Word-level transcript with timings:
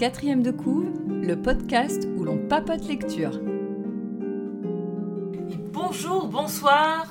Quatrième 0.00 0.42
de 0.42 0.50
couve, 0.50 0.88
le 1.08 1.34
podcast 1.34 2.08
où 2.16 2.24
l'on 2.24 2.38
papote 2.48 2.88
lecture. 2.88 3.38
Et 5.50 5.56
bonjour, 5.58 6.26
bonsoir, 6.26 7.04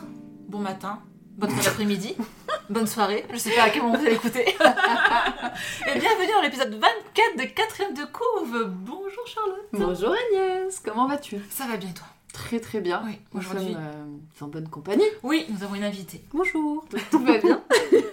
bon 0.47 0.57
matin, 0.57 0.97
bonne 1.37 1.51
fin 1.51 1.63
d'après-midi, 1.65 2.15
bonne 2.71 2.87
soirée, 2.87 3.25
je 3.31 3.37
sais 3.37 3.51
pas 3.51 3.65
à 3.65 3.69
quel 3.69 3.83
moment 3.83 3.95
vous 3.95 4.07
allez 4.07 4.15
écouter. 4.15 4.39
Et 4.49 5.99
bienvenue 5.99 6.33
dans 6.33 6.41
l'épisode 6.41 6.73
24 6.73 7.37
de 7.37 7.43
Quatrième 7.53 7.93
de 7.93 8.05
couve. 8.05 8.71
Bonjour 8.83 9.27
Charlotte. 9.27 9.67
Bonjour 9.71 10.15
Agnès, 10.31 10.79
comment 10.79 11.07
vas-tu? 11.07 11.37
Ça 11.51 11.67
va 11.67 11.77
bien 11.77 11.91
toi? 11.91 12.07
Très 12.33 12.59
très 12.59 12.81
bien. 12.81 13.03
Oui, 13.05 13.19
Nous 13.35 13.39
aujourd'hui. 13.39 13.73
sommes 13.73 13.83
euh, 13.83 14.45
en 14.45 14.47
bonne 14.47 14.67
compagnie. 14.67 15.05
Oui, 15.21 15.45
nous 15.49 15.63
avons 15.63 15.75
une 15.75 15.83
invitée. 15.83 16.23
Bonjour. 16.33 16.85
Tout 17.11 17.19
va 17.19 17.37
bien? 17.37 17.61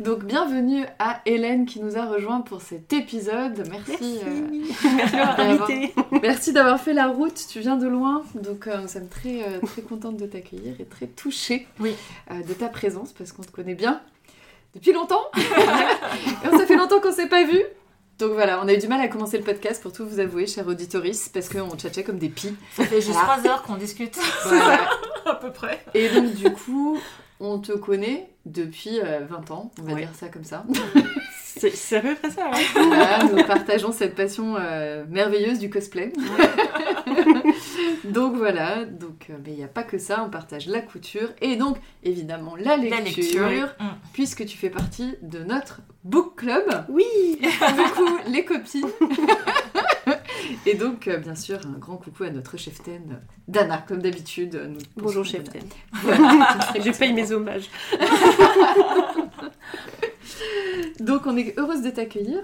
Donc 0.00 0.24
bienvenue 0.24 0.84
à 0.98 1.20
Hélène 1.24 1.64
qui 1.64 1.80
nous 1.80 1.96
a 1.96 2.04
rejoint 2.04 2.42
pour 2.42 2.60
cet 2.60 2.92
épisode. 2.92 3.66
Merci. 3.70 4.18
euh, 4.26 4.46
Merci 4.96 5.16
invité. 5.38 5.94
merci 6.22 6.52
d'avoir 6.52 6.78
fait 6.78 6.92
la 6.92 7.06
route. 7.08 7.40
Tu 7.48 7.60
viens 7.60 7.76
de 7.76 7.86
loin, 7.88 8.22
donc 8.34 8.66
euh, 8.66 8.78
nous 8.82 8.88
sommes 8.88 9.08
très 9.08 9.42
euh, 9.42 9.58
très 9.64 9.80
contentes 9.82 10.18
de 10.18 10.26
t'accueillir 10.26 10.74
et 10.80 10.84
très 10.84 11.06
touchées 11.06 11.66
Oui. 11.80 11.94
euh, 12.30 12.42
de 12.42 12.52
ta 12.52 12.68
présence 12.68 13.12
parce 13.12 13.32
qu'on 13.32 13.42
te 13.42 13.50
connaît 13.50 13.74
bien 13.74 14.00
depuis 14.74 14.92
longtemps. 14.92 15.24
et 15.36 16.48
on 16.52 16.58
ça 16.58 16.66
fait 16.66 16.76
longtemps 16.76 17.00
qu'on 17.00 17.12
s'est 17.12 17.28
pas 17.28 17.44
vu. 17.44 17.62
Donc 18.18 18.32
voilà, 18.32 18.60
on 18.62 18.68
a 18.68 18.74
eu 18.74 18.78
du 18.78 18.88
mal 18.88 19.00
à 19.00 19.08
commencer 19.08 19.38
le 19.38 19.44
podcast 19.44 19.82
pour 19.82 19.92
tout 19.92 20.06
vous 20.06 20.20
avouer, 20.20 20.46
cher 20.46 20.66
auditoris, 20.66 21.28
parce 21.30 21.48
qu'on 21.48 21.70
tchatchait 21.76 22.02
comme 22.04 22.18
des 22.18 22.30
pies. 22.30 22.54
Ça 22.74 22.84
fait 22.84 23.00
juste 23.00 23.12
Voilà. 23.12 23.38
3 23.40 23.50
heures 23.50 23.62
qu'on 23.62 23.76
discute. 23.76 24.18
Voilà. 24.44 24.88
à 25.26 25.34
peu 25.34 25.50
près. 25.52 25.82
Et 25.94 26.08
donc, 26.08 26.32
du 26.34 26.50
coup, 26.52 26.98
on 27.40 27.58
te 27.58 27.72
connaît 27.72 28.30
depuis 28.46 29.00
euh, 29.02 29.20
20 29.28 29.50
ans, 29.50 29.70
on 29.80 29.82
va 29.84 29.92
Ouais. 29.94 30.00
dire 30.02 30.14
ça 30.14 30.28
comme 30.28 30.44
ça. 30.44 30.64
C'est 31.58 31.96
à 31.96 32.00
peu 32.00 32.14
près 32.14 32.30
ça. 32.30 32.50
hein. 32.52 32.58
Voilà, 32.74 33.24
nous 33.24 33.42
partageons 33.46 33.90
cette 33.90 34.14
passion 34.14 34.56
euh, 34.58 35.04
merveilleuse 35.08 35.58
du 35.58 35.70
cosplay. 35.70 36.12
donc 38.04 38.36
voilà, 38.36 38.84
donc 38.84 39.28
euh, 39.30 39.34
mais 39.44 39.52
il 39.52 39.56
n'y 39.56 39.64
a 39.64 39.68
pas 39.68 39.82
que 39.82 39.96
ça, 39.98 40.22
on 40.26 40.30
partage 40.30 40.66
la 40.66 40.80
couture 40.82 41.28
et 41.40 41.56
donc 41.56 41.78
évidemment 42.04 42.56
la 42.56 42.76
lecture, 42.76 43.42
La 43.42 43.48
lecture. 43.48 43.68
Mm. 43.80 43.84
puisque 44.12 44.44
tu 44.44 44.56
fais 44.58 44.68
partie 44.70 45.14
de 45.22 45.38
notre 45.44 45.80
book 46.04 46.36
club. 46.36 46.64
Oui. 46.90 47.04
Du 47.40 47.90
coup, 47.94 48.18
les 48.28 48.44
copines. 48.44 48.86
Et 50.66 50.74
donc, 50.74 51.08
euh, 51.08 51.18
bien 51.18 51.34
sûr, 51.34 51.58
un 51.66 51.78
grand 51.78 51.96
coucou 51.96 52.24
à 52.24 52.30
notre 52.30 52.56
cheftaine, 52.56 53.20
Dana, 53.48 53.78
comme 53.86 54.00
d'habitude. 54.02 54.76
Bonjour 54.96 55.22
pensons 55.22 55.32
chef 55.32 55.44
Dana. 55.44 55.60
Ten. 55.60 55.68
Voilà. 56.02 56.58
Je 56.84 56.90
paye 56.90 57.12
mes 57.12 57.32
hommages. 57.32 57.68
Donc 61.00 61.26
on 61.26 61.36
est 61.36 61.58
heureuse 61.58 61.82
de 61.82 61.90
t'accueillir. 61.90 62.40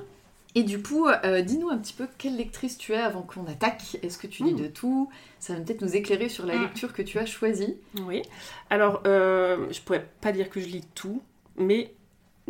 Et 0.54 0.64
du 0.64 0.82
coup, 0.82 1.08
euh, 1.08 1.40
dis-nous 1.40 1.70
un 1.70 1.78
petit 1.78 1.94
peu 1.94 2.06
quelle 2.18 2.36
lectrice 2.36 2.76
tu 2.76 2.92
es 2.92 2.96
avant 2.98 3.22
qu'on 3.22 3.46
attaque. 3.46 3.96
Est-ce 4.02 4.18
que 4.18 4.26
tu 4.26 4.44
lis 4.44 4.52
Mm. 4.52 4.60
de 4.60 4.66
tout? 4.66 5.08
Ça 5.38 5.54
va 5.54 5.60
peut-être 5.60 5.80
nous 5.80 5.96
éclairer 5.96 6.28
sur 6.28 6.44
la 6.44 6.56
Mm. 6.56 6.62
lecture 6.62 6.92
que 6.92 7.00
tu 7.00 7.18
as 7.18 7.24
choisie. 7.24 7.74
Oui. 8.06 8.20
Alors, 8.68 9.02
euh, 9.06 9.66
je 9.70 9.80
pourrais 9.80 10.06
pas 10.20 10.30
dire 10.30 10.50
que 10.50 10.60
je 10.60 10.66
lis 10.66 10.84
tout, 10.94 11.22
mais 11.56 11.94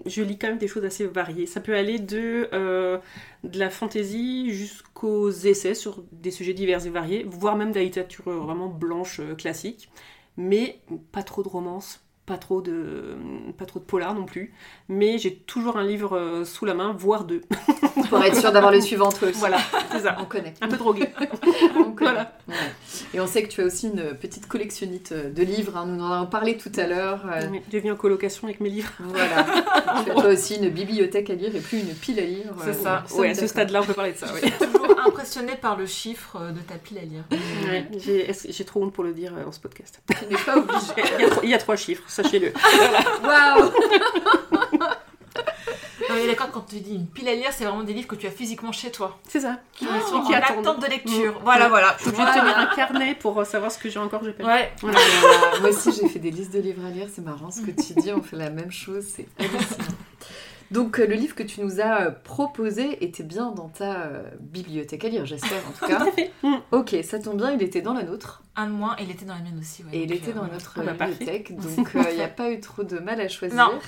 je 0.06 0.22
lis 0.22 0.38
quand 0.38 0.48
même 0.48 0.58
des 0.58 0.68
choses 0.68 0.84
assez 0.84 1.06
variées. 1.06 1.46
Ça 1.46 1.60
peut 1.60 1.74
aller 1.74 1.98
de, 1.98 2.48
euh, 2.52 2.98
de 3.44 3.58
la 3.58 3.70
fantaisie 3.70 4.52
jusqu'aux 4.52 5.30
essais 5.30 5.74
sur 5.74 6.02
des 6.12 6.30
sujets 6.30 6.54
divers 6.54 6.86
et 6.86 6.90
variés, 6.90 7.24
voire 7.28 7.56
même 7.56 7.70
de 7.72 7.76
la 7.76 7.84
littérature 7.84 8.30
vraiment 8.30 8.68
blanche 8.68 9.20
euh, 9.20 9.34
classique, 9.34 9.90
mais 10.36 10.80
pas 11.12 11.22
trop 11.22 11.42
de 11.42 11.48
romance. 11.48 12.00
Pas 12.24 12.38
trop, 12.38 12.62
de, 12.62 13.16
pas 13.58 13.64
trop 13.66 13.80
de 13.80 13.84
polar 13.84 14.14
non 14.14 14.24
plus, 14.26 14.54
mais 14.88 15.18
j'ai 15.18 15.34
toujours 15.34 15.76
un 15.76 15.82
livre 15.84 16.16
euh, 16.16 16.44
sous 16.44 16.64
la 16.64 16.72
main, 16.72 16.94
voire 16.96 17.24
deux. 17.24 17.40
Pour 18.08 18.22
être 18.22 18.36
sûr 18.36 18.52
d'avoir 18.52 18.70
le 18.70 18.80
suivant 18.80 19.10
toi 19.10 19.28
aussi. 19.28 19.38
Voilà, 19.40 19.58
c'est 19.90 20.00
ça. 20.00 20.16
On 20.20 20.24
connaît. 20.24 20.54
Un 20.60 20.68
peu 20.68 20.76
drogué. 20.76 21.08
On. 21.76 21.90
Voilà. 21.98 22.38
Ouais. 22.48 22.54
Et 23.12 23.20
on 23.20 23.26
sait 23.26 23.42
que 23.42 23.48
tu 23.48 23.60
as 23.60 23.64
aussi 23.64 23.88
une 23.88 24.14
petite 24.16 24.46
collectionnite 24.46 25.12
de 25.12 25.42
livres. 25.42 25.76
hein. 25.76 25.84
Nous 25.86 26.00
en 26.02 26.12
avons 26.12 26.26
parlé 26.26 26.56
tout 26.56 26.70
à 26.76 26.86
l'heure. 26.86 27.24
Euh, 27.28 27.40
J'ai 27.72 27.80
vu 27.80 27.90
en 27.90 27.96
colocation 27.96 28.46
avec 28.46 28.60
mes 28.60 28.70
livres. 28.70 28.92
Voilà. 29.00 29.44
tu 30.04 30.10
as 30.10 30.14
toi 30.14 30.26
aussi 30.26 30.56
une 30.56 30.68
bibliothèque 30.68 31.28
à 31.30 31.34
lire 31.34 31.54
et 31.56 31.60
plus 31.60 31.80
une 31.80 31.92
pile 31.94 32.20
à 32.20 32.24
lire. 32.24 32.52
C'est 32.62 32.68
Euh, 32.70 32.72
ça. 32.72 33.04
Ouais, 33.16 33.30
à 33.30 33.34
ce 33.34 33.40
d'accord. 33.40 33.48
stade-là, 33.50 33.80
on 33.82 33.84
peut 33.86 33.94
parler 33.94 34.12
de 34.12 34.18
ça, 34.18 34.26
oui. 34.32 34.40
Je 34.44 34.64
suis 34.64 34.72
toujours 34.72 35.00
impressionnée 35.06 35.56
par 35.60 35.76
le 35.76 35.86
chiffre 35.86 36.38
de 36.52 36.60
ta 36.60 36.74
pile 36.76 36.98
à 36.98 37.02
lire. 37.02 37.24
Ouais, 37.66 37.88
j'ai 38.48 38.64
trop 38.64 38.82
honte 38.84 38.92
pour 38.92 39.02
le 39.04 39.12
dire 39.12 39.32
dans 39.44 39.50
ce 39.52 39.58
podcast? 39.60 40.00
Tu 40.08 40.26
n'es 40.32 40.40
pas 40.40 40.56
obligé. 40.56 40.92
Il 41.18 41.22
y 41.22 41.24
a, 41.24 41.30
trois- 41.30 41.44
il 41.44 41.50
y 41.50 41.54
a 41.54 41.58
trois 41.58 41.76
chiffres, 41.76 42.02
sachez-le. 42.12 42.52
Waouh 43.24 43.70
On 46.10 46.16
est 46.16 46.26
d'accord 46.26 46.50
quand 46.52 46.66
tu 46.68 46.80
dis 46.80 46.94
une 46.96 47.06
pile 47.06 47.28
à 47.28 47.34
lire, 47.34 47.48
c'est 47.52 47.64
vraiment 47.64 47.84
des 47.84 47.94
livres 47.94 48.08
que 48.08 48.16
tu 48.16 48.26
as 48.26 48.30
physiquement 48.30 48.70
chez 48.72 48.90
toi. 48.90 49.18
C'est 49.26 49.40
ça. 49.40 49.60
Qui 49.72 49.86
Ah, 49.90 49.98
sont 50.00 50.20
qui 50.22 50.34
en 50.34 50.38
attendent. 50.38 50.58
attente 50.66 50.82
de 50.82 50.86
lecture. 50.88 51.32
Mm. 51.40 51.44
Voilà, 51.44 51.68
voilà. 51.70 51.96
Je 51.98 52.02
suis 52.02 52.10
obligée 52.10 52.26
de 52.26 52.38
tenir 52.40 52.58
un 52.58 52.66
carnet 52.76 53.14
pour 53.14 53.46
savoir 53.46 53.70
ce 53.72 53.78
que 53.78 53.88
j'ai 53.88 53.98
encore, 53.98 54.22
j'ai 54.22 54.32
pas. 54.32 54.44
Ouais. 54.44 54.72
Moi 54.82 55.70
aussi, 55.70 55.90
j'ai 55.92 56.08
fait 56.08 56.18
des 56.18 56.30
listes 56.30 56.52
de 56.52 56.58
livres 56.60 56.84
à 56.84 56.90
lire. 56.90 57.06
C'est 57.14 57.24
marrant 57.24 57.50
ce 57.50 57.62
que 57.62 57.70
tu 57.70 57.94
dis. 57.94 58.12
On 58.12 58.22
fait 58.22 58.36
la 58.36 58.50
même 58.50 58.70
chose. 58.70 59.04
C'est 59.16 59.26
hallucinant. 59.38 59.96
Donc, 60.72 60.98
euh, 60.98 61.06
le 61.06 61.14
livre 61.14 61.34
que 61.34 61.42
tu 61.42 61.60
nous 61.60 61.80
as 61.80 62.02
euh, 62.02 62.10
proposé 62.10 63.04
était 63.04 63.22
bien 63.22 63.52
dans 63.52 63.68
ta 63.68 64.02
euh, 64.04 64.22
bibliothèque 64.40 65.04
à 65.04 65.08
lire, 65.08 65.26
j'espère 65.26 65.60
en 65.68 65.72
tout 65.72 65.86
cas. 65.92 66.06
Mm. 66.42 66.54
Ok, 66.72 66.96
ça 67.04 67.18
tombe 67.18 67.36
bien, 67.36 67.52
il 67.52 67.62
était 67.62 67.82
dans 67.82 67.92
la 67.94 68.02
nôtre 68.04 68.42
Un 68.56 68.66
de 68.68 68.72
moins, 68.72 68.96
et 68.98 69.02
il 69.04 69.10
était 69.10 69.24
dans 69.26 69.34
la 69.34 69.40
mienne 69.40 69.58
aussi. 69.60 69.82
ouais. 69.84 69.90
et 69.92 70.02
il 70.04 70.08
Donc, 70.08 70.16
était 70.18 70.32
dans 70.32 70.46
notre 70.46 70.78
Ah 70.80 70.92
bah, 70.92 71.06
bibliothèque, 71.06 71.54
donc 71.56 71.90
il 72.10 72.16
n'y 72.16 72.22
a 72.22 72.28
pas 72.28 72.50
eu 72.50 72.60
trop 72.60 72.84
de 72.84 72.98
mal 72.98 73.20
à 73.20 73.28
choisir. 73.28 73.56
Non. 73.58 73.78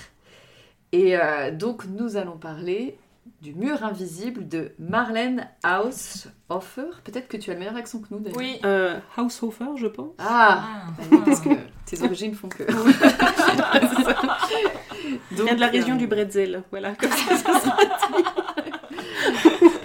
Et 0.93 1.17
euh, 1.17 1.51
donc, 1.51 1.87
nous 1.87 2.17
allons 2.17 2.37
parler 2.37 2.99
du 3.41 3.55
mur 3.55 3.83
invisible 3.83 4.47
de 4.47 4.73
Marlène 4.79 5.49
Haushofer. 5.65 6.91
Peut-être 7.05 7.29
que 7.29 7.39
tu 7.39 7.51
as 7.51 7.55
le 7.55 7.61
meilleur 7.61 7.77
accent 7.77 7.99
que 8.01 8.07
nous 8.11 8.19
d'ailleurs. 8.21 8.37
Oui. 8.39 8.59
Euh, 8.65 8.99
Househofer, 9.17 9.77
je 9.77 9.87
pense. 9.87 10.11
Ah, 10.19 10.63
Ah. 11.01 11.17
parce 11.25 11.41
que 11.41 11.49
tes 11.87 12.03
origines 12.03 12.35
font 12.35 12.49
que. 12.49 12.65
Il 15.31 15.43
vient 15.43 15.55
de 15.55 15.61
la 15.61 15.67
Donc, 15.67 15.77
région 15.77 15.95
euh, 15.95 15.99
du 15.99 16.07
Bretzel. 16.07 16.63
Voilà, 16.71 16.95
comme 16.95 17.11
ça. 17.11 17.35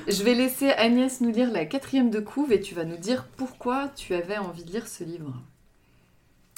Je 0.08 0.24
vais 0.24 0.34
laisser 0.34 0.72
Agnès 0.72 1.22
nous 1.22 1.32
lire 1.32 1.52
la 1.52 1.66
quatrième 1.66 2.10
de 2.10 2.20
couve 2.20 2.52
et 2.52 2.60
tu 2.62 2.74
vas 2.74 2.84
nous 2.84 2.98
dire 2.98 3.26
pourquoi 3.38 3.90
tu 3.96 4.16
avais 4.16 4.38
envie 4.38 4.64
de 4.66 4.72
lire 4.72 4.88
ce 4.88 5.04
livre. 5.04 5.34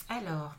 Alors, 0.09 0.54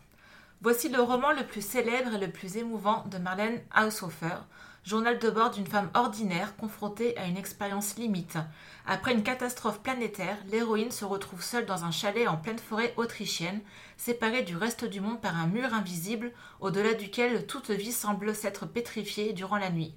voici 0.61 0.89
le 0.89 1.01
roman 1.01 1.33
le 1.33 1.45
plus 1.47 1.65
célèbre 1.67 2.15
et 2.15 2.19
le 2.19 2.31
plus 2.31 2.59
émouvant 2.59 3.05
de 3.11 3.17
Marlène 3.19 3.61
Haushofer, 3.75 4.45
journal 4.85 5.19
de 5.19 5.31
bord 5.31 5.51
d'une 5.51 5.67
femme 5.67 5.91
ordinaire 5.95 6.57
confrontée 6.57 7.17
à 7.17 7.27
une 7.27 7.37
expérience 7.37 7.97
limite. 7.97 8.39
Après 8.85 9.13
une 9.13 9.23
catastrophe 9.23 9.81
planétaire, 9.81 10.37
l'héroïne 10.51 10.91
se 10.91 11.05
retrouve 11.05 11.43
seule 11.43 11.67
dans 11.67 11.85
un 11.85 11.93
chalet 11.93 12.27
en 12.27 12.37
pleine 12.37 12.59
forêt 12.59 12.93
autrichienne, 12.97 13.61
séparée 13.97 14.43
du 14.43 14.57
reste 14.57 14.85
du 14.85 15.01
monde 15.01 15.21
par 15.21 15.37
un 15.37 15.47
mur 15.47 15.73
invisible 15.73 16.33
au-delà 16.61 16.95
duquel 16.95 17.47
toute 17.47 17.71
vie 17.71 17.93
semble 17.93 18.35
s'être 18.35 18.67
pétrifiée 18.67 19.33
durant 19.33 19.57
la 19.57 19.71
nuit. 19.71 19.95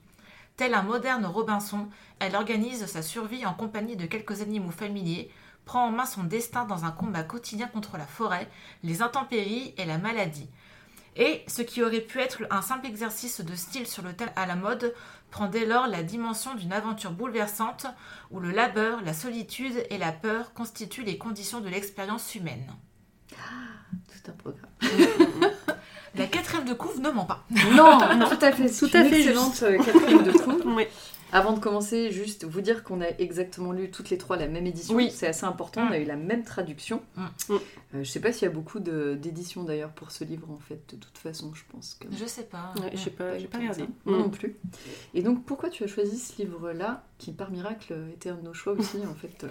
Tel 0.55 0.73
un 0.73 0.83
moderne 0.83 1.25
Robinson, 1.25 1.89
elle 2.19 2.35
organise 2.35 2.85
sa 2.85 3.01
survie 3.01 3.45
en 3.45 3.53
compagnie 3.53 3.97
de 3.97 4.05
quelques 4.05 4.41
animaux 4.41 4.71
familiers, 4.71 5.31
prend 5.65 5.87
en 5.87 5.91
main 5.91 6.05
son 6.05 6.23
destin 6.23 6.65
dans 6.65 6.85
un 6.85 6.91
combat 6.91 7.23
quotidien 7.23 7.67
contre 7.67 7.97
la 7.97 8.05
forêt, 8.05 8.47
les 8.83 9.01
intempéries 9.01 9.73
et 9.77 9.85
la 9.85 9.97
maladie. 9.97 10.47
Et 11.15 11.43
ce 11.47 11.61
qui 11.61 11.81
aurait 11.81 12.01
pu 12.01 12.19
être 12.19 12.43
un 12.49 12.61
simple 12.61 12.87
exercice 12.87 13.41
de 13.41 13.55
style 13.55 13.87
sur 13.87 14.03
le 14.03 14.13
thème 14.13 14.31
à 14.35 14.45
la 14.45 14.55
mode 14.55 14.93
prend 15.31 15.47
dès 15.47 15.65
lors 15.65 15.87
la 15.87 16.03
dimension 16.03 16.55
d'une 16.55 16.73
aventure 16.73 17.11
bouleversante 17.11 17.87
où 18.31 18.39
le 18.39 18.51
labeur, 18.51 19.01
la 19.01 19.13
solitude 19.13 19.85
et 19.89 19.97
la 19.97 20.11
peur 20.11 20.53
constituent 20.53 21.03
les 21.03 21.17
conditions 21.17 21.61
de 21.61 21.69
l'expérience 21.69 22.35
humaine. 22.35 22.73
Tout 23.29 24.31
un 24.31 24.33
programme. 24.33 24.69
La 26.17 26.27
quatrième 26.27 26.65
de 26.65 26.73
couve 26.73 27.01
ne 27.01 27.09
ment 27.09 27.25
pas. 27.25 27.43
Non, 27.73 27.99
tout 28.29 28.45
à 28.45 28.51
fait. 28.53 28.69
Tout 28.69 28.89
à 28.93 29.03
fait 29.03 29.19
excellente 29.19 29.59
quatrième 29.59 30.23
de 30.23 30.31
couve. 30.31 30.63
Oui. 30.65 30.87
Avant 31.35 31.51
de 31.51 31.59
commencer, 31.59 32.11
juste 32.13 32.45
vous 32.45 32.61
dire 32.61 32.85
qu'on 32.85 33.01
a 33.01 33.09
exactement 33.19 33.73
lu 33.73 33.91
toutes 33.91 34.09
les 34.09 34.17
trois 34.17 34.37
la 34.37 34.47
même 34.47 34.65
édition. 34.65 34.95
Oui. 34.95 35.11
C'est 35.11 35.27
assez 35.27 35.45
important. 35.45 35.83
Mm. 35.83 35.87
On 35.89 35.91
a 35.91 35.99
eu 35.99 36.05
la 36.05 36.15
même 36.15 36.45
traduction. 36.45 37.01
Mm. 37.17 37.25
Euh, 37.49 37.57
je 38.03 38.09
sais 38.09 38.21
pas 38.21 38.31
s'il 38.31 38.43
y 38.43 38.47
a 38.47 38.53
beaucoup 38.53 38.79
d'éditions 38.79 39.65
d'ailleurs 39.65 39.91
pour 39.91 40.11
ce 40.11 40.23
livre 40.23 40.49
en 40.49 40.59
fait. 40.59 40.79
De 40.93 40.95
toute 40.95 41.17
façon, 41.17 41.53
je 41.53 41.63
pense 41.69 41.95
que. 41.99 42.07
Je 42.17 42.25
sais 42.25 42.43
pas. 42.43 42.73
Ouais, 42.81 42.91
je 42.93 42.97
sais 42.97 43.09
pas, 43.09 43.37
j'ai 43.37 43.47
pas 43.47 43.57
regardé. 43.57 43.83
Moi 44.05 44.15
Mm. 44.17 44.21
non 44.21 44.29
plus. 44.29 44.55
Et 45.13 45.21
donc, 45.23 45.43
pourquoi 45.43 45.69
tu 45.69 45.83
as 45.83 45.87
choisi 45.87 46.17
ce 46.17 46.41
livre-là, 46.41 47.03
qui 47.17 47.33
par 47.33 47.51
miracle 47.51 47.93
était 48.13 48.29
un 48.29 48.35
de 48.35 48.41
nos 48.43 48.53
choix 48.53 48.71
aussi 48.71 48.99
en 49.05 49.15
fait 49.15 49.45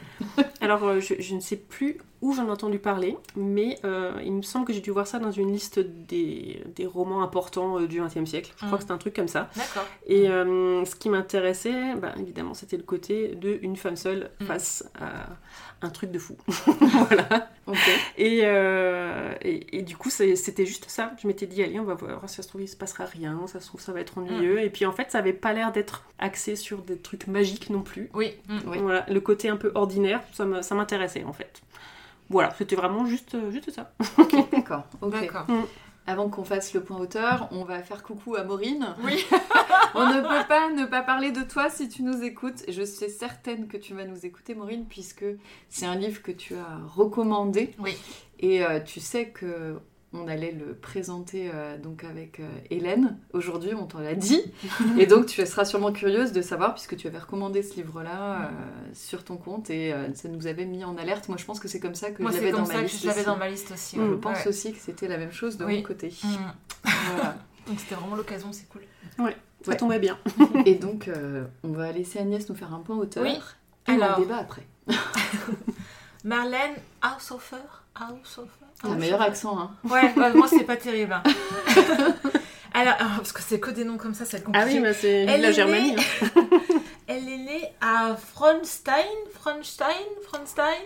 Alors, 0.62 0.84
euh, 0.84 1.00
je, 1.00 1.14
je 1.20 1.34
ne 1.34 1.40
sais 1.40 1.56
plus 1.56 1.98
où 2.24 2.32
j'en 2.32 2.46
ai 2.46 2.50
entendu 2.50 2.78
parler, 2.78 3.18
mais 3.36 3.78
euh, 3.84 4.12
il 4.24 4.32
me 4.32 4.40
semble 4.42 4.64
que 4.66 4.72
j'ai 4.72 4.80
dû 4.80 4.90
voir 4.90 5.06
ça 5.06 5.18
dans 5.18 5.30
une 5.30 5.52
liste 5.52 5.78
des, 5.78 6.62
des 6.74 6.86
romans 6.86 7.22
importants 7.22 7.78
euh, 7.78 7.86
du 7.86 8.00
XXe 8.00 8.24
siècle. 8.24 8.50
Je 8.56 8.64
crois 8.64 8.78
Mm. 8.78 8.80
que 8.80 8.86
c'est 8.86 8.92
un 8.92 8.98
truc 8.98 9.14
comme 9.14 9.28
ça. 9.28 9.50
D'accord. 9.54 9.84
Et 10.06 10.28
euh, 10.30 10.84
ce 10.86 10.96
qui 10.96 11.10
m'intéressait, 11.10 11.94
bah, 11.96 12.14
évidemment, 12.18 12.54
c'était 12.54 12.78
le 12.78 12.82
côté 12.82 13.34
de 13.34 13.58
une 13.60 13.76
femme 13.76 13.96
seule 13.96 14.30
Mm. 14.40 14.44
face 14.46 14.84
à 14.98 15.26
un 15.82 15.90
truc 15.90 16.10
de 16.12 16.18
fou. 16.18 16.36
voilà. 16.48 17.50
Et, 18.16 18.40
euh, 18.44 19.34
et, 19.42 19.78
et 19.78 19.82
du 19.82 19.96
coup, 19.98 20.08
c'était 20.08 20.64
juste 20.64 20.86
ça. 20.88 21.12
Je 21.20 21.26
m'étais 21.26 21.46
dit, 21.46 21.62
allez, 21.62 21.78
on 21.78 21.84
va 21.84 21.92
voir, 21.94 22.26
si 22.26 22.36
ça 22.36 22.42
se 22.42 22.48
trouve, 22.48 22.62
il 22.62 22.68
se 22.68 22.76
passera 22.76 23.04
rien, 23.04 23.38
ça 23.48 23.60
se 23.60 23.66
trouve, 23.66 23.82
ça 23.82 23.92
va 23.92 24.00
être 24.00 24.16
ennuyeux. 24.16 24.62
Et 24.62 24.70
puis 24.70 24.86
en 24.86 24.92
fait, 24.92 25.10
ça 25.10 25.18
avait 25.18 25.34
pas 25.34 25.52
l'air 25.52 25.72
d'être 25.72 26.04
axé 26.18 26.56
sur 26.56 26.78
des 26.78 26.96
trucs 26.96 27.26
magiques 27.26 27.68
non 27.68 27.82
plus. 27.82 28.08
Oui. 28.14 28.32
mm. 28.48 28.58
Oui. 28.66 28.78
Voilà, 28.78 29.04
le 29.10 29.20
côté 29.20 29.50
un 29.50 29.56
peu 29.56 29.72
ordinaire, 29.74 30.22
ça 30.32 30.74
m'intéressait 30.74 31.24
en 31.24 31.32
fait. 31.34 31.60
Voilà, 32.30 32.52
c'était 32.56 32.76
vraiment 32.76 33.06
juste, 33.06 33.34
euh, 33.34 33.50
juste 33.50 33.70
ça. 33.70 33.92
Ok, 34.18 34.34
d'accord. 34.50 34.84
D'accord. 35.02 35.46
Avant 36.06 36.28
qu'on 36.28 36.44
fasse 36.44 36.74
le 36.74 36.82
point 36.82 36.98
auteur, 36.98 37.48
on 37.50 37.64
va 37.64 37.82
faire 37.82 38.02
coucou 38.02 38.36
à 38.36 38.44
Maureen. 38.44 38.94
Oui. 39.02 39.24
On 39.94 40.06
ne 40.06 40.20
peut 40.20 40.46
pas 40.48 40.70
ne 40.70 40.84
pas 40.84 41.00
parler 41.00 41.30
de 41.30 41.42
toi 41.42 41.70
si 41.70 41.88
tu 41.88 42.02
nous 42.02 42.22
écoutes. 42.22 42.62
Je 42.68 42.82
suis 42.82 43.08
certaine 43.08 43.68
que 43.68 43.78
tu 43.78 43.94
vas 43.94 44.04
nous 44.04 44.26
écouter, 44.26 44.54
Maureen, 44.54 44.84
puisque 44.84 45.24
c'est 45.70 45.86
un 45.86 45.94
livre 45.94 46.20
que 46.20 46.32
tu 46.32 46.56
as 46.56 46.78
recommandé. 46.94 47.74
Oui. 47.78 47.96
Et 48.38 48.62
euh, 48.62 48.80
tu 48.80 49.00
sais 49.00 49.28
que 49.28 49.78
on 50.14 50.28
allait 50.28 50.52
le 50.52 50.74
présenter 50.74 51.50
euh, 51.52 51.76
donc 51.76 52.04
avec 52.04 52.38
euh, 52.40 52.48
Hélène. 52.70 53.16
Aujourd'hui, 53.32 53.74
on 53.74 53.86
t'en 53.86 53.98
l'a 53.98 54.14
dit. 54.14 54.40
et 54.98 55.06
donc, 55.06 55.26
tu 55.26 55.44
seras 55.44 55.64
sûrement 55.64 55.92
curieuse 55.92 56.32
de 56.32 56.40
savoir, 56.40 56.74
puisque 56.74 56.96
tu 56.96 57.06
avais 57.06 57.18
recommandé 57.18 57.62
ce 57.62 57.74
livre-là 57.76 58.42
euh, 58.42 58.48
sur 58.94 59.24
ton 59.24 59.36
compte 59.36 59.70
et 59.70 59.92
euh, 59.92 60.12
ça 60.14 60.28
nous 60.28 60.46
avait 60.46 60.66
mis 60.66 60.84
en 60.84 60.96
alerte. 60.96 61.28
Moi, 61.28 61.36
je 61.38 61.44
pense 61.44 61.60
que 61.60 61.68
c'est 61.68 61.80
comme 61.80 61.94
ça 61.94 62.10
que 62.10 62.22
Moi, 62.22 62.30
je 62.30 62.36
l'avais 62.36 62.52
dans 62.52 62.64
ça 62.64 62.74
ma 62.74 62.78
que 62.80 62.84
liste. 62.84 63.02
je 63.02 63.06
l'avais 63.08 63.20
aussi. 63.20 63.26
dans 63.26 63.36
ma 63.36 63.48
liste 63.48 63.72
aussi. 63.72 63.96
Je 63.96 64.14
pense 64.14 64.38
Ouais. 64.38 64.48
aussi 64.48 64.72
que 64.72 64.78
c'était 64.78 65.08
la 65.08 65.18
même 65.18 65.32
chose 65.32 65.56
de 65.56 65.64
Oui. 65.64 65.78
mon 65.78 65.82
côté. 65.82 66.08
Mm. 66.22 66.28
Voilà. 67.16 67.36
Donc 67.66 67.80
c'était 67.80 67.94
vraiment 67.94 68.16
l'occasion, 68.16 68.48
c'est 68.52 68.68
cool. 68.68 68.82
Ça 69.16 69.24
Ouais. 69.70 69.76
tombait 69.76 69.98
bien. 69.98 70.18
Et 70.66 70.74
donc, 70.74 71.08
euh, 71.08 71.44
on 71.62 71.68
va 71.72 71.90
laisser 71.92 72.18
Agnès 72.18 72.48
nous 72.48 72.54
faire 72.54 72.72
un 72.74 72.80
point 72.80 72.96
auteur. 72.96 73.22
Oui. 73.24 73.38
Et 73.88 73.92
on 73.92 74.00
Alors. 74.00 74.18
débat 74.20 74.36
après. 74.36 74.62
Marlène 76.24 76.74
Haushofer. 77.02 77.56
Haushofer. 78.00 78.48
T'as 78.82 78.88
un 78.88 78.96
meilleur 78.96 79.22
accent, 79.22 79.58
hein. 79.58 79.70
Ouais, 79.88 80.12
bah, 80.16 80.30
moi 80.34 80.46
c'est 80.48 80.64
pas 80.64 80.76
terrible. 80.76 81.12
hein. 81.12 81.22
Alors, 82.76 82.94
alors, 82.98 83.12
parce 83.18 83.30
que 83.32 83.40
c'est 83.40 83.60
que 83.60 83.70
des 83.70 83.84
noms 83.84 83.96
comme 83.98 84.14
ça, 84.14 84.24
Ah 84.38 84.40
compliqué. 84.42 84.78
oui, 84.78 84.80
bah, 84.80 84.92
c'est 84.92 85.12
Elle 85.26 85.42
la 85.42 85.50
est 85.50 85.52
Germanie. 85.52 85.92
née- 85.92 86.02
hein. 86.36 86.48
Elle 87.06 87.28
est 87.28 87.36
née 87.36 87.72
à 87.80 88.16
Fronstein, 88.16 88.94
Fronstein, 89.32 89.86
Fronstein, 90.26 90.82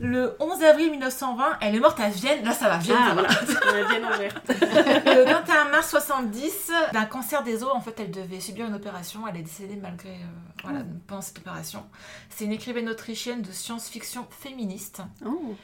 le 0.00 0.36
11 0.40 0.62
avril 0.62 0.90
1920. 0.92 1.58
Elle 1.60 1.74
est 1.74 1.80
morte 1.80 1.98
à 2.00 2.08
Vienne. 2.08 2.44
Là, 2.44 2.52
ça 2.52 2.68
va, 2.68 2.78
Vienne. 2.78 2.96
Ah 3.00 3.14
voilà, 3.14 3.28
la 3.28 3.84
Vienne 3.88 4.04
en. 4.04 4.10
Le 4.10 5.24
21 5.24 5.64
mars 5.70 5.90
70, 5.90 6.72
d'un 6.92 7.04
cancer 7.06 7.42
des 7.42 7.62
os, 7.62 7.70
en 7.72 7.80
fait, 7.80 7.98
elle 8.00 8.10
devait 8.10 8.40
subir 8.40 8.66
une 8.66 8.74
opération. 8.74 9.26
Elle 9.28 9.36
est 9.38 9.42
décédée 9.42 9.76
malgré, 9.76 10.10
euh, 10.10 10.62
voilà, 10.62 10.80
pendant 11.06 11.20
cette 11.22 11.38
opération. 11.38 11.84
C'est 12.30 12.44
une 12.44 12.52
écrivaine 12.52 12.88
autrichienne 12.88 13.42
de 13.42 13.50
science-fiction 13.52 14.26
féministe. 14.30 15.02
Oh. 15.26 15.54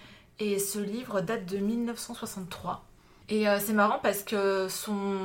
Et 0.40 0.58
ce 0.58 0.78
livre 0.80 1.20
date 1.20 1.46
de 1.46 1.58
1963. 1.58 2.84
Et 3.28 3.48
euh, 3.48 3.58
c'est 3.64 3.72
marrant 3.72 4.00
parce 4.02 4.22
que 4.22 4.66
son 4.68 5.16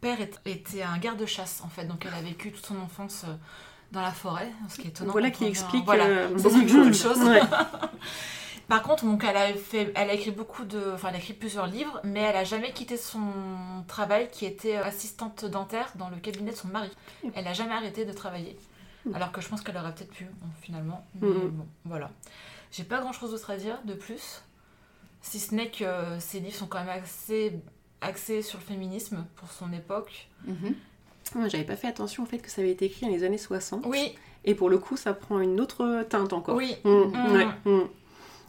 père 0.00 0.20
est- 0.20 0.40
était 0.44 0.82
un 0.82 0.98
garde-chasse, 0.98 1.62
en 1.64 1.68
fait. 1.68 1.84
Donc 1.84 2.04
elle 2.06 2.14
a 2.14 2.22
vécu 2.22 2.50
toute 2.52 2.66
son 2.66 2.78
enfance 2.80 3.24
euh, 3.28 3.34
dans 3.92 4.00
la 4.02 4.10
forêt, 4.10 4.50
ce 4.68 4.76
qui 4.76 4.88
est 4.88 4.90
étonnant. 4.90 5.12
Voilà 5.12 5.30
qui 5.30 5.44
explique 5.44 5.84
Voilà, 5.84 6.04
euh, 6.06 6.32
explique 6.32 6.66
beaucoup 6.72 6.88
de 6.88 6.92
choses. 6.92 7.18
Ouais. 7.22 7.40
Par 8.68 8.82
contre, 8.82 9.04
donc, 9.04 9.22
elle, 9.24 9.36
a 9.36 9.52
fait, 9.54 9.92
elle 9.94 10.08
a 10.08 10.14
écrit 10.14 10.30
beaucoup 10.30 10.64
de, 10.64 10.92
enfin, 10.94 11.08
elle 11.10 11.16
a 11.16 11.18
écrit 11.18 11.34
plusieurs 11.34 11.66
livres, 11.66 12.00
mais 12.04 12.20
elle 12.20 12.36
a 12.36 12.44
jamais 12.44 12.72
quitté 12.72 12.96
son 12.96 13.20
travail 13.86 14.28
qui 14.32 14.46
était 14.46 14.76
assistante 14.76 15.44
dentaire 15.44 15.92
dans 15.96 16.08
le 16.08 16.16
cabinet 16.16 16.52
de 16.52 16.56
son 16.56 16.68
mari. 16.68 16.90
Elle 17.34 17.44
n'a 17.44 17.52
jamais 17.52 17.74
arrêté 17.74 18.04
de 18.06 18.12
travailler, 18.12 18.56
alors 19.14 19.30
que 19.30 19.40
je 19.42 19.48
pense 19.48 19.60
qu'elle 19.60 19.76
aurait 19.76 19.94
peut-être 19.94 20.12
pu 20.12 20.24
bon, 20.24 20.48
finalement. 20.62 21.04
Mais 21.20 21.28
Mm. 21.28 21.48
bon, 21.50 21.66
voilà. 21.84 22.10
J'ai 22.70 22.84
pas 22.84 23.00
grand-chose 23.00 23.32
d'autre 23.32 23.50
à 23.50 23.56
dire 23.58 23.78
de 23.84 23.92
plus, 23.94 24.42
si 25.20 25.38
ce 25.38 25.54
n'est 25.54 25.70
que 25.70 25.84
ces 26.18 26.40
livres 26.40 26.56
sont 26.56 26.66
quand 26.66 26.82
même 26.82 27.02
assez 27.02 27.60
axés 28.00 28.40
sur 28.40 28.58
le 28.58 28.64
féminisme 28.64 29.26
pour 29.36 29.50
son 29.52 29.70
époque. 29.74 30.28
Mhm. 30.46 30.74
Moi, 31.34 31.48
j'avais 31.48 31.64
pas 31.64 31.76
fait 31.76 31.88
attention 31.88 32.22
au 32.22 32.26
fait 32.26 32.38
que 32.38 32.50
ça 32.50 32.60
avait 32.60 32.70
été 32.72 32.84
écrit 32.86 33.06
dans 33.06 33.12
les 33.12 33.24
années 33.24 33.38
60. 33.38 33.84
Oui, 33.86 34.14
Et 34.44 34.54
pour 34.54 34.68
le 34.68 34.78
coup, 34.78 34.96
ça 34.96 35.14
prend 35.14 35.40
une 35.40 35.60
autre 35.60 36.04
teinte 36.08 36.32
encore. 36.32 36.56
oui. 36.56 36.76
Mmh, 36.84 36.90
Mm. 36.90 37.32
ouais, 37.34 37.46
mmh. 37.64 37.80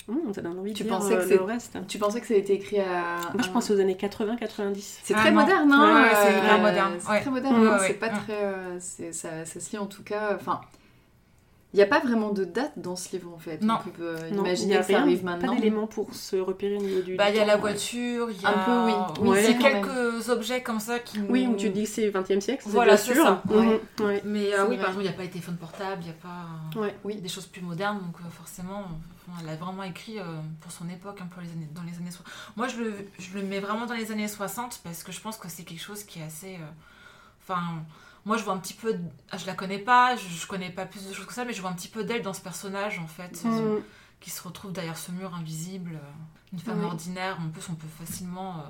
Mmh, 0.10 0.34
ça 0.34 0.42
donne 0.42 0.60
envie 0.60 0.74
Tu 0.74 0.84
de 0.84 0.90
pensais 0.90 1.16
que 1.16 1.20
euh, 1.22 1.28
c'est- 1.30 1.36
le 1.38 1.44
reste. 1.44 1.78
Tu 1.88 1.98
pensais 1.98 2.20
que 2.20 2.28
ça 2.28 2.34
a 2.34 2.38
été 2.38 2.54
écrit 2.54 2.80
à. 2.80 3.20
Moi, 3.34 3.42
je 3.42 3.50
pense 3.50 3.72
aux 3.72 3.80
années 3.80 3.96
80-90. 3.96 5.00
C'est 5.02 5.14
Ah 5.14 5.20
très 5.20 5.32
non. 5.32 5.40
moderne, 5.42 5.72
hein 5.72 5.96
Ouais, 5.96 6.02
ouais, 6.10 6.16
c'est 6.16 6.50
euh, 6.52 6.58
moderne, 6.62 6.94
C'est 7.00 7.10
ouais. 7.10 7.22
très 7.22 7.30
moderne, 7.32 7.62
Ouais, 7.62 7.68
hein, 7.70 7.78
ouais, 7.80 7.88
c'est 7.88 7.94
pas 7.94 8.08
ouais. 8.08 8.14
très. 8.26 8.44
euh, 8.44 8.78
c'est- 8.80 9.14
ça, 9.14 9.46
ça 9.46 9.60
se 9.62 9.72
lit 9.72 9.78
en 9.78 9.86
tout 9.86 10.04
cas. 10.04 10.36
Enfin, 10.36 10.60
il 11.74 11.78
n'y 11.78 11.82
a 11.84 11.88
pas 11.88 12.00
vraiment 12.00 12.32
de 12.32 12.46
date 12.46 12.74
dans 12.78 12.96
ce 12.96 13.12
livre 13.12 13.34
en 13.34 13.40
fait. 13.40 13.62
Non. 13.62 13.78
On 13.86 13.90
peut 13.90 14.04
euh, 14.04 14.30
Non, 14.32 14.44
imaginer 14.46 14.74
y 14.74 14.76
a 14.76 14.80
que 14.82 14.86
ça 14.86 14.94
rien, 14.94 15.02
arrive 15.02 15.24
Pas 15.24 15.32
maintenant. 15.32 15.56
d'éléments 15.56 15.88
pour 15.88 16.14
se 16.14 16.36
repérer 16.36 16.78
au 16.78 16.82
niveau 16.82 17.02
du. 17.02 17.16
Bah, 17.16 17.30
il 17.32 17.36
y 17.36 17.40
a 17.40 17.46
la 17.46 17.56
ouais. 17.56 17.62
voiture, 17.62 18.30
il 18.30 18.42
y 18.42 18.46
a... 18.46 18.50
Un 18.50 18.64
peu, 18.66 18.86
oui. 18.86 18.94
Oui, 19.22 19.30
Oui, 19.30 19.38
il 19.40 19.52
y 19.52 19.54
a 19.54 19.58
quand 19.58 19.64
même. 19.76 19.86
quelques 19.86 20.30
objets 20.30 20.62
comme 20.62 20.80
ça 20.80 21.00
qui 21.00 21.20
nous... 21.20 21.28
Oui, 21.30 21.48
où 21.48 21.56
tu 21.56 21.70
dis 21.72 21.84
que 21.84 21.90
c'est 21.90 22.10
20 22.10 22.30
e 22.32 22.40
siècle, 22.40 22.62
c'est 22.66 22.70
Voilà, 22.72 22.96
c'est 22.98 23.14
sûr. 23.14 23.24
ça, 23.24 23.42
Mmh, 23.46 24.04
ouais. 24.04 24.22
Mais 24.26 24.54
euh, 24.54 24.58
C'est 24.58 24.70
oui, 24.70 24.78
par 24.78 24.86
exemple, 24.90 24.98
il 25.00 25.04
n'y 25.04 25.08
a 25.10 25.14
pas 25.14 25.24
les 25.24 25.30
téléphones 25.30 25.58
portables, 25.58 26.02
il 26.02 26.06
n'y 26.06 26.12
a 26.12 26.14
pas 26.14 26.80
Ouais. 26.80 26.96
Oui. 27.04 27.16
des 27.16 27.30
choses 27.30 27.48
plus 27.48 27.62
modernes, 27.62 28.00
donc 28.00 28.16
euh, 28.22 28.30
forcément, 28.30 28.84
elle 29.42 29.50
a 29.50 29.56
vraiment 29.56 29.84
écrit 29.84 30.20
euh, 30.20 30.24
pour 30.62 30.72
son 30.72 30.88
époque, 30.90 31.20
hein, 31.22 31.28
pour 31.32 31.42
les 31.42 31.50
années, 31.52 31.70
dans 31.74 31.82
les 31.84 31.98
années 31.98 32.12
60. 32.12 32.26
Moi, 32.56 32.68
je 32.68 32.78
le, 32.78 32.94
je 33.18 33.36
le 33.38 33.44
mets 33.44 33.60
vraiment 33.60 33.86
dans 33.88 33.96
les 33.96 34.12
années 34.12 34.28
60 34.28 34.82
parce 34.84 35.02
que 35.04 35.12
je 35.12 35.20
pense 35.22 35.38
que 35.38 35.48
c'est 35.50 35.64
quelque 35.64 35.82
chose 35.82 36.04
qui 36.04 36.20
est 36.20 36.24
assez... 36.24 36.56
euh, 36.56 36.66
Enfin, 37.46 37.60
moi, 38.26 38.38
je 38.38 38.44
vois 38.44 38.54
un 38.54 38.58
petit 38.60 38.74
peu... 38.74 38.96
ah, 39.32 39.38
Je 39.38 39.46
la 39.46 39.54
connais 39.54 39.80
pas, 39.80 40.16
je, 40.16 40.48
connais 40.48 40.70
pas 40.70 40.86
plus 40.86 41.08
de 41.08 41.14
choses 41.14 41.26
que 41.26 41.34
ça, 41.34 41.46
mais 41.46 41.54
je 41.54 41.62
vois 41.62 41.70
un 41.70 41.74
petit 41.74 41.88
peu 41.90 42.04
d'elle 42.04 42.22
dans 42.22 42.34
ce 42.34 42.42
personnage, 42.42 43.00
en 43.00 43.08
fait, 43.08 43.42
euh, 43.46 43.78
Mmh. 43.80 43.84
qui 44.22 44.30
se 44.30 44.42
retrouve 44.44 44.72
derrière 44.72 44.98
ce 44.98 45.12
mur 45.12 45.34
invisible. 45.36 45.92
euh, 45.96 46.54
Une 46.54 46.60
femme 46.60 46.84
ordinaire, 46.84 47.38
en 47.46 47.50
plus, 47.50 47.68
on 47.70 47.76
peut 47.76 47.88
facilement... 48.00 48.60
euh, 48.60 48.64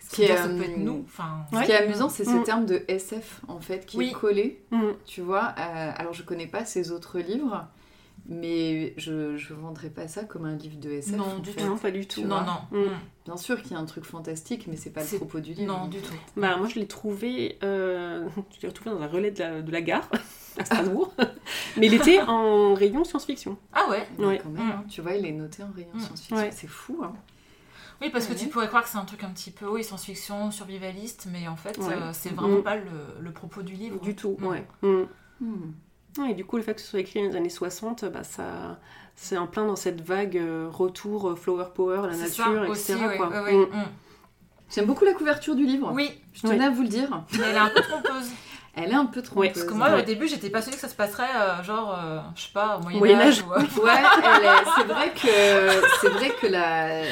Ce 0.00 0.14
qui 0.16 0.22
est, 0.22 0.26
dire, 0.26 0.36
ça 0.38 0.44
euh, 0.46 0.56
peut 0.58 0.64
être 0.64 0.78
nous. 0.78 1.04
Enfin, 1.06 1.44
Ce 1.52 1.64
qui 1.64 1.70
est 1.72 1.76
amusant, 1.76 2.08
c'est 2.08 2.24
ce 2.24 2.30
Mm. 2.30 2.44
terme 2.44 2.66
de 2.66 2.84
SF 2.88 3.40
en 3.48 3.60
fait 3.60 3.84
qui 3.86 3.98
Oui. 3.98 4.08
est 4.08 4.12
collé. 4.12 4.62
Mmh. 4.70 4.82
Tu 5.06 5.20
vois, 5.20 5.54
Euh, 5.58 5.92
alors 5.96 6.12
je 6.14 6.22
connais 6.22 6.46
pas 6.46 6.64
ses 6.64 6.90
autres 6.92 7.18
livres, 7.18 7.66
mais 8.28 8.94
je 8.98 9.36
je 9.36 9.54
vendrais 9.54 9.90
pas 9.90 10.06
ça 10.06 10.24
comme 10.24 10.44
un 10.44 10.54
livre 10.56 10.78
de 10.78 10.90
SF. 10.90 11.16
Non, 11.16 11.38
du 11.38 11.50
fait. 11.50 11.64
Non, 11.66 11.76
pas 11.78 11.90
du 11.90 12.06
tout. 12.06 12.20
Tu 12.22 12.26
non, 12.26 12.42
non. 12.42 12.60
Mm. 12.78 12.84
mm. 12.84 12.98
Bien 13.24 13.36
sûr 13.36 13.60
qu'il 13.62 13.72
y 13.72 13.74
a 13.74 13.78
un 13.78 13.84
truc 13.84 14.04
fantastique, 14.04 14.66
mais 14.68 14.76
c'est 14.76 14.90
pas 14.90 15.02
le 15.02 15.16
propos 15.16 15.40
du 15.40 15.52
livre. 15.54 15.66
Non, 15.72 15.86
du 15.88 15.98
tout. 15.98 16.14
Bah, 16.36 16.56
moi, 16.56 16.68
je 16.68 16.78
l'ai 16.78 16.86
trouvé, 16.86 17.58
euh, 17.62 18.26
je 18.56 18.62
l'ai 18.62 18.68
retrouvé 18.68 18.90
dans 18.90 19.00
un 19.02 19.06
relais 19.08 19.30
de 19.30 19.38
la, 19.40 19.62
de 19.62 19.70
la 19.72 19.80
gare 19.82 20.08
à 20.58 20.64
Strasbourg, 20.64 21.12
mais 21.76 21.86
il 21.86 21.94
était 21.94 22.20
en 22.20 22.74
rayon 22.74 23.04
science-fiction. 23.04 23.56
Ah 23.72 23.86
ouais 23.90 24.06
Ouais. 24.18 24.40
quand 24.42 24.50
même, 24.50 24.62
hein, 24.70 24.84
tu 24.88 25.00
vois, 25.02 25.14
il 25.14 25.24
est 25.26 25.32
noté 25.32 25.62
en 25.62 25.70
rayon 25.74 25.88
Mm. 25.94 26.00
science-fiction. 26.00 26.36
Ouais. 26.36 26.50
C'est 26.52 26.66
fou, 26.68 27.00
hein. 27.02 27.12
Oui, 28.00 28.10
parce 28.10 28.26
que 28.28 28.32
tu 28.34 28.46
pourrais 28.46 28.68
croire 28.68 28.84
que 28.84 28.88
c'est 28.88 28.98
un 28.98 29.04
truc 29.04 29.24
un 29.24 29.30
petit 29.30 29.50
peu, 29.50 29.66
oui, 29.66 29.82
science-fiction, 29.82 30.50
survivaliste, 30.52 31.26
mais 31.32 31.48
en 31.48 31.56
fait, 31.56 31.76
Ouais. 31.78 31.94
euh, 31.94 32.10
c'est 32.12 32.28
vraiment 32.32 32.58
Mm. 32.58 32.62
pas 32.62 32.76
le, 32.76 32.90
le 33.20 33.30
propos 33.32 33.62
du 33.62 33.74
livre. 33.74 34.00
Du 34.00 34.14
tout, 34.14 34.36
Mm. 34.40 34.46
ouais. 34.46 34.66
Mm. 34.82 35.04
Ouais, 36.18 36.30
Et 36.30 36.34
du 36.34 36.44
coup, 36.44 36.56
le 36.56 36.62
fait 36.62 36.74
que 36.74 36.80
ce 36.80 36.86
soit 36.88 37.00
écrit 37.00 37.20
dans 37.22 37.28
les 37.30 37.36
années 37.36 37.48
60, 37.48 38.04
bah, 38.06 38.24
ça, 38.24 38.78
c'est 39.14 39.36
en 39.36 39.46
plein 39.46 39.66
dans 39.66 39.76
cette 39.76 40.00
vague 40.00 40.36
euh, 40.38 40.68
retour 40.72 41.30
euh, 41.30 41.34
flower 41.36 41.66
power, 41.74 42.02
la 42.10 42.16
nature, 42.16 42.44
ça 42.44 42.68
aussi, 42.68 42.92
etc. 42.92 43.06
ouais, 43.06 43.16
quoi. 43.16 43.28
ouais, 43.28 43.40
ouais. 43.40 43.52
Mm. 43.56 43.76
Mm. 43.76 43.84
J'aime 44.70 44.86
beaucoup 44.86 45.04
la 45.04 45.12
couverture 45.14 45.54
du 45.54 45.64
livre. 45.64 45.90
Oui, 45.94 46.10
Je 46.34 46.42
tenais 46.42 46.64
à 46.64 46.70
vous 46.70 46.82
le 46.82 46.88
dire. 46.88 47.08
mais 47.32 47.38
elle 47.48 47.54
est 47.54 47.58
un 47.58 47.68
peu 47.70 47.80
trompeuse. 47.82 48.30
Elle 48.80 48.90
est 48.92 48.94
un 48.94 49.06
peu 49.06 49.22
trompeuse. 49.22 49.52
Parce 49.54 49.64
que 49.66 49.72
moi, 49.74 49.88
Ouais. 49.90 50.02
au 50.02 50.04
début, 50.04 50.28
j'étais 50.28 50.50
persuadée 50.50 50.76
que 50.76 50.80
ça 50.80 50.88
se 50.88 50.94
passerait, 50.94 51.24
euh, 51.34 51.64
genre, 51.64 51.98
euh, 52.00 52.20
je 52.36 52.42
sais 52.42 52.52
pas, 52.54 52.76
au 52.78 52.82
Moyen 52.82 52.98
Moyen-Âge. 53.00 53.40
Âge. 53.40 53.44
ou, 53.44 53.80
Ouais, 53.82 53.90
c'est 54.76 54.84
vrai 54.84 55.10
que 55.10 55.86
c'est 56.00 56.08
vrai 56.10 56.30
que 56.40 56.46
la 56.46 57.02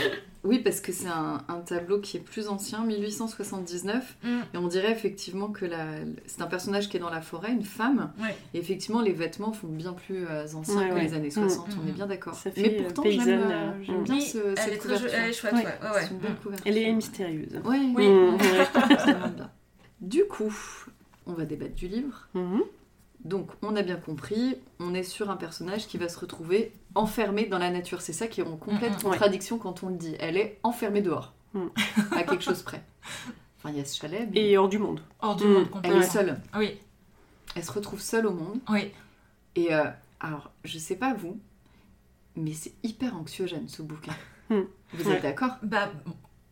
oui 0.47 0.61
parce 0.61 0.81
que 0.81 0.93
c'est 0.93 1.09
un, 1.09 1.43
un 1.49 1.61
tableau 1.61 2.01
qui 2.01 2.17
est 2.17 2.21
plus 2.21 2.49
ancien, 2.49 2.85
1879, 2.85 4.17
Mm. 4.23 4.29
et 4.55 4.57
on 4.57 4.67
dirait 4.69 4.93
effectivement 4.93 5.49
que 5.49 5.65
la... 5.67 5.87
c'est 6.27 6.41
un 6.43 6.47
personnage 6.47 6.89
qui 6.89 6.97
est 6.97 7.01
dans 7.01 7.11
la 7.11 7.21
forêt, 7.21 7.53
une 7.53 7.65
femme, 7.65 8.13
Ouais. 8.21 8.35
et 8.55 8.59
effectivement 8.59 9.01
les 9.03 9.13
vêtements 9.13 9.53
font 9.53 9.69
bien 9.69 9.93
plus 9.93 10.27
euh, 10.27 10.47
anciens 10.55 10.79
Ouais, 10.79 10.89
que 10.91 10.95
ouais. 10.95 11.03
les 11.05 11.15
années 11.15 11.31
60, 11.31 11.69
Mm. 11.69 11.81
on 11.85 11.89
est 11.89 11.93
bien 11.93 12.07
d'accord. 12.07 12.35
Ça 12.35 12.51
fait, 12.51 12.61
Mais 12.63 12.81
euh, 12.81 12.83
pourtant 12.85 13.03
paysanne, 13.03 13.25
j'aime, 13.27 13.41
euh, 13.43 13.53
euh, 13.53 13.83
j'aime 13.83 14.01
mm. 14.01 14.05
bien 14.05 14.21
ce, 14.21 14.39
elle 14.39 14.59
cette 14.59 14.73
est 14.73 14.77
très 14.79 14.89
jo- 14.91 14.95
couverture. 14.97 15.19
elle 15.21 15.29
est 15.31 15.33
chouette, 15.33 15.53
Ouais. 15.55 15.59
ouais. 15.65 15.67
ouais, 15.83 15.95
ouais. 15.95 16.01
C'est 16.03 16.11
une 16.11 16.19
belle 16.19 16.33
Mm. 16.33 16.37
couverture. 16.43 16.67
Elle 16.67 16.79
est 16.79 16.93
mystérieuse. 16.93 17.61
Ouais, 17.65 17.81
Oui. 17.95 18.09
Mm. 18.09 18.39
Du 20.01 20.25
coup, 20.27 20.55
on 21.27 21.33
va 21.33 21.45
débattre 21.45 21.75
du 21.75 21.89
livre. 21.89 22.29
Mhm. 22.35 22.63
Donc, 23.27 23.49
on 23.63 23.75
a 23.77 23.83
bien 23.83 23.97
compris, 23.97 24.57
on 24.79 24.95
est 24.95 25.03
sur 25.03 25.31
un 25.31 25.37
personnage 25.37 25.87
qui 25.89 25.99
va 25.99 26.09
se 26.09 26.19
retrouver 26.19 26.73
enfermé 26.95 27.47
dans 27.47 27.59
la 27.59 27.71
nature. 27.71 28.01
C'est 28.01 28.13
ça 28.13 28.27
qui 28.29 28.41
est 28.41 28.45
en 28.47 28.57
complète 28.57 28.93
Mm, 28.93 28.97
mm, 28.97 29.03
contradiction 29.11 29.59
quand 29.59 29.83
on 29.83 29.89
le 29.89 29.97
dit. 29.97 30.15
Elle 30.21 30.37
est 30.37 30.59
enfermée 30.63 31.03
dehors, 31.03 31.33
Mm. 31.55 31.67
à 32.13 32.23
quelque 32.23 32.45
chose 32.45 32.63
près. 32.63 32.83
Enfin, 33.59 33.71
il 33.71 33.79
y 33.79 33.81
a 33.81 33.85
ce 33.85 33.97
chalet, 33.99 34.29
mais 34.33 34.41
Et 34.51 34.57
hors 34.57 34.69
du 34.69 34.79
monde. 34.79 35.01
Hors 35.21 35.35
du 35.37 35.45
Mm. 35.45 35.53
monde, 35.53 35.63
elle 35.65 35.71
complètement. 35.71 36.01
est 36.01 36.07
seule. 36.11 36.41
Oui, 36.57 36.79
Elle 37.57 37.65
se 37.65 37.73
retrouve 37.73 38.01
seule 38.01 38.27
au 38.27 38.33
monde. 38.33 38.61
oui. 38.71 38.93
Et 39.57 39.75
euh, 39.75 39.85
alors, 40.21 40.51
je 40.65 40.79
sais 40.79 40.97
pas 40.97 41.15
vous, 41.15 41.39
mais 42.37 42.53
c'est 42.53 42.75
hyper 42.83 43.17
anxiogène 43.17 43.69
ce 43.69 43.83
bouquin. 43.83 44.13
Mm. 44.51 44.61
Vous 44.93 45.09
Ouais. 45.11 45.17
êtes 45.17 45.23
d'accord? 45.23 45.53
Bah, 45.63 45.91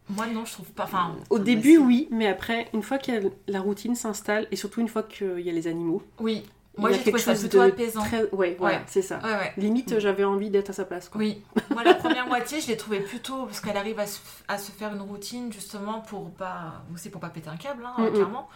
moi, 0.09 0.27
non, 0.27 0.45
je 0.45 0.53
trouve 0.55 0.71
pas. 0.73 0.85
Enfin, 0.85 1.15
Au 1.31 1.37
Ah, 1.37 1.41
début, 1.41 1.77
bah, 1.79 1.83
si. 1.83 1.87
oui, 1.87 2.09
mais 2.11 2.27
après, 2.27 2.69
une 2.75 2.83
fois 2.83 2.99
que 2.99 3.13
la 3.47 3.61
routine 3.61 3.95
s'installe, 3.95 4.49
et 4.51 4.57
surtout 4.57 4.81
une 4.81 4.89
fois 4.89 5.03
qu'il 5.03 5.41
y 5.41 5.49
a 5.51 5.53
les 5.53 5.67
animaux, 5.69 6.03
oui. 6.21 6.43
Moi, 6.77 6.91
j'ai 6.93 7.01
trouvé 7.03 7.19
ça 7.21 7.35
plutôt 7.35 7.59
de 7.59 7.69
apaisant. 7.69 8.03
très- 8.03 8.29
Ouais, 8.33 8.57
c'est 8.87 9.03
ça. 9.03 9.21
Ouais. 9.23 9.53
Limite, 9.57 9.99
j'avais 10.01 10.25
envie 10.25 10.51
d'être 10.51 10.71
à 10.71 10.73
sa 10.73 10.85
place. 10.85 11.09
Quoi. 11.09 11.21
Oui, 11.21 11.43
moi 11.71 11.85
la 11.85 11.95
première 11.95 12.27
moitié, 12.27 12.61
je 12.61 12.67
l'ai 12.69 12.77
trouvée 12.77 13.01
plutôt 13.01 13.45
parce 13.47 13.61
qu'elle 13.61 13.77
arrive 13.77 13.99
à 14.01 14.07
se, 14.07 14.19
à 14.49 14.59
se 14.59 14.73
faire 14.73 14.93
une 14.93 15.01
routine 15.03 15.53
justement 15.53 16.01
pour 16.01 16.31
pas 16.33 16.83
aussi 16.93 17.11
pour 17.11 17.21
pas 17.21 17.29
péter 17.29 17.49
un 17.49 17.57
câble, 17.57 17.85
hein, 17.87 17.95
Mm, 17.99 18.05
mm. 18.07 18.13
clairement, 18.13 18.49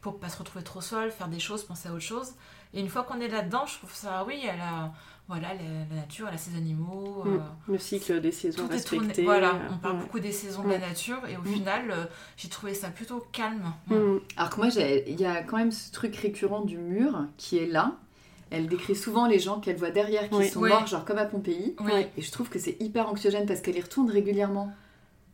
pour 0.00 0.18
pas 0.18 0.28
se 0.28 0.38
retrouver 0.38 0.64
trop 0.64 0.80
seule, 0.80 1.10
faire 1.12 1.28
des 1.28 1.38
choses, 1.40 1.62
penser 1.64 1.88
à 1.88 1.92
autre 1.92 2.00
chose. 2.00 2.32
Et 2.74 2.80
une 2.80 2.88
fois 2.88 3.02
qu'on 3.04 3.20
est 3.20 3.28
là-dedans, 3.28 3.66
je 3.66 3.74
trouve 3.78 3.94
ça, 3.94 4.24
oui, 4.26 4.40
elle 4.44 4.60
a, 4.60 4.92
voilà, 5.30 5.54
la, 5.54 5.62
la 5.94 6.00
nature, 6.02 6.26
elle 6.28 6.34
a 6.34 6.38
ses 6.38 6.56
animaux. 6.56 7.22
Mm. 7.24 7.28
euh, 7.34 7.38
Le 7.68 7.78
cycle 7.78 8.20
des 8.20 8.32
saisons 8.32 8.66
tout 8.66 8.74
est 8.74 8.80
tourné. 8.82 9.06
respecté. 9.06 9.22
Voilà, 9.24 9.54
euh, 9.54 9.58
on 9.72 9.78
parle 9.78 9.94
ouais. 9.96 10.00
beaucoup 10.02 10.20
des 10.20 10.32
saisons 10.32 10.64
de 10.64 10.68
la 10.70 10.78
nature 10.78 11.18
et 11.28 11.36
au 11.36 11.42
Mm. 11.42 11.46
final, 11.54 11.90
euh, 11.90 12.04
j'ai 12.36 12.48
trouvé 12.48 12.74
ça 12.74 12.88
plutôt 12.88 13.24
calme. 13.32 13.72
Mm. 13.86 14.16
Alors 14.36 14.50
que 14.50 14.56
moi, 14.56 14.68
il 15.06 15.20
y 15.20 15.24
a 15.24 15.42
quand 15.42 15.56
même 15.56 15.70
ce 15.72 15.90
truc 15.92 16.14
récurrent 16.16 16.62
du 16.64 16.78
mur 16.78 17.26
qui 17.36 17.58
est 17.58 17.66
là. 17.66 17.96
Elle 18.50 18.66
décrit 18.66 18.96
souvent 18.96 19.26
les 19.26 19.38
gens 19.38 19.60
qu'elle 19.60 19.76
voit 19.76 19.90
derrière 19.92 20.28
qui 20.28 20.34
Oui. 20.36 20.48
sont 20.48 20.60
Oui. 20.60 20.70
morts, 20.70 20.86
genre 20.88 21.04
comme 21.04 21.18
à 21.18 21.24
Pompéi. 21.24 21.76
Oui. 21.80 22.06
Et 22.16 22.22
je 22.22 22.32
trouve 22.32 22.48
que 22.48 22.58
c'est 22.58 22.76
hyper 22.80 23.08
anxiogène 23.08 23.46
parce 23.46 23.60
qu'elle 23.60 23.76
y 23.76 23.80
retourne 23.80 24.10
régulièrement. 24.10 24.72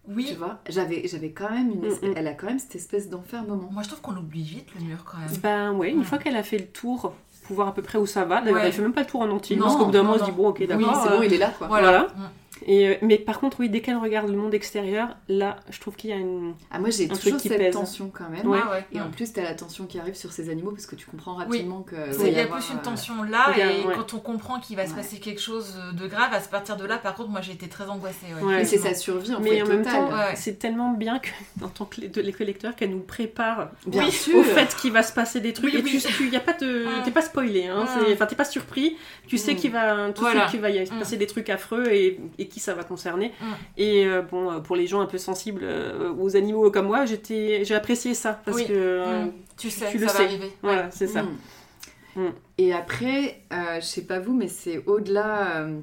Tu 0.08 0.12
oui. 0.14 0.34
vois, 0.38 0.60
j'avais, 0.68 1.08
j'avais 1.08 1.30
quand 1.32 1.50
même 1.50 1.70
une, 1.72 1.84
espèce- 1.84 2.10
Mm, 2.10 2.12
mm. 2.12 2.16
elle 2.18 2.26
a 2.28 2.34
quand 2.34 2.46
même 2.46 2.58
cette 2.60 2.76
espèce 2.76 3.08
d'enfermement. 3.10 3.68
Moi, 3.72 3.82
je 3.82 3.88
trouve 3.88 4.02
qu'on 4.02 4.12
l'oublie 4.12 4.42
vite 4.44 4.68
le 4.78 4.84
mur 4.84 5.02
quand 5.04 5.18
même. 5.18 5.28
Ben 5.42 5.72
ouais, 5.72 5.90
une 5.90 6.04
fois 6.04 6.18
qu'elle 6.18 6.36
a 6.36 6.44
fait 6.44 6.58
le 6.58 6.66
tour, 6.66 7.12
pour 7.46 7.56
voir 7.56 7.68
à 7.68 7.74
peu 7.74 7.82
près 7.82 7.98
où 7.98 8.06
ça 8.06 8.24
va, 8.24 8.40
d'ailleurs 8.40 8.56
Ouais. 8.60 8.66
elle 8.66 8.72
fait 8.72 8.82
même 8.82 8.92
pas 8.92 9.02
le 9.02 9.06
tour 9.06 9.20
en 9.22 9.30
entier, 9.30 9.56
Non, 9.56 9.64
parce 9.64 9.76
qu'au 9.76 9.84
bout 9.86 9.92
d'un 9.92 10.02
moment 10.02 10.16
on 10.16 10.18
se 10.18 10.24
dit 10.24 10.32
bon 10.32 10.48
ok 10.48 10.56
Oui, 10.60 10.66
d'accord. 10.66 11.00
c'est 11.02 11.08
euh, 11.12 11.16
bon, 11.16 11.22
il 11.22 11.32
est 11.34 11.38
là 11.38 11.50
quoi. 11.56 11.66
Voilà. 11.68 11.90
Voilà. 11.90 12.08
Et, 12.64 12.88
euh, 12.88 12.94
mais 13.02 13.18
par 13.18 13.38
contre 13.40 13.60
oui, 13.60 13.68
dès 13.68 13.80
qu'elle 13.80 13.96
regarde 13.98 14.28
le 14.30 14.36
monde 14.36 14.54
extérieur, 14.54 15.16
là 15.28 15.56
je 15.70 15.78
trouve 15.80 15.94
qu'il 15.96 16.10
y 16.10 16.12
a 16.12 16.16
une... 16.16 16.54
Ah, 16.70 16.78
moi 16.78 16.90
j'ai 16.90 17.06
toujours 17.08 17.38
cette 17.38 17.56
pèse. 17.58 17.74
tension 17.74 18.10
quand 18.12 18.28
même. 18.30 18.46
Ouais. 18.48 18.58
Ah 18.62 18.70
ouais. 18.70 18.84
Et 18.92 19.00
en 19.00 19.10
plus, 19.10 19.32
t'as 19.32 19.42
la 19.42 19.54
tension 19.54 19.86
qui 19.86 19.98
arrive 19.98 20.14
sur 20.14 20.32
ces 20.32 20.48
animaux 20.48 20.70
parce 20.70 20.86
que 20.86 20.96
tu 20.96 21.06
comprends 21.06 21.36
Oui. 21.36 21.44
rapidement 21.44 21.82
que. 21.82 21.94
C'est- 22.12 22.18
va 22.22 22.28
Il 22.28 22.34
y 22.34 22.40
a 22.40 22.44
avoir, 22.44 22.58
plus 22.60 22.70
une 22.72 22.78
euh, 22.78 22.82
tension 22.82 23.22
là, 23.24 23.52
et 23.56 23.84
ouais. 23.86 23.94
quand 23.94 24.14
on 24.14 24.18
comprend 24.20 24.58
qu'il 24.60 24.76
va 24.76 24.86
se 24.86 24.94
passer 24.94 25.18
quelque 25.18 25.40
chose 25.40 25.76
de 25.92 26.06
grave, 26.06 26.32
à 26.32 26.40
partir 26.40 26.76
de 26.76 26.84
là, 26.84 26.96
par 26.98 27.14
contre, 27.14 27.30
moi 27.30 27.40
j'ai 27.42 27.52
été 27.52 27.68
très 27.68 27.84
angoissée. 27.88 28.26
Ouais, 28.36 28.42
Ouais. 28.42 28.56
Mais 28.58 28.64
c'est 28.64 28.78
sa 28.78 28.94
survie 28.94 29.34
en 29.34 29.40
mais 29.40 29.50
fait 29.50 29.62
en 29.62 29.66
même 29.66 29.82
temps, 29.84 30.08
Ouais. 30.10 30.34
c'est 30.36 30.58
tellement 30.58 30.92
bien 30.92 31.18
que, 31.18 31.28
en 31.64 31.68
tant 31.68 31.84
que 31.84 32.00
les, 32.00 32.32
collecteurs 32.32 32.74
qu'elle 32.76 32.90
nous 32.90 33.00
prépare 33.00 33.70
Bien 33.86 34.04
Oui, 34.04 34.12
sûr. 34.12 34.36
au 34.38 34.42
fait 34.42 34.74
qu'il 34.80 34.92
va 34.92 35.02
se 35.02 35.12
passer 35.12 35.40
des 35.40 35.52
trucs 35.52 35.72
Oui, 35.74 35.80
et 35.80 35.82
oui. 35.82 36.02
tu, 36.04 36.12
tu 36.12 36.28
y 36.30 36.36
a 36.36 36.40
pas 36.40 36.52
de 36.54 36.84
t'es 37.04 37.10
pas 37.10 37.22
spoilé 37.22 37.66
hein, 37.66 37.86
c'est- 37.86 38.12
enfin 38.12 38.26
t'es 38.26 38.34
pas 38.36 38.44
surpris 38.44 38.96
tu 39.26 39.38
sais 39.38 39.54
Mm. 39.54 39.56
qu'il 39.56 39.70
va 39.72 40.70
y 40.70 40.86
se 40.86 40.92
Mm. 40.94 40.98
passer 40.98 41.16
des 41.16 41.26
trucs 41.26 41.50
affreux 41.50 41.86
et, 41.88 42.20
et 42.46 42.48
qui 42.48 42.60
ça 42.60 42.74
va 42.74 42.84
concerner 42.84 43.32
Mm. 43.40 43.44
et 43.76 44.06
euh, 44.06 44.22
bon 44.22 44.50
euh, 44.50 44.58
pour 44.60 44.76
les 44.76 44.86
gens 44.86 45.00
un 45.00 45.06
peu 45.06 45.18
sensibles 45.18 45.62
euh, 45.64 46.12
aux 46.18 46.36
animaux 46.36 46.70
comme 46.70 46.86
moi 46.86 47.04
j'étais 47.04 47.64
j'ai 47.64 47.74
apprécié 47.74 48.14
ça 48.14 48.40
parce 48.44 48.56
Oui. 48.56 48.66
que 48.66 48.72
euh, 48.72 49.24
Mm. 49.26 49.32
Tu 49.58 49.70
sais, 49.70 49.90
tu 49.90 49.98
ça 49.98 50.04
le 50.04 50.06
va 50.06 50.12
sais. 50.12 50.24
arriver. 50.24 50.52
voilà 50.62 50.90
c'est 50.90 51.06
ça 51.08 51.22
Mm. 52.16 52.28
Et 52.56 52.72
après, 52.72 53.42
euh, 53.52 53.76
je 53.78 53.84
sais 53.84 54.00
pas 54.06 54.20
vous, 54.20 54.32
mais 54.34 54.48
c'est 54.48 54.82
au-delà. 54.86 55.56
euh, 55.58 55.80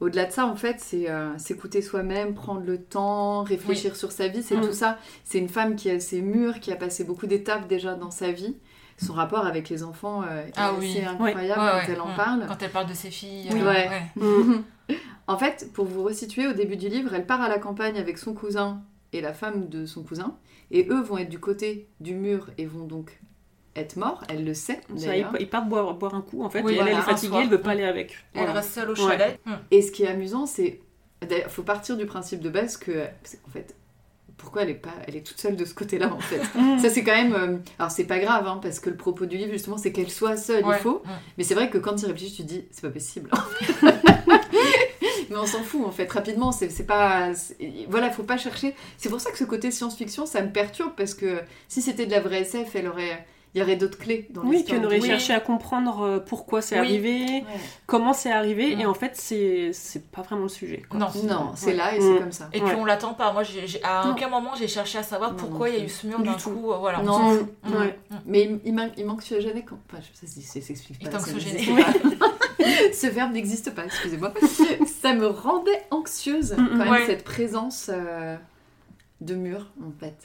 Au-delà 0.00 0.24
de 0.24 0.32
ça, 0.32 0.46
en 0.46 0.56
fait, 0.56 0.76
c'est 0.80 1.08
euh, 1.08 1.36
s'écouter 1.38 1.80
soi-même, 1.82 2.34
prendre 2.34 2.62
le 2.66 2.78
temps, 2.82 3.44
réfléchir 3.44 3.94
sur 3.94 4.10
sa 4.10 4.26
vie, 4.28 4.42
c'est 4.42 4.56
tout 4.56 4.72
ça. 4.72 4.98
C'est 5.24 5.38
une 5.38 5.48
femme 5.48 5.76
qui 5.76 5.88
a 5.90 6.00
ses 6.00 6.22
murs, 6.22 6.58
qui 6.58 6.72
a 6.72 6.76
passé 6.76 7.04
beaucoup 7.04 7.26
d'étapes 7.28 7.68
déjà 7.68 7.94
dans 7.94 8.10
sa 8.10 8.32
vie. 8.32 8.56
Son 8.96 9.12
rapport 9.12 9.46
avec 9.46 9.68
les 9.68 9.82
enfants 9.84 10.22
euh, 10.22 10.46
est 10.46 10.52
Ah 10.56 10.70
assez 10.70 10.78
oui. 10.80 11.04
incroyable 11.06 11.40
Ouais, 11.40 11.54
quand 11.54 11.76
ouais. 11.76 11.84
elle 11.94 12.00
en 12.00 12.16
parle. 12.16 12.44
Quand 12.48 12.62
elle 12.62 12.70
parle 12.70 12.88
de 12.88 12.94
ses 12.94 13.10
filles. 13.12 13.48
Oui. 13.52 13.60
euh, 13.62 13.70
Ouais. 13.70 13.90
En 15.30 15.38
fait, 15.38 15.70
pour 15.72 15.84
vous 15.86 16.02
resituer, 16.02 16.46
au 16.48 16.52
début 16.52 16.76
du 16.76 16.88
livre, 16.88 17.14
elle 17.14 17.24
part 17.26 17.40
à 17.40 17.48
la 17.48 17.58
campagne 17.58 17.96
avec 17.98 18.18
son 18.18 18.34
cousin 18.34 18.82
et 19.12 19.20
la 19.20 19.32
femme 19.32 19.68
de 19.68 19.86
son 19.86 20.02
cousin, 20.02 20.36
et 20.70 20.86
eux 20.90 21.00
vont 21.00 21.18
être 21.18 21.28
du 21.28 21.38
côté 21.38 21.86
du 22.00 22.14
mur 22.14 22.48
et 22.58 22.66
vont 22.66 22.84
donc 22.84 23.20
être 23.76 23.96
morts. 23.96 24.24
Elle 24.28 24.44
le 24.44 24.54
sait 24.54 24.80
Ça, 24.96 25.16
ils, 25.16 25.26
ils 25.38 25.48
partent 25.48 25.68
boire, 25.68 25.94
boire 25.94 26.14
un 26.14 26.20
coup 26.22 26.42
en 26.42 26.50
fait 26.50 26.62
Oui, 26.62 26.74
et 26.74 26.78
elle, 26.78 26.88
est 26.88 26.94
fatiguée 27.02 27.28
soir. 27.28 27.42
elle 27.42 27.48
veut 27.48 27.60
pas 27.60 27.70
aller 27.70 27.84
avec 27.84 28.16
Elle 28.34 28.40
Voilà. 28.44 28.54
reste 28.60 28.72
seule 28.72 28.90
au 28.90 28.94
chalet. 28.96 29.38
Et 29.70 29.82
ce 29.82 29.92
qui 29.92 30.02
est 30.02 30.08
amusant, 30.08 30.46
c'est 30.46 30.80
d'ailleurs, 31.28 31.50
faut 31.50 31.62
partir 31.62 31.96
du 31.96 32.06
principe 32.06 32.40
de 32.40 32.50
base 32.50 32.76
que, 32.76 33.04
c'est- 33.22 33.40
en 33.46 33.50
fait, 33.50 33.76
pourquoi 34.36 34.62
elle 34.62 34.70
est 34.70 34.74
pas, 34.74 34.94
elle 35.06 35.16
est 35.16 35.26
toute 35.26 35.38
seule 35.38 35.54
de 35.54 35.64
ce 35.64 35.74
côté-là 35.74 36.12
en 36.12 36.18
fait. 36.20 36.40
Mm. 36.58 36.78
Ça 36.78 36.88
c'est 36.90 37.04
quand 37.04 37.12
même, 37.12 37.34
euh, 37.34 37.56
alors 37.78 37.90
c'est 37.90 38.04
pas 38.04 38.18
grave 38.18 38.46
hein, 38.48 38.58
parce 38.62 38.80
que 38.80 38.88
le 38.90 38.96
propos 38.96 39.26
du 39.26 39.36
livre 39.36 39.52
justement 39.52 39.76
c'est 39.76 39.92
qu'elle 39.92 40.10
soit 40.10 40.36
seule, 40.36 40.64
Ouais. 40.64 40.76
il 40.78 40.82
faut. 40.82 41.02
Mm. 41.04 41.08
Mais 41.38 41.44
c'est 41.44 41.54
vrai 41.54 41.68
que 41.70 41.78
quand 41.78 41.94
tu 41.94 42.06
réfléchis, 42.06 42.34
tu 42.36 42.42
te 42.42 42.48
dis 42.48 42.64
c'est 42.70 42.82
pas 42.82 42.90
possible. 42.90 43.30
Mais 45.30 45.36
on 45.36 45.46
s'en 45.46 45.62
fout 45.62 45.84
en 45.86 45.90
fait, 45.92 46.10
rapidement, 46.12 46.52
c'est 46.52 46.68
c'est 46.70 46.84
pas. 46.86 47.28
Voilà, 47.88 48.10
faut 48.10 48.22
pas 48.24 48.36
chercher. 48.36 48.74
C'est 48.98 49.08
pour 49.08 49.20
ça 49.20 49.30
que 49.30 49.38
ce 49.38 49.44
côté 49.44 49.70
science-fiction, 49.70 50.26
ça 50.26 50.42
me 50.42 50.50
perturbe 50.50 50.92
parce 50.96 51.14
que 51.14 51.40
si 51.68 51.80
c'était 51.82 52.06
de 52.06 52.10
la 52.10 52.20
vraie 52.20 52.40
SF, 52.42 52.74
elle 52.76 52.88
aurait. 52.88 53.26
Il 53.52 53.58
y 53.58 53.62
aurait 53.64 53.74
d'autres 53.74 53.98
clés 53.98 54.28
dans 54.30 54.42
oui, 54.44 54.64
qu'on 54.64 54.84
aurait 54.84 55.00
Oui. 55.00 55.08
cherché 55.08 55.32
à 55.32 55.40
comprendre 55.40 56.02
euh, 56.02 56.18
pourquoi 56.20 56.62
c'est 56.62 56.76
Oui. 56.76 56.86
arrivé, 56.86 57.24
Ouais. 57.24 57.44
comment 57.84 58.12
c'est 58.12 58.30
arrivé, 58.30 58.76
Mm. 58.76 58.80
et 58.80 58.86
en 58.86 58.94
fait, 58.94 59.16
c'est 59.16 59.72
c'est 59.72 60.08
pas 60.08 60.22
vraiment 60.22 60.44
le 60.44 60.48
sujet. 60.48 60.84
Quoi. 60.88 61.00
Non. 61.00 61.08
Non, 61.24 61.50
c'est 61.56 61.66
Ouais. 61.66 61.72
là 61.74 61.96
et 61.96 61.98
Mm. 61.98 62.02
c'est 62.02 62.18
comme 62.20 62.30
ça. 62.30 62.48
Et 62.52 62.60
puis 62.60 62.74
on 62.78 62.84
l'attend 62.84 63.12
pas. 63.12 63.32
Moi, 63.32 63.42
à 63.82 64.04
Non. 64.06 64.12
aucun 64.12 64.28
moment 64.28 64.52
j'ai 64.56 64.68
cherché 64.68 64.98
à 64.98 65.02
savoir 65.02 65.32
Non, 65.32 65.36
pourquoi 65.36 65.68
il 65.68 65.78
y 65.78 65.80
a 65.80 65.84
eu 65.84 65.88
ce 65.88 66.06
mur 66.06 66.18
Du 66.20 66.26
d'un 66.28 66.34
tout. 66.34 66.50
coup. 66.50 66.70
euh, 66.70 66.76
Voilà. 66.76 67.00
on 67.00 67.02
Non. 67.02 67.12
s'en 67.18 67.30
fout. 67.38 67.48
Mm. 67.64 67.72
Ouais. 67.76 67.98
Mm. 68.10 68.14
Mais 68.26 68.42
il, 68.44 68.60
il, 68.66 68.72
man- 68.72 68.92
il 68.96 69.04
manque 69.04 69.16
anxiogène 69.18 69.60
quand. 69.68 69.78
Enfin, 69.92 70.00
ça, 70.14 70.28
se 70.28 70.32
dit- 70.34 70.42
ça 70.42 70.60
s'explique 70.60 70.98
Il 71.00 71.08
pas. 71.10 71.18
ça 71.18 71.24
anxiogène. 71.32 71.54
n'existe 71.54 72.18
pas. 72.19 72.19
Ce 72.92 73.06
verbe 73.06 73.32
n'existe 73.32 73.74
pas, 73.74 73.84
excusez-moi. 73.84 74.32
ça 75.00 75.14
me 75.14 75.26
rendait 75.26 75.82
anxieuse, 75.90 76.52
Mm, 76.56 76.62
mm. 76.62 76.68
quand 76.70 76.76
même, 76.78 76.90
Ouais. 76.90 77.06
cette 77.06 77.24
présence 77.24 77.90
euh, 77.92 78.36
de 79.20 79.34
mur, 79.34 79.66
en 79.82 79.90
fait. 79.98 80.16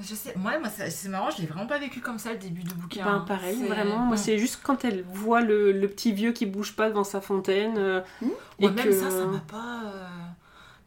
Je 0.00 0.14
sais, 0.14 0.32
moi, 0.36 0.58
moi 0.60 0.68
ça- 0.70 0.88
c'est 0.88 1.08
marrant, 1.08 1.30
je 1.30 1.40
l'ai 1.42 1.48
vraiment 1.48 1.66
pas 1.66 1.78
vécu 1.78 2.00
comme 2.00 2.18
ça 2.18 2.30
le 2.32 2.38
début 2.38 2.62
du 2.62 2.74
bouquin. 2.74 3.04
Ben, 3.04 3.24
pareil, 3.26 3.56
vraiment. 3.66 3.98
Moi, 3.98 4.16
c'est 4.16 4.38
juste 4.38 4.60
quand 4.62 4.84
elle 4.84 5.02
voit 5.12 5.40
le, 5.40 5.72
le 5.72 5.88
petit 5.88 6.12
vieux 6.12 6.30
qui 6.32 6.46
bouge 6.46 6.76
pas 6.76 6.88
devant 6.88 7.02
sa 7.04 7.20
fontaine. 7.20 7.74
euh, 7.76 8.00
Hmm. 8.20 8.28
et 8.60 8.66
Ouais, 8.66 8.72
même 8.72 8.84
que... 8.84 8.92
ça, 8.92 9.10
ça 9.10 9.24
m'a 9.26 9.40
pas. 9.40 9.80
euh, 9.86 10.06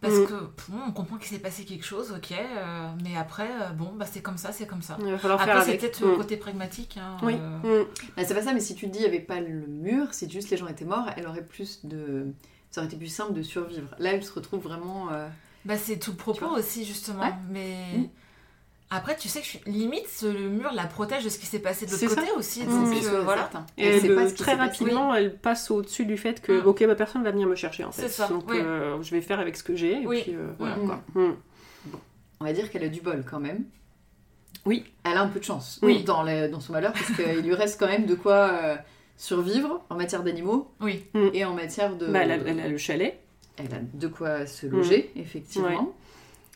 Parce 0.03 0.15
Mm. 0.19 0.25
que 0.27 0.33
bon, 0.33 0.77
on 0.87 0.91
comprend 0.91 1.17
qu'il 1.17 1.29
s'est 1.29 1.39
passé 1.41 1.63
quelque 1.65 1.85
chose, 1.85 2.11
ok, 2.15 2.31
euh, 2.33 2.89
mais 3.03 3.15
après, 3.17 3.47
euh, 3.49 3.69
bon, 3.69 3.93
bah 3.95 4.05
c'est 4.05 4.21
comme 4.21 4.37
ça, 4.37 4.51
c'est 4.51 4.67
comme 4.67 4.81
ça. 4.81 4.97
Il 4.99 5.09
va 5.11 5.17
falloir 5.17 5.41
faire 5.41 5.55
Après, 5.57 5.71
c'est 5.71 5.77
peut-être 5.77 6.01
le 6.01 6.13
Mm. 6.13 6.17
côté 6.17 6.37
pragmatique. 6.37 6.97
hein, 7.01 7.17
Oui. 7.23 7.37
euh, 7.39 7.83
Mm. 7.83 7.87
Bah, 8.17 8.23
c'est 8.25 8.35
pas 8.35 8.41
ça, 8.43 8.53
mais 8.53 8.59
si 8.59 8.75
tu 8.75 8.87
te 8.87 8.91
dis 8.91 8.99
il 8.99 9.03
n'y 9.03 9.07
avait 9.07 9.19
pas 9.21 9.39
le 9.39 9.65
mur, 9.65 10.07
si 10.13 10.29
juste 10.29 10.49
les 10.51 10.57
gens 10.57 10.67
étaient 10.67 10.85
morts, 10.85 11.07
elle 11.17 11.25
aurait 11.27 11.45
plus 11.45 11.85
de. 11.85 12.27
Ça 12.69 12.81
aurait 12.81 12.87
été 12.87 12.97
plus 12.97 13.07
simple 13.07 13.33
de 13.33 13.41
survivre. 13.43 13.95
Là, 13.97 14.11
elle 14.13 14.23
se 14.23 14.33
retrouve 14.33 14.61
vraiment. 14.61 15.09
euh, 15.11 15.27
Bah, 15.65 15.77
c'est 15.77 15.97
tout 15.97 16.11
le 16.11 16.17
propos 16.17 16.47
aussi, 16.47 16.83
justement. 16.85 17.21
Ouais. 17.23 17.33
Mais. 17.49 18.09
Après, 18.95 19.15
tu 19.17 19.27
sais 19.29 19.39
que 19.39 19.45
je 19.45 19.49
suis... 19.51 19.61
limite, 19.65 20.07
ce- 20.07 20.25
le 20.25 20.49
mur 20.49 20.71
la 20.73 20.85
protège 20.85 21.23
de 21.23 21.29
ce 21.29 21.39
qui 21.39 21.45
s'est 21.45 21.59
passé 21.59 21.85
de 21.85 21.91
l'autre 21.91 22.07
côté 22.15 22.31
aussi. 22.37 22.63
Donc, 22.63 22.93
sûr 22.95 23.13
euh, 23.13 23.21
et 23.21 23.23
voilà. 23.23 23.41
certain. 23.43 23.65
Et 23.77 23.85
Elle 23.87 23.93
elle, 23.95 24.01
sait 24.01 24.15
pas 24.15 24.27
ce 24.29 24.33
qui 24.33 24.43
très 24.43 24.57
passé. 24.57 24.69
rapidement, 24.83 25.13
elle 25.15 25.35
passe 25.37 25.69
au-dessus 25.71 26.05
du 26.05 26.17
fait 26.17 26.41
que, 26.41 26.61
Mm. 26.61 26.67
ok, 26.67 26.85
bah, 26.87 26.95
personne 26.95 27.23
va 27.23 27.31
venir 27.31 27.47
me 27.47 27.55
chercher 27.55 27.83
en 27.83 27.91
fait. 27.91 28.03
C'est 28.03 28.09
ça, 28.09 28.27
Donc, 28.27 28.49
oui. 28.49 28.57
euh, 28.59 29.01
je 29.01 29.11
vais 29.11 29.21
faire 29.21 29.39
avec 29.39 29.55
ce 29.57 29.63
que 29.63 29.75
j'ai. 29.75 30.01
Et 30.03 30.07
Oui. 30.07 30.21
puis, 30.23 30.35
euh, 30.35 30.47
voilà, 30.59 30.75
Mm. 30.77 30.85
quoi. 30.85 31.03
On 32.39 32.45
va 32.45 32.53
dire 32.53 32.69
qu'elle 32.71 32.83
a 32.83 32.89
du 32.89 33.01
bol 33.01 33.23
quand 33.29 33.39
même. 33.39 33.63
Oui. 34.65 34.85
Elle 35.03 35.17
a 35.17 35.21
un 35.21 35.27
peu 35.27 35.39
de 35.39 35.45
chance 35.45 35.79
Oui. 35.81 36.03
dans, 36.03 36.25
son 36.59 36.73
malheur, 36.73 36.93
parce 36.93 37.11
qu'il 37.11 37.41
lui 37.45 37.53
reste 37.53 37.79
quand 37.79 37.87
même 37.87 38.05
de 38.05 38.15
quoi 38.15 38.33
euh, 38.51 38.75
survivre 39.17 39.83
en 39.89 39.95
matière 39.95 40.23
d'animaux 40.23 40.71
Oui. 40.81 41.05
et 41.33 41.43
en 41.45 41.53
matière 41.53 41.95
de. 41.95 42.07
Bah, 42.07 42.19
elle, 42.23 42.31
a, 42.31 42.35
elle 42.35 42.59
a 42.59 42.67
le 42.67 42.77
chalet. 42.77 43.19
Elle 43.57 43.73
a 43.73 43.79
de 43.93 44.07
quoi 44.07 44.45
se 44.47 44.65
loger, 44.65 45.11
effectivement. 45.15 45.93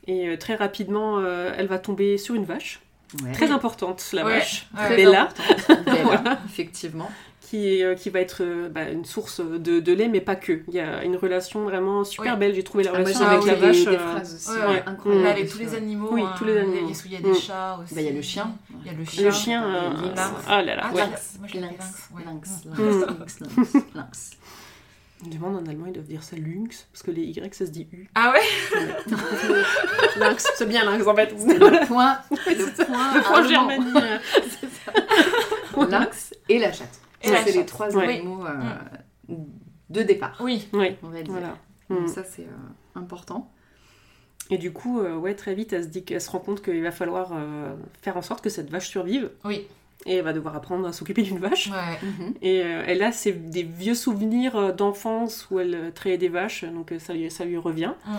Et 0.08 0.28
euh, 0.30 0.38
très 0.38 0.56
rapidement, 0.56 1.20
euh, 1.20 1.52
elle 1.58 1.68
va 1.68 1.80
tomber 1.80 2.18
sur 2.18 2.36
une 2.36 2.46
vache. 2.46 2.80
Ouais. 3.24 3.32
Très 3.32 3.52
importante, 3.52 4.04
la 4.14 4.26
Ouais. 4.26 4.40
vache. 4.40 4.68
Ouais. 4.78 4.86
Très 4.86 4.96
Bella. 4.98 5.30
Bella, 5.86 6.40
effectivement. 6.46 7.10
qui, 7.42 7.80
est, 7.80 7.84
euh, 7.84 7.96
qui 7.96 8.10
va 8.10 8.20
être 8.20 8.44
euh, 8.44 8.68
bah, 8.68 8.90
une 8.90 9.06
source 9.06 9.40
de, 9.40 9.80
de 9.80 9.94
lait, 9.94 10.10
mais 10.10 10.20
pas 10.20 10.36
que. 10.36 10.64
Il 10.68 10.74
y 10.74 10.82
a 10.82 11.04
une 11.06 11.16
relation 11.16 11.64
vraiment 11.64 12.04
super 12.04 12.38
belle. 12.38 12.54
J'ai 12.54 12.64
trouvé 12.64 12.84
la 12.84 12.92
Ah, 12.94 12.98
relation 12.98 13.26
avec 13.26 13.46
la 13.46 13.56
des, 13.56 13.62
vache. 13.62 13.86
des 13.86 13.88
euh, 13.96 13.98
phrases 14.00 14.36
aussi 14.36 14.60
ouais, 14.60 14.66
ouais. 14.68 14.84
incroyables. 14.86 15.24
Là, 15.24 15.30
avec 15.32 15.50
tous 15.50 15.60
les 15.60 15.74
animaux. 15.76 16.10
Oui, 16.12 16.24
hein, 16.24 16.34
tous 16.38 16.44
les 16.44 16.58
animaux. 16.58 16.92
Il 17.06 17.12
y 17.14 17.16
a, 17.16 17.22
des 17.22 17.30
Mm. 17.30 17.36
chats 17.36 17.80
aussi. 17.82 17.96
Bah, 17.96 18.02
il 18.02 18.08
y 18.08 18.10
a 18.10 18.14
le 18.14 18.22
chien. 18.22 18.52
Il 18.84 18.92
y 18.92 18.94
a 18.94 18.98
le 18.98 19.06
chien. 19.06 19.24
Le 19.24 19.32
chien, 19.32 19.64
euh, 19.66 19.90
Lynx. 20.14 20.22
ah 20.50 20.62
là 20.62 20.76
là, 20.76 20.82
Ah, 20.84 20.94
ouais. 20.94 21.00
lynx. 21.02 21.36
Moi, 21.40 21.48
je 21.54 21.60
l'appelle 21.62 21.78
Lynx, 21.78 22.10
lynx. 22.26 22.66
lynx, 22.66 23.40
Mm. 23.40 23.56
lynx, 23.56 23.74
lynx, 23.96 24.32
me 25.26 25.32
demande 25.32 25.56
en 25.56 25.66
allemand, 25.70 25.86
ils 25.88 25.94
doivent 25.94 26.06
dire 26.08 26.22
ça 26.24 26.36
lynx, 26.36 26.88
parce 26.92 27.02
que 27.04 27.12
les 27.12 27.24
Y, 27.24 27.54
ça 27.54 27.66
se 27.66 27.72
dit 27.72 27.88
U. 27.92 28.08
Ah 28.16 28.34
ouais? 28.34 28.78
Lynx, 30.20 30.48
c'est 30.56 30.68
bien 30.68 30.86
lynx 30.86 31.06
en 31.08 31.16
fait. 31.16 31.32
Le 31.32 31.86
point, 31.88 32.20
le 32.32 32.86
point, 32.86 33.14
Le 33.16 33.24
point 33.24 34.02
euh. 34.02 34.18
C'est 34.60 34.70
ça. 34.70 35.86
Lynx 35.88 36.34
et 36.50 36.60
la 36.60 36.72
chatte. 36.72 37.00
Et 37.24 37.30
Ça, 37.30 37.38
c'est 37.44 37.52
les 37.54 37.66
trois 37.66 37.90
Oui. 37.96 38.04
animaux 38.04 38.46
euh, 38.46 39.36
de 39.90 40.04
départ, 40.04 40.38
Oui. 40.40 40.68
Oui, 40.74 40.96
on 41.04 41.08
va 41.10 41.22
dire. 41.22 41.32
voilà. 41.32 41.58
Donc 41.90 42.02
Mm. 42.02 42.08
ça, 42.08 42.24
c'est 42.24 42.44
euh, 42.44 42.96
important. 42.96 43.52
Et 44.50 44.58
du 44.58 44.72
coup, 44.74 45.00
euh, 45.00 45.16
ouais, 45.16 45.36
très 45.36 45.56
vite, 45.56 45.72
elle 45.74 45.84
se 45.84 45.88
dit 45.90 46.04
qu'elle 46.04 46.22
se 46.22 46.30
rend 46.30 46.40
compte 46.40 46.62
qu'il 46.62 46.82
va 46.84 46.92
falloir 46.92 47.32
euh, 47.34 47.74
faire 48.02 48.18
en 48.18 48.22
sorte 48.22 48.44
que 48.44 48.50
cette 48.50 48.70
vache 48.70 48.88
survive. 48.90 49.32
Oui. 49.46 49.66
Et 50.06 50.16
elle 50.16 50.24
va 50.24 50.32
devoir 50.32 50.56
apprendre 50.56 50.88
à 50.88 50.94
s'occuper 50.94 51.24
d'une 51.24 51.40
vache. 51.40 51.70
Ouais. 51.70 51.98
Mhm. 52.08 52.34
Et 52.42 52.62
euh, 52.64 52.84
elle 52.88 53.02
a 53.04 53.12
ses- 53.12 53.34
des 53.34 53.64
vieux 53.64 53.96
souvenirs 53.96 54.56
euh, 54.56 54.72
d'enfance 54.72 55.48
où 55.52 55.60
elle 55.60 55.76
euh, 55.76 55.92
trayait 55.92 56.18
des 56.20 56.30
vaches, 56.30 56.64
donc 56.64 56.92
euh, 56.92 57.00
ça 57.00 57.14
lui, 57.14 57.30
ça 57.32 57.44
lui 57.46 57.58
revient. 57.58 57.94
Mm. 58.06 58.12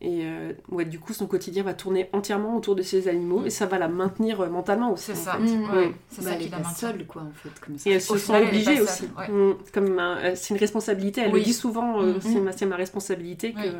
Et 0.00 0.20
euh, 0.22 0.52
ouais, 0.70 0.84
du 0.84 1.00
coup, 1.00 1.12
son 1.12 1.26
quotidien 1.26 1.64
va 1.64 1.74
tourner 1.74 2.08
entièrement 2.12 2.56
autour 2.56 2.76
de 2.76 2.82
ces 2.82 3.08
animaux 3.08 3.44
et 3.44 3.50
ça 3.50 3.66
va 3.66 3.78
la 3.78 3.88
maintenir 3.88 4.40
euh, 4.40 4.48
mentalement 4.48 4.92
aussi. 4.92 5.06
C'est 5.06 5.16
ça. 5.16 5.32
fait. 5.32 5.38
Mm. 5.40 5.70
Ouais, 5.76 5.92
c'est 6.08 6.24
Bah, 6.24 6.30
ça 6.30 6.36
qui 6.36 6.48
la 6.48 6.58
maintient. 6.58 6.72
seule, 6.72 7.04
quoi, 7.04 7.22
en 7.22 7.32
fait, 7.34 7.50
comme 7.60 7.76
ça. 7.76 7.90
Et 7.90 7.94
elle 7.94 8.00
se 8.00 8.12
Au 8.12 8.16
sent 8.16 8.40
obligée 8.46 8.80
aussi. 8.80 9.08
ouais. 9.18 9.28
Mm. 9.28 9.56
Comme 9.74 9.98
un- 9.98 10.34
c'est 10.36 10.54
une 10.54 10.60
responsabilité. 10.60 11.22
Elle 11.22 11.32
Oui. 11.32 11.40
le 11.40 11.44
dit 11.46 11.52
souvent. 11.52 12.00
euh, 12.00 12.14
Mm. 12.14 12.20
c'est 12.20 12.40
ma, 12.40 12.52
c'est 12.52 12.66
ma 12.66 12.76
responsabilité 12.76 13.52
que, 13.52 13.58
Oui. 13.58 13.72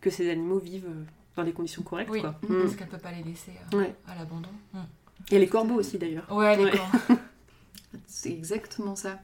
que 0.00 0.08
ces 0.08 0.30
animaux 0.30 0.58
vivent 0.58 0.88
dans 1.36 1.44
des 1.44 1.52
conditions 1.52 1.82
correctes. 1.82 2.10
Oui. 2.10 2.22
Quoi. 2.22 2.34
Mm. 2.48 2.54
Mm. 2.54 2.62
Parce 2.62 2.74
qu'elle 2.76 2.88
peut 2.88 2.96
pas 2.98 3.12
les 3.12 3.22
laisser 3.22 3.52
euh, 3.74 3.78
Ouais. 3.78 3.94
à 4.08 4.18
l'abandon. 4.18 4.48
Et 5.30 5.38
les 5.38 5.46
corbeaux 5.48 5.76
aussi 5.76 5.98
d'ailleurs. 5.98 6.26
Ouais, 6.30 6.56
Ouais. 6.56 6.64
d'accord. 6.64 6.90
C'est 8.06 8.30
exactement 8.30 8.94
ça. 8.96 9.18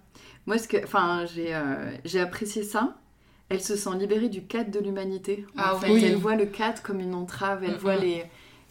Moi, 0.47 0.59
ce 0.59 0.69
que, 0.69 0.83
enfin, 0.85 1.25
j'ai, 1.27 1.55
euh, 1.55 1.91
j'ai 2.05 2.21
apprécié 2.21 2.63
ça. 2.63 2.97
Elle 3.49 3.61
se 3.63 3.77
sent 3.77 3.91
libérée 3.99 4.29
du 4.29 4.45
cadre 4.45 4.71
de 4.71 4.79
l'humanité. 4.79 5.47
En 5.57 5.63
Ah 5.63 5.75
fait, 5.79 5.91
oui. 5.91 6.05
elle 6.05 6.17
voit 6.17 6.37
le 6.37 6.47
cadre 6.47 6.83
comme 6.83 7.01
une 7.01 7.15
entrave. 7.15 7.65
Elle 7.65 7.77
voit 7.77 7.97
les, 7.97 8.25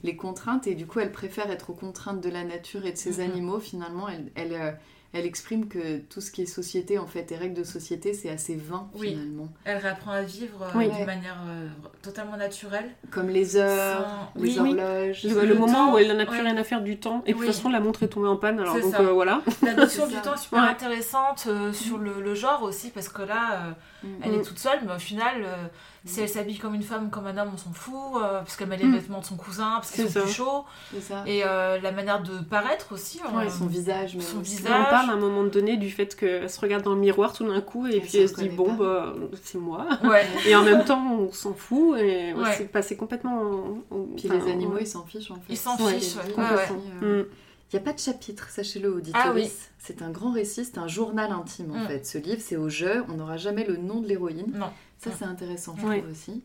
les 0.03 0.15
contraintes 0.15 0.67
et 0.67 0.75
du 0.75 0.85
coup, 0.85 0.99
elle 0.99 1.11
préfère 1.11 1.49
être 1.49 1.71
aux 1.71 1.73
contraintes 1.73 2.21
de 2.21 2.29
la 2.29 2.43
nature 2.43 2.85
et 2.85 2.91
de 2.91 2.97
ses 2.97 3.19
animaux. 3.19 3.59
Finalement, 3.59 4.07
elle, 4.07 4.31
elle, 4.35 4.53
euh, 4.53 4.71
elle 5.17 5.25
exprime 5.25 5.67
que 5.67 5.97
tout 5.99 6.21
ce 6.21 6.31
qui 6.31 6.41
est 6.43 6.45
société, 6.45 6.97
en 6.97 7.07
fait, 7.07 7.31
et 7.31 7.35
règles 7.37 7.55
de 7.55 7.63
société, 7.63 8.13
c'est 8.13 8.29
assez 8.29 8.55
vain 8.55 8.87
Oui. 8.95 9.09
finalement. 9.09 9.47
Elle 9.65 9.77
réapprend 9.77 10.11
à 10.11 10.21
vivre 10.21 10.63
euh, 10.63 10.77
Oui. 10.77 10.89
d'une 10.89 11.05
manière 11.05 11.37
euh, 11.47 11.67
totalement 12.01 12.37
naturelle. 12.37 12.89
Comme 13.11 13.29
les 13.29 13.55
heures, 13.57 14.05
Sans- 14.35 14.41
les 14.41 14.57
Oui, 14.57 14.59
oui. 14.61 14.69
horloges. 14.79 15.23
Le, 15.23 15.33
Le 15.41 15.45
le 15.47 15.55
moment 15.55 15.73
temps, 15.73 15.93
où 15.93 15.97
elle 15.97 16.07
n'en 16.07 16.19
a 16.19 16.25
plus 16.25 16.37
ouais. 16.37 16.43
rien 16.43 16.57
à 16.57 16.63
faire 16.63 16.81
du 16.81 16.97
temps. 16.99 17.23
Et 17.25 17.33
de 17.33 17.37
toute 17.37 17.47
façon, 17.47 17.69
la 17.69 17.79
montre 17.79 18.03
est 18.03 18.07
tombée 18.07 18.27
en 18.27 18.37
panne. 18.37 18.59
Alors 18.59 18.79
donc 18.79 18.93
euh, 18.99 19.11
voilà. 19.11 19.41
La 19.63 19.73
notion 19.73 20.03
C'est 20.03 20.09
du 20.09 20.15
ça. 20.15 20.21
temps 20.21 20.33
est 20.35 20.37
super 20.37 20.63
Ouais. 20.63 20.69
intéressante 20.69 21.45
euh, 21.47 21.73
sur 21.73 21.97
le, 21.97 22.21
le 22.21 22.35
genre 22.35 22.63
aussi, 22.63 22.89
parce 22.91 23.09
que 23.09 23.21
là, 23.23 23.53
euh, 23.67 23.71
Mm. 24.03 24.07
elle 24.23 24.31
Mm. 24.31 24.35
est 24.35 24.41
toute 24.43 24.59
seule, 24.59 24.79
mais 24.85 24.93
au 24.93 24.99
final, 24.99 25.41
euh, 25.43 25.55
si 26.07 26.21
elle 26.21 26.29
s'habille 26.29 26.57
comme 26.57 26.73
une 26.73 26.81
femme, 26.83 27.09
comme 27.09 27.27
un 27.27 27.37
homme, 27.37 27.49
on 27.53 27.57
s'en 27.57 27.71
fout, 27.73 27.93
euh, 28.15 28.39
parce 28.39 28.55
qu'elle 28.55 28.67
met 28.69 28.77
les 28.77 28.85
Mm. 28.85 28.95
vêtements 28.95 29.19
de 29.19 29.25
son 29.25 29.35
cousin, 29.35 29.71
parce 29.75 29.91
qu'ils 29.91 30.03
C'est 30.05 30.09
sont 30.09 30.19
ça. 30.19 30.25
plus 30.25 30.33
chauds. 30.33 30.63
C'est 30.93 31.01
ça. 31.01 31.23
Et 31.27 31.43
euh, 31.45 31.79
la 31.81 31.91
manière 31.91 32.23
de 32.23 32.39
paraître 32.49 32.93
aussi. 32.93 33.19
euh, 33.23 33.37
Ouais, 33.37 33.49
son 33.49 33.67
visage, 33.67 34.15
même 34.15 34.21
son 34.25 34.39
visage. 34.39 34.71
On 34.87 34.89
parle 34.89 35.09
à 35.09 35.13
un 35.13 35.17
moment 35.17 35.43
donné 35.43 35.77
du 35.77 35.91
fait 35.91 36.15
qu'elle 36.15 36.49
se 36.49 36.59
regarde 36.59 36.83
dans 36.83 36.93
le 36.93 36.99
miroir 36.99 37.33
tout 37.33 37.45
d'un 37.47 37.61
coup 37.61 37.85
et 37.87 37.99
puis 37.99 38.17
elle 38.17 38.29
se 38.29 38.35
dit 38.35 38.49
bon 38.49 38.73
bah 38.73 39.13
c'est 39.43 39.57
moi. 39.57 39.85
Ouais. 40.03 40.25
Et 40.47 40.55
en 40.55 40.63
même 40.63 40.83
temps 40.85 41.03
on 41.19 41.31
s'en 41.31 41.53
fout 41.53 41.97
et 41.99 42.33
ouais, 42.33 42.41
Ouais. 42.41 42.53
c'est 42.57 42.71
passé 42.71 42.95
complètement. 42.95 43.77
Puis 44.15 44.29
enfin, 44.31 44.39
les 44.45 44.51
animaux, 44.51 44.77
ils 44.79 44.87
s'en 44.87 45.03
fichent 45.05 45.31
en 45.31 45.35
fait. 45.35 45.41
Ils 45.49 45.57
s'en 45.57 45.75
Ouais, 45.77 45.99
fichent, 45.99 46.15
ouais, 46.15 47.25
Mm. 47.67 47.73
Il 47.73 47.75
n'y 47.75 47.81
a 47.81 47.85
pas 47.85 47.93
de 47.93 47.99
chapitre, 47.99 48.49
sachez-le, 48.49 48.93
auditoris. 48.93 49.25
Ah 49.25 49.33
oui. 49.33 49.49
C'est 49.79 50.01
un 50.01 50.09
grand 50.09 50.31
récit, 50.31 50.65
c'est 50.65 50.77
un 50.77 50.87
journal 50.87 51.31
intime 51.31 51.71
en 51.71 51.83
Mm. 51.83 51.87
fait. 51.87 52.05
Ce 52.05 52.17
livre, 52.17 52.41
c'est 52.41 52.55
au 52.57 52.69
jeu, 52.69 53.03
on 53.09 53.13
n'aura 53.15 53.37
jamais 53.37 53.65
le 53.65 53.77
nom 53.77 53.99
de 54.01 54.07
l'héroïne. 54.07 54.51
Non. 54.53 54.69
Ça, 54.97 55.09
Mm. 55.09 55.13
c'est 55.19 55.25
intéressant, 55.25 55.75
je 55.77 55.81
trouve 55.81 56.09
aussi. 56.11 56.43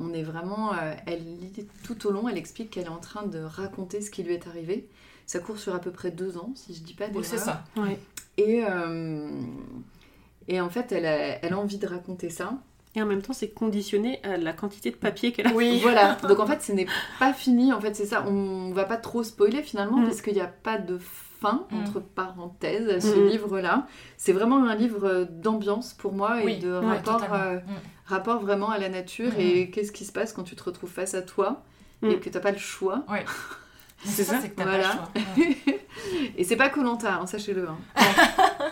On 0.00 0.12
est 0.12 0.22
vraiment. 0.24 0.72
euh, 0.74 0.94
elle 1.06 1.24
lit 1.24 1.66
tout 1.84 2.06
au 2.06 2.10
long, 2.10 2.28
elle 2.28 2.36
explique 2.36 2.70
qu'elle 2.70 2.86
est 2.86 2.88
en 2.88 2.98
train 2.98 3.24
de 3.26 3.38
raconter 3.38 4.00
ce 4.00 4.10
qui 4.10 4.22
lui 4.24 4.34
est 4.34 4.46
arrivé. 4.48 4.88
Ça 5.26 5.38
court 5.38 5.56
sur 5.58 5.74
à 5.74 5.78
peu 5.80 5.90
près 5.92 6.10
deux 6.10 6.36
ans, 6.36 6.52
si 6.56 6.74
je 6.74 6.82
dis 6.82 6.94
pas 6.94 7.04
Oui, 7.06 7.12
d'erreur. 7.12 7.26
c'est 7.26 7.38
ça. 7.38 7.64
Ouais. 7.76 7.98
Et, 8.36 8.64
euh, 8.68 9.30
et 10.48 10.60
en 10.60 10.68
fait, 10.68 10.90
elle 10.92 11.06
a, 11.06 11.44
elle 11.44 11.52
a 11.52 11.58
envie 11.58 11.78
de 11.78 11.86
raconter 11.86 12.28
ça. 12.28 12.58
Et 12.96 13.02
en 13.02 13.06
même 13.06 13.22
temps 13.22 13.32
c'est 13.32 13.48
conditionné 13.50 14.20
à 14.22 14.36
la 14.36 14.52
quantité 14.52 14.90
de 14.90 14.96
papier 14.96 15.32
qu'elle 15.32 15.48
a. 15.48 15.52
Oui. 15.52 15.78
Voilà, 15.82 16.14
donc 16.28 16.38
en 16.38 16.46
fait, 16.46 16.62
ce 16.62 16.72
n'est 16.72 16.86
pas 17.18 17.32
fini. 17.32 17.72
En 17.72 17.80
fait, 17.80 17.94
c'est 17.94 18.06
ça. 18.06 18.24
On 18.26 18.70
va 18.72 18.84
pas 18.84 18.96
trop 18.96 19.22
spoiler 19.24 19.62
finalement, 19.62 19.98
Mm. 19.98 20.04
parce 20.04 20.22
qu'il 20.22 20.34
n'y 20.34 20.40
a 20.40 20.46
pas 20.46 20.78
de 20.78 20.98
fin, 20.98 21.66
Mm. 21.70 21.80
entre 21.80 22.00
parenthèses, 22.00 22.88
à 22.88 23.00
ce 23.00 23.14
Mm. 23.18 23.26
livre-là. 23.28 23.86
C'est 24.16 24.32
vraiment 24.32 24.64
un 24.64 24.74
livre 24.76 25.26
d'ambiance 25.30 25.92
pour 25.92 26.12
moi 26.12 26.40
et 26.40 26.44
Oui, 26.44 26.58
de 26.58 26.70
ouais, 26.78 26.86
rapport, 26.86 27.24
euh, 27.32 27.56
Mm. 27.56 27.60
rapport 28.06 28.40
vraiment 28.40 28.70
à 28.70 28.78
la 28.78 28.88
nature 28.88 29.32
et 29.38 29.70
qu'est-ce 29.70 29.90
qui 29.92 30.04
se 30.04 30.12
passe 30.12 30.32
quand 30.32 30.44
tu 30.44 30.54
te 30.56 30.62
retrouves 30.62 30.90
face 30.90 31.14
à 31.14 31.22
toi 31.22 31.62
et 32.02 32.16
que 32.18 32.28
tu 32.28 32.30
n'as 32.30 32.40
pas 32.40 32.52
le 32.52 32.58
choix. 32.58 33.02
Mais 33.10 33.24
C'est 34.04 34.24
ça. 34.24 34.38
c'est 34.40 34.50
que 34.50 34.56
t'as 34.56 34.64
Voilà. 34.64 34.88
pas 34.88 35.08
le 35.16 35.42
choix. 35.42 35.44
Ouais. 35.66 35.80
Et 36.36 36.44
c'est 36.44 36.56
pas 36.56 36.68
Colanta, 36.68 37.14
hein, 37.20 37.26
sachez-le. 37.26 37.66
hein. 37.68 37.78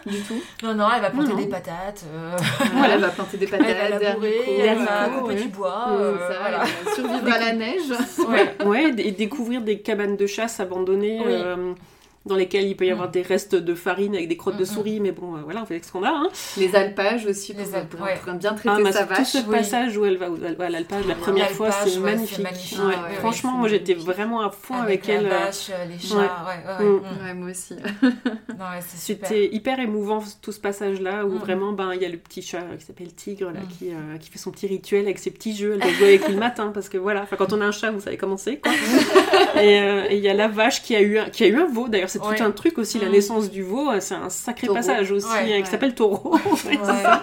du 0.10 0.20
tout. 0.20 0.40
Non, 0.62 0.74
non, 0.74 0.86
elle 0.94 1.02
va 1.02 1.10
planter 1.10 1.28
Non, 1.30 1.36
non. 1.36 1.42
des 1.42 1.48
patates. 1.48 2.04
euh, 2.12 2.36
Voilà, 2.74 2.94
elle 2.94 3.00
va 3.00 3.08
planter 3.08 3.36
des 3.36 3.46
patates, 3.46 3.66
elle 3.68 3.92
va 3.92 3.98
labourer, 3.98 4.40
elle 4.60 4.78
euh, 4.78 4.84
va 4.84 5.08
couper 5.08 5.34
ouais. 5.34 5.42
du 5.42 5.48
bois. 5.48 5.86
euh, 5.90 6.18
ça, 6.28 6.38
voilà. 6.40 6.64
elle 6.64 6.84
va 6.84 6.94
survivre 6.94 7.32
à 7.32 7.38
la 7.38 7.52
neige. 7.52 7.82
Ouais. 8.28 8.64
Ouais, 8.66 8.92
et 8.98 9.12
découvrir 9.12 9.62
des 9.62 9.80
cabanes 9.80 10.16
de 10.16 10.26
chasse 10.26 10.60
abandonnées 10.60 11.20
Oui. 11.24 11.74
Dans 12.24 12.36
lesquelles 12.36 12.66
il 12.66 12.76
peut 12.76 12.86
y 12.86 12.90
avoir 12.90 13.08
Mm. 13.08 13.12
des 13.12 13.22
restes 13.22 13.54
de 13.54 13.74
farine 13.74 14.14
avec 14.14 14.28
des 14.28 14.36
crottes 14.36 14.56
de 14.56 14.64
souris, 14.64 15.00
mais 15.00 15.10
bon, 15.12 15.36
euh, 15.36 15.40
voilà, 15.44 15.62
on 15.62 15.66
fait 15.66 15.74
avec 15.74 15.84
ce 15.84 15.90
qu'on 15.92 16.04
a. 16.04 16.10
Hein. 16.10 16.28
Les 16.56 16.74
alpages 16.76 17.26
aussi, 17.26 17.52
Les 17.52 17.74
alpes, 17.74 17.88
pour- 17.90 18.00
ouais. 18.06 18.14
pour 18.22 18.32
bien 18.34 18.50
Ah, 18.52 18.56
traiter 18.58 18.82
mais 18.82 18.92
sa 18.92 19.04
tout 19.06 19.24
ce 19.24 19.38
vache. 19.38 19.44
oui. 19.48 19.56
passage 19.56 19.96
où 19.96 20.04
elle 20.04 20.16
va, 20.18 20.30
où 20.30 20.38
elle 20.44 20.54
va 20.56 20.66
à 20.66 20.68
l'alpage 20.70 21.06
la 21.06 21.14
première 21.16 21.50
fois, 21.50 21.70
c'est 21.72 21.96
ouais, 21.98 22.14
magnifique. 22.14 22.38
magnifique. 22.38 22.78
Ouais. 22.78 22.84
Ouais, 22.86 22.90
ouais, 23.10 23.14
Franchement, 23.18 23.52
moi 23.52 23.68
j'étais 23.68 23.94
vraiment 23.94 24.40
à 24.42 24.50
fond 24.50 24.74
avec, 24.76 25.08
Avec, 25.08 25.08
la 25.08 25.14
elle. 25.14 25.26
euh, 25.26 25.44
vache, 25.46 25.70
euh, 25.70 25.84
les 25.86 25.98
chats, 25.98 26.16
ouais. 26.16 26.84
ouais, 26.84 26.90
ouais, 26.90 27.34
Mm. 27.34 27.38
moi 27.40 27.50
aussi. 27.50 27.74
C'était 28.96 29.48
hyper 29.52 29.80
émouvant 29.80 30.22
tout 30.40 30.52
ce 30.52 30.60
passage-là 30.60 31.24
où 31.26 31.30
Mm. 31.32 31.38
vraiment 31.38 31.72
ben 31.72 31.92
il 31.94 32.02
y 32.02 32.04
a 32.04 32.08
le 32.08 32.18
petit 32.18 32.42
chat 32.42 32.62
qui 32.78 32.84
s'appelle 32.84 33.12
Tigre 33.14 33.50
là 33.50 33.60
qui, 33.78 33.90
euh, 33.90 34.16
qui 34.18 34.30
fait 34.30 34.38
son 34.38 34.50
petit 34.50 34.66
rituel 34.66 35.04
avec 35.06 35.18
ses 35.18 35.30
petits 35.30 35.56
jeux. 35.56 35.72
Elle 35.74 35.80
doit 35.80 35.90
jouer 35.92 36.08
avec 36.08 36.26
lui 36.26 36.34
le 36.34 36.40
matin 36.40 36.70
parce 36.72 36.88
que 36.88 36.98
voilà, 36.98 37.26
quand 37.36 37.52
on 37.52 37.60
a 37.60 37.64
un 37.66 37.72
chat 37.72 37.90
vous 37.90 38.00
savez 38.00 38.16
comment 38.16 38.36
c'est 38.36 38.58
quoi. 38.58 38.72
et 39.60 40.14
il 40.16 40.18
y 40.22 40.28
a 40.28 40.34
la 40.34 40.48
vache 40.48 40.82
qui 40.82 40.94
a 40.94 41.00
eu 41.00 41.18
un, 41.18 41.28
qui 41.30 41.44
a 41.44 41.48
eu 41.48 41.56
un 41.60 41.66
veau 41.66 41.88
d'ailleurs 41.88 42.10
c'est 42.20 42.26
Ouais. 42.28 42.36
tout 42.36 42.42
un 42.44 42.50
truc 42.50 42.78
aussi 42.78 42.98
la 42.98 43.08
Mm. 43.08 43.12
naissance 43.12 43.50
du 43.50 43.62
veau 43.62 43.90
euh, 43.90 44.00
c'est 44.00 44.14
un 44.14 44.28
sacré 44.30 44.66
Taureau. 44.66 44.78
passage 44.78 45.10
aussi 45.12 45.26
Ouais, 45.28 45.50
euh, 45.52 45.56
ouais. 45.56 45.62
qui 45.62 45.70
s'appelle 45.70 45.94
Taureau. 45.94 46.36
C'est 46.56 46.74
ça. 46.76 47.22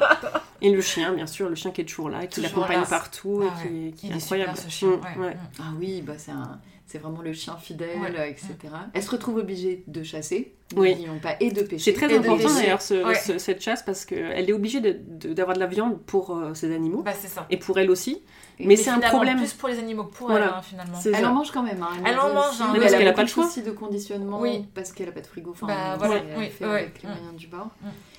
Et 0.62 0.70
le 0.72 0.82
chien 0.82 1.14
bien 1.14 1.28
sûr 1.28 1.48
le 1.50 1.56
chien 1.56 1.72
qui 1.72 1.82
est 1.82 1.86
toujours 1.86 2.10
là 2.10 2.26
qui 2.28 2.42
l'accompagne 2.42 2.84
partout 2.90 3.44
Ah 3.44 3.54
et 3.64 3.68
qui, 3.68 3.74
ouais. 3.86 3.92
qui 3.92 4.08
Il 4.08 4.12
est 4.12 4.14
est 4.14 4.18
incroyable. 4.18 4.58
super 4.58 4.64
ce 4.72 4.76
chien. 4.78 4.90
Mm. 4.90 5.22
Mm. 5.22 5.34
Ah 5.60 5.64
oui, 5.80 6.02
bah 6.02 6.14
c'est 6.18 6.32
un... 6.32 6.60
c'est 6.86 6.98
vraiment 6.98 7.22
le 7.22 7.34
chien 7.34 7.56
fidèle, 7.58 8.00
Ouais. 8.02 8.32
etc. 8.32 8.56
Elle 8.94 9.04
se 9.04 9.12
retrouve 9.12 9.38
obligée 9.38 9.84
de 9.88 10.02
chasser, 10.02 10.54
Oui. 10.76 10.98
pas, 11.22 11.36
et 11.40 11.52
de 11.52 11.62
pêcher. 11.62 11.92
C'est 11.92 11.94
très 11.94 12.12
important 12.18 12.52
d'ailleurs 12.56 12.82
ce- 12.82 13.06
Ouais. 13.06 13.14
ce- 13.16 13.38
cette 13.38 13.62
chasse 13.62 13.84
parce 13.84 14.06
qu'elle 14.06 14.50
est 14.50 14.54
obligée 14.54 14.82
de- 14.82 14.98
de- 15.08 15.34
d'avoir 15.34 15.56
de, 15.56 15.60
la 15.62 15.68
viande 15.68 16.00
pour 16.08 16.36
euh, 16.36 16.54
ses 16.56 16.74
animaux 16.74 17.04
Bah, 17.04 17.14
c'est 17.20 17.28
ça. 17.28 17.46
et 17.52 17.58
pour 17.58 17.78
elle 17.78 17.92
aussi. 17.92 18.24
Mais 18.60 18.76
c'est 18.76 18.90
un 18.90 19.00
problème. 19.00 19.38
plus 19.38 19.54
pour 19.54 19.70
les 19.70 19.80
animaux 19.80 20.04
que 20.04 20.14
pour 20.16 20.28
Voilà. 20.28 20.46
elle, 20.48 20.52
hein, 20.54 20.62
finalement. 20.62 21.00
Elle 21.06 21.26
en 21.26 21.34
mange 21.34 21.52
quand 21.52 21.64
même. 21.64 21.82
hein, 21.82 21.90
Elle 22.06 22.20
en 22.20 22.34
mange, 22.34 22.50
aussi. 22.50 22.62
hein, 22.64 22.70
mais 22.74 22.80
parce 22.80 22.92
elle 22.92 23.00
qu'elle 23.00 23.08
a 23.08 23.12
a 23.12 23.14
pas 23.14 23.24
de 23.24 23.30
choix. 23.30 23.46
soucis 23.46 23.62
de 23.64 23.72
conditionnement 23.72 24.40
Oui. 24.42 24.66
parce 24.76 24.92
qu'elle 24.92 25.08
a 25.10 25.12
pas 25.14 25.22
de 25.22 25.28
frigo. 25.28 25.52
Enfin, 25.52 25.68
Bah, 25.68 25.74
elle 25.94 25.98
voilà, 26.00 26.22
oui, 26.38 26.50
fait 26.50 26.66
ouais, 26.66 26.72
avec 26.72 27.02
les 27.02 27.10
moyens 27.10 27.36
du 27.36 27.48
bord. 27.48 27.70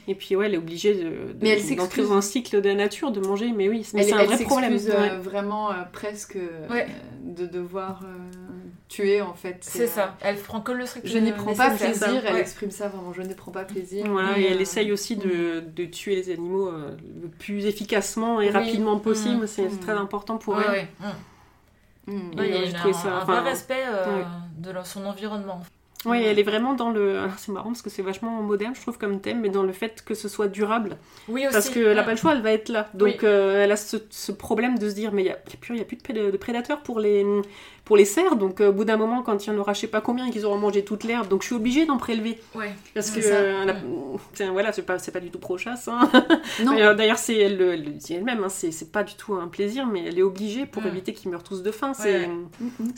Et 0.09 0.15
puis 0.15 0.35
ouais, 0.35 0.47
elle 0.47 0.55
est 0.55 0.59
obligée 0.59 0.95
de, 0.95 1.01
de- 1.01 1.37
Mais 1.43 1.51
elle 1.51 1.59
d'entrer 1.59 1.77
s'excuse. 1.77 2.09
dans 2.09 2.17
un 2.17 2.21
cycle 2.23 2.61
de 2.63 2.69
la 2.69 2.75
nature, 2.75 3.13
de 3.13 3.21
manger, 3.21 3.53
mais 3.55 3.69
oui, 3.69 3.87
mais 3.93 4.01
Elle, 4.01 4.07
c'est 4.09 4.13
un 4.15 4.19
elle 4.21 4.27
vrai 4.29 4.45
problème. 4.45 4.71
s'excuse 4.79 4.95
euh, 4.95 5.01
Ouais. 5.01 5.17
vraiment 5.23 5.71
euh, 5.71 5.75
presque 5.93 6.37
euh, 6.37 6.85
de 7.23 7.47
devoir 7.47 8.01
tuer 8.91 9.23
en 9.23 9.33
fait. 9.35 9.59
C'est 9.63 9.85
euh, 9.85 9.87
ça. 9.87 10.17
Elle 10.21 10.37
prend 10.37 10.61
que 10.61 10.73
le 10.73 10.85
strict 10.85 11.07
Je 11.07 11.17
n'y 11.19 11.33
prends 11.33 11.55
pas 11.55 11.71
plaisir, 11.71 12.23
elle 12.27 12.35
Ouais. 12.35 12.41
exprime 12.41 12.71
ça 12.73 12.89
vraiment, 12.89 13.13
je 13.15 13.23
n'y 13.23 13.35
prends 13.35 13.53
pas 13.53 13.65
plaisir. 13.65 14.05
Voilà, 14.09 14.37
et 14.39 14.45
elle 14.47 14.59
euh, 14.59 14.61
essaye 14.61 14.91
aussi 14.93 15.17
de, 15.17 15.61
de 15.75 15.85
tuer 15.87 16.17
les 16.17 16.31
animaux 16.31 16.69
euh, 16.69 16.97
le 17.23 17.29
plus 17.29 17.65
efficacement 17.67 18.41
et 18.41 18.47
Oui. 18.49 18.53
rapidement 18.53 18.99
possible. 18.99 19.45
Mm. 19.45 19.47
C'est 19.47 19.69
c'est 19.71 19.77
Mm. 19.77 19.81
très 19.81 19.93
important 19.93 20.37
pour 20.39 20.57
Ouais, 20.57 20.65
elle. 20.67 20.73
ouais. 20.73 20.89
Mm. 22.07 22.13
mm. 22.13 22.39
Ouais, 22.39 22.49
Et 22.49 22.49
il 22.49 22.55
y 22.73 22.75
a 22.75 22.79
je 22.83 22.89
un, 22.89 22.93
ça- 22.93 23.09
un 23.15 23.23
enfin, 23.23 23.41
vrai 23.41 23.51
respect 23.51 23.85
euh, 23.87 24.19
ouais. 24.19 24.25
de 24.59 24.73
son 24.85 25.07
environnement. 25.07 25.63
Oui, 26.07 26.23
elle 26.25 26.39
est 26.39 26.43
vraiment 26.43 26.73
dans 26.73 26.89
le. 26.91 27.19
alors, 27.19 27.39
C'est 27.39 27.53
marrant 27.53 27.69
parce 27.69 27.83
que 27.83 27.91
c'est 27.91 28.01
vachement 28.01 28.41
moderne, 28.41 28.75
je 28.75 28.81
trouve, 28.81 28.97
comme 28.97 29.21
thème, 29.21 29.41
mais 29.43 29.51
dans 29.51 29.63
le 29.63 29.73
fait 29.73 30.03
que 30.03 30.15
ce 30.15 30.29
soit 30.31 30.49
durable. 30.49 30.97
Oui, 31.29 31.43
aussi. 31.45 31.53
Parce 31.53 31.69
qu'elle 31.69 31.95
n'a 31.95 32.01
Mm. 32.01 32.05
pas 32.07 32.11
le 32.13 32.17
choix, 32.17 32.33
elle 32.33 32.41
va 32.41 32.53
être 32.53 32.71
là. 32.71 32.89
Donc 32.95 33.09
Oui. 33.09 33.19
euh, 33.25 33.63
elle 33.63 33.71
a 33.71 33.77
ce, 33.77 33.99
ce 34.09 34.33
problème 34.33 34.79
de 34.79 34.89
se 34.89 34.95
dire, 34.95 35.13
mais 35.13 35.21
il 35.23 35.25
n'y 35.27 35.31
a, 35.31 35.39
il 35.47 35.53
y 35.53 35.57
a 35.57 35.59
plus, 35.61 35.75
il 35.75 35.79
y 35.79 35.83
a 35.83 35.85
plus 35.85 35.97
de, 35.99 36.03
pré- 36.03 36.15
de 36.15 36.37
prédateurs 36.39 36.81
pour 36.81 37.01
les, 37.01 37.23
pour 37.91 37.97
les 37.97 38.05
cerfs. 38.05 38.37
Donc 38.37 38.61
euh, 38.61 38.69
au 38.69 38.73
bout 38.73 38.85
d'un 38.85 38.97
moment, 38.97 39.21
quand 39.25 39.45
il 39.45 39.51
y 39.53 39.53
en 39.53 39.59
aura 39.59 39.73
je 39.73 39.81
sais 39.81 39.89
pas 39.89 40.01
combien 40.01 40.27
et 40.27 40.31
qu'ils 40.31 40.47
auront 40.47 40.59
mangé 40.59 40.85
toute 40.85 41.03
l'herbe, 41.03 41.27
donc 41.27 41.43
je 41.43 41.47
suis 41.47 41.57
obligée 41.57 41.87
d'en 41.87 41.97
prélever. 41.97 42.39
Ouais. 42.55 42.73
Parce 42.95 43.09
C'est 43.09 43.21
que 43.21 43.27
euh, 43.27 43.65
la- 43.65 43.75
tiens, 44.33 44.53
voilà, 44.53 44.73
c'est 44.73 44.83
pas, 44.83 44.97
pas 44.99 45.19
du 45.19 45.31
tout 45.31 45.41
pro-chasse. 45.41 45.89
hein. 45.89 46.09
Euh, 46.61 46.95
D'ailleurs, 46.95 47.19
c'est 47.19 47.37
elle, 47.37 47.57
le- 47.57 47.73
elle 47.73 47.85
le 47.85 47.91
dit 47.91 48.15
elle-même, 48.15 48.45
hein, 48.45 48.49
c'est 48.49 48.93
pas 48.93 49.03
du 49.03 49.15
tout 49.15 49.35
un 49.35 49.49
plaisir, 49.49 49.87
mais 49.87 50.05
elle 50.07 50.19
est 50.21 50.23
obligée 50.23 50.67
pour 50.67 50.87
éviter 50.87 51.13
qu'ils 51.13 51.33
meurent 51.33 51.43
tous 51.43 51.63
de 51.65 51.71
faim. 51.73 51.93
C'est 51.95 52.29
Ouais. 52.29 52.29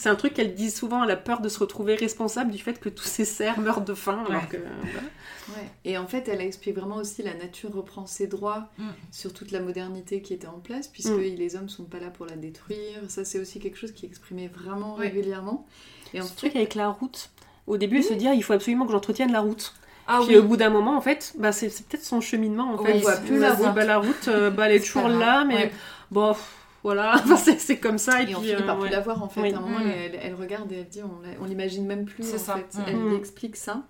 Un 0.05 0.15
truc 0.15 0.35
qu'elle 0.35 0.55
dit 0.55 0.71
souvent, 0.71 1.03
elle 1.05 1.11
a 1.11 1.17
peur 1.17 1.41
de 1.41 1.49
se 1.49 1.59
retrouver 1.59 1.95
responsable 1.95 2.51
du 2.51 2.59
fait 2.59 2.79
que 2.79 2.91
tous 2.91 3.05
ces 3.05 3.25
cerfs 3.25 3.59
meurent 3.61 3.81
de 3.81 3.95
faim. 3.95 4.25
alors 4.29 4.47
que, 4.49 4.59
voilà. 4.59 5.09
Ouais. 5.51 5.69
Et 5.85 5.99
en 5.99 6.07
fait, 6.07 6.29
elle 6.29 6.41
explique 6.41 6.77
vraiment 6.77 6.97
aussi 6.97 7.23
la 7.23 7.35
nature 7.35 7.73
reprend 7.75 8.07
ses 8.07 8.27
droits 8.27 8.69
Mm. 8.79 8.89
sur 9.11 9.33
toute 9.33 9.51
la 9.51 9.61
modernité 9.61 10.23
qui 10.23 10.35
était 10.35 10.47
en 10.47 10.59
place, 10.61 10.89
puisque 10.89 11.11
Mm. 11.11 11.21
les 11.37 11.57
hommes 11.57 11.69
sont 11.69 11.85
pas 11.85 11.99
là 11.99 12.11
pour 12.11 12.27
la 12.27 12.37
détruire. 12.37 13.01
Ça, 13.09 13.25
c'est 13.25 13.39
aussi 13.41 13.59
quelque 13.59 13.77
chose 13.79 13.93
qui 13.93 14.07
est 14.07 14.09
exprimé 14.09 14.49
vraiment 14.49 14.95
Ouais. 14.97 15.09
régulièrement. 15.09 15.67
Et 16.15 16.19
Ce 16.19 16.23
ensuite, 16.25 16.39
truc 16.39 16.57
avec 16.57 16.75
la 16.75 16.89
route. 16.89 17.31
Au 17.67 17.77
début, 17.77 17.99
elle 17.99 18.05
se 18.05 18.15
dit, 18.15 18.27
ah, 18.29 18.35
il 18.35 18.43
faut 18.43 18.53
absolument 18.53 18.87
que 18.87 18.93
j'entretienne 18.93 19.33
la 19.33 19.41
route. 19.41 19.73
Ah 20.09 20.21
Puis 20.25 20.35
oui. 20.35 20.41
au 20.41 20.43
bout 20.43 20.57
d'un 20.57 20.71
moment, 20.71 20.97
en 20.97 21.01
fait, 21.01 21.33
bah, 21.39 21.53
c'est 21.53 21.69
peut-être 21.69 22.05
son 22.05 22.21
cheminement. 22.21 22.75
En 22.75 22.85
fait. 22.85 22.95
on 22.95 22.99
voit 22.99 23.17
plus 23.19 23.39
la 23.39 23.55
route. 23.55 23.75
bah, 23.75 23.85
la 23.85 23.99
route, 23.99 24.29
euh, 24.29 24.51
bah, 24.51 24.69
elle 24.69 24.77
est 24.77 24.81
toujours 24.85 25.09
là, 25.09 25.45
mais 25.45 25.71
bon, 26.11 26.35
voilà, 26.83 27.15
Enfin, 27.25 27.37
c'est 27.37 27.79
comme 27.79 27.99
ça. 27.99 28.21
Et, 28.23 28.31
Et 28.31 28.35
on 28.35 28.41
puis, 28.41 28.49
finit 28.51 28.63
euh, 28.63 28.67
par 28.67 28.77
ouais. 28.79 28.87
plus 28.89 28.91
la 28.91 29.01
voir 29.01 29.23
en 29.23 29.29
fait. 29.29 29.41
Oui. 29.43 29.53
À 29.55 29.59
un 29.59 29.61
moment, 29.61 29.79
Mm. 29.79 29.91
elle, 29.91 30.19
elle 30.21 30.35
regarde 30.35 30.73
et 30.73 30.79
elle 30.81 30.89
dit 30.89 31.01
on, 31.41 31.45
l'imagine 31.45 31.87
même 31.87 32.05
plus 32.05 32.25
C'est 32.25 32.35
en 32.35 32.39
ça. 32.39 32.55
fait. 32.57 32.79
Mm. 32.79 32.85
Elle 32.89 32.97
Mm. 32.97 33.09
lui 33.11 33.15
explique 33.17 33.55
ça. 33.57 33.85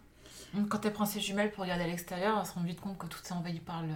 Quand 0.68 0.84
elle 0.84 0.92
prend 0.92 1.06
ses 1.06 1.20
jumelles 1.20 1.50
pour 1.50 1.62
regarder 1.64 1.84
à 1.84 1.86
l'extérieur, 1.86 2.36
elle 2.40 2.46
se 2.46 2.52
rend 2.52 2.62
vite 2.62 2.80
compte 2.80 2.98
que 2.98 3.06
tout 3.06 3.18
est 3.26 3.32
envahi 3.32 3.60
par 3.60 3.82
le. 3.82 3.88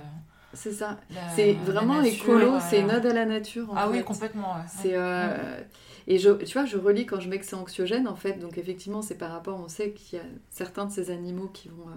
C'est 0.54 0.72
ça. 0.72 0.98
C'est 1.34 1.52
vraiment 1.52 2.00
nature, 2.00 2.12
écolo, 2.30 2.54
euh, 2.54 2.58
c'est 2.60 2.80
une 2.80 2.90
ode 2.90 3.04
à 3.04 3.12
la 3.12 3.26
nature. 3.26 3.70
En 3.70 3.74
Ah 3.76 3.88
oui, 3.90 4.02
complètement. 4.02 4.54
ouais. 4.54 4.62
C'est 4.68 4.92
euh, 4.94 5.60
et 6.06 6.18
je, 6.18 6.30
tu 6.30 6.52
vois, 6.56 6.64
je 6.64 6.78
relis 6.78 7.04
quand 7.04 7.20
je 7.20 7.28
mets 7.28 7.38
que 7.38 7.44
c'est 7.44 7.56
anxiogène 7.56 8.08
en 8.08 8.14
fait. 8.16 8.34
Donc 8.38 8.56
effectivement, 8.56 9.02
c'est 9.02 9.16
par 9.16 9.32
rapport, 9.32 9.60
on 9.60 9.68
sait 9.68 9.90
qu'il 9.90 10.18
y 10.18 10.22
a 10.22 10.24
certains 10.50 10.86
de 10.86 10.92
ces 10.92 11.10
animaux 11.10 11.48
qui 11.52 11.68
vont 11.68 11.88
euh, 11.88 11.94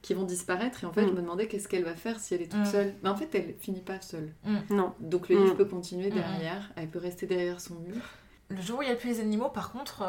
qui 0.00 0.14
vont 0.14 0.22
disparaître. 0.24 0.84
Et 0.84 0.86
en 0.86 0.92
fait, 0.92 1.02
Mm. 1.02 1.08
je 1.08 1.12
me 1.12 1.20
demandais 1.20 1.48
qu'est-ce 1.48 1.68
qu'elle 1.68 1.84
va 1.84 1.94
faire 1.96 2.18
si 2.20 2.34
elle 2.34 2.42
est 2.42 2.46
toute 2.50 2.60
Mm. 2.60 2.64
seule. 2.66 2.94
Mais 3.02 3.08
en 3.10 3.16
fait, 3.16 3.28
elle 3.34 3.54
finit 3.60 3.80
pas 3.82 4.00
seule. 4.00 4.32
Non. 4.70 4.94
Donc 5.00 5.28
le 5.28 5.36
Mm. 5.36 5.42
livre 5.42 5.56
peut 5.56 5.64
continuer 5.66 6.10
Mm, 6.10 6.14
derrière. 6.14 6.70
Elle 6.76 6.88
peut 6.88 7.00
rester 7.00 7.26
derrière 7.26 7.60
son 7.60 7.74
mur. 7.74 7.96
Le 8.50 8.62
jour 8.62 8.78
où 8.78 8.82
il 8.82 8.86
n'y 8.86 8.92
a 8.92 8.96
plus 8.96 9.08
les 9.08 9.20
animaux, 9.20 9.48
par 9.50 9.72
contre, 9.72 10.02
euh, 10.02 10.06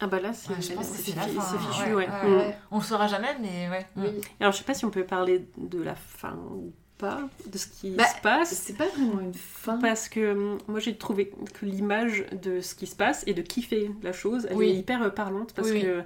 Ah 0.00 0.06
bah 0.06 0.20
là, 0.20 0.32
c'est 0.34 0.50
Ouais, 0.50 0.56
je 0.60 0.72
pense 0.74 0.88
que 0.90 0.96
c'est 0.98 1.12
fin, 1.12 1.22
hein, 1.22 1.58
fichu, 1.70 1.84
ouais, 1.94 1.94
ouais. 1.94 2.06
ouais, 2.08 2.28
Mm. 2.28 2.36
Ouais, 2.36 2.56
on 2.70 2.76
ne 2.76 2.80
le 2.82 2.86
saura 2.86 3.06
jamais, 3.08 3.34
mais 3.40 3.70
ouais. 3.70 3.86
oui. 3.96 4.20
Alors 4.40 4.52
je 4.52 4.58
sais 4.58 4.64
pas 4.64 4.74
si 4.74 4.84
on 4.84 4.90
peut 4.90 5.04
parler 5.04 5.46
de 5.56 5.82
la 5.82 5.94
fin 5.94 6.34
ou 6.50 6.72
pas, 6.98 7.20
de 7.46 7.56
ce 7.56 7.66
qui 7.66 7.92
Bah, 7.92 8.04
se 8.04 8.20
passe. 8.20 8.50
C'est 8.52 8.76
pas 8.76 8.86
vraiment 8.88 9.20
une 9.20 9.32
fin. 9.32 9.78
Parce 9.78 10.10
que 10.10 10.32
hum, 10.32 10.58
moi 10.68 10.80
j'ai 10.80 10.96
trouvé 10.96 11.32
que 11.54 11.64
l'image 11.64 12.26
de 12.42 12.60
ce 12.60 12.74
qui 12.74 12.86
se 12.86 12.94
passe 12.94 13.24
et 13.26 13.32
de 13.32 13.40
qui 13.40 13.62
fait 13.62 13.90
la 14.02 14.12
chose, 14.12 14.46
elle 14.50 14.56
Oui. 14.58 14.68
est 14.68 14.74
hyper 14.74 15.02
euh, 15.02 15.08
parlante 15.08 15.54
parce 15.54 15.70
Oui, 15.70 15.80
que 15.80 16.00
Mm. 16.00 16.04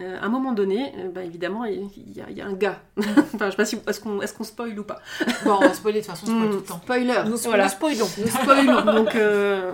euh, 0.00 0.20
à 0.20 0.26
un 0.26 0.28
moment 0.28 0.52
donné, 0.52 0.92
euh, 0.98 1.08
bah, 1.08 1.22
évidemment, 1.24 1.64
il 1.64 1.88
y, 2.14 2.20
a- 2.20 2.28
il 2.28 2.36
y 2.36 2.42
a 2.42 2.46
un 2.46 2.52
gars. 2.52 2.80
enfin, 3.34 3.46
je 3.46 3.50
sais 3.52 3.56
pas 3.56 3.64
si 3.64 3.78
est-ce 3.88 3.98
qu'on 4.00 4.20
est-ce 4.20 4.34
qu'on 4.34 4.44
spoil 4.44 4.78
ou 4.78 4.84
pas? 4.84 5.00
Bon, 5.44 5.54
on 5.56 5.60
va 5.60 5.72
spoiler 5.72 6.02
de 6.02 6.06
toute 6.06 6.14
façon, 6.14 6.26
on 6.30 6.36
spoil 6.36 6.48
Mm. 6.48 6.50
tout 6.50 6.56
le 6.58 6.62
temps. 6.64 6.80
Spoiler. 6.82 7.22
Nous, 7.26 7.36
Voilà. 7.38 7.64
nous 7.64 7.70
spoilons. 7.70 8.08
Nous 8.18 8.26
spoilons. 8.28 8.84
Donc 8.94 9.14
euh, 9.16 9.72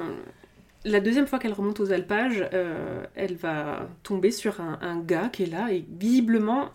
la 0.84 1.00
deuxième 1.00 1.26
fois 1.26 1.38
qu'elle 1.38 1.52
remonte 1.52 1.80
aux 1.80 1.92
alpages, 1.92 2.44
euh, 2.52 3.04
elle 3.14 3.36
va 3.36 3.88
tomber 4.02 4.30
sur 4.30 4.60
un, 4.60 4.78
un 4.82 4.98
gars 5.00 5.28
qui 5.32 5.44
est 5.44 5.50
là 5.50 5.72
et 5.72 5.84
visiblement 5.88 6.70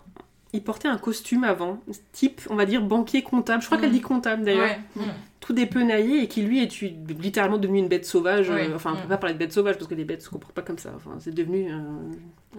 il 0.52 0.64
portait 0.64 0.88
un 0.88 0.98
costume 0.98 1.44
avant, 1.44 1.80
type 2.12 2.40
on 2.50 2.56
va 2.56 2.66
dire 2.66 2.82
banquier 2.82 3.22
comptable. 3.22 3.62
Je 3.62 3.66
crois 3.66 3.78
Mm. 3.78 3.80
qu'elle 3.82 3.92
dit 3.92 4.00
comptable 4.00 4.44
d'ailleurs. 4.44 4.64
Ouais. 4.96 5.02
Mm. 5.02 5.08
tout 5.38 5.52
dépenaillé 5.54 6.22
et 6.22 6.28
qui 6.28 6.42
lui 6.42 6.62
est 6.62 6.82
littéralement 7.22 7.56
devenu 7.56 7.78
une 7.78 7.88
bête 7.88 8.04
sauvage. 8.04 8.50
Euh, 8.50 8.74
enfin, 8.74 8.92
on 8.92 8.96
peut 8.96 9.06
Mm. 9.06 9.08
pas 9.08 9.16
parler 9.16 9.34
de 9.34 9.38
bête 9.38 9.52
sauvage 9.52 9.76
parce 9.78 9.88
que 9.88 9.94
les 9.94 10.04
bêtes 10.04 10.22
se 10.22 10.28
comportent 10.28 10.54
pas 10.54 10.60
comme 10.62 10.76
ça. 10.78 10.92
Enfin, 10.96 11.12
c'est 11.18 11.34
devenu 11.34 11.70
un, 11.70 12.00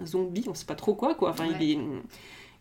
un 0.00 0.06
zombie, 0.06 0.44
on 0.48 0.54
sait 0.54 0.64
pas 0.66 0.74
trop 0.74 0.94
quoi, 0.94 1.14
quoi. 1.14 1.30
Enfin, 1.30 1.44
Ouais. 1.46 1.54
il 1.60 1.70
est... 1.70 1.78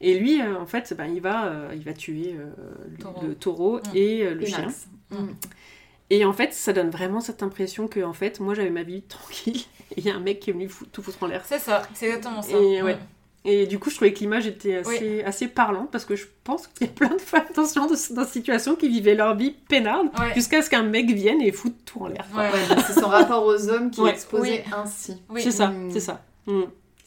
Et 0.03 0.19
lui, 0.19 0.41
euh, 0.41 0.59
en 0.59 0.65
fait, 0.65 0.93
ben, 0.97 1.05
il, 1.05 1.21
va, 1.21 1.45
euh, 1.47 1.71
il 1.75 1.81
va 1.83 1.93
tuer 1.93 2.35
euh, 2.37 2.49
le- 2.91 2.97
Taureau. 2.97 3.21
le 3.27 3.35
taureau 3.35 3.77
Mm. 3.77 3.81
et 3.95 4.23
euh, 4.25 4.33
le 4.35 4.43
Et 4.43 4.45
chien. 4.47 4.67
Et 6.13 6.25
en 6.25 6.33
fait, 6.33 6.53
ça 6.53 6.73
donne 6.73 6.89
vraiment 6.89 7.21
cette 7.21 7.41
impression 7.41 7.87
que, 7.87 8.01
en 8.01 8.11
fait, 8.13 8.39
moi 8.41 8.53
j'avais 8.53 8.69
ma 8.69 8.83
vie 8.83 9.01
tranquille 9.03 9.61
et 9.91 9.95
il 10.01 10.05
y 10.05 10.09
a 10.11 10.15
un 10.15 10.19
mec 10.19 10.39
qui 10.41 10.49
est 10.49 10.53
venu 10.53 10.67
fou- 10.67 10.85
tout 10.91 11.01
foutre 11.01 11.23
en 11.23 11.27
l'air. 11.27 11.41
C'est 11.45 11.57
ça, 11.59 11.81
c'est 11.93 12.07
exactement 12.07 12.41
ça. 12.41 12.57
Et 12.57 12.81
ouais. 12.83 12.95
Mm. 12.95 12.99
Et 13.43 13.65
du 13.65 13.79
coup, 13.79 13.89
je 13.89 13.95
trouvais 13.95 14.13
que 14.13 14.19
l'image 14.19 14.45
était 14.45 14.75
assez, 14.75 15.23
assez 15.23 15.47
parlante 15.47 15.89
parce 15.91 16.05
que 16.05 16.15
je 16.15 16.25
pense 16.43 16.67
qu'il 16.67 16.85
y 16.85 16.89
a 16.91 16.93
plein 16.93 17.09
de 17.15 17.19
femmes 17.19 17.47
dans 17.55 17.65
ce 17.65 17.73
genre 17.73 17.89
de, 17.89 18.13
dans 18.13 18.23
situation 18.25 18.75
qui 18.75 18.87
vivaient 18.87 19.15
leur 19.15 19.35
vie 19.35 19.55
peinarde 19.67 20.09
Ouais. 20.19 20.33
jusqu'à 20.35 20.61
ce 20.61 20.69
qu'un 20.69 20.83
mec 20.83 21.09
vienne 21.09 21.41
et 21.41 21.51
foute 21.51 21.73
tout 21.85 22.01
en 22.03 22.07
l'air. 22.07 22.25
c'est 22.85 22.99
son 22.99 23.07
rapport 23.07 23.43
aux 23.45 23.67
hommes 23.69 23.89
qui 23.89 23.99
Ouais. 24.01 24.11
est 24.11 24.13
exposé 24.13 24.63
ainsi. 24.75 25.17
Oui. 25.29 25.41
C'est 25.41 25.49
ça, 25.51 25.69
Mm. 25.69 25.89
c'est 25.91 25.99
ça. 26.01 26.21
Mm. 26.45 26.61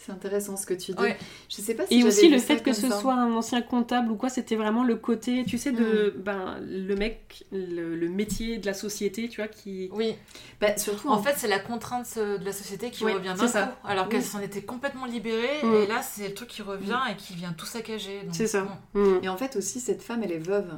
C'est 0.05 0.13
intéressant 0.13 0.57
ce 0.57 0.67
que 0.67 0.75
tu 0.75 0.93
dis. 0.93 1.01
Ouais. 1.01 1.17
Je 1.49 1.57
sais 1.63 1.75
pas 1.75 1.87
si 1.87 1.95
Et 2.01 2.05
aussi 2.05 2.29
le 2.29 2.39
fait 2.39 2.63
que 2.63 2.73
ce 2.75 2.89
ça. 2.89 3.01
soit 3.01 3.15
un 3.15 3.33
ancien 3.33 3.63
comptable 3.63 4.11
ou 4.13 4.17
quoi, 4.17 4.29
c'était 4.29 4.57
vraiment 4.57 4.85
le 4.85 4.97
côté, 4.97 5.45
tu 5.47 5.57
sais, 5.57 5.73
de 5.73 6.15
Mm. 6.17 6.21
ben, 6.23 6.59
le 6.63 6.95
mec, 6.95 7.45
le, 7.53 7.95
le 7.97 8.09
métier 8.09 8.59
de 8.59 8.67
la 8.67 8.75
société, 8.75 9.29
tu 9.29 9.41
vois, 9.41 9.49
qui. 9.49 9.89
Oui, 9.95 10.15
Bah, 10.61 10.77
surtout 10.77 11.09
en 11.09 11.23
fait, 11.23 11.35
c'est 11.39 11.49
la 11.49 11.59
contrainte 11.59 12.07
euh, 12.19 12.37
de 12.39 12.45
la 12.45 12.53
société 12.53 12.91
qui 12.91 13.05
Oui, 13.05 13.13
revient 13.13 13.35
d'un 13.39 13.49
ça. 13.49 13.63
coup, 13.67 13.89
alors 13.89 14.09
qu'elle 14.09 14.21
Oui. 14.21 14.27
s'en 14.27 14.41
était 14.41 14.63
complètement 14.63 15.07
libérée, 15.07 15.63
Mm. 15.63 15.75
et 15.75 15.87
là, 15.87 16.03
c'est 16.03 16.29
le 16.29 16.35
truc 16.35 16.49
qui 16.49 16.63
revient 16.63 16.99
et 17.11 17.17
qui 17.17 17.35
vient 17.35 17.53
tout 17.53 17.67
saccager. 17.67 18.21
C'est 18.33 18.47
ça. 18.47 18.67
mm. 18.95 19.01
Mm. 19.01 19.21
Et 19.23 19.29
en 19.29 19.37
fait 19.39 19.57
aussi, 19.57 19.81
cette 19.81 20.03
femme, 20.03 20.23
elle 20.23 20.33
est 20.33 20.39
veuve. 20.39 20.71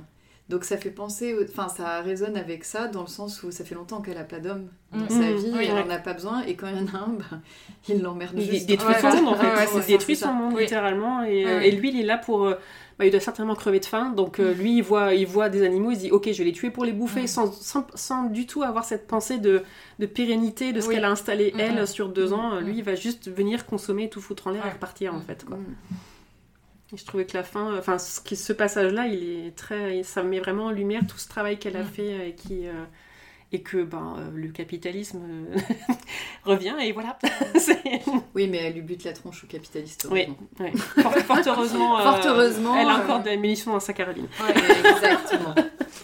Donc 0.48 0.62
ça 0.62 0.76
fait 0.76 0.90
penser, 0.90 1.34
au- 1.34 1.42
enfin 1.42 1.68
ça 1.68 2.00
résonne 2.02 2.36
avec 2.36 2.64
ça 2.64 2.86
dans 2.86 3.00
le 3.00 3.08
sens 3.08 3.42
où 3.42 3.50
ça 3.50 3.64
fait 3.64 3.74
longtemps 3.74 4.00
qu'elle 4.00 4.16
a 4.18 4.22
pas 4.24 4.38
d'homme 4.38 4.68
dans 4.92 5.00
Mm. 5.06 5.08
sa 5.08 5.14
Mm. 5.16 5.36
vie, 5.36 5.50
Oui, 5.52 5.64
elle 5.68 5.74
ouais. 5.74 5.82
en 5.82 5.90
a 5.90 5.98
pas 5.98 6.12
besoin, 6.14 6.42
et 6.42 6.54
quand 6.54 6.68
il 6.68 6.76
y 6.76 6.80
en 6.80 6.86
a 6.94 6.98
un, 7.02 7.08
bah, 7.18 7.24
il 7.88 8.00
l'emmerde 8.00 8.34
Il 8.36 8.48
juste. 8.50 8.66
détruit 8.66 8.94
Ouais, 8.94 9.00
son 9.00 9.08
ouais. 9.08 9.20
monde 9.22 9.34
en 9.34 9.36
fait. 9.36 9.46
Ouais, 9.48 9.54
ouais, 9.74 9.82
il 9.82 9.86
détruit 9.86 10.14
son 10.14 10.26
ça. 10.26 10.32
monde 10.32 10.56
littéralement. 10.58 11.24
Et, 11.24 11.44
Ouais, 11.44 11.50
euh, 11.50 11.58
ouais. 11.58 11.68
et 11.68 11.70
lui, 11.72 11.88
il 11.90 11.98
est 12.00 12.04
là 12.04 12.16
pour. 12.16 12.44
euh, 12.46 12.54
bah, 12.98 13.04
il 13.04 13.10
doit 13.10 13.18
certainement 13.20 13.54
crever 13.56 13.80
de 13.80 13.84
faim. 13.84 14.12
Donc 14.16 14.38
euh, 14.38 14.54
lui, 14.54 14.76
il 14.78 14.82
voit, 14.82 15.12
il 15.14 15.26
voit 15.26 15.48
des 15.50 15.64
animaux, 15.64 15.90
il 15.90 15.96
se 15.96 16.00
dit 16.02 16.10
Ok, 16.12 16.30
je 16.32 16.38
vais 16.38 16.44
les 16.44 16.52
tuer 16.52 16.70
pour 16.70 16.84
les 16.84 16.92
bouffer 16.92 17.22
Mm. 17.22 17.26
sans, 17.26 17.50
sans, 17.52 17.84
sans 17.96 18.24
du 18.30 18.46
tout 18.46 18.62
avoir 18.62 18.84
cette 18.84 19.08
pensée 19.08 19.38
de, 19.38 19.64
de 19.98 20.06
pérennité 20.06 20.72
de 20.72 20.80
ce 20.80 20.86
Oui. 20.86 20.94
qu'elle 20.94 21.04
a 21.04 21.10
installé 21.10 21.52
Mm, 21.56 21.60
elle 21.60 21.82
mm. 21.82 21.86
sur 21.86 22.08
deux 22.08 22.32
ans. 22.32 22.54
Mm. 22.60 22.64
Lui, 22.64 22.78
il 22.78 22.84
va 22.84 22.94
juste 22.94 23.28
venir 23.28 23.66
consommer, 23.66 24.08
tout 24.08 24.20
foutre 24.20 24.46
en 24.46 24.50
l'air 24.50 24.62
Ouais. 24.62 24.68
et 24.70 24.72
repartir 24.74 25.12
en 25.12 25.18
Mm. 25.18 25.22
fait. 25.22 25.44
Quoi. 25.44 25.58
Et 26.92 26.96
je 26.96 27.04
trouvais 27.04 27.26
que 27.26 27.36
la 27.36 27.42
fin, 27.42 27.76
enfin 27.78 27.98
ce, 27.98 28.20
qui- 28.20 28.36
ce 28.36 28.52
passage-là, 28.52 29.06
il 29.08 29.46
est 29.46 29.56
très, 29.56 30.02
ça 30.04 30.22
met 30.22 30.38
vraiment 30.38 30.66
en 30.66 30.70
lumière 30.70 31.02
tout 31.08 31.18
ce 31.18 31.28
travail 31.28 31.58
qu'elle 31.58 31.76
a 31.76 31.84
fait 31.84 32.28
et 32.28 32.34
qui 32.34 32.66
euh, 32.68 32.84
et 33.52 33.60
que 33.62 33.82
ben 33.84 34.16
euh, 34.18 34.30
le 34.34 34.48
capitalisme 34.48 35.20
euh, 35.24 35.56
revient 36.44 36.74
et 36.80 36.92
voilà. 36.92 37.18
Oui, 38.34 38.48
mais 38.48 38.58
elle 38.58 38.74
lui 38.74 38.82
bute 38.82 39.02
la 39.04 39.12
tronche 39.12 39.42
au 39.44 39.46
capitaliste. 39.46 40.06
Oui. 40.10 40.26
Fort, 41.00 41.12
fort 41.14 41.38
heureusement, 41.46 41.98
euh, 41.98 42.02
Fort 42.02 42.20
heureusement, 42.26 42.76
elle 42.76 42.86
a 42.88 42.98
euh, 42.98 43.02
encore 43.04 43.20
des 43.20 43.36
munitions 43.36 43.72
dans 43.72 43.80
sa 43.80 43.92
carabine. 43.92 44.26
Ouais. 44.40 44.54
Exactement. 44.90 45.54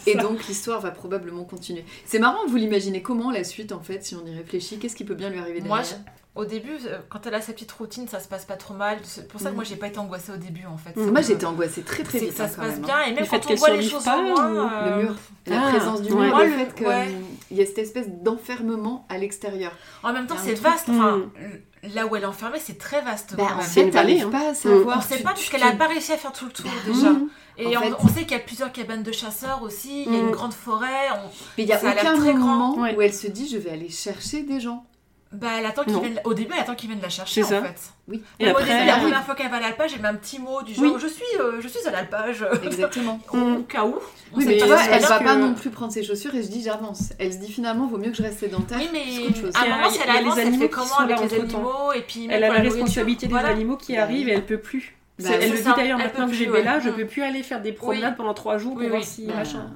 Et 0.06 0.16
donc 0.16 0.46
l'histoire 0.48 0.80
va 0.80 0.90
probablement 0.90 1.44
continuer. 1.44 1.84
C'est 2.06 2.18
marrant, 2.18 2.44
vous 2.48 2.56
l'imaginez 2.56 3.02
comment 3.02 3.30
la 3.30 3.44
suite 3.44 3.70
en 3.72 3.80
fait, 3.80 4.04
si 4.04 4.14
on 4.16 4.24
y 4.26 4.34
réfléchit? 4.34 4.78
Qu'est-ce 4.78 4.96
qui 4.96 5.04
peut 5.04 5.14
bien 5.14 5.30
lui 5.30 5.38
arriver 5.38 5.60
Moi, 5.60 5.80
derrière? 5.80 5.98
Au 6.34 6.46
début, 6.46 6.78
euh, 6.86 6.98
quand 7.10 7.26
elle 7.26 7.34
a 7.34 7.42
sa 7.42 7.52
petite 7.52 7.70
routine, 7.72 8.08
ça 8.08 8.18
se 8.18 8.26
passe 8.26 8.46
pas 8.46 8.56
trop 8.56 8.72
mal. 8.72 8.98
C'est 9.02 9.28
pour 9.28 9.38
ça 9.38 9.48
que 9.48 9.52
Mm. 9.52 9.56
moi, 9.56 9.64
j'ai 9.64 9.76
pas 9.76 9.88
été 9.88 9.98
angoissée 9.98 10.32
au 10.32 10.38
début, 10.38 10.64
en 10.64 10.78
fait. 10.78 10.96
Mm. 10.96 11.04
C'est 11.04 11.10
Moi 11.10 11.20
j'étais 11.20 11.44
angoissée 11.44 11.82
très 11.82 12.02
très 12.04 12.20
vite 12.20 12.32
ça 12.34 12.44
hein, 12.44 12.48
se 12.48 12.56
passe 12.56 12.66
même, 12.76 12.84
hein. 12.84 12.86
bien, 12.86 13.02
et 13.02 13.10
même 13.10 13.18
Le 13.18 13.24
fait 13.26 13.40
quand 13.40 13.50
on 13.52 13.54
voit 13.56 13.70
les 13.70 13.82
choses 13.86 14.04
pas, 14.04 14.16
en 14.18 14.22
moins. 14.22 14.48
Le 14.48 14.58
euh, 14.92 15.02
mur, 15.02 15.14
la 15.46 15.60
Ah, 15.66 15.68
présence 15.68 16.00
du 16.00 16.10
ouais. 16.10 16.20
mur, 16.26 16.34
Moi, 16.34 16.44
le 16.46 16.50
le- 16.52 16.56
fait 16.56 16.74
qu'il 16.74 16.86
ouais. 16.86 17.08
y 17.50 17.60
a 17.60 17.66
cette 17.66 17.78
espèce 17.78 18.08
d'enfermement 18.08 19.04
à 19.10 19.18
l'extérieur. 19.18 19.72
En 20.02 20.14
même 20.14 20.26
temps, 20.26 20.36
c'est 20.42 20.54
truc- 20.54 20.64
vaste. 20.66 20.88
Enfin, 20.88 21.18
Mm. 21.18 21.88
là 21.94 22.06
où 22.06 22.16
elle 22.16 22.22
est 22.22 22.26
enfermée, 22.26 22.58
c'est 22.64 22.78
très 22.78 23.02
vaste. 23.02 23.34
Bah, 23.36 23.44
quand 23.48 23.54
en 23.54 23.56
même. 23.58 23.66
c'est 23.66 23.80
une 23.82 23.86
fait, 23.88 23.92
t'arrives 23.98 24.26
hein. 24.26 24.30
pas 24.30 24.48
à 24.50 24.54
savoir. 24.54 24.98
on 24.98 25.00
sait 25.02 25.18
pas, 25.22 25.34
puisqu'elle 25.34 25.62
a 25.62 25.72
pas 25.72 25.86
réussi 25.88 26.12
à 26.12 26.16
faire 26.16 26.32
tout 26.32 26.46
le 26.46 26.52
tour 26.52 26.64
Bah, 26.64 26.92
déjà. 26.94 27.10
mm. 27.10 27.28
Et 27.58 27.76
En 27.76 27.80
on, 27.80 27.84
fait- 27.84 27.92
on 28.04 28.08
sait 28.08 28.22
qu'il 28.22 28.32
y 28.32 28.36
a 28.36 28.38
plusieurs 28.38 28.72
cabanes 28.72 29.02
de 29.02 29.12
chasseurs 29.12 29.62
aussi, 29.62 30.04
il 30.06 30.12
y 30.14 30.16
a 30.16 30.22
Mm. 30.22 30.26
une 30.28 30.30
grande 30.30 30.54
forêt. 30.54 31.10
on- 31.12 31.28
Mais 31.58 31.64
il 31.64 31.68
y 31.68 31.72
a 31.74 31.78
aucun 31.78 32.16
très 32.16 32.32
moment 32.32 32.76
où 32.78 33.02
elle 33.02 33.12
se 33.12 33.26
dit 33.26 33.46
je 33.48 33.58
vais 33.58 33.68
aller 33.70 33.90
chercher 33.90 34.42
des 34.44 34.58
gens. 34.58 34.86
Bah, 35.32 35.48
elle 35.58 35.64
attend 35.66 35.82
viennent... 35.84 36.20
Au 36.24 36.34
début, 36.34 36.52
elle 36.54 36.60
attend 36.60 36.74
qu'ils 36.74 36.90
viennent 36.90 37.00
la 37.02 37.08
chercher, 37.08 37.42
C'est 37.42 37.54
en 37.56 37.62
ça. 37.62 37.68
fait. 37.68 37.80
Oui. 38.08 38.22
Et 38.38 38.50
au 38.52 38.58
début, 38.58 38.84
la 38.86 38.96
première 38.98 39.24
fois 39.24 39.34
qu'elle 39.34 39.50
va 39.50 39.56
à 39.56 39.60
l'alpage, 39.60 39.92
elle 39.94 40.02
met 40.02 40.08
un 40.08 40.14
petit 40.14 40.38
mot 40.38 40.62
du 40.62 40.74
genre 40.74 40.84
Oui. 40.84 40.92
je, 41.00 41.06
suis, 41.06 41.24
euh, 41.40 41.60
je 41.60 41.68
suis 41.68 41.86
à 41.88 41.90
l'alpage. 41.90 42.44
Exactement. 42.64 43.18
au, 43.32 43.36
Mm. 43.36 43.64
cas 43.66 43.84
où. 43.84 43.96
Oui, 44.34 44.44
mais 44.46 44.54
tu 44.54 44.60
pas 44.60 44.66
vois, 44.66 44.78
si 44.78 44.88
elle 44.90 45.02
va 45.02 45.18
que- 45.18 45.24
pas 45.24 45.36
non 45.36 45.54
plus 45.54 45.70
prendre 45.70 45.92
ses 45.92 46.02
chaussures 46.04 46.34
et 46.34 46.42
je 46.42 46.48
dis 46.48 46.62
j'avance. 46.62 47.12
Elle 47.18 47.32
se 47.32 47.38
dit 47.38 47.50
finalement 47.52 47.86
vaut 47.86 47.98
mieux 47.98 48.10
que 48.10 48.16
je 48.16 48.22
reste 48.22 48.40
sédentaire. 48.40 48.78
Oui, 48.78 48.88
mais 48.92 49.34
chose. 49.34 49.52
à 49.54 49.64
un 49.64 49.76
moment, 49.76 49.90
si 49.90 49.98
elle 50.02 50.10
a 50.10 50.12
les 50.14 50.18
avance, 50.20 50.38
elle 50.38 50.46
animaux 50.48 50.62
fait 50.62 50.68
comment 50.68 50.98
avec 50.98 51.20
les 51.30 51.34
animaux 51.40 51.92
et 51.94 52.00
puis 52.02 52.28
Elle 52.30 52.44
a 52.44 52.48
la 52.48 52.60
responsabilité 52.60 53.26
des 53.26 53.34
animaux 53.36 53.76
qui 53.76 53.96
arrivent 53.96 54.28
et 54.28 54.32
elle 54.32 54.46
peut 54.46 54.58
plus. 54.58 54.94
Bah, 55.18 55.28
elle 55.40 55.50
le 55.50 55.56
dit 55.58 55.62
d'ailleurs 55.76 55.98
maintenant 55.98 56.26
que 56.26 56.34
j'ai 56.34 56.46
là, 56.46 56.80
je 56.80 56.88
Mm. 56.90 56.94
peux 56.94 57.06
plus 57.06 57.22
aller 57.22 57.42
faire 57.42 57.60
des 57.62 57.72
promenades 57.72 58.10
Oui. 58.12 58.16
pendant 58.16 58.34
trois 58.34 58.58
jours 58.58 58.72
pour 58.72 58.80
Oui, 58.82 58.88
voir 58.88 59.00
oui. 59.00 59.06
si 59.06 59.26
Bah, 59.26 59.34
machin. 59.36 59.70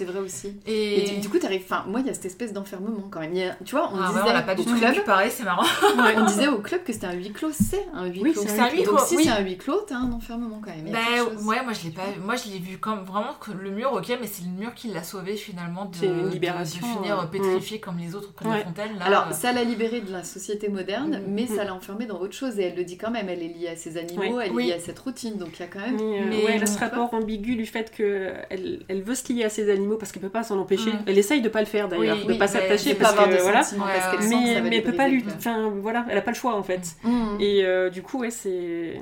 C'est 0.00 0.06
vrai 0.06 0.20
aussi. 0.20 0.54
Et, 0.66 1.02
Et, 1.02 1.10
du- 1.14 1.20
du 1.20 1.28
coup, 1.28 1.38
t'arrives. 1.38 1.60
Enfin, 1.62 1.84
moi, 1.86 2.00
il 2.00 2.06
y 2.06 2.08
a 2.10 2.14
cette 2.14 2.24
espèce 2.24 2.54
d'enfermement 2.54 3.06
quand 3.10 3.20
même. 3.20 3.34
Il 3.34 3.40
y 3.40 3.42
a- 3.44 3.54
tu 3.66 3.74
vois, 3.74 3.90
on 3.92 3.98
Ah, 4.00 4.08
disait 4.08 4.20
ouais, 4.22 4.30
on 4.30 4.32
l'a 4.32 4.40
pas 4.40 4.54
du 4.54 4.62
au 4.62 4.64
tout 4.64 4.74
club, 4.78 4.94
vu 4.94 5.02
pareil, 5.02 5.30
c'est 5.30 5.44
marrant. 5.44 5.62
on 6.16 6.24
disait 6.24 6.48
au 6.48 6.56
club 6.60 6.84
que 6.84 6.92
c'était 6.94 7.06
un 7.06 7.12
huis 7.12 7.32
clos. 7.32 7.50
C'est 7.52 7.84
un 7.92 8.06
huis 8.06 8.20
Oui, 8.22 8.32
clos. 8.32 8.44
c'est 8.46 8.58
un 8.58 8.70
huis 8.70 8.78
Donc 8.84 8.96
clos, 8.96 9.04
si 9.06 9.16
oui. 9.18 9.24
c'est 9.24 9.30
un 9.30 9.40
huis 9.40 9.58
clos, 9.58 9.82
t'as 9.86 9.96
un 9.96 10.10
enfermement 10.12 10.58
quand 10.64 10.70
même. 10.74 10.90
Bah 10.90 10.98
ouais, 11.44 11.62
moi 11.62 11.74
je 11.74 11.84
l'ai 11.84 11.90
pas, 11.90 12.04
moi 12.24 12.36
je 12.36 12.50
l'ai 12.50 12.58
vu 12.60 12.78
comme 12.78 13.00
vraiment 13.04 13.34
que 13.38 13.50
le 13.52 13.70
mur, 13.70 13.92
ok, 13.92 14.08
mais 14.18 14.26
c'est 14.26 14.44
le 14.44 14.58
mur 14.58 14.72
qui 14.74 14.88
l'a 14.88 15.02
sauvé 15.02 15.36
finalement 15.36 15.84
de, 15.84 15.96
C'est 15.96 16.06
une 16.06 16.22
de- 16.22 16.28
libération, 16.30 16.80
de, 16.80 16.96
finir 17.02 17.20
euh, 17.20 17.26
pétrifié 17.26 17.78
comme 17.78 17.98
les 17.98 18.14
autres 18.14 18.32
Ouais. 18.42 18.56
la 18.60 18.64
fontaine. 18.64 18.98
Là, 18.98 19.04
Alors, 19.04 19.26
euh, 19.28 19.32
ça 19.32 19.52
l'a 19.52 19.64
libérée 19.64 20.00
de 20.00 20.10
la 20.12 20.24
société 20.24 20.70
moderne, 20.70 21.18
Mm. 21.26 21.30
mais 21.30 21.42
Mm. 21.42 21.56
ça 21.56 21.64
l'a 21.64 21.74
enfermée 21.74 22.06
dans 22.06 22.18
autre 22.20 22.32
chose. 22.34 22.58
Et 22.58 22.62
elle 22.62 22.76
le 22.76 22.84
dit 22.84 22.96
quand 22.96 23.10
même, 23.10 23.28
elle 23.28 23.42
est 23.42 23.48
liée 23.48 23.68
à 23.68 23.76
ses 23.76 23.98
animaux, 23.98 24.40
elle 24.40 24.50
est 24.58 24.62
liée 24.62 24.72
à 24.72 24.80
cette 24.80 24.98
routine. 24.98 25.36
Donc 25.36 25.50
il 25.58 25.60
y 25.60 25.64
a 25.64 25.68
quand 25.68 25.80
même. 25.80 25.96
Mais, 26.30 26.62
euh, 26.62 26.64
ce 26.64 26.78
rapport 26.78 27.12
ambigu 27.12 27.56
du 27.56 27.66
fait 27.66 27.90
que 27.94 28.32
elle, 28.48 28.84
elle 28.88 29.02
veut 29.02 29.14
se 29.14 29.30
lier 29.32 29.44
à 29.44 29.48
ses 29.50 29.68
animaux 29.70 29.89
parce 29.96 30.12
qu'elle 30.12 30.22
peut 30.22 30.28
pas 30.28 30.42
s'en 30.42 30.58
empêcher. 30.58 30.90
Mm. 30.92 31.02
Elle 31.06 31.18
essaye 31.18 31.40
de 31.42 31.48
pas 31.48 31.60
le 31.60 31.66
faire 31.66 31.88
d'ailleurs, 31.88 32.16
Oui, 32.18 32.26
de 32.26 32.32
oui, 32.32 32.38
pas 32.38 32.46
s'attacher 32.48 32.94
parce 32.94 33.12
que 33.14 33.40
voilà. 33.42 33.62
sentiments 33.62 33.86
Ouais, 33.86 33.92
parce 33.94 34.10
qu'elle 34.10 34.20
ouais. 34.20 34.28
sent 34.28 34.34
que 34.34 34.46
ça 34.46 34.54
Mais, 34.54 34.60
va 34.60 34.68
mais 34.70 34.76
elle 34.76 34.82
peut 34.82 34.92
pas 34.92 35.08
lui. 35.08 35.24
Enfin 35.36 35.72
voilà, 35.80 36.04
elle 36.08 36.18
a 36.18 36.22
pas 36.22 36.30
le 36.30 36.36
choix 36.36 36.54
en 36.56 36.62
fait. 36.62 36.82
Mm. 37.04 37.36
Et 37.40 37.64
euh, 37.64 37.90
du 37.90 38.02
coup, 38.02 38.18
ouais, 38.20 38.30
c'est. 38.30 39.00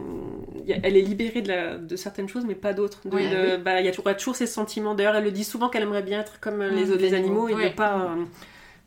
Elle 0.82 0.96
est 0.96 1.02
libérée 1.02 1.42
de, 1.42 1.48
la... 1.48 1.76
de 1.78 1.96
certaines 1.96 2.28
choses, 2.28 2.44
mais 2.46 2.54
pas 2.54 2.72
d'autres. 2.72 3.00
De- 3.08 3.14
Oui, 3.14 3.28
de- 3.28 3.56
bah, 3.56 3.80
Il 3.80 3.86
y 3.86 3.88
a 3.88 3.92
toujours, 3.92 4.16
toujours 4.16 4.36
ces 4.36 4.46
sentiments. 4.46 4.94
D'ailleurs, 4.94 5.16
elle 5.16 5.24
le 5.24 5.30
dit 5.30 5.44
souvent 5.44 5.68
qu'elle 5.68 5.82
aimerait 5.82 6.02
bien 6.02 6.20
être 6.20 6.40
comme 6.40 6.60
euh, 6.60 6.70
les, 6.70 6.84
Mm, 6.86 6.92
autres- 6.92 7.02
les 7.02 7.08
les 7.10 7.14
animaux 7.14 7.48
et 7.48 7.54
ne 7.54 7.58
Ouais. 7.58 7.70
pas. 7.70 8.14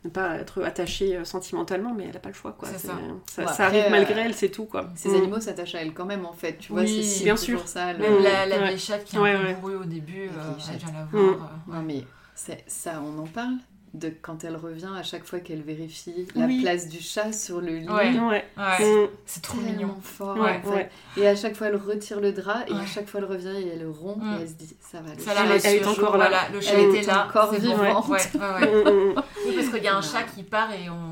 Ne 0.04 0.10
pas 0.10 0.36
être 0.36 0.62
attachée 0.64 1.16
euh, 1.16 1.24
sentimentalement, 1.24 1.94
mais 1.94 2.06
elle 2.08 2.16
a 2.16 2.20
pas 2.20 2.28
le 2.30 2.34
choix, 2.34 2.52
quoi. 2.52 2.68
C'est 2.68 2.78
C'est- 2.78 2.86
ça. 2.88 2.94
Ça, 3.30 3.42
Bon, 3.42 3.48
ça 3.48 3.64
après, 3.66 3.78
arrive 3.80 3.90
malgré 3.90 4.20
euh, 4.20 4.24
elle, 4.26 4.34
c'est 4.34 4.48
tout, 4.48 4.64
quoi. 4.64 4.90
Ces 4.96 5.10
Mm. 5.10 5.14
animaux 5.14 5.40
s'attachent 5.40 5.74
à 5.76 5.82
elle 5.82 5.92
quand 5.94 6.06
même 6.06 6.26
en 6.26 6.32
fait. 6.32 6.56
Tu 6.58 6.72
vois, 6.72 6.82
Oui, 6.82 7.04
c'est 7.04 7.24
bien 7.24 7.36
sûr. 7.36 7.66
ça. 7.68 7.92
le- 7.92 7.98
même 8.00 8.22
la, 8.22 8.46
la 8.46 8.56
Ouais. 8.58 8.74
qui 8.76 8.90
est 9.16 9.18
Ouais, 9.18 9.32
un 9.32 9.54
peu 9.54 9.68
ouais. 9.68 9.74
au 9.76 9.84
début, 9.84 10.28
euh, 10.28 10.52
elle 10.72 10.78
vient 10.78 10.92
la 10.92 11.04
voir. 11.04 11.22
Mm. 11.22 11.28
euh, 11.28 11.74
Non 11.76 11.82
mais 11.82 12.04
c'est- 12.34 12.64
ça, 12.66 13.00
on 13.04 13.22
en 13.22 13.26
parle. 13.26 13.54
De 13.94 14.08
quand 14.22 14.42
elle 14.44 14.56
revient 14.56 14.88
à 14.96 15.02
chaque 15.02 15.24
fois 15.24 15.40
qu'elle 15.40 15.60
vérifie 15.62 16.26
la 16.34 16.46
Oui. 16.46 16.62
place 16.62 16.88
du 16.88 16.98
chat 17.00 17.30
sur 17.32 17.60
le 17.60 17.76
lit. 17.78 17.88
Ouais. 17.88 18.18
Ouais. 18.18 18.44
Ouais, 18.56 19.04
Mm. 19.04 19.08
c'est 19.26 19.42
trop 19.42 19.58
mignon. 19.60 19.94
fort. 20.02 20.36
Ouais, 20.38 20.56
en 20.56 20.62
fait. 20.62 20.68
ouais. 20.70 20.90
Et 21.18 21.26
à 21.28 21.36
chaque 21.36 21.54
fois, 21.56 21.66
elle 21.66 21.76
retire 21.76 22.18
le 22.20 22.32
drap 22.32 22.64
et 22.68 22.72
à 22.72 22.86
chaque 22.86 23.06
fois, 23.06 23.20
elle 23.20 23.26
revient 23.26 23.54
et 23.54 23.68
elle 23.68 23.86
rompt 23.86 24.16
Mm. 24.22 24.32
et 24.38 24.40
elle 24.42 24.48
se 24.48 24.54
dit 24.54 24.76
ça 24.80 25.00
va. 25.02 25.12
le 25.14 25.20
Ça 25.20 25.34
chat 25.34 25.44
Elle 25.44 25.50
est- 25.52 25.64
elle 25.66 25.76
est 25.76 25.84
rassure, 25.84 26.04
encore 26.04 26.16
là. 26.16 26.28
Voilà, 26.28 26.48
le 26.54 26.60
chat 26.62 26.72
Elle 26.72 26.88
était 26.88 26.98
est 27.00 27.06
là. 27.06 27.26
encore 27.26 27.52
bon. 27.52 27.58
vivante. 27.58 28.08
Ouais, 28.08 28.18
ouais, 28.34 28.40
ouais. 28.74 28.92
Mm. 29.14 29.22
Oui, 29.46 29.54
parce 29.56 29.68
qu'il 29.68 29.84
y 29.84 29.88
a 29.88 29.94
un 29.94 30.00
Ouais. 30.00 30.06
chat 30.06 30.22
qui 30.22 30.42
part 30.42 30.72
et 30.72 30.88
on 30.88 31.10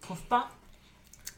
trouve 0.00 0.22
pas. 0.22 0.48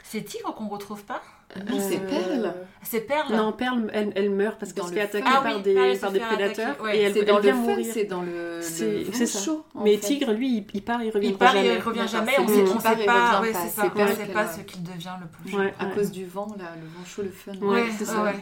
C'est 0.03 0.23
Tigre 0.23 0.55
qu'on 0.55 0.69
retrouve 0.69 1.03
pas? 1.05 1.21
Non, 1.69 1.79
c'est 1.81 1.97
Euh, 1.97 2.09
Perle. 2.09 2.55
C'est 2.83 3.01
Perle 3.01 3.35
Non, 3.35 3.53
Perle, 3.53 3.91
elle, 3.95 4.13
elle 4.15 4.31
meurt 4.31 4.59
parce 4.59 4.73
qu'elle 4.73 4.85
se 4.85 4.93
fait 4.93 5.01
attaquer 5.01 5.25
Ah 5.27 5.41
par 5.43 5.57
oui, 5.57 5.63
des, 5.63 5.97
par 5.99 6.13
des 6.13 6.21
prédateurs 6.21 6.71
attaquer, 6.71 6.83
ouais. 6.85 6.99
et 6.99 7.03
elle, 7.03 7.19
elle 7.19 7.25
dans 7.27 7.39
vient 7.41 7.55
mourir. 7.55 7.87
c'est 7.93 8.05
dans 8.05 8.23
le, 8.23 8.59
C'est- 8.61 9.05
chaud. 9.27 9.65
Mais 9.83 9.97
fait. 9.97 10.07
Tigre, 10.07 10.33
lui, 10.33 10.59
il, 10.59 10.67
il 10.75 10.83
part, 10.83 11.03
il 11.03 11.11
revient 11.11 11.29
Il 11.29 11.37
part, 11.37 11.53
jamais. 11.53 11.75
il 11.75 11.81
revient 11.81 12.07
jamais. 12.09 12.33
On 12.39 12.47
lui 12.47 12.55
sait, 12.55 12.63
on 12.63 12.81
pas. 13.07 13.41
Ouais, 13.41 13.53
c'est 13.55 13.69
ça. 13.69 13.93
On 13.95 14.07
sait 14.09 14.27
pas 14.27 14.47
ce 14.53 14.61
qu'il 14.61 14.83
devient 14.83 15.13
le. 15.51 15.59
Ouais, 15.59 15.75
À 15.79 15.87
cause 15.87 16.11
du 16.13 16.27
vent, 16.27 16.55
là, 16.59 16.65
le 16.81 16.87
vent 16.87 17.05
chaud, 17.07 17.23
le 17.23 17.31
fun. 17.31 17.53
Ouais, 17.67 17.85
c'est 17.97 18.05
ouais, 18.09 18.15
ça. 18.15 18.33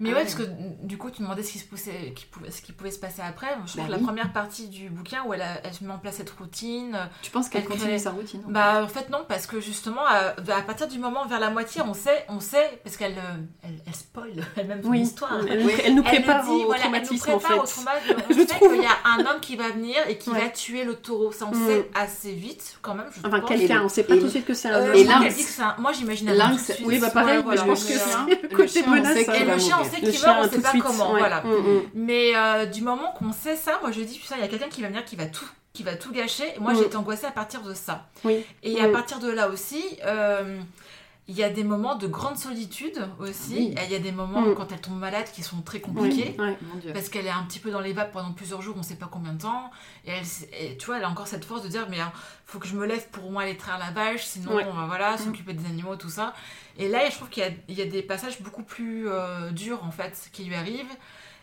Ouais. 0.00 0.06
Mm. 0.06 0.08
Mm. 0.08 0.08
Mais 0.08 0.10
Ah 0.10 0.12
ouais, 0.12 0.18
ouais. 0.18 0.22
parce 0.24 0.34
que 0.36 0.42
du 0.86 0.96
coup, 0.98 1.10
tu 1.10 1.22
demandais 1.22 1.42
ce 1.42 1.52
qui, 1.52 1.58
se 1.58 1.64
poussait- 1.66 2.12
qui 2.14 2.26
pouvait, 2.26 2.50
ce 2.50 2.62
qui 2.62 2.72
pouvait 2.72 2.90
se 2.90 2.98
passer 3.00 3.20
après. 3.22 3.48
Je 3.66 3.72
trouve 3.72 3.82
Bah 3.82 3.86
que 3.86 3.90
la 3.92 3.98
oui. 3.98 4.04
première 4.04 4.32
partie 4.32 4.68
du 4.68 4.90
bouquin 4.90 5.24
où 5.26 5.34
elle, 5.34 5.42
a, 5.42 5.60
elle 5.64 5.72
met 5.86 5.92
en 5.92 5.98
place 5.98 6.16
cette 6.16 6.30
routine. 6.30 6.96
Tu 7.22 7.30
penses 7.30 7.48
qu'elle 7.48 7.62
Elle 7.62 7.68
continue 7.68 7.88
crée- 7.88 7.98
sa 7.98 8.10
routine 8.10 8.42
en 8.46 8.50
Bah, 8.50 8.82
en 8.84 8.88
fait, 8.88 9.10
non, 9.10 9.24
parce 9.28 9.46
que 9.46 9.60
justement, 9.60 10.06
à, 10.06 10.34
à 10.56 10.62
partir 10.62 10.86
du 10.88 10.98
moment 10.98 11.26
vers 11.26 11.40
la 11.40 11.50
moitié, 11.50 11.82
on 11.82 11.94
sait, 11.94 12.24
on 12.28 12.40
sait 12.40 12.80
parce 12.84 12.96
qu'elle 12.96 13.18
euh, 13.18 13.36
elle, 13.64 13.80
elle 13.86 13.94
spoil 13.94 14.30
elle-même 14.56 14.82
son 14.82 14.88
Oui, 14.90 15.00
histoire. 15.00 15.40
elle, 15.48 15.66
Oui. 15.66 15.72
elle 15.84 15.94
nous 15.96 16.02
prépare 16.02 16.44
dit, 16.44 16.50
au 16.50 16.66
voilà, 16.66 16.84
elle 16.84 16.90
nous 16.90 17.18
traumatisme 17.18 17.30
en 17.30 17.34
au 17.36 17.40
fait. 17.40 17.46
traumatisme. 17.48 17.88
On 18.30 18.32
Je 18.34 18.38
sait 18.40 18.46
trouve. 18.46 18.72
qu'il 18.74 18.82
y 18.82 18.86
a 18.86 18.96
un 19.04 19.20
homme 19.20 19.40
qui 19.40 19.56
va 19.56 19.68
venir 19.70 19.96
et 20.08 20.16
qui 20.18 20.30
Ouais. 20.30 20.40
va 20.40 20.48
tuer 20.48 20.84
le 20.84 20.94
taureau. 20.94 21.32
Ça, 21.32 21.46
on 21.46 21.54
Mm. 21.56 21.66
sait 21.66 21.90
assez 21.94 22.32
vite, 22.32 22.78
quand 22.82 22.94
même. 22.94 23.06
Je 23.12 23.26
Enfin, 23.26 23.40
quelqu'un, 23.40 23.82
on 23.84 23.88
sait 23.88 24.04
pas 24.04 24.14
et- 24.14 24.18
tout 24.18 24.26
de 24.26 24.30
suite 24.30 24.44
que 24.46 24.54
c'est 24.54 24.68
un 24.68 24.74
Euh, 24.80 24.94
homme. 24.94 25.78
Moi, 25.78 25.92
j'imagine 25.92 26.28
un 26.30 26.34
Lynx. 26.34 26.72
Oui, 26.84 26.98
bah 26.98 27.10
pareil, 27.10 27.38
je 27.38 27.62
pense 27.62 27.84
que 27.84 27.92
Le 27.92 27.98
c'est 27.98 28.10
chien- 28.10 28.26
le 28.42 28.48
côté 28.56 28.68
ça. 28.68 28.82
qu'il 29.32 29.42
Et 29.42 29.44
le 29.44 29.58
chien. 29.58 29.76
Sait 29.88 30.00
Le 30.00 30.10
qu'il 30.12 30.20
meurt, 30.22 30.38
on 30.40 30.48
tout 30.48 30.54
sait 30.54 30.60
pas 30.60 30.70
suite, 30.70 30.82
comment. 30.82 31.12
ouais. 31.12 31.18
Voilà. 31.20 31.42
Mm, 31.42 31.48
mm. 31.50 31.82
Mais 31.94 32.36
euh, 32.36 32.66
du 32.66 32.82
moment 32.82 33.12
qu'on 33.18 33.32
sait 33.32 33.56
ça, 33.56 33.78
moi 33.82 33.90
je 33.92 34.00
dis 34.02 34.18
putain, 34.18 34.36
il 34.36 34.42
y 34.42 34.44
a 34.44 34.48
quelqu'un 34.48 34.68
qui 34.68 34.82
va 34.82 34.88
venir 34.88 35.04
qui 35.04 35.16
va 35.16 35.26
tout 35.26 35.46
qui 35.74 35.82
va 35.84 35.94
tout 35.94 36.12
gâcher. 36.12 36.44
Et 36.56 36.60
moi 36.60 36.72
Mm. 36.72 36.76
j'ai 36.78 36.84
été 36.86 36.96
angoissée 36.96 37.26
à 37.26 37.30
partir 37.30 37.62
de 37.62 37.72
ça. 37.74 38.06
Oui. 38.24 38.44
Et 38.62 38.80
à 38.80 38.88
Mm. 38.88 38.92
partir 38.92 39.18
de 39.20 39.30
là 39.30 39.48
aussi, 39.48 39.82
euh, 40.04 40.58
il 41.30 41.36
y 41.36 41.44
a 41.44 41.50
des 41.50 41.62
moments 41.62 41.94
de 41.96 42.06
grande 42.06 42.38
solitude 42.38 42.98
aussi. 43.18 43.52
Oui. 43.54 43.74
Et 43.78 43.84
il 43.84 43.92
y 43.92 43.94
a 43.94 43.98
des 43.98 44.12
moments 44.12 44.40
Mm. 44.40 44.54
quand 44.54 44.72
elle 44.72 44.80
tombe 44.80 44.98
malade 44.98 45.26
qui 45.32 45.42
sont 45.42 45.60
très 45.60 45.78
compliqués. 45.80 46.34
Parce 46.94 47.08
qu'elle 47.10 47.26
est 47.26 47.30
un 47.30 47.42
petit 47.44 47.58
peu 47.58 47.70
dans 47.70 47.80
les 47.80 47.92
vapes 47.92 48.12
pendant 48.12 48.32
plusieurs 48.32 48.62
jours, 48.62 48.74
on 48.78 48.82
sait 48.82 48.96
pas 48.96 49.08
combien 49.12 49.34
de 49.34 49.42
temps. 49.42 49.70
Et, 50.06 50.10
elle, 50.10 50.24
et 50.58 50.76
tu 50.78 50.86
vois, 50.86 50.96
elle 50.96 51.04
a 51.04 51.10
encore 51.10 51.26
cette 51.26 51.44
force 51.44 51.62
de 51.62 51.68
dire 51.68 51.86
Mais 51.90 51.98
il 51.98 52.04
faut 52.46 52.58
que 52.58 52.66
je 52.66 52.74
me 52.74 52.86
lève 52.86 53.06
pour 53.10 53.30
moins 53.30 53.42
aller 53.42 53.56
traire 53.58 53.78
la 53.78 53.90
vache, 53.90 54.24
sinon, 54.24 54.54
Ouais. 54.56 54.64
euh, 54.64 54.86
voilà, 54.86 55.18
s'occuper 55.18 55.52
des 55.52 55.66
animaux, 55.66 55.96
tout 55.96 56.08
ça. 56.10 56.32
Et 56.78 56.88
là, 56.88 57.08
je 57.10 57.14
trouve 57.16 57.28
qu'il 57.28 57.42
y 57.42 57.46
a, 57.46 57.50
il 57.68 57.78
y 57.78 57.82
a 57.82 57.86
des 57.86 58.02
passages 58.02 58.40
beaucoup 58.40 58.62
plus 58.62 59.08
euh, 59.08 59.50
durs, 59.50 59.84
en 59.84 59.90
fait, 59.90 60.30
qui 60.32 60.44
lui 60.44 60.54
arrivent. 60.54 60.86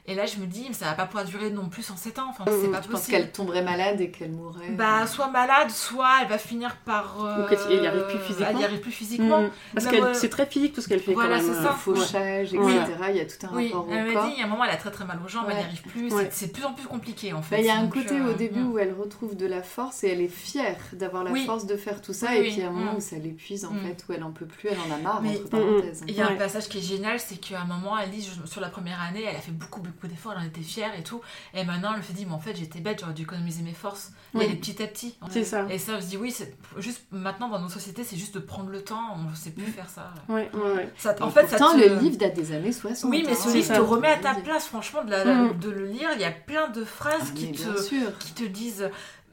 Et 0.08 0.14
là, 0.14 0.28
je 0.28 0.38
me 0.38 0.46
dis, 0.46 0.66
mais 0.68 0.74
ça 0.76 0.86
va 0.86 0.94
pas 0.94 1.08
pouvoir 1.08 1.26
durer 1.26 1.50
non 1.50 1.68
plus 1.68 1.82
107 1.82 2.20
ans. 2.20 2.28
Enfin, 2.30 2.44
c'est 2.48 2.68
Mm, 2.68 2.72
pas 2.74 2.82
possible. 2.82 3.08
qu'elle 3.18 3.32
tomberait 3.32 3.64
malade 3.64 4.00
et 4.02 4.12
qu'elle 4.12 4.32
mourrait. 4.34 4.70
Bah, 4.70 5.08
soit 5.08 5.30
malade, 5.30 5.72
soit 5.72 6.08
elle 6.22 6.28
va 6.28 6.38
finir 6.38 6.76
par. 6.86 7.24
euh, 7.26 7.44
Ou 7.44 7.50
qu'elle 7.50 7.82
y 7.84 7.88
arrive 7.88 8.06
plus 8.08 8.20
physiquement. 8.20 8.48
Elle 8.52 8.60
y 8.60 8.64
arrive 8.66 8.80
plus 8.82 8.92
physiquement. 8.92 9.50
Parce 9.74 9.88
que 9.88 9.96
euh, 9.96 10.14
c'est 10.14 10.30
très 10.30 10.46
physique 10.46 10.74
tout 10.74 10.82
ce 10.82 10.88
qu'elle 10.88 11.00
fait 11.00 11.14
voilà, 11.14 11.40
c'est 11.40 11.54
ça. 11.56 11.62
le 11.72 11.76
fauchage, 11.76 12.54
etc. 12.54 12.60
Ouais. 13.00 13.12
Il 13.12 13.18
y 13.18 13.20
a 13.20 13.26
tout 13.26 13.48
un 13.48 13.56
Oui, 13.56 13.72
rapport 13.74 13.88
elle 13.92 14.14
corps. 14.14 14.26
dit, 14.28 14.32
il 14.36 14.40
y 14.40 14.42
a 14.44 14.46
un 14.46 14.48
moment, 14.48 14.64
elle 14.66 14.70
a 14.72 14.78
très 14.78 14.92
très 14.92 15.06
mal 15.06 15.20
aux 15.26 15.28
jambes, 15.28 15.46
elle 15.50 15.56
n'y 15.56 15.62
Ouais. 15.62 15.68
arrive 15.70 15.82
plus. 15.82 16.14
Ouais. 16.14 16.28
c'est- 16.32 16.48
de 16.48 16.52
plus 16.52 16.66
en 16.66 16.74
plus 16.74 16.86
compliqué, 16.88 17.34
en 17.34 17.42
fait. 17.42 17.56
Bah, 17.56 17.62
Il 17.62 17.66
y 17.68 17.72
a 17.72 17.76
un 17.78 17.88
côté 17.88 18.20
euh, 18.20 18.30
au 18.30 18.34
début 18.34 18.62
où 18.62 18.78
elle 18.78 18.94
retrouve 18.94 19.36
de 19.36 19.48
la 19.48 19.64
force 19.64 20.04
et 20.04 20.10
elle 20.10 20.22
est 20.22 20.28
fière 20.28 20.78
d'avoir 20.94 21.24
la 21.24 21.32
Oui. 21.32 21.48
force 21.48 21.66
de 21.66 21.76
faire 21.78 22.04
tout 22.04 22.14
ça. 22.14 22.28
Oui, 22.30 22.38
et 22.38 22.42
puis 22.44 22.52
il 22.52 22.60
y 22.60 22.62
a 22.64 22.68
un 22.68 22.72
moment 22.72 22.94
mm. 22.94 22.98
où 22.98 23.02
ça 23.02 23.16
l'épuise 23.16 23.66
en 23.66 23.72
Mm. 23.72 23.80
fait, 23.80 24.06
où 24.08 24.14
elle 24.14 24.24
en 24.24 24.32
peut 24.32 24.46
plus, 24.46 24.70
elle 24.70 24.78
en 24.80 24.94
a 24.94 25.00
marre, 25.00 25.22
entre 25.26 25.50
parenthèses. 25.50 26.04
Il 26.08 26.14
y 26.14 26.22
a 26.22 26.28
un 26.28 26.30
Ouais. 26.34 26.38
passage 26.38 26.70
qui 26.70 26.78
est 26.78 26.82
génial, 26.88 27.20
c'est 27.20 27.38
qu'à 27.38 27.62
un 27.62 27.66
moment, 27.66 27.98
elle 27.98 28.12
dit 28.12 28.22
je- 28.22 28.48
sur 28.48 28.62
la 28.62 28.70
première 28.70 29.02
année, 29.02 29.24
elle 29.28 29.36
a 29.36 29.40
fait 29.40 29.52
beaucoup, 29.52 29.80
beaucoup 29.82 29.95
d'efforts, 30.04 30.34
elle 30.38 30.44
en 30.44 30.48
était 30.48 30.62
fière 30.62 30.92
et 30.98 31.04
tout. 31.04 31.22
Et 31.54 31.64
maintenant, 31.64 31.94
elle 31.96 32.04
se 32.04 32.12
dit, 32.12 32.26
mais 32.26 32.34
en 32.34 32.40
fait, 32.40 32.56
j'étais 32.56 32.80
bête, 32.80 33.00
j'aurais 33.02 33.14
dû 33.14 33.24
économiser 33.24 33.64
mes 33.64 33.74
forces. 33.74 34.12
Il 34.34 34.40
y 34.42 34.44
a 34.44 34.48
Oui. 34.48 34.54
des 34.54 34.60
petit 34.60 34.82
à 34.84 34.88
petit. 34.88 35.16
C'est 35.32 35.44
ça. 35.44 35.66
Et 35.70 35.80
ça, 35.80 36.00
je 36.00 36.06
dis, 36.06 36.18
oui, 36.18 36.32
c'est 36.32 36.56
juste 36.78 37.04
maintenant 37.12 37.50
dans 37.50 37.60
nos 37.60 37.70
sociétés, 37.70 38.04
c'est 38.04 38.18
juste 38.18 38.36
de 38.36 38.40
prendre 38.40 38.70
le 38.70 38.84
temps, 38.84 39.16
on 39.16 39.30
ne 39.30 39.36
sait 39.36 39.52
plus 39.52 39.66
faire 39.66 39.90
ça. 39.90 40.14
Ouais, 40.30 40.50
ouais, 40.54 40.72
ouais. 40.76 40.94
ça 40.98 41.16
en 41.22 41.30
Et 41.30 41.32
fait, 41.32 41.48
ça 41.48 41.58
te- 41.58 41.78
le 41.78 41.96
livre 42.00 42.18
date 42.18 42.34
des 42.36 42.52
années 42.52 42.72
60. 42.72 43.10
Oui, 43.10 43.24
mais 43.26 43.32
hein. 43.32 43.36
ce 43.36 43.54
livre 43.54 43.66
ça. 43.68 43.76
te 43.76 43.82
remet 43.82 44.10
à 44.10 44.18
ta 44.18 44.34
place, 44.36 44.66
franchement, 44.66 45.04
de, 45.04 45.12
la- 45.12 45.26
Mm. 45.26 45.60
de 45.60 45.70
le 45.70 45.86
lire. 45.86 46.10
Il 46.16 46.22
y 46.22 46.26
a 46.26 46.32
plein 46.32 46.70
de 46.70 46.84
phrases 46.84 47.16
Ah, 47.22 47.36
qui, 47.36 47.52
te, 47.52 47.82
sûr. 47.82 48.18
qui 48.20 48.34
te 48.34 48.44
disent. 48.44 48.90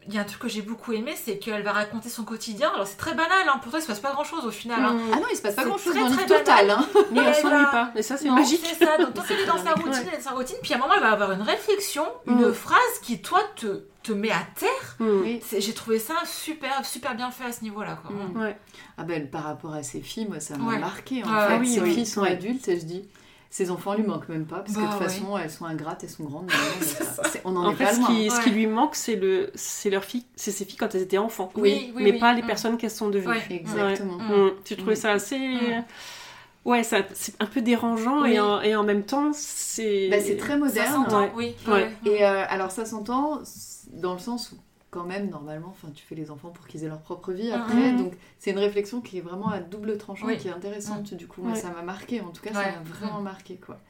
Il 0.09 0.15
y 0.15 0.19
a 0.19 0.23
un 0.23 0.25
truc 0.25 0.41
que 0.41 0.49
j'ai 0.49 0.63
beaucoup 0.63 0.93
aimé, 0.93 1.15
c'est 1.17 1.39
qu'elle 1.39 1.63
va 1.63 1.71
raconter 1.73 2.09
son 2.09 2.25
quotidien. 2.25 2.71
Alors 2.75 2.87
c'est 2.89 2.97
très 2.97 3.15
banal, 3.15 3.47
hein, 3.47 3.59
pour 3.63 3.71
toi 3.71 3.79
il 3.79 3.83
se 3.83 3.87
passe 3.87 4.01
pas 4.01 4.13
grand 4.13 4.25
chose 4.25 4.45
au 4.45 4.51
final. 4.51 4.81
hein. 4.85 4.97
Ah 5.13 5.17
non, 5.17 5.27
il 5.31 5.37
se 5.37 5.43
passe 5.43 5.55
pas 5.55 5.63
C'est 5.63 5.69
grand 5.69 5.79
chose 5.79 5.93
très, 5.93 6.03
dans 6.03 6.09
le 6.11 6.27
total. 6.27 6.71
Hein. 6.71 6.87
Mais 7.13 7.21
elle 7.21 7.27
elle 7.29 7.35
s'ennuie 7.37 7.65
pas. 7.71 7.93
Et 7.95 8.03
ça, 8.03 8.17
c'est 8.17 8.29
magique. 8.31 8.63
C'est 8.67 8.85
ça, 8.85 8.99
donc 8.99 9.15
tant 9.15 9.23
C'est 9.23 9.29
qu'elle 9.35 9.45
est 9.45 9.47
dans 9.47 9.63
sa 9.63 9.73
routine, 9.75 9.91
ouais. 9.93 9.99
elle 10.09 10.15
est 10.15 10.23
dans 10.25 10.31
sa 10.31 10.35
routine, 10.35 10.57
puis 10.63 10.73
à 10.73 10.77
un 10.77 10.81
moment 10.81 10.95
elle 10.95 11.03
va 11.03 11.13
avoir 11.13 11.31
une 11.33 11.43
réflexion, 11.43 12.05
une 12.27 12.49
Mm. 12.49 12.53
phrase 12.53 12.99
qui 13.03 13.23
toi 13.23 13.41
te, 13.55 13.85
te 14.03 14.13
met 14.13 14.31
à 14.33 14.43
terre. 14.59 14.97
Mm. 14.99 15.23
J'ai 15.59 15.75
trouvé 15.75 15.99
ça 16.01 16.15
super, 16.27 16.85
super 16.85 17.15
bien 17.15 17.31
fait 17.31 17.45
à 17.45 17.53
ce 17.53 17.63
niveau-là. 17.63 18.01
Quoi. 18.05 18.17
Mm. 18.17 18.41
Ouais. 18.41 18.59
Ah 18.99 19.05
ben, 19.05 19.31
par 19.31 19.45
rapport 19.45 19.73
à 19.75 19.83
ses 19.85 20.01
filles, 20.01 20.27
moi, 20.27 20.41
ça 20.41 20.57
m'a 20.57 20.73
Ouais. 20.73 20.79
marqué. 20.79 21.23
En 21.23 21.29
Ah 21.33 21.49
fait. 21.51 21.59
oui, 21.59 21.75
ses 21.75 21.81
oui. 21.81 21.95
filles 21.95 22.07
sont 22.07 22.23
Ouais. 22.23 22.33
adultes 22.33 22.67
et 22.69 22.81
je 22.81 22.85
dis, 22.85 23.09
ses 23.55 23.71
enfants 23.71 23.93
lui 23.95 24.03
manquent 24.03 24.31
même 24.31 24.47
pas 24.47 24.61
parce 24.61 24.73
que 24.75 24.81
Bah, 24.81 24.87
de 24.87 24.93
toute 24.93 25.01
ouais. 25.03 25.09
façon, 25.09 25.37
elles 25.37 25.51
sont 25.51 25.67
ingrates, 25.67 26.03
elles 26.03 26.09
sont 26.11 26.25
grandes. 26.25 26.47
mais 26.49 26.55
on 26.79 26.81
est 26.81 26.85
C'est 26.85 26.99
pas- 26.99 27.05
ça. 27.05 27.23
c'est- 27.31 27.43
on 27.45 27.55
en 27.55 27.67
En 27.67 27.71
est 27.73 27.75
fait, 27.75 27.85
pas 27.85 27.93
ce 27.93 27.99
loin. 27.99 28.07
qui, 28.09 28.31
ce 28.31 28.41
qui 28.41 28.51
lui 28.51 28.67
manque, 28.67 28.95
c'est 28.97 29.15
le, 29.17 29.51
c'est 29.55 29.91
leur 29.91 30.05
fille, 30.05 30.25
c'est 30.37 30.51
ses 30.53 30.65
filles 30.65 30.79
quand 30.79 30.95
elles 30.95 31.03
étaient 31.03 31.19
enfants. 31.19 31.53
Oui, 31.57 31.93
oui, 31.95 32.03
mais 32.03 32.13
oui. 32.13 32.19
pas 32.19 32.33
les 32.33 32.41
Mm. 32.43 32.47
personnes 32.47 32.77
qu'elles 32.79 32.91
sont 32.91 33.11
devenues. 33.11 33.31
Ouais. 33.35 33.43
Exactement. 33.51 34.17
Mm. 34.19 34.47
Mm. 34.47 34.51
Tu 34.65 34.77
trouvais 34.77 34.97
ça 34.97 35.13
assez. 35.13 35.39
Ouais, 36.65 36.85
ça, 36.85 36.99
c'est 37.13 37.35
un 37.43 37.47
peu 37.47 37.61
dérangeant 37.61 38.23
Oui. 38.23 38.35
et, 38.35 38.41
en, 38.41 38.61
et 38.63 38.77
en 38.77 38.85
même 38.85 39.03
temps, 39.05 39.33
c'est. 39.35 40.09
Bah, 40.11 40.17
c'est 40.21 40.37
très 40.37 40.53
Ça 40.55 40.59
moderne. 40.59 40.93
s'entend, 41.05 41.23
Ouais. 41.23 41.33
oui. 41.35 41.55
Ouais. 41.67 41.91
Et 42.07 42.25
euh, 42.25 42.45
alors 42.49 42.71
ça 42.71 42.85
s'entend 42.87 43.41
dans 43.93 44.13
le 44.15 44.21
sens 44.21 44.53
où 44.53 44.57
quand 44.93 45.05
même 45.05 45.31
normalement, 45.31 45.69
enfin 45.71 45.89
tu 45.95 46.05
fais 46.05 46.15
les 46.15 46.31
enfants 46.31 46.51
pour 46.51 46.67
qu'ils 46.69 46.85
aient 46.85 46.89
leur 46.89 47.01
propre 47.01 47.33
vie 47.33 47.51
après, 47.51 47.93
Mhm. 47.93 47.97
donc 47.99 48.13
c'est 48.39 48.51
une 48.51 48.59
réflexion 48.59 49.01
qui 49.01 49.17
est 49.19 49.23
vraiment 49.23 49.49
à 49.49 49.59
double 49.59 49.97
tranchant 49.97 50.27
Oui. 50.27 50.35
et 50.35 50.37
qui 50.37 50.49
est 50.49 50.53
intéressante 50.53 51.15
du 51.15 51.27
coup. 51.27 51.41
Moi 51.43 51.53
Ouais. 51.55 51.59
ça 51.59 51.71
m'a 51.71 51.81
marqué, 51.83 52.21
en 52.21 52.29
tout 52.31 52.43
cas 52.43 52.53
ça 52.53 52.61
m'a 52.63 52.79
vraiment 52.85 53.21
marqué 53.23 53.57
quoi. 53.57 53.81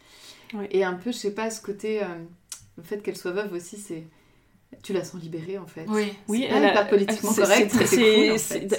Ouais. 0.55 0.69
Et 0.71 0.85
un 0.85 0.95
peu, 0.95 1.11
je 1.13 1.17
sais 1.19 1.35
pas, 1.35 1.51
ce 1.51 1.61
côté, 1.61 2.03
euh, 2.05 2.07
le 2.77 2.83
fait 2.85 3.03
qu'elle 3.03 3.17
soit 3.17 3.33
veuve 3.33 3.53
aussi, 3.53 3.77
c'est 3.79 4.05
tu 4.83 4.93
la 4.93 5.05
sens 5.05 5.21
libérée 5.21 5.59
en 5.59 5.67
fait. 5.67 5.85
Oui. 5.89 6.13
Oui, 6.29 6.47
pas 6.49 6.59
hyper 6.59 6.89
politiquement 6.89 7.31
c'est- 7.31 7.43
correct, 7.43 7.71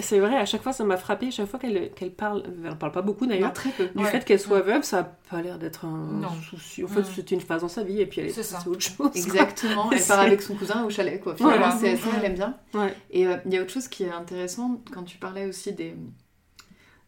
c'est- 0.02 0.20
vrai, 0.20 0.36
à 0.38 0.46
chaque 0.46 0.62
fois 0.62 0.74
ça 0.74 0.84
m'a 0.84 0.98
frappé, 0.98 1.32
chaque 1.32 1.48
fois 1.48 1.60
qu'elle 1.60 1.92
qu'elle 1.92 2.12
parle, 2.12 2.44
elle 2.66 2.78
parle 2.78 2.92
pas 2.92 3.02
beaucoup 3.02 3.26
d'ailleurs, 3.26 3.54
très 3.54 3.70
peu. 3.72 3.88
du 3.96 4.04
Ouais. 4.04 4.10
fait 4.10 4.26
qu'elle 4.26 4.40
soit 4.40 4.62
veuve, 4.62 4.84
ça 4.84 5.00
a 5.00 5.04
pas 5.04 5.42
l'air 5.42 5.60
d'être 5.60 5.86
un 5.86 6.10
Non. 6.22 6.30
souci. 6.50 6.84
En 6.84 6.88
fait, 6.88 7.02
Mm. 7.02 7.06
c'était 7.16 7.36
une 7.36 7.42
phase 7.42 7.62
dans 7.62 7.68
sa 7.68 7.84
vie 7.84 8.02
et 8.02 8.06
puis 8.06 8.22
elle 8.22 8.28
est 8.28 8.36
passée 8.36 8.56
à 8.56 8.68
autre 8.68 8.82
chose. 8.82 9.12
Exactement, 9.16 9.90
elle 9.92 10.04
part 10.04 10.20
avec 10.20 10.42
son 10.42 10.56
cousin 10.56 10.84
au 10.84 10.90
chalet 10.90 11.22
quoi. 11.22 11.36
Finalement, 11.36 11.58
Voilà. 11.70 11.78
c'est 11.80 11.96
ça, 11.96 12.10
elle 12.18 12.26
aime 12.26 12.36
bien. 12.36 12.58
Ouais. 12.74 12.94
Et 13.12 13.28
euh, 13.28 13.38
il 13.46 13.54
y 13.54 13.58
a 13.58 13.62
autre 13.62 13.72
chose 13.72 13.88
qui 13.88 14.04
est 14.04 14.12
intéressant 14.12 14.82
quand 14.94 15.04
tu 15.04 15.18
parlais 15.18 15.46
aussi 15.46 15.72
des, 15.74 15.96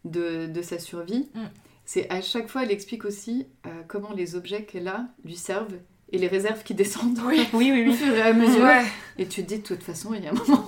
de, 0.06 0.46
de 0.48 0.62
sa 0.62 0.80
survie, 0.80 1.30
Mm. 1.34 1.40
c'est 1.86 2.10
à 2.10 2.22
chaque 2.22 2.48
fois 2.48 2.64
elle 2.64 2.72
explique 2.72 3.06
aussi 3.06 3.48
euh, 3.66 3.70
comment 3.88 4.14
les 4.14 4.36
objets 4.36 4.64
qu'elle 4.64 4.88
a 4.88 5.06
lui 5.24 5.36
servent 5.36 5.76
et 6.16 6.18
les 6.18 6.28
réserves 6.28 6.64
qui 6.64 6.74
descendent 6.74 7.20
Oui. 7.26 7.48
Oui, 7.54 7.72
oui, 7.74 7.84
au 7.88 7.92
oui. 7.92 7.94
fur 7.98 8.16
et 8.16 8.22
à 8.22 8.34
mesure. 8.34 8.64
Ouais. 8.64 8.84
Et 9.18 9.26
tu 9.28 9.44
te 9.44 9.48
dis 9.48 9.60
de 9.60 9.64
toute 9.64 9.84
façon, 9.84 10.14
il 10.14 10.24
y 10.24 10.28
a 10.28 10.32
un 10.32 10.34
moment. 10.34 10.66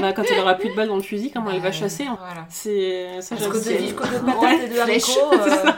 Bah, 0.00 0.12
quand 0.14 0.22
elle 0.30 0.40
aura 0.40 0.54
plus 0.54 0.68
de 0.70 0.74
balles 0.74 0.88
dans 0.88 0.96
le 0.96 1.02
fusil, 1.02 1.30
comment 1.32 1.50
elle 1.50 1.58
va 1.60 1.68
Bah, 1.68 1.72
chasser 1.72 2.04
hein. 2.04 2.16
Voilà. 2.18 2.46
C'est 2.48 3.20
ça, 3.20 3.36
j'aime 3.36 3.50
de 3.52 3.58
bien. 3.58 3.86
de 3.88 3.92
patates 3.92 4.40
Ouais, 4.42 4.64
et 4.64 4.68
de 4.68 4.78
haricots, 4.78 5.32
euh, 5.34 5.70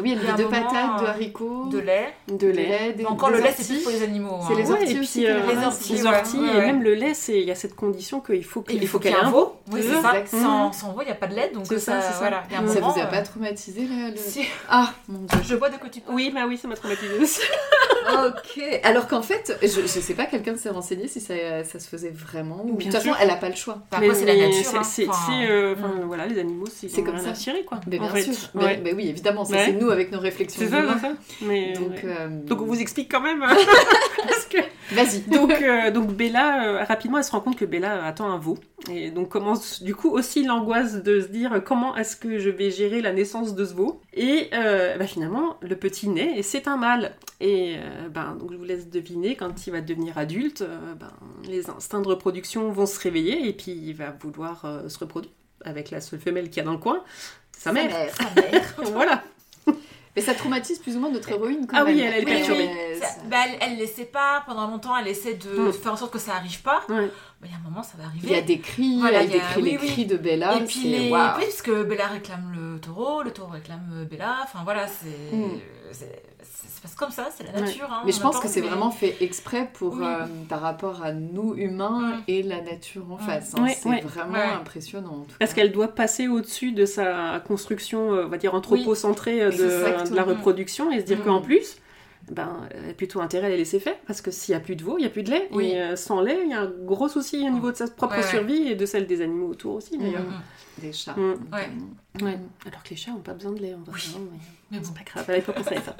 Oui, 0.00 0.12
elle 0.12 0.18
Il 0.18 0.24
y 0.24 0.26
a 0.26 0.28
met 0.28 0.30
un 0.32 0.36
de 0.36 0.42
moment, 0.44 0.56
patates, 0.68 1.00
de 1.00 1.04
euh, 1.06 1.10
haricots, 1.10 1.66
de 1.70 1.78
lait. 1.78 2.14
de 2.28 2.46
lait. 2.48 2.92
des- 2.96 3.04
Encore 3.04 3.30
des 3.30 3.38
le 3.38 3.42
lait, 3.42 3.54
c'est 3.56 3.66
plus 3.66 3.82
pour 3.82 3.92
les 3.92 4.02
animaux. 4.02 4.38
C'est 4.46 4.52
hein. 4.52 4.56
les 4.56 4.70
Ouais, 4.70 4.80
orties 4.80 4.96
et 4.96 5.00
aussi 5.00 5.18
puis 5.18 5.26
qu'elle 5.28 5.36
euh. 5.36 5.60
Les 5.60 5.66
orties, 5.66 5.92
les 5.94 6.02
ouais, 6.02 6.08
orties, 6.08 6.36
ouais, 6.38 6.46
et 6.48 6.56
ouais. 6.56 6.66
même 6.66 6.82
le 6.82 6.94
lait, 6.94 7.14
c'est 7.14 7.40
il 7.40 7.46
y 7.46 7.50
a 7.50 7.54
cette 7.54 7.74
condition 7.74 8.20
qu'il 8.20 8.44
faut 8.44 8.60
Et 8.68 8.72
qu'il 8.72 8.82
il 8.82 8.88
faut 8.88 8.98
qu'il 8.98 9.10
ait 9.10 9.14
y 9.14 9.16
ait 9.16 9.20
un 9.20 9.30
veau. 9.30 9.56
Oui, 9.72 9.80
c'est 9.82 10.00
ça. 10.00 10.18
Exact. 10.18 10.28
Sans, 10.28 10.72
sans 10.72 10.92
veau, 10.92 11.02
il 11.02 11.06
n'y 11.06 11.10
a 11.10 11.14
pas 11.16 11.26
de 11.26 11.34
lait. 11.34 11.50
Donc 11.54 11.66
C'est 11.66 11.78
ça, 11.78 12.00
ça, 12.00 12.16
voilà. 12.18 12.44
Il 12.48 12.52
y 12.54 12.56
a 12.56 12.60
un. 12.60 12.68
Ça 12.68 12.74
moment, 12.80 12.92
vous 12.92 13.00
a 13.00 13.04
euh, 13.04 13.06
pas 13.06 13.22
traumatisé 13.22 13.82
là 13.82 14.10
le... 14.10 14.16
Si. 14.16 14.42
Ah 14.68 14.92
mon 15.08 15.18
dieu. 15.20 15.38
Je 15.42 15.54
vois 15.54 15.68
de 15.70 15.76
quoi 15.76 15.88
tu 15.88 16.00
parles. 16.00 16.14
Oui, 16.16 16.30
bah 16.34 16.40
oui, 16.46 16.56
ça 16.58 16.68
m'a 16.68 16.76
traumatisée 16.76 17.18
aussi. 17.20 17.40
Ok. 18.10 18.62
Alors 18.84 19.06
qu'en 19.06 19.20
fait, 19.20 19.58
je, 19.62 19.68
je 19.68 19.86
sais 19.86 20.14
pas, 20.14 20.24
quelqu'un 20.24 20.56
s'est 20.56 20.70
renseigné 20.70 21.08
si 21.08 21.20
ça, 21.20 21.34
ça 21.64 21.78
se 21.78 21.86
faisait 21.88 22.08
vraiment. 22.10 22.64
ou- 22.64 22.76
De 22.76 22.82
toute 22.82 22.92
façon, 22.92 23.10
elle 23.20 23.28
a 23.30 23.36
pas 23.36 23.50
le 23.50 23.54
choix. 23.54 23.78
Bah, 23.90 23.98
Après, 23.98 24.14
c'est 24.14 24.24
la 24.24 24.34
nature. 24.36 24.64
c'est- 24.64 24.76
hein. 24.78 24.82
C'est, 24.82 25.08
Enfin, 25.08 25.18
c'est, 25.26 25.50
euh, 25.50 25.74
mm. 25.74 26.04
voilà, 26.06 26.26
les 26.26 26.38
animaux, 26.38 26.64
c'est, 26.72 26.88
comme 27.02 27.18
ça. 27.18 27.32
quoi. 27.66 27.80
Bien 27.86 28.00
sûr. 28.16 28.32
Ouais. 28.54 28.80
Mais, 28.82 28.94
oui, 28.94 29.08
évidemment, 29.08 29.44
ça 29.44 29.52
Ouais. 29.54 29.64
c'est 29.66 29.72
nous 29.72 29.87
avec 29.90 30.12
nos 30.12 30.20
réflexions. 30.20 30.60
C'est 30.62 30.68
ça, 30.70 30.80
d'humains. 30.80 30.98
c'est 31.00 31.08
ça. 31.08 31.14
Mais, 31.42 31.72
Donc, 31.72 31.90
ouais. 31.90 32.00
euh, 32.04 32.28
Donc 32.44 32.62
on 32.62 32.66
vous 32.66 32.80
explique 32.80 33.10
quand 33.10 33.20
même. 33.20 33.40
Parce 34.28 34.46
que... 34.46 34.58
vas-y. 34.94 35.20
donc, 35.22 35.52
euh, 35.52 35.90
donc 35.90 36.12
Bella, 36.14 36.64
euh, 36.64 36.84
rapidement, 36.84 37.18
elle 37.18 37.24
se 37.24 37.30
rend 37.30 37.40
compte 37.40 37.56
que 37.56 37.64
Bella 37.64 38.04
attend 38.04 38.30
un 38.30 38.38
veau. 38.38 38.58
Et 38.90 39.10
donc 39.10 39.28
commence 39.28 39.82
du 39.82 39.94
coup 39.94 40.10
aussi 40.10 40.44
l'angoisse 40.44 41.02
de 41.02 41.20
se 41.20 41.26
dire 41.26 41.62
comment 41.64 41.96
est-ce 41.96 42.16
que 42.16 42.38
je 42.38 42.48
vais 42.48 42.70
gérer 42.70 43.02
la 43.02 43.12
naissance 43.12 43.54
de 43.54 43.64
ce 43.64 43.74
veau? 43.74 44.00
Et 44.14 44.50
bah, 44.52 45.06
finalement, 45.06 45.56
le 45.60 45.76
petit 45.76 46.08
naît 46.08 46.34
et 46.36 46.42
c'est 46.42 46.68
un 46.68 46.76
mâle. 46.76 47.14
Et 47.40 47.76
ben, 48.10 48.36
donc 48.38 48.52
je 48.52 48.56
vous 48.56 48.64
laisse 48.64 48.88
deviner, 48.88 49.36
quand 49.36 49.66
il 49.66 49.72
va 49.72 49.80
devenir 49.80 50.16
adulte, 50.16 50.64
ben, 50.98 51.10
les 51.46 51.68
instincts 51.70 52.00
de 52.00 52.08
reproduction 52.08 52.70
vont 52.70 52.86
se 52.86 52.98
réveiller 53.00 53.48
et 53.48 53.52
puis 53.52 53.72
il 53.72 53.94
va 53.94 54.14
vouloir 54.20 54.64
se 54.88 54.98
reproduire 54.98 55.32
avec 55.64 55.90
la 55.90 56.00
seule 56.00 56.20
femelle 56.20 56.48
qu'il 56.48 56.58
y 56.58 56.60
a 56.60 56.64
dans 56.64 56.72
le 56.72 56.78
coin, 56.78 57.02
sa 57.56 57.72
mère. 57.72 57.90
Sa 58.14 58.40
mère. 58.40 58.74
voilà. 58.92 59.22
Mais 60.18 60.24
ça 60.24 60.34
traumatise 60.34 60.78
plus 60.80 60.96
ou 60.96 61.00
moins 61.00 61.10
notre 61.10 61.30
héroïne 61.30 61.66
quand 61.68 61.76
Ah 61.78 61.84
même. 61.84 61.94
oui, 61.94 62.00
elle, 62.02 62.12
elle 62.14 62.22
est 62.22 62.26
Oui, 62.26 62.32
perturbée. 62.38 62.70
Ça- 63.00 63.06
bah, 63.26 63.36
elle, 63.46 63.56
elle 63.72 63.78
les 63.78 63.86
sépare 63.86 64.44
pendant 64.46 64.66
longtemps, 64.66 64.96
elle 64.96 65.06
essaie 65.06 65.34
de 65.34 65.68
Mm. 65.68 65.72
faire 65.72 65.92
en 65.92 65.96
sorte 65.96 66.12
que 66.12 66.18
ça 66.18 66.34
arrive 66.34 66.60
pas. 66.62 66.82
Ouais. 66.88 67.08
Bah, 67.40 67.46
Il 67.48 67.52
y 67.52 67.54
a 67.54 67.58
un 67.58 67.60
moment, 67.70 67.82
ça 67.84 67.96
va 67.98 68.04
arriver. 68.06 68.26
Il 68.28 68.32
y 68.32 68.34
a 68.34 68.42
des 68.42 68.58
cris, 68.58 68.98
Voilà, 69.00 69.22
elle 69.22 69.28
il 69.30 69.36
y 69.36 69.38
a- 69.38 69.42
décrit 69.42 69.62
oui, 69.62 69.70
les 69.70 69.78
oui. 69.78 69.86
cris 69.86 70.06
de 70.06 70.16
Bella. 70.16 70.56
Et 70.56 70.64
puis 70.64 70.80
les. 70.84 71.04
Oui, 71.06 71.10
parce 71.12 71.62
que 71.62 71.84
Bella 71.84 72.06
réclame 72.08 72.52
le 72.52 72.80
taureau, 72.80 73.22
le 73.22 73.30
taureau 73.32 73.52
réclame 73.52 73.88
euh, 73.94 74.04
Bella. 74.04 74.38
Enfin 74.42 74.60
voilà, 74.64 74.86
c'est. 74.88 75.36
Mm. 75.36 75.50
c'est- 75.92 76.22
c'est- 76.42 76.68
Ça 76.68 76.76
se 76.76 76.82
passe 76.82 76.94
comme 76.94 77.10
ça, 77.10 77.28
c'est 77.36 77.42
la 77.44 77.52
Ouais. 77.54 77.60
nature. 77.66 77.88
hein, 77.90 78.02
Mais 78.06 78.12
je 78.12 78.20
pense 78.20 78.38
que 78.38 78.46
c'est 78.46 78.60
mais- 78.60 78.68
vraiment 78.68 78.92
fait 78.92 79.16
exprès 79.20 79.68
pour 79.74 79.94
Oui. 79.94 80.04
euh, 80.04 80.26
par 80.48 80.60
rapport 80.60 81.02
à 81.02 81.12
nous 81.12 81.54
humains 81.56 82.18
Mm. 82.18 82.22
et 82.28 82.42
la 82.44 82.60
nature 82.60 83.04
en 83.10 83.16
Mm. 83.16 83.20
face. 83.26 83.54
hein. 83.56 83.62
Ouais, 83.64 83.76
c'est 83.80 83.88
ouais. 83.88 84.00
vraiment 84.02 84.38
impressionnant. 84.60 85.10
en 85.10 85.24
tout 85.24 85.34
Parce 85.40 85.54
qu'elle 85.54 85.72
doit 85.72 85.88
passer 85.88 86.28
au-dessus 86.28 86.70
de 86.70 86.86
sa 86.86 87.42
construction, 87.46 88.12
euh, 88.14 88.26
on 88.26 88.28
va 88.28 88.36
dire, 88.36 88.54
anthropocentrée 88.54 89.40
de, 89.46 89.50
de 90.10 90.14
la 90.14 90.22
reproduction 90.22 90.92
et 90.92 91.00
se 91.00 91.04
dire 91.04 91.18
Mm. 91.18 91.24
qu'en 91.24 91.40
plus, 91.40 91.78
ben, 92.32 92.68
elle 92.70 92.90
a 92.90 92.94
plutôt 92.94 93.20
intérêt 93.20 93.46
à 93.46 93.50
les 93.50 93.56
laisser 93.56 93.80
faire 93.80 93.96
parce 94.06 94.20
que 94.20 94.30
s'il 94.30 94.52
n'y 94.54 94.56
a 94.56 94.60
plus 94.60 94.76
de 94.76 94.82
veau, 94.84 94.96
il 94.98 95.02
n'y 95.02 95.06
a 95.06 95.10
plus 95.10 95.22
de 95.22 95.30
lait. 95.30 95.48
Oui. 95.52 95.70
Et 95.70 95.80
euh, 95.82 95.96
sans 95.96 96.20
lait, 96.20 96.38
il 96.44 96.50
y 96.50 96.54
a 96.54 96.60
un 96.62 96.70
gros 96.84 97.08
souci 97.08 97.46
au 97.46 97.50
niveau 97.50 97.70
de 97.72 97.76
sa 97.76 97.86
propre 97.88 98.14
Ouais, 98.16 98.20
ouais. 98.22 98.28
survie 98.28 98.68
et 98.68 98.74
de 98.74 98.86
celle 98.86 99.06
des 99.06 99.20
animaux 99.22 99.48
autour 99.48 99.74
aussi 99.76 99.96
d'ailleurs. 99.98 100.22
Mm. 100.22 100.80
des 100.82 100.92
chats. 100.92 101.14
Mm. 101.16 101.34
Ouais. 101.52 101.68
Ouais. 102.22 102.38
Alors 102.66 102.82
que 102.82 102.90
les 102.90 102.96
chats 102.96 103.10
n'ont 103.12 103.18
pas 103.20 103.34
besoin 103.34 103.52
de 103.52 103.60
lait 103.60 103.74
en 103.74 103.82
vrai. 103.90 103.92
Oui. 103.96 104.16
mais 104.32 104.38
Mais 104.72 104.78
bon, 104.78 104.84
c'est 104.84 104.94
pas 104.94 105.04
grave, 105.04 105.30
à 105.30 105.80
ça. 105.80 105.96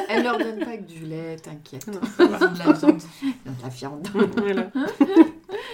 Elle 0.08 0.22
leur 0.24 0.38
donne 0.38 0.58
pas 0.60 0.76
que 0.76 0.82
du 0.84 1.04
lait, 1.04 1.36
t'inquiète. 1.36 1.86
ils 1.88 1.92
Non, 1.92 2.00
ont 2.26 2.28
de 2.52 2.58
la 2.58 2.72
viande. 2.72 3.02
De 3.44 3.62
la 3.62 3.68
viande. 3.68 4.08
voilà. 4.36 4.70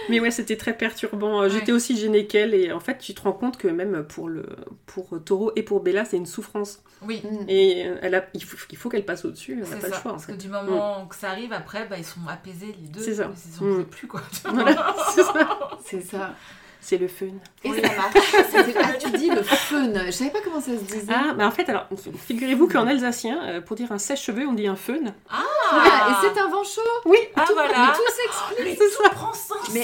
Mais 0.09 0.19
ouais, 0.19 0.31
c'était 0.31 0.57
très 0.57 0.73
perturbant. 0.75 1.41
Euh, 1.43 1.49
J'étais 1.49 1.71
Ouais. 1.71 1.75
aussi 1.75 1.97
gênée 1.97 2.25
qu'elle 2.27 2.53
et 2.53 2.71
en 2.71 2.79
fait, 2.79 2.97
tu 2.97 3.13
te 3.13 3.21
rends 3.21 3.31
compte 3.33 3.57
que 3.57 3.67
même 3.67 4.03
pour 4.03 4.27
le 4.29 4.45
pour 4.85 5.09
Taureau 5.23 5.51
et 5.55 5.63
pour 5.63 5.81
Bella, 5.81 6.05
c'est 6.05 6.17
une 6.17 6.25
souffrance. 6.25 6.81
Oui. 7.01 7.21
Mm. 7.23 7.45
Et 7.47 7.87
euh, 7.87 7.95
elle 8.01 8.15
a, 8.15 8.25
il 8.33 8.43
faut, 8.43 8.57
il 8.71 8.77
faut 8.77 8.89
qu'elle 8.89 9.05
passe 9.05 9.23
au-dessus, 9.25 9.53
elle 9.63 9.69
n'a 9.69 9.75
pas 9.77 9.81
ça, 9.81 9.87
le 9.87 9.93
choix 9.93 10.11
en 10.11 10.15
parce 10.15 10.25
fait. 10.25 10.33
que 10.33 10.37
du 10.37 10.49
moment 10.49 11.05
que 11.07 11.15
ça 11.15 11.29
arrive, 11.29 11.53
après, 11.53 11.85
bah, 11.87 11.95
ils 11.97 12.05
sont 12.05 12.19
apaisés 12.27 12.75
les 12.81 12.87
deux. 12.89 12.99
C'est 13.01 13.15
ça. 13.15 13.31
Ils 13.33 13.63
en 13.63 13.65
Mm. 13.67 13.71
pouvaient 13.71 13.83
plus, 13.85 14.07
quoi. 14.07 14.21
Voilà, 14.45 14.95
c'est 15.15 15.23
ça. 15.23 15.59
C'est 15.85 16.01
ça. 16.01 16.35
C'est 16.81 16.97
le 16.97 17.07
fun. 17.07 17.25
Et 17.63 17.69
Oui. 17.71 17.81
ça 17.83 17.87
marche. 17.95 18.13
Ah, 18.81 18.93
tu 18.93 19.09
dis 19.11 19.29
le 19.29 19.43
fun. 19.43 19.91
Je 20.05 20.11
savais 20.11 20.29
pas 20.31 20.39
comment 20.43 20.61
ça 20.61 20.71
se 20.71 20.83
disait. 20.83 21.11
Ah, 21.13 21.33
mais 21.37 21.43
en 21.43 21.51
fait, 21.51 21.67
alors, 21.69 21.85
figurez-vous 22.27 22.67
qu'en 22.67 22.87
alsacien, 22.87 23.39
euh, 23.43 23.61
pour 23.61 23.75
dire 23.75 23.91
un 23.91 23.97
sèche-cheveux, 23.97 24.47
on 24.47 24.53
dit 24.53 24.67
un 24.67 24.75
fun. 24.75 24.93
Ah, 25.29 25.43
Ah, 25.71 26.07
et 26.09 26.13
c'est 26.27 26.39
un 26.39 26.47
vent 26.47 26.63
chaud. 26.63 26.81
Oui, 27.05 27.17
Ah, 27.35 27.43
Mais 27.47 27.53
voilà. 27.53 27.93
tout 27.95 28.01
s'explique. 28.11 28.79
Mais 28.79 28.87
c'est 28.87 29.03
ça. 29.03 29.09
prend 29.09 29.33
sens. 29.33 29.69
Mais 29.73 29.83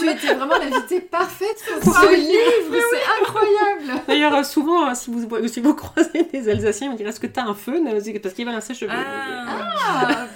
tu 0.00 0.08
étais 0.10 0.34
vraiment 0.34 0.56
l'invitée 0.58 1.00
parfaite 1.00 1.62
pour 1.80 1.94
ce 1.94 2.14
livre. 2.14 2.84
C'est 2.90 3.22
incroyable. 3.22 4.02
D'ailleurs, 4.08 4.34
euh, 4.34 4.42
souvent, 4.42 4.90
euh, 4.90 4.94
si 4.94 5.10
vous, 5.10 5.48
si 5.48 5.60
vous 5.60 5.74
croisez 5.74 6.24
des 6.32 6.48
Alsaciens, 6.50 6.88
ils 6.88 6.92
me 6.92 6.96
diront 6.96 7.10
Est-ce 7.10 7.20
que 7.20 7.26
t'as 7.28 7.44
un 7.44 7.54
fun? 7.54 7.72
Parce 8.22 8.34
qu'ils 8.34 8.44
veulent 8.46 8.54
un 8.54 8.60
sèche-cheveux. 8.60 8.92
Ah. 8.92 9.78
Ah. 9.88 10.26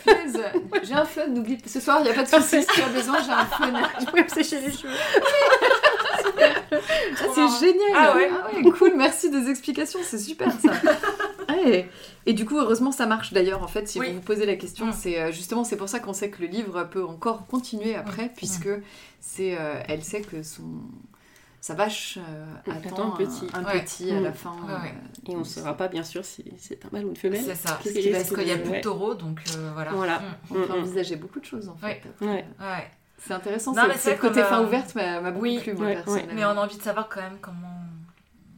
J'ai 0.82 0.94
un 0.94 1.04
fun. 1.04 1.26
N'oublie 1.28 1.56
pas. 1.56 1.68
Ce 1.68 1.80
soir, 1.80 1.98
il 2.00 2.04
n'y 2.04 2.10
a 2.10 2.14
pas 2.14 2.22
de 2.22 2.28
soucis. 2.28 2.62
Si 2.62 2.66
tu 2.68 2.80
as 2.82 2.88
besoin, 2.88 3.16
j'ai 3.24 3.32
un 3.32 3.44
fun. 3.46 3.72
Je 4.00 4.04
pourrais 4.06 4.22
me 4.22 4.28
sécher 4.28 4.60
les 4.60 4.72
cheveux. 4.72 4.92
Ah, 6.72 7.24
c'est 7.34 7.66
génial. 7.66 7.92
Ah 7.94 8.14
ouais. 8.16 8.70
cool. 8.72 8.92
Merci 8.96 9.30
des 9.30 9.48
explications. 9.50 10.00
C'est 10.02 10.18
super 10.18 10.50
ça. 10.52 10.72
Ouais. 11.48 11.88
Et 12.26 12.32
du 12.32 12.44
coup, 12.44 12.58
heureusement, 12.58 12.90
ça 12.90 13.06
marche 13.06 13.32
d'ailleurs. 13.32 13.62
En 13.62 13.68
fait, 13.68 13.86
si 13.88 14.00
Oui. 14.00 14.08
vous 14.08 14.14
vous 14.16 14.20
posez 14.20 14.46
la 14.46 14.56
question, 14.56 14.86
Mm. 14.86 14.92
c'est 14.92 15.20
euh, 15.20 15.30
justement 15.32 15.62
c'est 15.64 15.76
pour 15.76 15.88
ça 15.88 16.00
qu'on 16.00 16.12
sait 16.12 16.28
que 16.28 16.42
le 16.42 16.48
livre 16.48 16.84
peut 16.84 17.04
encore 17.04 17.46
continuer 17.46 17.94
après, 17.94 18.30
puisque 18.36 18.68
c'est, 19.20 19.56
euh, 19.58 19.80
elle 19.88 20.02
sait 20.02 20.22
que 20.22 20.42
son 20.42 20.64
sa 21.60 21.74
vache 21.74 22.18
euh, 22.18 22.44
Attend 22.70 22.88
attend 22.94 23.12
un 23.14 23.16
petit. 23.16 23.46
un, 23.54 23.64
Ouais. 23.64 23.80
petit 23.80 24.10
à 24.10 24.20
Mm. 24.20 24.24
la 24.24 24.32
fin. 24.32 24.52
Ouais, 24.66 24.72
ouais. 24.72 24.94
euh, 25.28 25.32
Et 25.32 25.36
on 25.36 25.40
ne 25.40 25.44
saura 25.44 25.74
pas, 25.76 25.86
bien 25.88 26.02
sûr, 26.02 26.24
si 26.24 26.44
c'est 26.58 26.84
un 26.84 26.88
mâle 26.92 27.04
ou 27.06 27.10
une 27.10 27.16
femelle. 27.16 27.40
C'est 27.44 27.54
ça. 27.54 27.78
Qu'est-ce 27.82 27.94
Parce 27.94 27.94
qu'il 27.94 28.02
qu'il 28.02 28.12
reste 28.14 28.36
n'y 28.38 28.50
a 28.50 28.56
de- 28.56 28.62
plus 28.62 28.72
de 28.78 28.80
taureau, 28.82 29.14
donc 29.14 29.40
euh, 29.56 29.70
voilà. 29.72 29.92
Voilà. 29.92 30.18
Mm. 30.18 30.22
On 30.50 30.54
peut 30.54 30.60
Mm, 30.60 30.66
mm. 30.76 30.80
envisager 30.80 31.16
beaucoup 31.16 31.40
de 31.40 31.44
choses 31.44 31.68
en 31.68 31.76
fait. 31.76 32.02
Ouais. 32.20 32.44
après. 32.58 32.90
C'est 33.26 33.34
intéressant. 33.34 33.72
Non, 33.72 33.82
c'est- 33.82 33.88
mais 33.88 33.94
c'est 33.94 34.00
c'est 34.00 34.12
le 34.12 34.18
côté 34.20 34.42
fin 34.42 34.60
euh, 34.60 34.66
ouverte 34.66 34.94
m'a 34.94 35.20
m'a 35.20 35.30
beaucoup 35.30 35.42
oui, 35.44 35.58
plu, 35.58 35.74
moi, 35.74 35.86
ouais, 35.86 35.94
personnellement. 35.96 36.32
Mais 36.34 36.44
on 36.44 36.50
a 36.50 36.54
envie 36.64 36.76
de 36.76 36.82
savoir 36.82 37.08
quand 37.08 37.20
même 37.22 37.38
comment. 37.40 37.56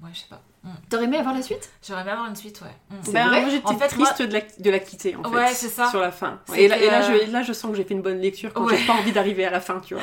Ouais, 0.03 0.11
je 0.13 0.21
sais 0.21 0.27
pas. 0.29 0.41
Mm. 0.65 0.69
T'aurais 0.91 1.05
aimé 1.05 1.17
avoir 1.19 1.35
la 1.35 1.43
suite? 1.43 1.71
J'aurais 1.87 2.03
bien 2.05 2.13
avoir 2.13 2.29
une 2.29 2.37
suite, 2.37 2.61
ouais. 2.63 2.69
Mm. 2.91 2.95
C'est 3.03 3.13
Ben, 3.13 3.29
vrai? 3.29 3.41
moi, 3.41 3.51
j'étais 3.51 3.67
En 3.67 3.79
fait, 3.79 3.89
triste 3.89 4.23
de, 4.23 4.33
la, 4.33 4.41
de 4.59 4.71
la 4.71 4.79
quitter, 4.81 5.17
en 5.17 5.23
fait. 5.25 5.29
Ouais, 5.37 5.55
c'est 5.55 5.69
ça. 5.69 5.89
Sur 5.91 6.01
la 6.01 6.11
fin. 6.13 6.41
Et 6.55 6.69
là, 6.69 6.77
et 6.79 6.87
là, 6.91 7.01
je, 7.03 7.31
là, 7.33 7.43
je 7.43 7.53
sens 7.53 7.71
que 7.71 7.77
j'ai 7.77 7.85
fait 7.85 7.95
une 7.95 8.03
bonne 8.03 8.21
lecture 8.21 8.53
quand 8.53 8.65
Ouais. 8.65 8.77
j'ai 8.77 8.87
pas 8.87 8.93
envie 8.95 9.13
d'arriver 9.13 9.45
à 9.45 9.51
la 9.51 9.61
fin, 9.61 9.81
tu 9.81 9.95
vois. 9.95 10.03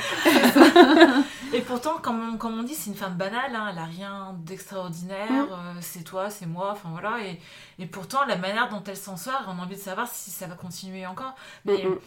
Et 1.53 1.61
pourtant, 1.61 1.97
comme 2.01 2.33
on, 2.33 2.37
comme 2.37 2.59
on 2.59 2.63
dit, 2.63 2.73
c'est 2.73 2.89
une 2.89 2.95
femme 2.95 3.15
banale, 3.15 3.55
hein, 3.55 3.67
elle 3.71 3.77
a 3.77 3.85
rien 3.85 4.35
d'extraordinaire, 4.39 5.29
Mm. 5.31 5.47
euh, 5.51 5.73
c'est 5.81 6.03
toi, 6.03 6.29
c'est 6.29 6.45
moi, 6.45 6.69
enfin 6.71 6.89
voilà. 6.91 7.19
Et, 7.23 7.39
et 7.79 7.85
pourtant, 7.85 8.25
la 8.25 8.35
manière 8.35 8.67
dont 8.69 8.83
elle 8.87 8.97
s'en 8.97 9.15
sort, 9.17 9.43
on 9.47 9.59
a 9.59 9.63
envie 9.63 9.75
de 9.75 9.79
savoir 9.81 10.07
si 10.11 10.31
ça 10.31 10.47
va 10.47 10.55
continuer 10.55 11.05
encore. 11.05 11.35
Mais 11.65 11.83
mm. 11.85 11.97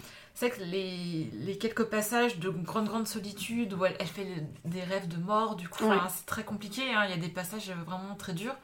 C'est 0.40 0.50
que 0.50 0.60
les, 0.62 1.30
les 1.32 1.58
quelques 1.58 1.82
passages 1.84 2.38
de 2.38 2.48
grande, 2.48 2.86
grande 2.86 3.08
solitude 3.08 3.72
où 3.74 3.84
elle, 3.84 3.96
elle 3.98 4.06
fait 4.06 4.26
des 4.64 4.82
rêves 4.84 5.08
de 5.08 5.16
mort, 5.16 5.56
du 5.56 5.68
coup, 5.68 5.84
Ouais. 5.84 5.96
c'est 6.08 6.26
très 6.26 6.44
compliqué, 6.44 6.82
hein, 6.94 7.02
il 7.06 7.10
y 7.10 7.14
a 7.14 7.16
des 7.16 7.28
passages 7.28 7.72
vraiment 7.86 8.14
très 8.14 8.34
durs. 8.34 8.54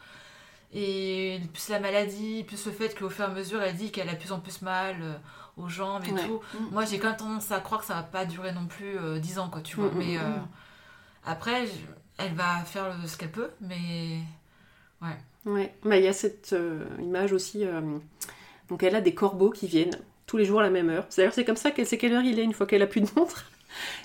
Et 0.73 1.41
plus 1.53 1.69
la 1.71 1.81
maladie, 1.81 2.45
plus 2.45 2.65
le 2.67 2.71
fait 2.73 2.97
qu'au 2.97 3.09
fur 3.11 3.25
et 3.25 3.29
à 3.29 3.31
mesure, 3.31 3.61
elle 3.61 3.75
dit 3.75 3.91
qu'elle 3.91 4.09
a 4.09 4.13
de 4.15 4.19
plus 4.19 4.31
en 4.31 4.39
plus 4.39 4.63
mal 4.63 4.97
euh, 5.03 5.15
aux 5.57 5.69
jambes 5.69 6.05
et 6.07 6.13
Ouais. 6.13 6.27
tout. 6.27 6.41
Mm. 6.55 6.67
Moi, 6.73 6.85
j'ai 6.85 6.99
quand 7.01 7.09
même 7.09 7.17
tendance 7.17 7.51
à 7.51 7.59
croire 7.61 7.81
que 7.81 7.87
ça 7.87 7.95
va 7.95 8.03
pas 8.05 8.25
durer 8.25 8.53
non 8.53 8.67
plus 8.67 8.97
euh, 8.97 9.19
10 9.19 9.41
ans, 9.41 9.49
quoi, 9.51 9.61
tu 9.61 9.75
vois. 9.77 9.87
Mm, 9.91 9.95
mm, 9.95 9.99
mais 9.99 10.19
euh, 10.19 10.23
après, 11.25 11.67
elle 12.19 12.35
va 12.35 12.59
faire 12.65 12.97
le- 12.97 13.09
ce 13.09 13.17
qu'elle 13.17 13.33
peut, 13.33 13.51
mais 13.61 14.19
Ouais, 15.47 15.75
mais 15.85 15.99
il 16.01 16.05
y 16.05 16.09
a 16.09 16.13
cette 16.15 16.55
euh, 16.55 16.87
image 17.01 17.33
aussi. 17.33 17.67
euh, 17.67 17.99
donc 18.71 18.83
elle 18.83 18.95
a 18.97 19.03
des 19.03 19.15
corbeaux 19.15 19.51
qui 19.51 19.67
viennent 19.67 19.99
tous 20.27 20.37
les 20.37 20.45
jours 20.45 20.61
à 20.61 20.63
la 20.63 20.71
même 20.71 20.89
heure. 20.91 21.07
D'ailleurs, 21.17 21.33
c'est 21.35 21.45
comme 21.45 21.57
ça 21.57 21.71
qu'elle 21.71 21.87
sait 21.87 21.99
quelle 21.99 22.13
heure 22.15 22.23
il 22.25 22.39
est 22.39 22.45
une 22.45 22.53
fois 22.55 22.67
qu'elle 22.67 22.83
a 22.83 22.87
plus 22.87 23.01
de 23.03 23.09
montre. 23.17 23.45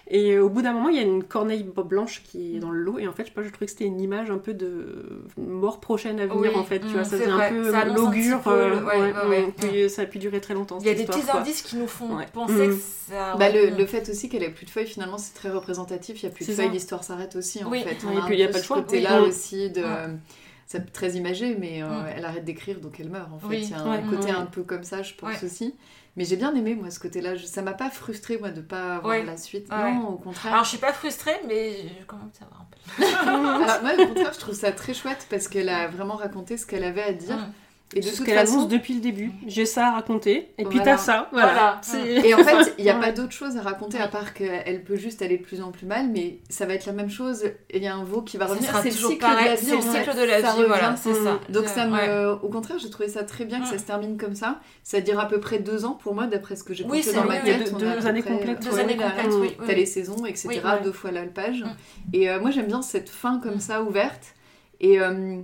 Et 0.10 0.32
euh, 0.32 0.42
au 0.44 0.50
bout 0.50 0.64
d'un 0.64 0.74
moment, 0.74 0.90
il 0.90 0.96
y 0.96 1.00
a 1.00 1.04
une 1.04 1.24
corneille 1.24 1.62
blanche 1.64 2.24
qui 2.24 2.56
est 2.56 2.60
dans 2.60 2.72
le 2.72 2.80
lot. 2.80 2.98
Et 2.98 3.08
en 3.08 3.12
fait, 3.14 3.22
je 3.24 3.28
sais 3.28 3.34
pas, 3.36 3.44
je 3.44 3.50
trouvais 3.50 3.68
que 3.68 3.72
c'était 3.72 3.86
une 3.86 4.02
image 4.02 4.32
un 4.32 4.40
peu 4.40 4.56
de 4.56 5.22
mort 5.38 5.80
prochaine 5.80 6.20
à 6.20 6.26
venir. 6.26 6.40
Oui, 6.42 6.50
en 6.56 6.64
fait, 6.64 6.80
tu 6.80 6.88
mm, 6.88 6.90
vois, 6.90 7.04
ça 7.04 7.12
c'est 7.12 7.18
faisait 7.20 7.30
un 7.32 7.36
vrai. 7.38 7.50
peu 7.52 7.76
un 7.76 7.86
l'augure. 7.86 8.42
peu 8.42 8.50
euh, 8.50 8.84
ouais, 8.84 9.14
ouais, 9.14 9.54
ouais, 9.62 9.86
mm, 9.86 9.90
ça 9.90 10.02
a 10.02 10.06
pu 10.08 10.18
durer 10.18 10.42
très 10.42 10.56
longtemps. 10.56 10.80
il 10.82 10.88
y 10.88 10.90
a 10.90 10.96
des 10.96 11.06
petits 11.06 11.22
quoi. 11.22 11.42
indices 11.42 11.62
qui 11.62 11.76
nous 11.76 11.86
font 11.88 12.18
Ouais. 12.18 12.26
penser 12.34 12.68
Mm. 12.68 12.70
que 12.72 12.82
ça. 13.12 13.36
Bah, 13.38 13.50
le, 13.52 13.70
mm. 13.70 13.78
le 13.78 13.86
fait 13.86 14.10
aussi 14.10 14.28
qu'elle 14.28 14.42
ait 14.42 14.50
plus 14.50 14.66
de 14.66 14.72
feuilles, 14.72 14.88
finalement, 14.88 15.20
c'est 15.20 15.36
très 15.36 15.52
représentatif. 15.52 16.24
Il 16.24 16.26
n'y 16.26 16.32
a 16.32 16.36
plus 16.36 16.48
de 16.48 16.52
C'est 16.52 16.64
feuilles, 16.64 16.72
l'histoire 16.72 17.04
s'arrête 17.04 17.36
aussi, 17.36 17.64
en 17.64 17.70
Oui. 17.70 17.84
fait. 17.84 17.96
Oui, 18.04 18.14
On 18.16 18.18
et 18.18 18.22
puis 18.26 18.34
il 18.36 18.40
y 18.40 18.44
a 18.44 18.48
pas 18.48 18.58
le 18.58 18.64
choix. 18.64 18.78
Ce 18.78 18.82
côté-là 18.82 19.22
Oui. 19.22 19.28
aussi 19.30 19.70
de... 19.70 19.82
Mm. 19.82 20.20
C'est 20.66 20.92
très 20.94 21.12
imagé, 21.14 21.56
mais 21.60 21.82
euh, 21.84 21.88
Mm. 21.88 22.06
elle 22.18 22.26
arrête 22.26 22.46
d'écrire, 22.46 22.80
donc 22.80 23.00
elle 23.00 23.10
meurt, 23.10 23.32
en 23.32 23.38
fait. 23.40 23.48
Oui. 23.48 23.60
Il 23.64 23.70
y 23.70 23.74
a 23.74 23.82
un 23.82 23.92
Ouais. 23.92 24.04
côté 24.10 24.26
Ouais. 24.32 24.38
un 24.38 24.46
peu 24.46 24.64
comme 24.64 24.84
ça, 24.84 25.04
je 25.04 25.14
pense 25.14 25.30
Ouais. 25.30 25.46
aussi. 25.46 25.76
Mais 26.20 26.26
j'ai 26.26 26.36
bien 26.36 26.54
aimé, 26.54 26.76
moi, 26.76 26.92
ce 26.92 27.00
côté-là. 27.00 27.36
Je- 27.38 27.46
Ça 27.46 27.62
m'a 27.62 27.72
pas 27.72 27.90
frustré, 27.90 28.38
moi, 28.38 28.50
de 28.50 28.60
pas 28.60 28.98
avoir 28.98 29.06
Ouais. 29.16 29.24
la 29.26 29.38
suite. 29.38 29.68
Ouais. 29.72 29.94
Non, 29.94 30.10
au 30.10 30.18
contraire. 30.18 30.52
Alors, 30.52 30.66
je 30.66 30.70
suis 30.72 30.78
pas 30.78 30.92
frustrée, 30.92 31.40
mais 31.48 31.78
je 31.98 32.06
commence 32.06 32.34
à 32.42 32.46
avoir 32.46 32.62
un 32.62 32.66
peu. 32.70 33.04
Alors, 33.30 33.82
moi, 33.82 33.92
au 34.04 34.08
contraire, 34.10 34.34
je 34.34 34.40
trouve 34.40 34.54
ça 34.54 34.74
très 34.74 34.94
chouette 34.94 35.26
parce 35.30 35.48
qu'elle 35.48 35.70
a 35.70 35.88
vraiment 35.88 36.16
raconté 36.18 36.58
ce 36.58 36.66
qu'elle 36.66 36.84
avait 36.84 37.04
à 37.04 37.14
dire. 37.14 37.38
Mm. 37.38 37.54
Et 37.96 38.02
de 38.02 38.06
C'est 38.06 38.18
ce 38.18 38.22
qu'elle 38.22 38.38
façon... 38.38 38.54
annonce 38.60 38.68
depuis 38.68 38.94
le 38.94 39.00
début. 39.00 39.32
J'ai 39.48 39.66
ça 39.66 39.88
à 39.88 39.92
raconter. 39.94 40.52
Et 40.60 40.64
puis 40.66 40.78
Voilà. 40.78 40.84
t'as 40.84 40.98
ça. 40.98 41.30
Voilà. 41.32 41.82
Et 42.24 42.36
en 42.36 42.44
fait, 42.44 42.76
il 42.78 42.84
n'y 42.84 42.90
a 42.92 42.94
pas 43.00 43.12
d'autre 43.12 43.32
chose 43.32 43.58
à 43.58 43.62
raconter 43.62 43.98
à 44.00 44.08
part 44.08 44.36
qu'elle 44.36 44.84
peut 44.84 44.96
juste 44.96 45.24
aller 45.24 45.40
de 45.40 45.44
plus 45.44 45.60
en 45.62 45.72
plus 45.72 45.88
mal, 45.88 46.08
mais 46.08 46.38
ça 46.50 46.68
va 46.68 46.76
être 46.76 46.86
la 46.86 46.94
même 46.94 47.10
chose. 47.10 47.46
Il 47.74 47.82
y 47.82 47.88
a 47.88 47.96
un 47.96 48.04
veau 48.04 48.22
qui 48.22 48.38
va 48.38 48.46
revenir. 48.46 48.70
C'est 48.84 48.90
le 48.90 48.96
toujours 48.96 49.10
cycle 49.12 49.26
de 49.26 49.30
la 49.30 49.36
pareil. 49.36 49.58
vie. 49.58 49.66
C'est 49.66 49.76
le 49.76 49.82
cycle 49.82 50.16
de 50.18 50.24
la 50.24 50.42
Ça 50.42 50.56
vie, 50.56 50.64
voilà, 50.68 50.90
revient. 50.92 51.00
c'est 51.02 51.14
ça. 51.16 51.40
Donc 51.50 51.68
ça 51.68 51.88
me, 51.88 51.94
Ouais. 51.94 52.40
au 52.44 52.50
contraire, 52.50 52.78
j'ai 52.80 52.92
trouvé 52.92 53.10
ça 53.10 53.24
très 53.24 53.46
bien 53.46 53.60
que 53.60 53.66
Mm. 53.66 53.72
ça 53.72 53.78
se 53.80 53.84
termine 53.86 54.18
comme 54.18 54.36
ça. 54.36 54.60
Ça 54.84 55.02
dure 55.02 55.20
à 55.20 55.28
peu 55.28 55.40
près 55.40 55.58
deux 55.58 55.84
ans 55.84 55.94
pour 55.94 56.14
moi, 56.14 56.28
d'après 56.28 56.56
ce 56.56 56.64
que 56.64 56.76
j'ai 56.76 56.84
Oui, 56.84 56.90
compté 57.00 57.02
c'est 57.04 57.14
dans 57.16 57.24
oui, 57.24 57.28
ma 57.30 57.36
oui, 57.38 57.42
tête. 57.46 57.64
deux- 57.66 57.76
On 57.76 57.78
deux 57.80 58.06
années 58.08 58.22
complètes, 58.22 58.64
Deux 58.64 58.78
années 58.80 58.98
complètes, 58.98 59.32
oui. 59.32 59.56
T'as 59.58 59.66
oui. 59.66 59.76
les 59.76 59.86
saisons, 59.88 60.26
etc. 60.28 60.48
Oui. 60.50 60.60
Deux 60.84 60.92
fois 60.92 61.10
l'alpage. 61.10 61.64
Mm. 61.64 61.68
Et 62.14 62.30
euh, 62.30 62.40
moi 62.40 62.52
j'aime 62.52 62.68
bien 62.68 62.84
cette 62.84 63.10
fin 63.10 63.40
comme 63.40 63.56
Mm. 63.56 63.60
ça 63.62 63.82
ouverte. 63.82 64.36
Et 64.80 65.02
euh, 65.02 65.42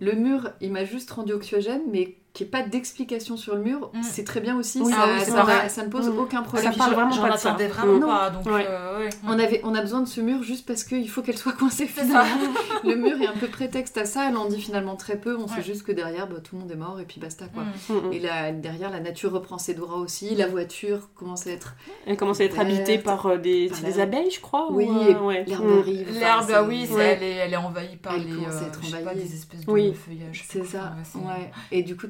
le 0.00 0.12
mur, 0.12 0.52
il 0.60 0.72
m'a 0.72 0.84
juste 0.84 1.10
rendu 1.10 1.32
anxiogène, 1.32 1.82
mais 1.90 2.17
qu'il 2.38 2.46
n'y 2.46 2.48
ait 2.48 2.62
pas 2.62 2.68
d'explication 2.68 3.36
sur 3.36 3.54
le 3.56 3.62
mur, 3.62 3.90
Mm. 3.92 4.02
c'est 4.02 4.24
très 4.24 4.40
bien 4.40 4.56
aussi. 4.56 4.80
Oui, 4.80 4.92
ça, 4.92 4.98
ah 5.02 5.08
oui, 5.14 5.20
ça- 5.24 5.68
ça 5.68 5.84
ne 5.84 5.88
pose 5.90 6.08
Mm. 6.08 6.18
aucun 6.18 6.38
Ça 6.38 6.42
problème. 6.44 6.74
parle 6.76 6.94
vraiment 6.94 7.16
pas 7.16 7.30
de 7.32 7.36
ça. 7.36 7.52
vraiment 7.52 7.98
Non. 7.98 8.06
pas, 8.06 8.30
donc 8.30 8.46
Ouais. 8.46 8.66
euh, 8.68 8.98
ouais. 9.00 9.08
On, 9.26 9.38
avait, 9.38 9.60
on 9.64 9.74
a 9.74 9.80
besoin 9.80 10.00
de 10.00 10.08
ce 10.08 10.20
mur 10.20 10.42
juste 10.42 10.66
parce 10.66 10.84
qu'il 10.84 11.08
faut 11.10 11.22
qu'elle 11.22 11.36
soit 11.36 11.52
coincée 11.58 11.86
ça. 11.86 12.02
finalement. 12.02 12.50
le 12.84 12.94
mur 12.96 13.20
est 13.20 13.26
un 13.26 13.32
peu 13.36 13.48
prétexte 13.48 13.98
à 13.98 14.04
ça, 14.04 14.28
elle 14.28 14.36
en 14.36 14.46
dit 14.46 14.60
finalement 14.60 14.96
très 14.96 15.16
peu, 15.16 15.36
on 15.36 15.42
Ouais. 15.42 15.56
sait 15.56 15.62
juste 15.62 15.82
que 15.82 15.92
derrière 15.92 16.26
bah, 16.28 16.36
tout 16.42 16.54
le 16.54 16.60
monde 16.62 16.70
est 16.70 16.76
mort 16.76 16.98
et 17.00 17.04
puis 17.04 17.20
basta 17.20 17.46
quoi. 17.48 17.64
Mm. 17.64 17.92
Mm, 17.92 18.08
mm. 18.08 18.12
Et 18.12 18.18
là, 18.20 18.52
derrière, 18.52 18.90
la 18.90 19.00
nature 19.00 19.32
reprend 19.32 19.58
ses 19.58 19.74
droits 19.74 19.96
aussi, 19.98 20.34
la 20.34 20.46
voiture 20.46 21.08
commence 21.14 21.46
à 21.46 21.50
être... 21.50 21.74
Elle 22.06 22.16
commence 22.16 22.40
à 22.40 22.44
être 22.44 22.54
Verte, 22.56 22.68
habitée 22.68 22.98
par 22.98 23.26
euh, 23.26 23.36
des, 23.38 23.68
par 23.68 24.00
abeilles, 24.00 24.30
je 24.30 24.40
crois. 24.40 24.68
Oui, 24.70 24.86
ou, 24.88 25.00
et 25.02 25.14
euh, 25.14 25.20
ouais. 25.20 25.44
l'herbe 25.46 25.64
Mm. 25.66 25.78
arrive. 25.80 26.18
L'herbe, 26.18 26.66
oui, 26.68 26.88
elle, 26.98 27.22
est, 27.22 27.30
elle 27.32 27.52
est 27.52 27.56
envahie 27.56 27.96
par 27.96 28.16
les, 28.16 28.24
euh, 28.24 29.14
des 29.14 29.34
espèces 29.34 29.64
de 29.66 29.92
feuillages. 29.92 30.44
C'est 30.48 30.64
ça, 30.64 30.94
ouais. 31.16 31.50
Et 31.72 31.82
du 31.82 31.96
coup, 31.96 32.06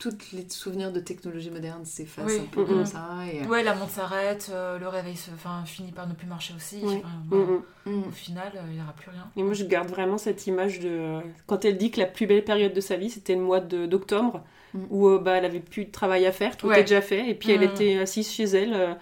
tous 0.00 0.32
les 0.32 0.48
souvenirs 0.48 0.90
de 0.90 0.98
technologie 0.98 1.50
moderne 1.50 1.84
s'effacent 1.84 2.24
Oui. 2.26 2.40
un 2.40 2.46
peu 2.50 2.62
Mm, 2.62 2.66
comme 2.66 2.80
mm. 2.80 2.86
ça. 2.86 3.06
Et... 3.32 3.46
Ouais, 3.46 3.62
la 3.62 3.74
montre 3.74 3.92
s'arrête, 3.92 4.50
euh, 4.52 4.78
le 4.78 4.88
réveil 4.88 5.14
se, 5.14 5.30
enfin, 5.30 5.62
finit 5.66 5.92
par 5.92 6.08
ne 6.08 6.14
plus 6.14 6.26
marcher 6.26 6.54
aussi. 6.56 6.80
Oui. 6.82 6.96
Enfin, 6.96 7.08
Mm, 7.26 7.28
voilà. 7.84 7.98
Au 8.08 8.10
final, 8.10 8.52
euh, 8.56 8.60
il 8.70 8.76
n'y 8.76 8.82
aura 8.82 8.92
plus 8.94 9.10
rien. 9.10 9.26
Et 9.36 9.42
moi, 9.44 9.52
je 9.54 9.64
garde 9.64 9.88
vraiment 9.88 10.18
cette 10.18 10.46
image 10.48 10.80
de. 10.80 11.20
Quand 11.46 11.64
elle 11.64 11.76
dit 11.76 11.90
que 11.92 12.00
la 12.00 12.06
plus 12.06 12.26
belle 12.26 12.42
période 12.44 12.72
de 12.72 12.80
sa 12.80 12.96
vie, 12.96 13.10
c'était 13.10 13.34
le 13.36 13.42
mois 13.42 13.60
de- 13.60 13.86
d'octobre, 13.86 14.42
Mm. 14.74 14.78
où 14.90 15.08
euh, 15.08 15.18
bah, 15.18 15.32
elle 15.36 15.44
avait 15.44 15.60
plus 15.60 15.84
de 15.84 15.90
travail 15.92 16.26
à 16.26 16.32
faire, 16.32 16.56
tout 16.56 16.66
Ouais. 16.66 16.74
était 16.80 16.84
déjà 16.84 17.00
fait, 17.02 17.28
et 17.28 17.34
puis 17.34 17.52
elle 17.52 17.60
Mm. 17.60 17.72
était 17.74 17.98
assise 17.98 18.30
chez 18.32 18.44
elle. 18.44 18.74
euh. 18.74 18.94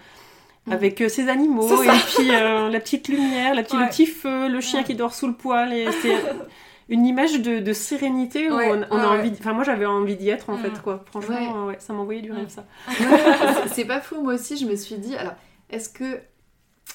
Avec 0.69 1.01
euh, 1.01 1.09
ses 1.09 1.29
animaux, 1.29 1.67
et 1.83 1.87
puis 2.15 2.29
euh, 2.29 2.69
la 2.69 2.79
petite 2.79 3.07
lumière, 3.07 3.55
la 3.55 3.63
petite- 3.63 3.73
Ouais. 3.79 3.85
le 3.85 3.89
petit 3.89 4.05
feu, 4.05 4.47
le 4.49 4.61
chien 4.61 4.79
Ouais. 4.79 4.85
qui 4.85 4.93
dort 4.93 5.15
sous 5.15 5.25
le 5.27 5.33
poil. 5.33 5.73
Et 5.73 5.87
une 6.89 7.05
image 7.05 7.41
de, 7.41 7.59
de 7.59 7.73
sérénité 7.73 8.49
où 8.49 8.55
Ouais, 8.57 8.69
on, 8.71 8.73
on 8.93 8.97
ouais, 8.97 9.03
a 9.05 9.11
ouais. 9.11 9.19
envie. 9.19 9.31
Enfin, 9.39 9.53
moi, 9.53 9.63
j'avais 9.63 9.85
envie 9.85 10.17
d'y 10.17 10.29
être 10.29 10.49
en 10.49 10.57
Mm. 10.57 10.61
fait, 10.61 10.81
quoi. 10.81 11.03
Franchement, 11.05 11.65
Ouais. 11.65 11.67
ouais, 11.73 11.75
ça 11.79 11.93
m'envoyait 11.93 12.21
du 12.21 12.31
rêve, 12.31 12.49
ça. 12.49 12.65
C'est- 13.67 13.85
pas 13.85 14.01
fou, 14.01 14.21
moi 14.21 14.33
aussi, 14.33 14.57
je 14.57 14.65
me 14.65 14.75
suis 14.75 14.97
dit, 14.97 15.15
alors, 15.15 15.33
est-ce 15.69 15.89
que. 15.89 16.19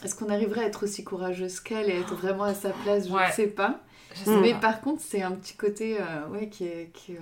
Est-ce 0.03 0.16
qu'on 0.16 0.28
arriverait 0.28 0.64
à 0.64 0.66
être 0.66 0.82
aussi 0.84 1.05
courageuse 1.05 1.61
qu'elle 1.61 1.88
et 1.88 2.01
être 2.01 2.14
vraiment 2.16 2.45
à 2.45 2.55
sa 2.55 2.70
place? 2.70 3.07
Je 3.09 3.12
Ouais. 3.14 3.28
ne 3.28 3.32
sais 3.32 3.47
pas. 3.47 3.80
Je 4.14 4.24
sais. 4.24 4.36
Mais 4.40 4.53
pas. 4.55 4.59
par 4.61 4.80
contre, 4.80 5.01
c'est 5.01 5.22
un 5.22 5.30
petit 5.32 5.57
côté 5.57 5.97
euh, 6.01 6.28
ouais, 6.30 6.49
qui 6.49 6.64
est. 6.64 6.90
Qui, 6.92 7.12
est, 7.12 7.18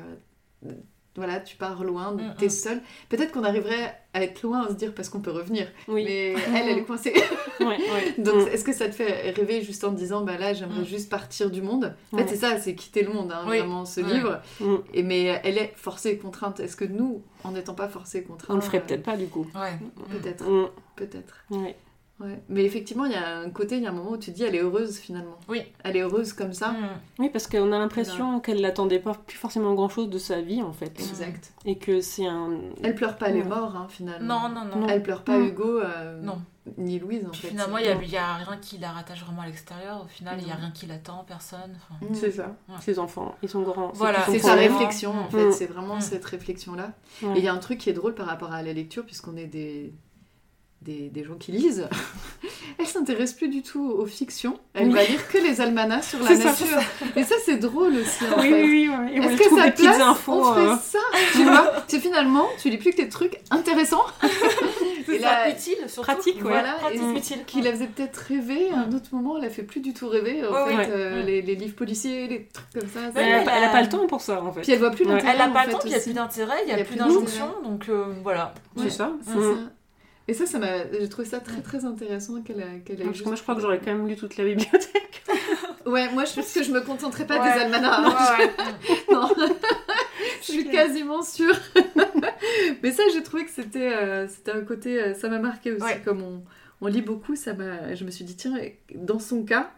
euh, 0.67 0.73
voilà, 1.17 1.41
tu 1.41 1.57
pars 1.57 1.85
loin, 1.85 2.13
Mm, 2.13 2.35
t'es 2.39 2.47
mm. 2.47 2.51
seule. 2.51 2.81
Peut-être 3.09 3.33
qu'on 3.33 3.45
arriverait 3.45 3.95
à 4.15 4.23
être 4.23 4.43
loin, 4.43 4.65
à 4.67 4.69
se 4.69 4.75
dire 4.75 4.95
parce 4.95 5.09
qu'on 5.09 5.21
peut 5.21 5.31
revenir. 5.31 5.67
Oui. 5.89 6.05
Mais 6.05 6.33
elle, 6.55 6.69
elle 6.71 6.79
est 6.79 6.85
coincée. 6.85 7.13
Ouais, 7.61 7.67
ouais. 7.67 8.15
Donc, 8.19 8.47
Mm. 8.47 8.49
est-ce 8.49 8.65
que 8.65 8.73
ça 8.73 8.87
te 8.89 8.95
fait 8.95 9.31
rêver 9.31 9.61
juste 9.63 9.85
en 9.85 9.91
te 9.93 9.97
disant, 9.99 10.23
bah 10.23 10.39
là, 10.39 10.53
j'aimerais 10.55 10.81
Mm. 10.83 10.87
juste 10.87 11.11
partir 11.11 11.51
du 11.51 11.61
monde? 11.63 11.95
En 12.13 12.17
Ouais. 12.17 12.23
fait, 12.25 12.31
c'est 12.31 12.37
ça, 12.41 12.59
c'est 12.59 12.75
quitter 12.75 13.03
le 13.03 13.13
monde, 13.13 13.31
hein, 13.33 13.45
Oui. 13.49 13.59
vraiment, 13.59 13.85
ce 13.85 14.01
Ouais. 14.01 14.13
livre. 14.15 14.41
Mm. 14.61 14.75
Et, 14.95 15.03
mais 15.03 15.23
elle 15.45 15.59
est 15.59 15.73
forcée 15.77 16.11
et 16.11 16.19
contrainte. 16.19 16.61
Est-ce 16.61 16.77
que 16.77 16.85
nous, 16.85 17.23
en 17.45 17.53
n'étant 17.53 17.75
pas 17.75 17.89
forcés 17.89 18.19
et 18.19 18.23
contraints. 18.23 18.55
On 18.55 18.57
le 18.57 18.63
ferait 18.63 18.79
euh, 18.79 18.87
peut-être 18.87 19.03
pas, 19.03 19.17
du 19.17 19.27
coup. 19.27 19.47
Ouais. 19.55 19.79
Peut-être, 20.11 20.45
Mm. 20.49 20.69
peut-être. 20.97 21.45
Ouais. 22.23 22.41
Mais 22.49 22.65
effectivement, 22.65 23.05
il 23.05 23.13
y 23.13 23.17
a 23.17 23.39
un 23.39 23.51
côté, 23.51 23.77
il 23.77 23.83
y 23.83 23.87
a 23.87 23.91
un 23.91 23.93
moment 23.93 24.13
où 24.13 24.17
tu 24.17 24.31
te 24.31 24.37
dis, 24.37 24.45
elle 24.45 24.55
est 24.55 24.61
heureuse 24.63 24.99
finalement. 24.99 25.37
Oui. 25.49 25.63
Elle 25.85 25.97
est 25.97 26.01
heureuse 26.03 26.33
comme 26.33 26.53
ça. 26.53 26.71
Mm. 26.73 26.89
Oui, 27.19 27.31
parce 27.31 27.47
qu'on 27.49 27.73
a 27.73 27.79
l'impression 27.79 28.39
qu'elle 28.41 28.61
n'attendait 28.61 29.01
pas 29.01 29.15
plus 29.15 29.37
forcément 29.37 29.75
grand-chose 29.75 30.09
de 30.09 30.19
sa 30.19 30.41
vie, 30.41 30.63
en 30.63 30.73
fait. 30.73 30.99
Exact. 31.01 31.53
Et 31.65 31.79
que 31.79 32.01
c'est 32.01 32.27
un... 32.27 32.53
Elle 32.83 32.95
pleure 32.95 33.17
pas 33.19 33.29
les 33.29 33.43
morts, 33.43 33.75
hein, 33.77 33.87
finalement. 33.89 34.49
Non, 34.49 34.55
non, 34.55 34.65
non. 34.65 34.77
Non. 34.83 34.87
Elle 34.89 35.03
pleure 35.03 35.23
pas. 35.23 35.39
Hugo, 35.39 35.81
euh, 35.81 36.21
Non. 36.23 36.41
ni 36.79 37.01
Louise 37.01 37.27
en 37.27 37.31
Puis 37.31 37.41
fait. 37.41 37.49
finalement, 37.49 37.79
il 37.79 37.85
n'y 38.09 38.17
a, 38.17 38.35
rien 38.37 38.57
qui 38.59 38.79
la 38.79 38.93
rattache 38.93 39.25
vraiment 39.25 39.43
à 39.43 39.47
l'extérieur. 39.47 40.03
Au 40.05 40.09
final, 40.09 40.37
il 40.39 40.45
n'y 40.47 40.53
a 40.53 40.55
rien 40.55 40.71
qui 40.71 40.87
l'attend, 40.87 41.25
personne. 41.27 41.77
Enfin, 41.77 42.07
Mm. 42.07 42.15
C'est 42.15 42.31
ça. 42.31 42.55
Ouais. 42.69 42.77
Ses 42.81 42.99
enfants, 43.01 43.35
ils 43.43 43.49
sont 43.49 43.63
grands. 43.63 43.91
Voilà, 43.95 44.21
C'est 44.27 44.39
sa 44.39 44.55
réflexion 44.55 45.11
en 45.19 45.29
fait, 45.29 45.49
Mm. 45.49 45.53
c'est 45.53 45.67
vraiment 45.67 46.01
cette 46.01 46.25
réflexion-là. 46.25 46.93
Ouais. 47.23 47.35
Et 47.35 47.39
il 47.39 47.45
y 47.45 47.49
a 47.49 47.53
un 47.53 47.59
truc 47.59 47.79
qui 47.79 47.91
est 47.91 47.95
drôle 47.95 48.15
par 48.15 48.27
rapport 48.27 48.53
à 48.53 48.63
la 48.63 48.73
lecture, 48.73 49.05
puisqu'on 49.05 49.37
est 49.37 49.47
des, 49.47 49.93
des, 50.85 51.09
des 51.11 51.25
gens 51.25 51.35
qui 51.35 51.53
lisent. 51.53 51.89
Elle 52.79 52.87
s'intéresse 52.87 53.33
plus 53.35 53.49
du 53.49 53.63
tout 53.63 53.85
aux 53.91 54.07
fictions, 54.07 54.59
elle 54.75 54.89
Oui. 54.89 54.95
va 54.95 55.05
lire 55.05 55.29
que 55.29 55.39
les 55.39 55.61
almanachs 55.61 56.05
sur 56.05 56.19
la 56.21 56.35
ça, 56.35 56.45
nature. 56.47 56.67
Et 57.17 57.23
ça 57.23 57.35
c'est 57.45 57.57
drôle 57.59 57.95
aussi 57.97 58.25
en 58.25 58.41
Oui, 58.41 58.49
fait. 58.51 58.63
oui, 58.65 58.91
oui. 58.91 59.19
Est-ce 59.19 59.37
que 59.37 59.45
trouve 59.45 59.59
ça 59.61 59.67
des 59.67 59.73
place, 59.73 60.01
infos. 60.01 60.33
on 60.33 60.45
ferait 60.55 60.67
euh, 60.73 60.77
ça, 60.83 60.99
tu 61.33 61.43
vois 61.45 61.73
C'est 61.87 62.01
finalement, 62.01 62.47
tu 62.61 62.71
lis 62.71 62.79
plus 62.79 62.91
que 62.93 62.97
tes 62.97 63.09
trucs 63.09 63.39
intéressants. 63.51 64.05
C'est 65.07 65.17
Et 65.17 65.21
ça, 65.21 65.27
là, 65.33 65.51
utile, 65.51 65.77
surtout. 65.89 66.03
pratique, 66.13 66.37
ouais. 66.37 66.43
Voilà, 66.51 66.75
pratique, 66.75 67.01
et- 67.03 67.19
utile. 67.19 67.45
qui 67.47 67.61
la 67.61 67.73
faisait 67.73 67.87
peut-être 67.89 68.17
rêver, 68.17 68.71
à 68.73 68.79
un 68.81 68.93
autre 68.93 69.09
moment, 69.13 69.37
elle 69.37 69.45
a 69.45 69.51
fait 69.51 69.65
plus 69.65 69.81
du 69.81 69.93
tout 69.93 70.09
rêver. 70.09 70.43
En 70.47 70.53
Ouais, 70.53 70.65
fait, 70.71 70.77
ouais. 70.77 70.87
euh, 70.91 71.17
Ouais. 71.21 71.23
les, 71.27 71.43
les 71.43 71.55
livres 71.57 71.75
policiers, 71.75 72.27
les 72.29 72.47
trucs 72.47 72.71
comme 72.73 72.89
ça. 72.89 73.13
ça- 73.13 73.21
elle, 73.21 73.33
a, 73.35 73.43
elle 73.43 73.65
a 73.65 73.69
a- 73.69 73.73
pas 73.73 73.83
le 73.83 73.89
temps 73.89 74.07
pour 74.07 74.21
ça, 74.21 74.43
en 74.43 74.53
fait. 74.53 74.61
Puis 74.63 74.73
elle 74.73 74.79
voit 74.79 74.91
plus 74.93 75.05
Ouais. 75.05 75.13
l'intérêt. 75.13 75.33
Elle 75.33 75.39
n'a 75.39 75.49
en 75.49 75.53
pas 75.53 75.61
fait, 75.63 75.67
le 75.67 75.73
temps, 75.73 75.79
il 75.85 75.89
n'y 75.91 75.95
a 75.97 76.01
plus 76.01 76.13
d'intérêt, 76.15 76.57
il 76.63 76.67
n'y 76.67 76.73
a, 76.73 76.83
a 76.83 76.85
plus 76.85 76.97
d'injonction. 76.97 77.53
Donc 77.65 77.89
euh, 77.89 78.07
voilà. 78.23 78.55
C'est 78.79 78.91
ça. 78.91 79.13
Et 80.29 80.35
ça, 80.35 80.47
ça 80.47 80.59
m'a, 80.59 80.91
j'ai 80.93 81.09
trouvé 81.09 81.27
ça 81.27 81.41
très 81.41 81.61
très 81.63 81.85
intéressant 81.85 82.43
qu'elle 82.43 82.61
a, 82.63 82.79
qu'elle 82.85 83.01
a 83.01 83.05
eu 83.05 83.07
moi, 83.25 83.35
je 83.35 83.43
crois 83.43 83.55
que 83.57 83.61
j'aurais 83.61 83.79
quand 83.81 83.93
même 83.93 84.07
lu 84.07 84.17
toute 84.17 84.37
la 84.37 84.45
bibliothèque. 84.45 85.23
Ouais, 85.85 86.09
moi 86.13 86.25
je 86.25 86.35
pense 86.35 86.53
que 86.53 86.63
je 86.63 86.71
me 86.71 86.81
contenterai 86.81 87.27
pas 87.27 87.41
Ouais. 87.41 87.55
des 87.55 87.61
almanachs. 87.63 88.05
hein. 88.07 88.39
Ouais, 88.39 88.45
ouais. 88.45 88.97
Non. 89.11 89.29
je 90.41 90.53
suis 90.53 90.69
quasiment 90.71 91.23
sûre. 91.23 91.57
Mais 92.83 92.93
ça, 92.93 93.03
j'ai 93.13 93.23
trouvé 93.25 93.45
que 93.45 93.51
c'était, 93.51 93.93
euh, 93.93 94.29
c'était 94.29 94.53
un 94.53 94.61
côté, 94.61 95.03
euh, 95.03 95.15
ça 95.15 95.29
m'a 95.29 95.39
marqué 95.41 95.73
aussi. 95.73 96.01
Comme 96.05 96.23
on, 96.23 96.45
on 96.81 96.87
lit 96.87 97.03
beaucoup, 97.03 97.35
ça 97.35 97.55
m'a, 97.55 97.95
je 97.97 98.05
me 98.05 98.11
suis 98.13 98.25
dit 98.25 98.37
tiens, 98.37 98.55
dans 98.95 99.19
son 99.19 99.43
cas. 99.45 99.71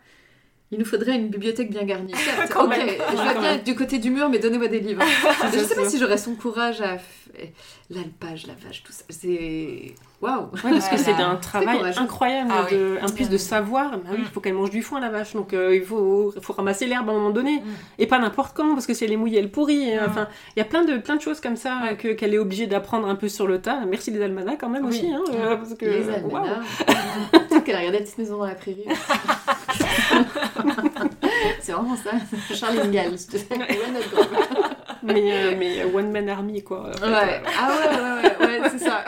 Il 0.71 0.79
nous 0.79 0.85
faudrait 0.87 1.15
une 1.15 1.29
bibliothèque 1.29 1.71
bien 1.71 1.85
garnie. 1.85 2.15
Certes, 2.15 2.53
ok, 2.57 2.69
même. 2.69 2.89
je 2.89 3.17
quand 3.33 3.41
bien 3.41 3.53
être 3.55 3.65
du 3.65 3.77
côté 3.77 3.99
du 3.99 4.11
mur, 4.11 4.29
mais 4.29 4.39
donnez-moi 4.41 4.67
des 4.69 4.81
livres. 4.81 5.03
je 5.53 5.59
sais 5.59 5.75
pas 5.75 5.89
si 5.89 5.99
j'aurais 5.99 6.19
son 6.19 6.35
courage 6.35 6.81
à. 6.81 6.99
L'alpage, 7.91 8.47
la 8.47 8.55
vache, 8.55 8.83
tout 8.83 8.93
ça. 8.93 9.05
C'est. 9.09 9.95
Waouh! 10.25 10.45
Ouais, 10.65 10.71
parce 10.71 10.89
que 10.89 10.97
c'est 10.97 11.13
un 11.13 11.37
travail 11.37 11.79
incroyable. 11.97 12.51
Ah 12.53 12.65
de, 12.71 12.99
en 13.03 13.09
plus 13.13 13.29
de 13.29 13.37
savoir, 13.37 13.91
bah 13.93 13.99
oui, 14.11 14.17
il 14.19 14.23
Mm. 14.25 14.29
faut 14.33 14.41
qu'elle 14.41 14.55
mange 14.55 14.71
du 14.71 14.83
foin, 14.83 14.99
la 15.01 15.11
vache. 15.11 15.35
Donc 15.35 15.53
euh, 15.53 15.75
il 15.77 15.83
faut, 15.85 16.33
faut 16.41 16.53
ramasser 16.55 16.87
l'herbe 16.87 17.09
à 17.11 17.13
un 17.13 17.17
moment 17.17 17.31
donné. 17.31 17.57
Mm. 17.61 17.63
Et 17.99 18.07
pas 18.07 18.19
n'importe 18.19 18.57
quand, 18.57 18.73
parce 18.75 18.87
que 18.87 18.95
si 18.95 19.05
elle 19.05 19.13
est 19.13 19.17
mouillée, 19.19 19.39
elle 19.39 19.51
pourrit. 19.51 19.91
Et, 19.91 19.97
Mm. 19.97 20.07
Enfin, 20.09 20.29
il 20.57 20.61
y 20.61 20.63
a 20.63 20.65
plein 20.65 20.85
de, 20.85 20.97
plein 20.97 21.17
de 21.17 21.21
choses 21.21 21.41
comme 21.41 21.57
ça 21.57 21.81
euh, 21.91 21.95
que, 21.95 22.09
qu'elle 22.09 22.33
est 22.35 22.39
obligée 22.39 22.67
d'apprendre 22.67 23.07
un 23.09 23.15
peu 23.17 23.29
sur 23.29 23.47
le 23.47 23.61
tas. 23.61 23.81
Merci 23.89 24.11
les 24.11 24.23
almanachs 24.23 24.59
quand 24.61 24.69
même 24.71 24.85
Oui. 24.87 24.91
aussi. 24.91 25.13
Hein, 25.13 25.21
euh, 25.35 25.57
parce 25.57 25.75
que, 25.75 25.85
Les. 25.85 26.01
Peut-être 27.33 27.65
qu'elle 27.65 27.75
a 27.77 27.79
regardé 27.79 27.99
la 27.99 28.05
petite 28.05 28.19
maison 28.19 28.39
dans 28.39 28.47
la 28.47 28.55
prairie. 28.55 28.85
c'est 31.61 31.73
vraiment 31.73 31.97
ça. 31.97 32.11
Charlie 32.55 32.81
Ingalls, 32.81 33.17
mais, 35.03 35.33
euh, 35.33 35.55
mais 35.59 35.81
euh, 35.83 35.95
One 35.99 36.11
Man 36.11 36.29
Army, 36.29 36.63
quoi. 36.63 36.91
en 36.91 36.93
fait, 36.93 37.05
Ouais. 37.07 37.13
euh, 37.13 37.49
Ah 37.61 37.69
ouais, 37.69 37.89
ouais, 37.97 38.47
ouais, 38.47 38.61
ouais, 38.63 38.69
c'est 38.71 38.79
ça. 38.79 39.05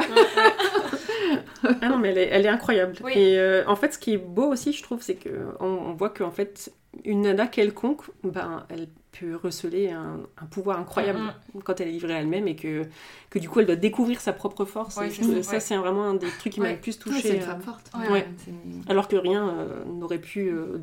Ah 1.83 1.89
non, 1.89 1.99
mais 1.99 2.11
elle 2.11 2.19
est, 2.19 2.29
elle 2.29 2.47
est 2.47 2.49
incroyable. 2.51 2.95
Oui. 3.05 3.13
Et 3.15 3.39
euh, 3.39 3.65
en 3.67 3.77
fait, 3.77 3.95
ce 3.95 3.99
qui 3.99 4.13
est 4.15 4.19
beau 4.19 4.47
aussi, 4.53 4.73
je 4.73 4.83
trouve, 4.83 5.03
c'est 5.03 5.17
qu'on 5.17 5.67
on 5.67 5.93
voit 5.95 6.11
qu'en 6.11 6.31
fait, 6.31 6.73
une 7.05 7.23
nana 7.23 7.47
quelconque, 7.47 8.03
ben, 8.25 8.65
elle 8.69 8.89
peut 9.19 9.37
receler 9.37 9.91
un, 9.91 10.21
un 10.41 10.47
pouvoir 10.47 10.79
incroyable 10.79 11.19
Mm, 11.55 11.61
quand 11.65 11.81
elle 11.81 11.89
est 11.89 11.93
livrée 11.93 12.15
à 12.15 12.21
elle-même 12.21 12.47
et 12.49 12.57
que, 12.57 12.83
que 13.31 13.39
du 13.39 13.49
coup, 13.49 13.61
elle 13.61 13.67
doit 13.67 13.77
découvrir 13.77 14.21
sa 14.21 14.33
propre 14.35 14.65
force. 14.67 14.97
Ouais, 14.97 15.09
Et 15.09 15.11
c'est 15.11 15.23
je- 15.23 15.43
ça, 15.43 15.53
ouais. 15.55 15.61
c'est 15.61 15.77
vraiment 15.77 16.05
un 16.05 16.15
des 16.15 16.27
trucs 16.39 16.53
qui 16.53 16.61
m'a 16.61 16.71
le 16.73 16.79
plus 16.79 16.93
Ouais, 16.97 17.03
touchée. 17.03 17.21
c'est 17.23 17.37
une 17.37 17.43
euh, 17.43 17.47
femme 17.47 17.63
forte. 17.63 17.91
Ouais. 17.99 18.11
Ouais. 18.13 18.27
C'est- 18.45 18.91
Alors 18.91 19.09
que 19.09 19.17
rien 19.17 19.49
euh, 19.49 19.85
n'aurait 19.87 20.19
pu. 20.21 20.49
euh, 20.51 20.79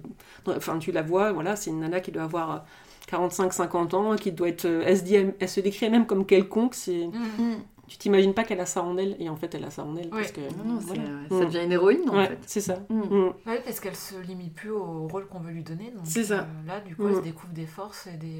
Enfin, 0.47 0.79
tu 0.79 0.91
la 0.91 1.03
vois, 1.03 1.31
voilà, 1.31 1.55
c'est 1.55 1.69
une 1.69 1.79
nana 1.79 1.99
qui 1.99 2.11
doit 2.11 2.23
avoir 2.23 2.65
45-50 3.11 3.93
ans, 3.95 4.15
qui 4.15 4.31
doit 4.31 4.49
être. 4.49 4.65
euh, 4.65 4.83
Elle 4.85 4.97
se, 4.97 5.03
dit, 5.03 5.15
elle 5.15 5.49
se 5.49 5.59
décrit 5.59 5.85
elle-même 5.85 6.05
comme 6.07 6.25
quelconque. 6.25 6.73
C'est, 6.75 7.07
Mm. 7.07 7.11
Mm. 7.43 7.55
Tu 7.93 7.99
t'imagines 7.99 8.33
pas 8.33 8.43
qu'elle 8.43 8.59
a 8.59 8.65
ça 8.65 8.81
en 8.81 8.97
elle, 8.97 9.15
et 9.19 9.29
en 9.29 9.35
fait, 9.35 9.53
elle 9.53 9.63
a 9.65 9.69
ça 9.69 9.83
en 9.83 9.95
elle. 9.95 10.05
Ouais. 10.05 10.21
Parce 10.21 10.31
que, 10.31 10.41
Non, 10.41 10.63
non, 10.73 10.79
c'est- 10.79 10.87
voilà. 10.87 11.03
ça 11.29 11.35
Mm. 11.35 11.45
devient 11.45 11.63
une 11.65 11.71
héroïne 11.73 12.09
en 12.09 12.15
Ouais, 12.17 12.27
fait. 12.29 12.39
c'est 12.47 12.61
ça. 12.61 12.77
Mm. 12.89 12.95
Mm. 13.01 13.33
Ouais, 13.45 13.61
parce 13.63 13.79
qu'elle 13.79 13.95
se 13.95 14.15
limite 14.19 14.55
plus 14.55 14.71
au 14.71 15.07
rôle 15.07 15.27
qu'on 15.27 15.39
veut 15.39 15.51
lui 15.51 15.61
donner. 15.63 15.91
donc, 15.91 16.01
C'est 16.05 16.23
ça. 16.23 16.39
euh, 16.39 16.67
là, 16.67 16.79
du 16.79 16.95
coup, 16.95 17.03
Mm. 17.03 17.09
elle 17.09 17.15
se 17.17 17.21
découvre 17.21 17.53
des 17.53 17.67
forces 17.67 18.07
et 18.07 18.17
des, 18.17 18.39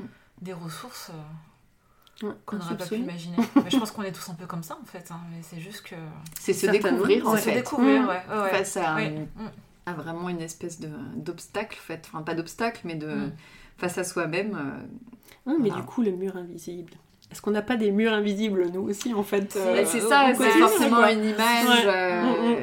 euh, 0.00 0.04
des 0.40 0.52
ressources 0.52 1.10
euh, 1.10 2.26
Ouais, 2.26 2.34
qu'on 2.44 2.56
n'aurait 2.56 2.76
pas 2.76 2.86
pu 2.86 2.96
imaginer. 2.96 3.36
mais 3.64 3.70
je 3.70 3.78
pense 3.78 3.92
qu'on 3.92 4.02
est 4.02 4.10
tous 4.12 4.28
un 4.30 4.34
peu 4.34 4.46
comme 4.46 4.64
ça, 4.64 4.76
en 4.82 4.84
fait. 4.84 5.10
hein, 5.12 5.20
mais 5.30 5.38
c'est 5.42 5.60
juste 5.60 5.82
que... 5.82 5.94
C'est 6.40 6.52
se 6.52 6.66
découvrir 6.66 7.26
en 7.28 7.32
C'est 7.36 7.38
se 7.38 7.44
fait. 7.50 7.54
découvrir, 7.54 8.02
Mm. 8.02 8.08
ouais. 8.08 8.50
Face 8.50 8.76
à, 8.76 8.96
Mm. 8.98 9.94
vraiment 9.96 10.28
une 10.28 10.40
espèce 10.40 10.80
de, 10.80 10.90
d'obstacle, 11.16 11.78
en 11.80 11.84
fait. 11.86 12.02
Enfin, 12.12 12.22
pas 12.22 12.34
d'obstacle, 12.34 12.80
mais 12.84 12.96
de. 12.96 13.06
Mm. 13.06 13.32
Face 13.78 13.96
à 13.98 14.04
soi-même. 14.04 14.54
euh, 15.46 15.52
mais 15.58 15.68
Voilà. 15.70 15.74
du 15.76 15.82
coup, 15.86 16.02
le 16.02 16.12
mur 16.12 16.36
invisible. 16.36 16.92
Est-ce 17.32 17.42
qu'on 17.42 17.50
n'a 17.52 17.62
pas 17.62 17.76
des 17.76 17.90
murs 17.90 18.12
invisibles, 18.12 18.66
nous 18.72 18.82
aussi, 18.82 19.12
en 19.14 19.22
fait 19.22 19.56
euh, 19.56 19.82
c'est 19.86 20.00
ça, 20.00 20.32
c'est 20.36 20.50
forcément 20.50 20.96
quoi. 20.98 21.12
une 21.12 21.24
image. 21.24 21.84
Ouais. 21.86 21.92
euh, 21.92 22.60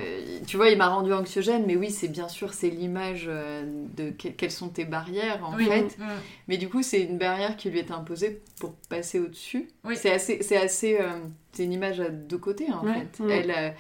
Tu 0.48 0.58
vois, 0.58 0.70
il 0.70 0.78
m'a 0.78 0.88
rendu 0.88 1.12
anxiogène, 1.14 1.64
mais 1.68 1.76
oui, 1.76 1.92
c'est 1.92 2.08
bien 2.08 2.28
sûr, 2.28 2.54
c'est 2.54 2.70
l'image 2.70 3.26
euh, 3.28 3.64
de 3.98 4.10
que- 4.12 4.30
quelles 4.30 4.52
sont 4.52 4.70
tes 4.70 4.86
barrières 4.86 5.42
en 5.44 5.56
Oui. 5.56 5.66
fait. 5.66 5.98
Mm. 5.98 6.04
Mais 6.48 6.58
du 6.58 6.70
coup, 6.70 6.82
c'est 6.82 7.02
une 7.02 7.18
barrière 7.18 7.56
qui 7.58 7.70
lui 7.70 7.80
est 7.80 7.92
imposée 7.92 8.42
pour 8.60 8.74
passer 8.90 9.20
au-dessus. 9.20 9.70
Oui. 9.84 9.96
C'est 9.96 10.12
assez, 10.12 10.42
c'est 10.42 10.58
assez, 10.58 10.98
euh, 11.00 11.20
c'est 11.52 11.64
une 11.66 11.74
image 11.74 12.00
à 12.00 12.10
deux 12.10 12.38
côtés 12.38 12.68
en 12.72 12.84
fait. 12.84 13.20
Mm. 13.24 13.30
Elle, 13.30 13.74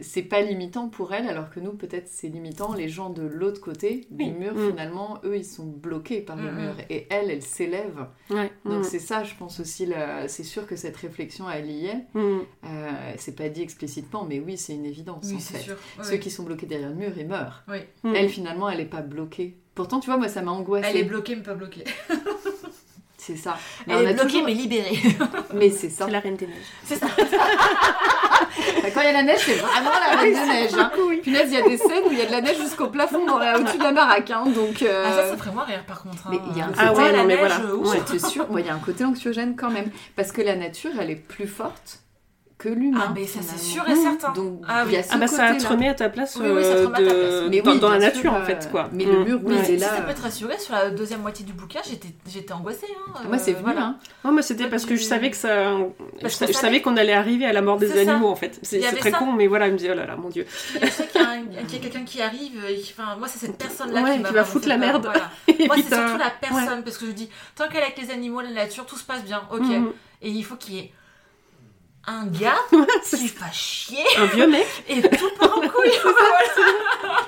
c'est 0.00 0.22
pas 0.22 0.40
limitant 0.40 0.88
pour 0.88 1.12
elle, 1.14 1.28
alors 1.28 1.50
que 1.50 1.60
nous, 1.60 1.72
peut-être, 1.72 2.08
c'est 2.08 2.28
limitant. 2.28 2.72
Les 2.74 2.88
gens 2.88 3.10
de 3.10 3.22
l'autre 3.22 3.60
côté 3.60 4.06
du 4.10 4.24
Oui. 4.24 4.30
mur, 4.32 4.54
Mm. 4.54 4.70
finalement, 4.70 5.18
eux, 5.24 5.36
ils 5.36 5.44
sont 5.44 5.66
bloqués 5.66 6.20
par 6.20 6.36
le 6.36 6.50
Mm, 6.50 6.56
mur. 6.56 6.74
Et 6.88 7.06
elle, 7.10 7.30
elle 7.30 7.42
s'élève. 7.42 8.06
Ouais. 8.30 8.50
Donc 8.64 8.80
Mm. 8.80 8.84
c'est 8.84 8.98
ça, 8.98 9.22
je 9.24 9.34
pense 9.34 9.60
aussi, 9.60 9.86
la- 9.86 10.28
c'est 10.28 10.42
sûr 10.44 10.66
que 10.66 10.76
cette 10.76 10.96
réflexion, 10.96 11.50
elle 11.50 11.70
y 11.70 11.86
est. 11.86 12.04
Mm. 12.14 12.38
Euh, 12.64 12.90
c'est 13.18 13.36
pas 13.36 13.48
dit 13.48 13.62
explicitement, 13.62 14.24
mais 14.28 14.40
oui, 14.40 14.56
c'est 14.56 14.74
une 14.74 14.86
évidence, 14.86 15.26
en 15.30 15.34
Oui, 15.34 15.40
fait. 15.40 15.58
sûr. 15.58 15.76
Ouais, 15.98 16.04
Ceux 16.04 16.16
qui 16.16 16.30
sont 16.30 16.42
bloqués 16.44 16.66
derrière 16.66 16.88
le 16.90 16.94
mur, 16.94 17.12
ils 17.16 17.26
meurent. 17.28 17.62
Oui. 17.68 17.78
Mm. 18.04 18.14
Elle, 18.14 18.28
finalement, 18.28 18.68
elle 18.68 18.80
est 18.80 18.84
pas 18.86 19.02
bloquée. 19.02 19.56
Pourtant, 19.74 20.00
tu 20.00 20.06
vois, 20.10 20.16
moi, 20.18 20.28
ça 20.28 20.42
m'a 20.42 20.50
angoissée. 20.50 20.88
Elle 20.90 20.96
est 20.98 21.04
bloquée, 21.04 21.36
mais 21.36 21.42
pas 21.42 21.54
bloquée. 21.54 21.84
C'est 23.30 23.36
ça. 23.36 23.56
Mais 23.86 23.94
Elle 23.94 24.02
on 24.02 24.06
a 24.06 24.10
est 24.10 24.14
bloquée, 24.14 24.28
toujours- 24.28 24.46
mais 24.46 24.54
libérée. 24.54 24.98
Mais 25.54 25.70
c'est 25.70 25.88
ça. 25.90 26.06
C'est 26.06 26.10
la 26.12 26.20
reine 26.20 26.36
des 26.36 26.46
neiges. 26.46 26.56
C'est 26.84 26.96
ça. 26.96 27.06
Quand 28.94 29.00
il 29.02 29.06
y 29.06 29.08
a 29.08 29.12
la 29.12 29.22
neige, 29.22 29.38
c'est 29.44 29.52
vraiment 29.54 29.90
la 29.90 30.16
reine 30.16 30.32
de 30.34 30.46
neige. 30.52 30.70
Hein. 30.76 30.90
Oui. 31.08 31.18
Punaise, 31.22 31.46
il 31.46 31.54
y 31.54 31.56
a 31.62 31.62
des 31.68 31.76
scènes 31.78 32.02
où 32.08 32.12
il 32.12 32.18
y 32.18 32.22
a 32.22 32.26
de 32.26 32.32
la 32.32 32.40
neige 32.40 32.58
jusqu'au 32.58 32.88
plafond 32.88 33.24
dans 33.24 33.38
la- 33.38 33.58
au-dessus 33.58 33.78
de 33.78 33.82
la 33.82 33.92
baraque. 33.92 34.30
hein, 34.30 34.44
donc, 34.46 34.82
euh, 34.82 35.04
Ah, 35.06 35.12
ça, 35.12 35.28
ça 35.30 35.36
ferait 35.36 35.52
moins 35.52 35.64
rire 35.64 35.84
par 35.86 36.02
contre. 36.02 36.26
hein. 36.26 36.30
Mais 36.32 36.38
il 36.50 36.58
y 36.58 36.60
a 36.60 36.64
un 36.64 36.68
Le 36.68 36.72
côté- 36.74 36.86
Ah 36.86 36.92
ouais, 36.94 37.12
la 37.12 37.18
non, 37.18 37.24
mais 37.24 37.36
neige, 37.36 37.38
voilà. 37.38 38.18
sûr, 38.28 38.46
moi, 38.50 38.60
il 38.60 38.66
y 38.66 38.70
a 38.70 38.74
un 38.74 38.78
côté 38.78 39.04
anxiogène 39.04 39.54
quand 39.56 39.70
même. 39.70 39.90
Parce 40.16 40.32
que 40.32 40.42
la 40.42 40.56
nature, 40.56 40.90
elle 41.00 41.10
est 41.10 41.16
plus 41.16 41.46
forte 41.46 42.00
que 42.60 42.68
l'humain. 42.68 43.00
Ah, 43.08 43.12
mais 43.14 43.26
ça, 43.26 43.40
c'est 43.42 43.58
sûr 43.58 43.88
et 43.88 43.96
certain. 43.96 44.32
Donc, 44.32 44.60
Ah 44.68 44.84
il 44.86 44.92
y 44.92 44.96
a 44.96 44.98
oui. 45.00 45.04
ce 45.04 45.14
Ah 45.14 45.16
bah 45.18 45.26
ça 45.26 45.54
te 45.54 45.66
remet 45.66 45.88
à 45.88 45.94
ta 45.94 46.08
place, 46.10 46.36
Oui, 46.40 46.46
oui, 46.54 46.62
ça 46.62 46.74
te 46.74 46.76
euh, 46.78 46.86
remet 46.86 46.96
à 46.96 47.00
ta 47.00 47.02
de- 47.02 47.08
place. 47.18 47.42
Mais 47.50 47.60
dans, 47.62 47.72
oui, 47.72 47.80
dans 47.80 47.88
la 47.88 47.98
nature 47.98 48.20
sûr, 48.20 48.32
en 48.34 48.42
fait 48.42 48.66
euh, 48.66 48.70
quoi. 48.70 48.88
mais 48.92 49.04
le 49.06 49.18
Mm. 49.20 49.24
mur, 49.24 49.40
oui, 49.42 49.54
Ouais. 49.54 49.60
c'est 49.64 49.74
Si 49.74 49.76
là, 49.78 49.88
ça 49.88 50.02
peut 50.02 50.10
euh, 50.10 50.14
te 50.14 50.20
rassurer, 50.22 50.58
sur 50.58 50.74
la 50.74 50.90
deuxième 50.90 51.22
moitié 51.22 51.44
du 51.46 51.52
bouquin, 51.54 51.80
j'étais, 51.88 52.08
j'étais 52.30 52.52
angoissée. 52.52 52.86
Hein, 53.08 53.20
Moi, 53.26 53.38
c'est 53.38 53.52
euh, 53.52 53.54
venu. 53.54 53.64
voilà. 53.64 53.80
Hein. 53.82 53.96
Ouais, 54.24 54.30
moi 54.32 54.42
c'était 54.42 54.68
parce 54.68 54.84
que 54.84 54.94
je 54.94 55.02
savais 55.02 55.30
que 55.30 55.36
ça. 55.36 55.72
Parce 56.20 56.38
je, 56.46 56.52
savais 56.52 56.82
qu'on 56.82 56.96
allait 56.98 57.14
arriver 57.14 57.46
à 57.46 57.52
la 57.54 57.62
mort 57.62 57.78
des 57.78 57.88
ça. 57.88 58.00
animaux 58.00 58.28
en 58.28 58.36
fait. 58.36 58.58
C'est 58.62 58.80
très 58.80 59.10
ça. 59.10 59.18
con, 59.18 59.32
mais 59.32 59.46
voilà, 59.46 59.66
je 59.68 59.72
me 59.72 59.78
disais 59.78 59.90
oh 59.92 59.96
là 59.96 60.06
là, 60.06 60.16
mon 60.16 60.28
dieu. 60.28 60.44
Je 60.74 60.86
sais 60.86 61.06
qu'il 61.06 61.20
y 61.22 61.76
a, 61.76 61.78
quelqu'un 61.80 62.04
qui 62.04 62.20
arrive, 62.20 62.60
enfin, 62.98 63.16
moi 63.16 63.26
c'est 63.26 63.38
cette 63.38 63.56
personne-là 63.56 64.02
Ouais, 64.02 64.16
qui, 64.22 64.32
va 64.34 64.44
foutre 64.44 64.68
la 64.68 64.76
peur, 64.76 64.86
merde. 64.86 65.06
Moi 65.66 65.76
c'est 65.76 65.94
surtout 65.94 66.18
la 66.18 66.30
personne, 66.40 66.82
parce 66.84 66.98
que 66.98 67.06
je 67.06 67.12
dis, 67.12 67.28
tant 67.56 67.68
qu'elle 67.68 67.80
est 67.80 67.84
avec 67.84 67.98
les 67.98 68.10
animaux, 68.10 68.40
la 68.40 68.50
nature, 68.50 68.84
tout 68.86 68.96
se 68.96 69.04
passe 69.04 69.22
bien, 69.24 69.42
ok. 69.50 69.60
Mhm. 69.60 69.92
Et 70.22 70.28
il 70.30 70.44
faut 70.44 70.56
qu'il 70.56 70.74
y 70.74 70.78
ait 70.78 70.92
un 72.10 72.26
gars 72.26 72.56
C'est 73.02 73.16
qui 73.18 73.28
fasse 73.28 73.54
chier 73.54 74.04
un 74.18 74.26
vieux 74.26 74.46
mec, 74.48 74.66
et 74.88 75.00
tout 75.02 75.30
part 75.38 75.56
en 75.58 75.60
couille. 75.60 75.90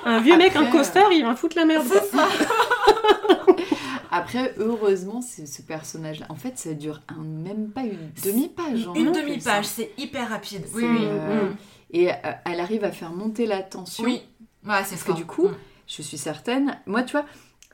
un 0.05 0.19
vieux 0.19 0.37
mec, 0.37 0.55
un 0.55 0.65
costard, 0.67 1.11
il 1.11 1.23
va 1.25 1.35
foutre 1.35 1.55
la 1.57 1.65
merde. 1.65 1.87
quoi. 1.87 2.01
C'est 2.01 2.17
ça. 2.17 2.27
Après, 4.11 4.53
heureusement, 4.59 5.21
c'est 5.21 5.47
ce 5.47 5.61
personnage-là. 5.63 6.27
En 6.29 6.35
fait, 6.35 6.57
ça 6.57 6.73
dure 6.73 7.01
un- 7.09 7.23
même 7.23 7.69
pas 7.71 7.81
une 7.81 8.11
demi-page. 8.23 8.87
en 8.87 8.93
Une 8.93 9.11
demi-page, 9.11 9.65
hein. 9.65 9.69
c'est 9.75 9.91
hyper 9.97 10.29
rapide. 10.29 10.63
Oui, 10.73 10.83
oui. 10.85 10.97
euh, 11.01 11.49
Mm. 11.49 11.55
Et 11.95 12.11
euh, 12.11 12.15
elle 12.45 12.59
arrive 12.59 12.83
à 12.83 12.91
faire 12.91 13.11
monter 13.11 13.45
la 13.45 13.61
tension. 13.63 14.03
Oui. 14.03 14.21
Ouais, 14.65 14.75
c'est 14.83 14.91
Parce 14.91 15.03
que 15.03 15.07
fort. 15.07 15.15
du 15.15 15.25
coup, 15.25 15.47
Mm. 15.47 15.55
je 15.87 16.01
suis 16.03 16.17
certaine. 16.17 16.79
Moi, 16.85 17.03
tu 17.03 17.13
vois, 17.13 17.25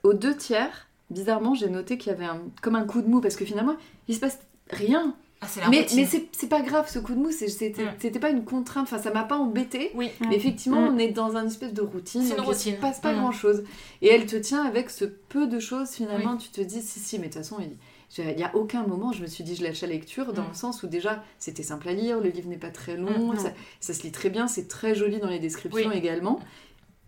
aux 0.03 0.13
deux 0.13 0.35
tiers, 0.35 0.87
bizarrement, 1.09 1.55
j'ai 1.55 1.69
noté 1.69 1.97
qu'il 1.97 2.11
y 2.11 2.15
avait 2.15 2.25
un, 2.25 2.39
comme 2.61 2.75
un 2.75 2.85
coup 2.85 3.01
de 3.01 3.07
mou 3.07 3.19
parce 3.21 3.35
que 3.35 3.43
finalement, 3.45 3.75
il 4.07 4.15
se 4.15 4.19
passe 4.21 4.39
rien. 4.71 5.13
Ah, 5.41 5.47
la 5.61 5.69
Mais, 5.69 5.79
routine. 5.81 6.05
mais 6.11 6.27
c'est 6.33 6.49
pas 6.49 6.61
grave, 6.61 6.89
ce 6.89 6.99
coup 6.99 7.13
de 7.13 7.19
mou, 7.19 7.31
c'est- 7.31 7.47
c'était 7.47 7.83
Mm. 8.09 8.19
pas 8.19 8.29
une 8.29 8.43
contrainte. 8.43 8.83
Enfin, 8.91 8.97
ça 8.97 9.09
m'a 9.11 9.23
pas 9.23 9.37
embêté. 9.37 9.91
Oui. 9.95 10.09
Mais 10.27 10.35
effectivement, 10.35 10.81
Mm. 10.81 10.95
on 10.95 10.97
est 10.97 11.07
dans 11.11 11.37
une 11.37 11.47
espèce 11.47 11.73
de 11.73 11.81
routine. 11.81 12.21
C'est 12.23 12.31
une 12.31 12.35
donc 12.37 12.47
routine. 12.47 12.73
Il 12.73 12.75
se 12.75 12.81
passe 12.81 12.99
pas 12.99 13.13
Mm. 13.13 13.19
grand 13.19 13.31
chose. 13.31 13.63
Et 14.01 14.07
elle 14.09 14.25
te 14.25 14.35
tient 14.35 14.63
avec 14.65 14.89
ce 14.89 15.05
peu 15.05 15.47
de 15.47 15.59
choses, 15.59 15.91
finalement. 15.91 16.35
Tu 16.35 16.49
te 16.49 16.59
dis, 16.61 16.81
si, 16.81 16.99
si, 16.99 17.17
mais 17.19 17.27
de 17.29 17.33
toute 17.33 17.41
façon, 17.43 17.57
il 17.61 17.77
il 18.17 18.39
y 18.39 18.43
a 18.43 18.55
aucun 18.55 18.87
moment, 18.87 19.11
je 19.11 19.21
me 19.21 19.27
suis 19.27 19.43
dit, 19.43 19.55
je 19.55 19.63
lâche 19.63 19.81
la 19.81 19.87
lecture, 19.87 20.33
dans 20.33 20.41
Mm. 20.41 20.47
le 20.49 20.53
sens 20.55 20.81
où 20.81 20.87
déjà, 20.87 21.23
c'était 21.37 21.61
simple 21.61 21.87
à 21.89 21.93
lire, 21.93 22.19
le 22.19 22.29
livre 22.29 22.49
n'est 22.49 22.57
pas 22.57 22.71
très 22.71 22.97
long, 22.97 23.33
Mm, 23.33 23.37
ça, 23.37 23.51
ça 23.79 23.93
se 23.93 24.01
lit 24.01 24.11
très 24.11 24.31
bien, 24.31 24.47
c'est 24.47 24.67
très 24.67 24.95
joli 24.95 25.19
dans 25.19 25.29
les 25.29 25.37
descriptions 25.37 25.89
Oui. 25.91 25.95
également. 25.95 26.39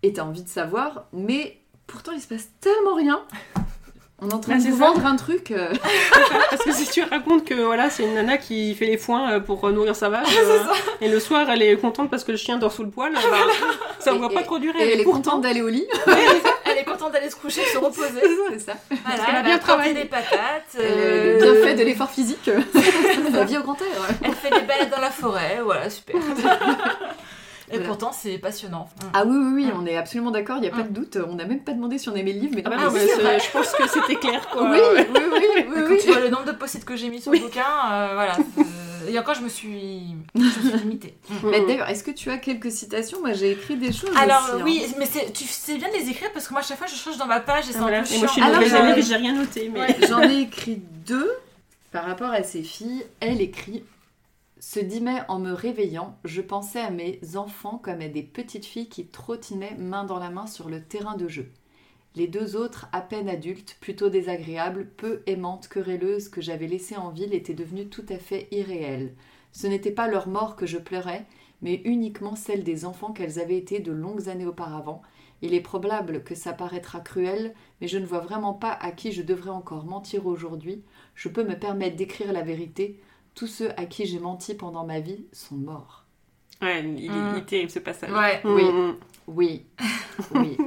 Et 0.03 0.13
t'as 0.13 0.23
envie 0.23 0.43
de 0.43 0.47
savoir, 0.47 1.07
mais 1.11 1.57
pourtant, 1.87 2.11
il 2.11 2.21
se 2.21 2.27
passe 2.27 2.49
tellement 2.61 2.93
rien. 2.93 3.19
On 4.23 4.29
est 4.29 4.33
en 4.35 4.39
train 4.39 4.53
Ah, 4.55 4.63
de 4.69 4.71
vendre 4.75 5.05
un 5.05 5.15
truc. 5.15 5.49
euh, 5.51 5.73
Parce 6.51 6.63
que 6.63 6.71
si 6.71 6.87
tu 6.91 7.01
racontes 7.03 7.43
que 7.43 7.55
voilà, 7.55 7.89
c'est 7.89 8.03
une 8.03 8.13
nana 8.13 8.37
qui 8.37 8.75
fait 8.75 8.85
les 8.85 8.97
foins 8.97 9.31
euh, 9.31 9.39
pour 9.39 9.65
euh, 9.65 9.71
nourrir 9.71 9.95
sa 9.95 10.09
vache, 10.09 10.27
euh, 10.37 10.59
et 11.01 11.09
le 11.09 11.19
soir 11.19 11.49
elle 11.49 11.63
est 11.63 11.75
contente 11.77 12.11
parce 12.11 12.23
que 12.23 12.31
le 12.31 12.37
chien 12.37 12.57
dort 12.57 12.71
sous 12.71 12.83
le 12.83 12.89
poil, 12.91 13.11
bah, 13.13 13.19
ça 13.99 14.13
ne 14.13 14.19
va 14.19 14.29
pas 14.29 14.43
trop 14.43 14.59
durer. 14.59 14.77
et 14.79 14.93
elle 14.93 14.99
est 15.01 15.03
contente. 15.03 15.23
contente 15.25 15.41
d'aller 15.41 15.61
au 15.61 15.69
lit. 15.69 15.87
Elle 16.65 16.77
est 16.77 16.83
contente 16.85 17.11
d'aller 17.11 17.29
se 17.29 17.35
coucher, 17.35 17.63
se 17.65 17.77
reposer. 17.77 18.21
c'est 18.51 18.59
ça. 18.59 18.73
Voilà, 18.89 19.25
qu'elle 19.25 19.35
a 19.35 19.39
elle 19.39 19.45
bien 19.45 19.57
travaillé. 19.57 19.93
des 19.93 20.05
patates. 20.05 20.37
Elle, 20.75 20.83
euh, 20.85 21.39
Le 21.39 21.53
bienfait 21.53 21.73
de 21.75 21.83
l'effort 21.83 22.09
physique. 22.09 22.49
la 23.33 23.43
vie 23.43 23.57
au 23.57 23.61
grand 23.61 23.75
air. 23.81 23.87
Elle 24.23 24.31
fait 24.33 24.51
des 24.51 24.61
balades 24.65 24.89
dans 24.89 25.01
la 25.01 25.09
forêt, 25.11 25.59
voilà, 25.61 25.89
super. 25.89 26.15
Et 27.71 27.75
Voilà. 27.77 27.87
pourtant, 27.87 28.11
c'est 28.11 28.37
passionnant. 28.37 28.89
Mm. 29.01 29.05
Ah 29.13 29.23
oui, 29.25 29.37
oui, 29.37 29.51
oui, 29.55 29.65
Mm. 29.65 29.79
on 29.81 29.85
est 29.85 29.95
absolument 29.97 30.31
d'accord, 30.31 30.57
il 30.57 30.61
n'y 30.61 30.67
a 30.67 30.71
pas 30.71 30.83
Mm. 30.83 30.89
de 30.89 30.99
doute. 30.99 31.17
On 31.27 31.35
n'a 31.35 31.45
même 31.45 31.61
pas 31.63 31.71
demandé 31.73 31.97
si 31.97 32.09
on 32.09 32.15
aimait 32.15 32.33
le 32.33 32.39
livre, 32.41 32.53
mais 32.55 32.63
Ah 32.65 32.69
bah 32.69 32.75
Ah, 32.79 32.85
non, 32.85 32.91
mais 32.91 33.39
je 33.39 33.51
pense 33.51 33.71
que 33.73 33.87
c'était 33.87 34.15
clair 34.15 34.47
quoi. 34.49 34.69
Oui, 34.69 34.77
oui, 34.95 35.01
oui, 35.13 35.21
oui, 35.31 35.63
oui, 35.67 35.83
Quand 35.87 35.95
tu 36.03 36.07
vois 36.11 36.19
le 36.19 36.29
nombre 36.29 36.45
de 36.45 36.51
post-it 36.51 36.83
que 36.83 36.95
j'ai 36.95 37.09
mis 37.09 37.21
sur 37.21 37.31
le 37.31 37.39
bouquin, 37.39 37.61
euh, 37.91 38.09
voilà. 38.13 38.37
euh, 38.57 38.63
Et 39.09 39.17
encore, 39.17 39.33
je 39.35 39.41
me 39.41 39.49
suis, 39.49 40.01
je 40.35 40.39
me 40.41 40.49
suis 40.49 40.77
limitée. 40.79 41.15
Mm. 41.29 41.33
Mais 41.49 41.61
d'ailleurs, 41.65 41.89
est-ce 41.89 42.03
que 42.03 42.11
tu 42.11 42.29
as 42.29 42.37
quelques 42.37 42.71
citations? 42.71 43.19
Moi, 43.21 43.33
j'ai 43.33 43.51
écrit 43.51 43.75
des 43.77 43.91
choses. 43.91 44.11
Alors 44.15 44.43
aussi, 44.43 44.61
hein. 44.61 44.63
oui, 44.63 44.85
mais 44.99 45.05
c'est, 45.05 45.31
tu 45.33 45.45
sais 45.45 45.77
bien 45.77 45.87
de 45.89 45.93
les 45.95 46.09
écrire 46.09 46.31
parce 46.33 46.47
que 46.47 46.53
moi, 46.53 46.61
à 46.61 46.65
chaque 46.65 46.77
fois, 46.77 46.87
je 46.87 46.95
change 46.95 47.17
dans 47.17 47.25
ma 47.25 47.39
page 47.39 47.69
et 47.69 47.73
c'est 47.73 47.79
Voilà. 47.79 47.99
un 47.99 48.03
peu 48.03 48.15
moi 48.17 48.27
je 48.27 48.31
suis 48.31 48.41
mauvaise 48.41 48.73
élève 48.73 48.97
et 48.97 49.01
j'ai 49.01 49.15
rien 49.15 49.33
noté. 49.33 49.71
Mais... 49.73 49.79
Ouais. 49.79 49.95
J'en 50.07 50.21
ai 50.21 50.41
écrit 50.41 50.81
deux 51.07 51.31
par 51.91 52.05
rapport 52.05 52.29
à 52.31 52.43
ses 52.43 52.61
filles. 52.63 53.03
Elle 53.19 53.41
écrit 53.41 53.83
Ce 54.63 54.79
10 54.79 55.01
mai, 55.01 55.21
en 55.27 55.39
me 55.39 55.53
réveillant, 55.53 56.19
je 56.23 56.39
pensais 56.39 56.79
à 56.79 56.91
mes 56.91 57.19
enfants 57.35 57.79
comme 57.79 57.99
à 57.99 58.07
des 58.07 58.21
petites 58.21 58.67
filles 58.67 58.89
qui 58.89 59.07
trottinaient 59.07 59.75
main 59.79 60.03
dans 60.03 60.19
la 60.19 60.29
main 60.29 60.45
sur 60.45 60.69
le 60.69 60.83
terrain 60.83 61.17
de 61.17 61.27
jeu. 61.27 61.51
Les 62.13 62.27
deux 62.27 62.55
autres, 62.55 62.87
à 62.91 63.01
peine 63.01 63.27
adultes, 63.27 63.77
plutôt 63.81 64.09
désagréables, 64.09 64.91
peu 64.97 65.23
aimantes, 65.25 65.67
querelleuses 65.67 66.29
que 66.29 66.41
j'avais 66.41 66.67
laissées 66.67 66.95
en 66.95 67.09
ville, 67.09 67.33
étaient 67.33 67.55
devenues 67.55 67.89
tout 67.89 68.05
à 68.07 68.19
fait 68.19 68.47
irréelles. 68.51 69.15
Ce 69.51 69.65
n'était 69.65 69.91
pas 69.91 70.07
leur 70.07 70.27
mort 70.27 70.55
que 70.55 70.67
je 70.67 70.77
pleurais, 70.77 71.25
mais 71.63 71.81
uniquement 71.83 72.35
celle 72.35 72.63
des 72.63 72.85
enfants 72.85 73.13
qu'elles 73.13 73.39
avaient 73.39 73.57
été 73.57 73.79
de 73.79 73.91
longues 73.91 74.29
années 74.29 74.45
auparavant. 74.45 75.01
Il 75.41 75.55
est 75.55 75.61
probable 75.61 76.23
que 76.23 76.35
ça 76.35 76.53
paraîtra 76.53 76.99
cruel, 76.99 77.55
mais 77.81 77.87
je 77.87 77.97
ne 77.97 78.05
vois 78.05 78.19
vraiment 78.19 78.53
pas 78.53 78.73
à 78.73 78.91
qui 78.91 79.11
je 79.11 79.23
devrais 79.23 79.49
encore 79.49 79.85
mentir 79.85 80.27
aujourd'hui. 80.27 80.83
Je 81.15 81.29
peux 81.29 81.43
me 81.43 81.57
permettre 81.57 81.95
d'écrire 81.95 82.31
la 82.31 82.43
vérité. 82.43 83.01
Tous 83.35 83.47
ceux 83.47 83.71
à 83.79 83.85
qui 83.85 84.05
j'ai 84.05 84.19
menti 84.19 84.53
pendant 84.53 84.85
ma 84.85 84.99
vie 84.99 85.25
sont 85.31 85.55
morts. 85.55 86.05
Ouais, 86.61 86.81
il, 86.83 87.05
il 87.05 87.11
Mm. 87.11 87.35
est 87.37 87.45
terrible 87.45 87.71
ce 87.71 87.79
passage. 87.79 88.11
Ouais. 88.11 88.41
Mm, 88.43 88.53
Oui. 88.55 88.63
mm. 88.71 88.95
Oui, 89.27 89.65
oui. 90.35 90.57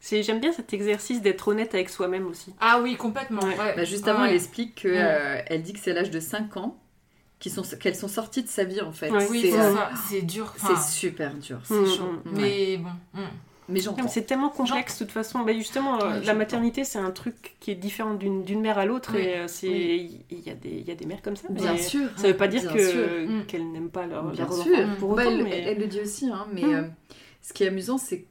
C'est- 0.00 0.22
J'aime 0.22 0.40
bien 0.40 0.52
cet 0.52 0.72
exercice 0.72 1.20
d'être 1.20 1.48
honnête 1.48 1.74
avec 1.74 1.88
soi-même 1.90 2.26
aussi. 2.26 2.54
Ah 2.60 2.80
oui, 2.82 2.96
complètement. 2.96 3.42
Ouais. 3.42 3.58
ouais. 3.58 3.74
Bah, 3.76 3.84
juste 3.84 4.06
avant, 4.06 4.22
Ouais. 4.22 4.28
elle 4.30 4.36
explique 4.36 4.82
que, 4.82 4.88
Mm. 4.88 4.92
euh, 4.96 5.42
elle 5.46 5.62
dit 5.62 5.72
que 5.72 5.80
c'est 5.80 5.92
l'âge 5.92 6.10
de 6.10 6.20
5 6.20 6.56
ans 6.56 6.78
qu'ils 7.40 7.52
sont- 7.52 7.76
qu'elles 7.78 7.96
sont 7.96 8.08
sorties 8.08 8.42
de 8.42 8.48
sa 8.48 8.64
vie 8.64 8.80
en 8.80 8.92
fait. 8.92 9.10
Ouais. 9.10 9.26
Oui, 9.30 9.40
c'est 9.50 9.58
euh, 9.58 9.74
ça. 9.74 9.90
C'est 10.08 10.22
dur. 10.22 10.52
c'est 10.56 10.78
super 10.78 11.34
dur. 11.34 11.58
c'est 11.64 11.74
Mm, 11.74 11.86
chaud. 11.86 12.12
mm, 12.24 12.30
Mais 12.32 12.76
bon. 12.78 13.20
Mm. 13.68 13.72
Mais 14.02 14.08
C'est 14.08 14.22
tellement 14.22 14.48
complexe 14.48 14.98
de 14.98 15.04
toute 15.04 15.12
façon. 15.12 15.40
Bah, 15.40 15.52
justement, 15.52 16.00
euh, 16.02 16.20
Ouais, 16.20 16.24
la 16.24 16.34
maternité, 16.34 16.84
c'est 16.84 16.98
un 16.98 17.10
truc 17.10 17.56
qui 17.60 17.70
est 17.70 17.74
différent 17.74 18.14
d'une 18.14 18.60
mère 18.60 18.78
à 18.78 18.86
l'autre. 18.86 19.12
Oui. 19.14 19.22
Et 19.22 19.36
euh, 19.36 19.48
c'est 19.48 19.68
Oui. 19.68 20.20
il 20.30 20.40
y, 20.40 20.50
a 20.50 20.54
des- 20.54 20.68
il 20.70 20.86
y 20.86 20.90
a 20.90 20.94
des 20.94 21.06
mères 21.06 21.22
comme 21.22 21.36
ça. 21.36 21.48
Bien 21.50 21.72
mais 21.72 21.78
sûr. 21.82 22.08
Ça 22.16 22.28
veut 22.28 22.36
pas 22.36 22.48
dire 22.48 22.62
Bien 22.62 22.72
que- 22.72 22.90
sûr. 22.90 23.06
Mm. 23.28 23.44
qu'elles 23.46 23.70
n'aiment 23.72 23.90
pas 23.90 24.06
leur, 24.06 24.24
Bien 24.30 24.44
leurs 24.44 24.62
sûr. 24.62 24.76
pour 24.98 25.14
Bah, 25.14 25.22
autant. 25.22 25.30
elle, 25.36 25.42
mais- 25.44 25.64
elle 25.66 25.78
le 25.78 25.86
dit 25.86 26.00
aussi, 26.00 26.28
hein, 26.28 26.46
mais 26.52 26.62
Mm. 26.62 26.74
euh, 26.74 26.82
ce 27.42 27.52
qui 27.52 27.64
est 27.64 27.68
amusant, 27.68 27.98
c'est 27.98 28.24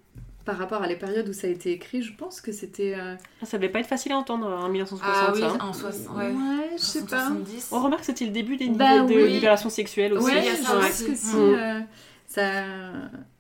par 0.45 0.57
rapport 0.59 0.83
à 0.83 0.87
les 0.87 0.95
périodes 0.95 1.27
où 1.27 1.33
ça 1.33 1.47
a 1.47 1.49
été 1.49 1.71
écrit, 1.71 2.03
je 2.03 2.13
pense 2.13 2.39
que 2.39 2.51
c'était. 2.51 2.93
euh, 2.95 3.15
Ah, 3.41 3.45
Ça 3.47 3.57
devait 3.57 3.71
pas 3.71 3.79
être 3.79 3.87
facile 3.87 4.11
à 4.11 4.17
entendre 4.17 4.45
en 4.47 4.69
1960. 4.69 5.25
Ah 5.27 5.31
oui, 5.33 5.39
ça, 5.41 5.47
hein. 5.47 5.57
en 5.59 5.73
soix- 5.73 5.89
ouais. 5.89 6.25
ouais, 6.27 6.69
je 6.77 6.83
sais 6.83 7.01
pas. 7.01 7.25
70. 7.29 7.69
On 7.71 7.79
remarque 7.81 8.01
que 8.01 8.05
c'était 8.05 8.25
le 8.25 8.31
début 8.31 8.55
des 8.55 8.69
Bah 8.69 8.99
de 8.99 9.13
oui. 9.15 9.27
libération 9.33 9.71
sexuelle 9.71 10.13
aussi. 10.13 10.25
Ouais, 10.27 10.43
il 10.45 10.49
a 10.49 10.55
je 10.55 10.61
pense 10.61 11.01
que 11.03 11.15
si. 11.15 11.35
Mm. 11.35 11.39
euh, 11.39 11.79
ça. 12.27 12.63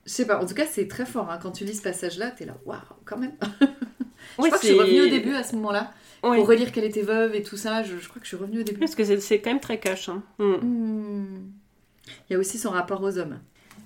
Je 0.05 0.11
sais 0.11 0.25
pas, 0.25 0.39
en 0.41 0.45
tout 0.45 0.53
cas, 0.53 0.65
c'est 0.65 0.87
très 0.87 1.05
fort. 1.05 1.29
hein. 1.31 1.39
Quand 1.41 1.51
tu 1.51 1.65
lis 1.65 1.75
ce 1.75 1.81
passage-là, 1.81 2.31
t'es 2.31 2.45
là, 2.45 2.55
waouh, 2.65 2.77
quand 3.05 3.17
même. 3.17 3.33
je 3.61 3.65
Ouais, 4.41 4.49
crois 4.49 4.59
que 4.59 4.67
je 4.67 4.71
suis 4.71 4.79
revenue 4.79 5.01
au 5.01 5.09
début 5.09 5.33
à 5.33 5.43
ce 5.43 5.55
moment-là. 5.55 5.91
Ouais. 6.23 6.37
Pour 6.37 6.47
relire 6.47 6.71
qu'elle 6.71 6.83
était 6.85 7.01
veuve 7.01 7.35
et 7.35 7.43
tout 7.43 7.57
ça, 7.57 7.83
je, 7.83 7.97
je 7.97 8.07
crois 8.09 8.19
que 8.19 8.25
je 8.25 8.29
suis 8.29 8.37
revenue 8.37 8.59
au 8.61 8.63
début. 8.63 8.79
Parce 8.79 8.95
que 8.95 9.03
c'est- 9.03 9.19
c'est 9.19 9.41
quand 9.41 9.49
même 9.51 9.59
très 9.59 9.79
cash. 9.79 10.09
hein. 10.09 10.23
Mm. 10.39 10.53
Hmm. 10.61 11.51
Il 12.29 12.33
y 12.33 12.35
a 12.35 12.39
aussi 12.39 12.57
son 12.59 12.69
rapport 12.71 13.01
aux 13.01 13.17
hommes. 13.17 13.39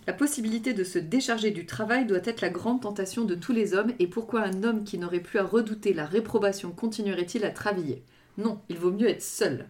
La 0.07 0.13
possibilité 0.13 0.73
de 0.73 0.83
se 0.83 0.99
décharger 0.99 1.51
du 1.51 1.65
travail 1.65 2.05
doit 2.05 2.19
être 2.23 2.41
la 2.41 2.49
grande 2.49 2.81
tentation 2.81 3.23
de 3.25 3.35
tous 3.35 3.53
les 3.53 3.73
hommes, 3.73 3.91
et 3.99 4.07
pourquoi 4.07 4.41
un 4.41 4.63
homme 4.63 4.83
qui 4.83 4.97
n'aurait 4.97 5.19
plus 5.19 5.39
à 5.39 5.43
redouter 5.43 5.93
la 5.93 6.05
réprobation 6.05 6.71
continuerait-il 6.71 7.45
à 7.45 7.49
travailler? 7.51 8.03
Non, 8.37 8.59
il 8.69 8.77
vaut 8.77 8.91
mieux 8.91 9.07
être 9.09 9.21
seul. 9.21 9.67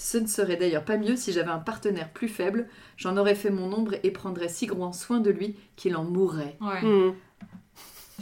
Ce 0.00 0.16
ne 0.16 0.28
serait 0.28 0.56
d'ailleurs 0.56 0.84
pas 0.84 0.96
mieux 0.96 1.16
si 1.16 1.32
j'avais 1.32 1.50
un 1.50 1.58
partenaire 1.58 2.08
plus 2.10 2.28
faible, 2.28 2.68
j'en 2.96 3.16
aurais 3.16 3.34
fait 3.34 3.50
mon 3.50 3.72
ombre 3.72 3.94
et 4.04 4.12
prendrais 4.12 4.48
si 4.48 4.66
grand 4.66 4.92
soin 4.92 5.18
de 5.18 5.28
lui 5.28 5.56
qu'il 5.74 5.96
en 5.96 6.04
mourrait. 6.04 6.56
Ouais. 6.60 6.82
Mm. 6.82 7.14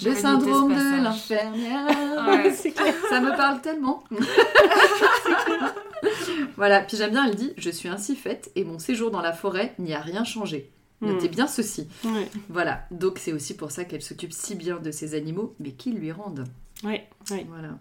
Le 0.03 0.14
syndrome 0.14 0.72
de 0.72 1.03
l'infirmière. 1.03 1.87
Ouais. 2.27 2.51
Ça 3.11 3.20
me 3.20 3.37
parle 3.37 3.61
tellement. 3.61 4.05
voilà, 6.57 6.81
puis 6.81 6.97
j'aime 6.97 7.11
bien, 7.11 7.27
elle 7.27 7.35
dit 7.35 7.53
Je 7.59 7.68
suis 7.68 7.91
ainsi 7.91 8.16
faite 8.16 8.51
et 8.57 8.64
mon 8.64 8.79
séjour 8.79 9.11
dans 9.11 9.20
la 9.20 9.35
forêt 9.35 9.74
n'y 9.79 9.93
a 9.93 10.01
rien 10.01 10.24
changé. 10.24 10.70
Notez 11.03 11.29
bien 11.29 11.47
ceci. 11.47 11.89
Ouais, 12.05 12.31
Voilà, 12.49 12.87
donc 12.91 13.18
c'est 13.18 13.35
aussi 13.35 13.55
pour 13.55 13.70
ça 13.70 13.85
qu'elle 13.85 14.01
s'occupe 14.01 14.33
si 14.33 14.55
bien 14.55 14.79
de 14.79 14.91
ses 14.91 15.14
animaux, 15.14 15.55
mais 15.61 15.72
qui 15.72 15.93
lui 15.93 16.11
rendent. 16.11 16.47
ouais, 16.85 17.07
ouais. 17.31 17.47
Voilà. 17.51 17.79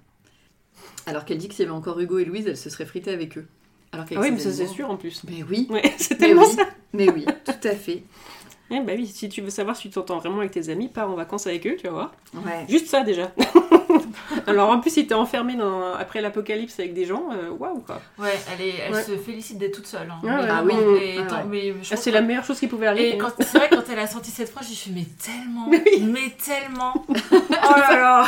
Alors 1.06 1.24
qu'elle 1.24 1.38
dit 1.38 1.48
que 1.48 1.54
s'il 1.54 1.64
y 1.64 1.68
avait 1.70 1.78
encore 1.78 1.98
Hugo 1.98 2.20
et 2.20 2.26
Louise, 2.26 2.46
elle 2.46 2.58
se 2.58 2.70
serait 2.70 2.86
fritée 2.86 3.12
avec 3.12 3.38
eux. 3.38 3.48
Alors 3.96 4.06
Ah 4.16 4.20
oui, 4.22 4.32
mais 4.32 4.39
ça 4.39 4.52
c'est 4.52 4.68
sûr 4.68 4.89
en 4.89 4.96
plus. 4.98 5.24
Mais 5.28 5.43
oui, 5.50 5.68
Ouais, 5.70 5.82
c'est 5.98 6.20
mais 6.20 6.28
tellement 6.28 6.43
oui, 6.43 6.54
ça. 6.56 6.64
mais 6.93 7.10
oui, 7.10 7.26
tout 7.46 7.68
à 7.68 7.72
fait. 7.76 8.04
Eh 8.72 8.80
bah 8.80 8.93
oui, 8.98 9.06
si 9.06 9.30
tu 9.30 9.41
veux 9.41 9.52
savoir 9.52 9.76
si 9.76 9.84
tu 9.84 9.89
t'entends 9.93 10.18
vraiment 10.18 10.39
avec 10.39 10.50
tes 10.50 10.70
amis, 10.70 10.88
pars 10.88 11.08
en 11.08 11.14
vacances 11.14 11.46
avec 11.46 11.68
eux, 11.68 11.76
tu 11.80 11.86
vas 11.86 11.91
voir. 11.93 12.12
Ouais. 12.34 12.66
Juste 12.68 12.88
ça 12.88 13.02
déjà. 13.02 13.32
Alors 14.48 14.72
en 14.72 14.80
plus, 14.80 14.89
si 14.89 15.06
t'es 15.06 15.14
enfermé 15.14 15.56
dans... 15.56 15.93
après 15.93 16.20
l'apocalypse 16.20 16.80
avec 16.80 16.96
des 16.96 17.06
gens, 17.06 17.30
euh, 17.32 17.52
waouh 17.52 17.82
quoi. 17.82 18.02
Ouais, 18.18 18.34
elle, 18.52 18.66
est, 18.68 18.74
elle 18.88 18.93
Ouais. 18.96 19.04
se 19.04 19.18
félicite 19.18 19.60
d'être 19.60 19.76
toute 19.76 19.86
seule. 19.86 20.10
hein. 20.10 20.20
Ah 20.24 20.26
ouais, 20.28 20.41
Mais 20.41 20.50
ah 20.50 20.64
oui. 20.66 20.74
mais 21.00 21.18
Ah 21.30 21.43
mais 21.48 21.74
Ah, 21.91 21.96
c'est 21.96 22.10
que- 22.10 22.16
la 22.16 22.22
meilleure 22.22 22.43
chose 22.43 22.60
qui 22.60 22.66
pouvait 22.66 22.88
arriver. 22.88 23.20
Quand- 23.20 23.30
c'est 23.39 23.56
vrai, 23.56 23.70
quand 23.70 23.84
elle 23.88 24.00
a 24.00 24.08
sorti 24.08 24.32
cette 24.32 24.50
phrase, 24.50 24.68
j'ai 24.68 24.76
fait 24.76 24.89
mais 24.89 25.06
tellement, 25.24 25.70
mais, 25.70 26.36
tellement. 26.43 26.93
Oh 27.08 27.14
là 27.78 27.91
là. 28.00 28.26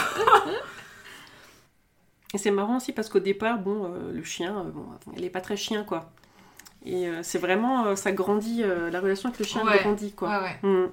Et 2.34 2.38
c'est 2.38 2.51
marrant 2.51 2.78
aussi 2.78 2.91
parce 2.93 3.09
qu'au 3.09 3.19
départ, 3.19 3.57
bon, 3.59 3.86
euh, 3.93 4.11
le 4.11 4.23
chien, 4.23 4.57
euh, 4.59 4.63
bon, 4.69 4.86
elle 5.15 5.23
est 5.23 5.30
pas 5.30 5.41
très 5.41 5.55
chien 5.57 5.84
quoi. 5.84 6.09
Et 6.86 7.07
euh, 7.07 7.21
c'est 7.23 7.39
vraiment, 7.39 7.95
ça 7.95 8.11
grandit, 8.11 8.63
la 8.63 8.99
relation 8.99 9.30
avec 9.30 9.39
le 9.39 9.45
chien 9.45 9.65
Ouais. 9.65 9.80
grandit 9.80 10.11
quoi. 10.13 10.30
Ouais, 10.41 10.57
ouais. 10.63 10.69
Mm. 10.69 10.89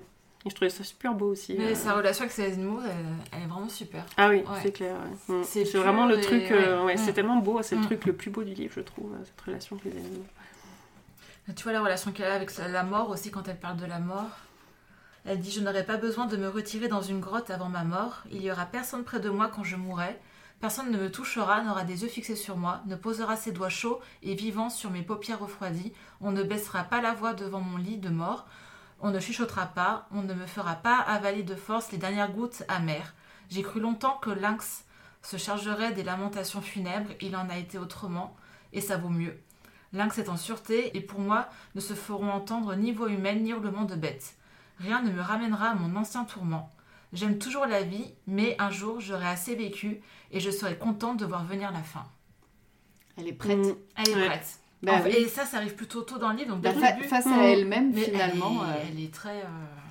Et 0.47 0.51
je 0.51 0.55
trouvais 0.55 0.71
ça 0.71 0.85
super 0.85 1.15
beau 1.15 1.31
aussi. 1.31 1.55
Mais 1.59 1.73
euh. 1.73 1.75
sa 1.75 1.95
relation 1.95 2.23
avec 2.23 2.33
ses 2.33 2.45
animaux, 2.53 2.79
elle, 2.85 2.91
elle 3.33 3.43
est 3.43 3.47
vraiment 3.47 3.69
super. 3.69 4.05
Ah 4.17 4.29
oui, 4.29 4.39
Ouais. 4.39 4.59
c'est 4.63 4.73
clair. 4.73 4.95
ouais. 5.29 5.35
Mm. 5.37 5.45
C'est 5.45 5.65
vraiment 5.77 6.07
le 6.07 6.21
truc, 6.21 6.51
euh, 6.51 6.85
ouais. 6.85 6.97
c'est 6.97 7.13
Mm. 7.13 7.15
tellement 7.15 7.37
beau, 7.37 7.63
c'est 7.63 7.77
le 7.77 7.83
truc 7.83 8.05
le 8.05 8.13
plus 8.13 8.31
beau 8.31 8.43
du 8.45 8.53
livre, 8.55 8.73
je 8.77 8.81
trouve, 8.83 9.11
cette 9.25 9.41
relation 9.41 9.77
avec 9.77 9.93
les 9.95 10.01
animaux. 10.01 10.25
Tu 11.57 11.63
vois 11.65 11.73
la 11.73 11.81
relation 11.83 12.11
qu'elle 12.13 12.27
a 12.31 12.35
avec 12.35 12.57
la- 12.57 12.83
mort 12.85 13.11
aussi 13.11 13.31
quand 13.31 13.47
elle 13.49 13.59
parle 13.59 13.77
de 13.77 13.87
la 13.87 13.99
mort. 13.99 14.31
Elle 15.27 15.41
dit 15.41 15.51
Je 15.51 15.61
n'aurai 15.61 15.85
pas 15.85 15.97
besoin 15.97 16.27
de 16.27 16.37
me 16.37 16.49
retirer 16.49 16.89
dans 16.89 17.03
une 17.03 17.21
grotte 17.21 17.51
avant 17.51 17.69
ma 17.69 17.85
mort. 17.85 18.23
Il 18.31 18.43
y 18.43 18.51
aura 18.51 18.65
personne 18.67 19.05
près 19.05 19.21
de 19.21 19.29
moi 19.31 19.51
quand 19.55 19.63
je 19.65 19.77
mourrai. 19.77 20.19
Personne 20.65 20.91
ne 20.91 20.97
me 20.97 21.11
touchera, 21.11 21.63
n'aura 21.63 21.85
des 21.85 22.05
yeux 22.05 22.09
fixés 22.09 22.37
sur 22.37 22.57
moi, 22.57 22.81
ne 22.87 22.97
posera 22.97 23.37
ses 23.37 23.53
doigts 23.53 23.69
chauds 23.69 24.01
et 24.23 24.35
vivants 24.35 24.71
sur 24.71 24.91
mes 24.91 25.03
paupières 25.03 25.41
refroidies. 25.41 25.93
On 26.23 26.33
ne 26.33 26.43
baissera 26.43 26.85
pas 26.85 27.03
la 27.03 27.13
voix 27.13 27.35
devant 27.35 27.61
mon 27.61 27.77
lit 27.77 27.99
de 27.99 28.09
mort. 28.09 28.47
On 29.03 29.11
ne 29.11 29.21
chuchotera 29.21 29.67
pas. 29.67 30.09
On 30.11 30.23
ne 30.23 30.33
me 30.33 30.47
fera 30.47 30.77
pas 30.77 31.01
avaler 31.01 31.43
de 31.43 31.55
force 31.55 31.93
les 31.93 31.99
dernières 31.99 32.33
gouttes 32.33 32.63
amères. 32.69 33.13
J'ai 33.51 33.61
cru 33.61 33.79
longtemps 33.79 34.17
que 34.23 34.31
lynx 34.31 34.87
se 35.21 35.37
chargerait 35.37 35.93
des 35.93 36.03
lamentations 36.03 36.63
funèbres. 36.63 37.11
Il 37.21 37.37
en 37.37 37.51
a 37.51 37.59
été 37.59 37.77
autrement, 37.77 38.35
et 38.73 38.81
ça 38.81 38.97
vaut 38.97 39.11
mieux. 39.11 39.39
Lynx 39.93 40.17
est 40.17 40.31
en 40.31 40.39
sûreté, 40.39 40.97
et 40.97 41.03
pour 41.03 41.21
moi, 41.21 41.51
ne 41.75 41.81
se 41.81 41.93
feront 41.93 42.31
entendre 42.31 42.75
ni 42.75 42.91
voix 42.91 43.11
humaine 43.11 43.43
ni 43.43 43.51
hurlements 43.51 43.85
de 43.85 43.97
bêtes. 43.97 44.39
Rien 44.79 45.03
ne 45.03 45.11
me 45.11 45.21
ramènera 45.21 45.73
à 45.73 45.75
mon 45.75 45.95
ancien 45.95 46.25
tourment. 46.25 46.73
J'aime 47.15 47.39
toujours 47.39 47.67
la 47.67 47.83
vie, 47.83 48.13
mais 48.27 48.57
un 48.59 48.71
jour 48.71 49.01
j'aurai 49.01 49.27
assez 49.29 49.55
vécu 49.55 50.01
et 50.33 50.41
je 50.41 50.51
serai 50.51 50.77
contente 50.77 51.19
de 51.19 51.25
voir 51.25 51.45
venir 51.45 51.71
la 51.73 51.83
fin. 51.83 52.05
Elle 53.17 53.29
est 53.29 53.33
prête. 53.33 53.59
Mm. 53.59 53.75
Elle 53.97 54.09
est 54.11 54.15
Ouais. 54.17 54.27
prête. 54.27 54.59
Bah 54.83 54.93
En 54.95 55.03
fait- 55.03 55.11
oui. 55.17 55.25
Et 55.25 55.29
ça, 55.29 55.45
ça 55.47 55.59
arrive 55.59 55.75
plutôt 55.77 56.03
tôt 56.03 56.19
dans 56.19 56.31
le 56.31 56.37
livre, 56.37 56.51
donc 56.55 56.61
Bah, 56.61 56.73
le 56.73 56.81
fa- 56.81 56.93
début. 56.93 57.07
face 57.09 57.27
Mm. 57.27 57.33
à 57.33 57.43
elle-même, 57.45 57.93
mais 57.95 58.03
finalement, 58.03 58.65
elle, 58.65 58.71
est, 58.71 58.75
euh, 58.75 58.85
elle 58.99 59.05
est 59.05 59.15
très. 59.15 59.41
euh, 59.41 59.45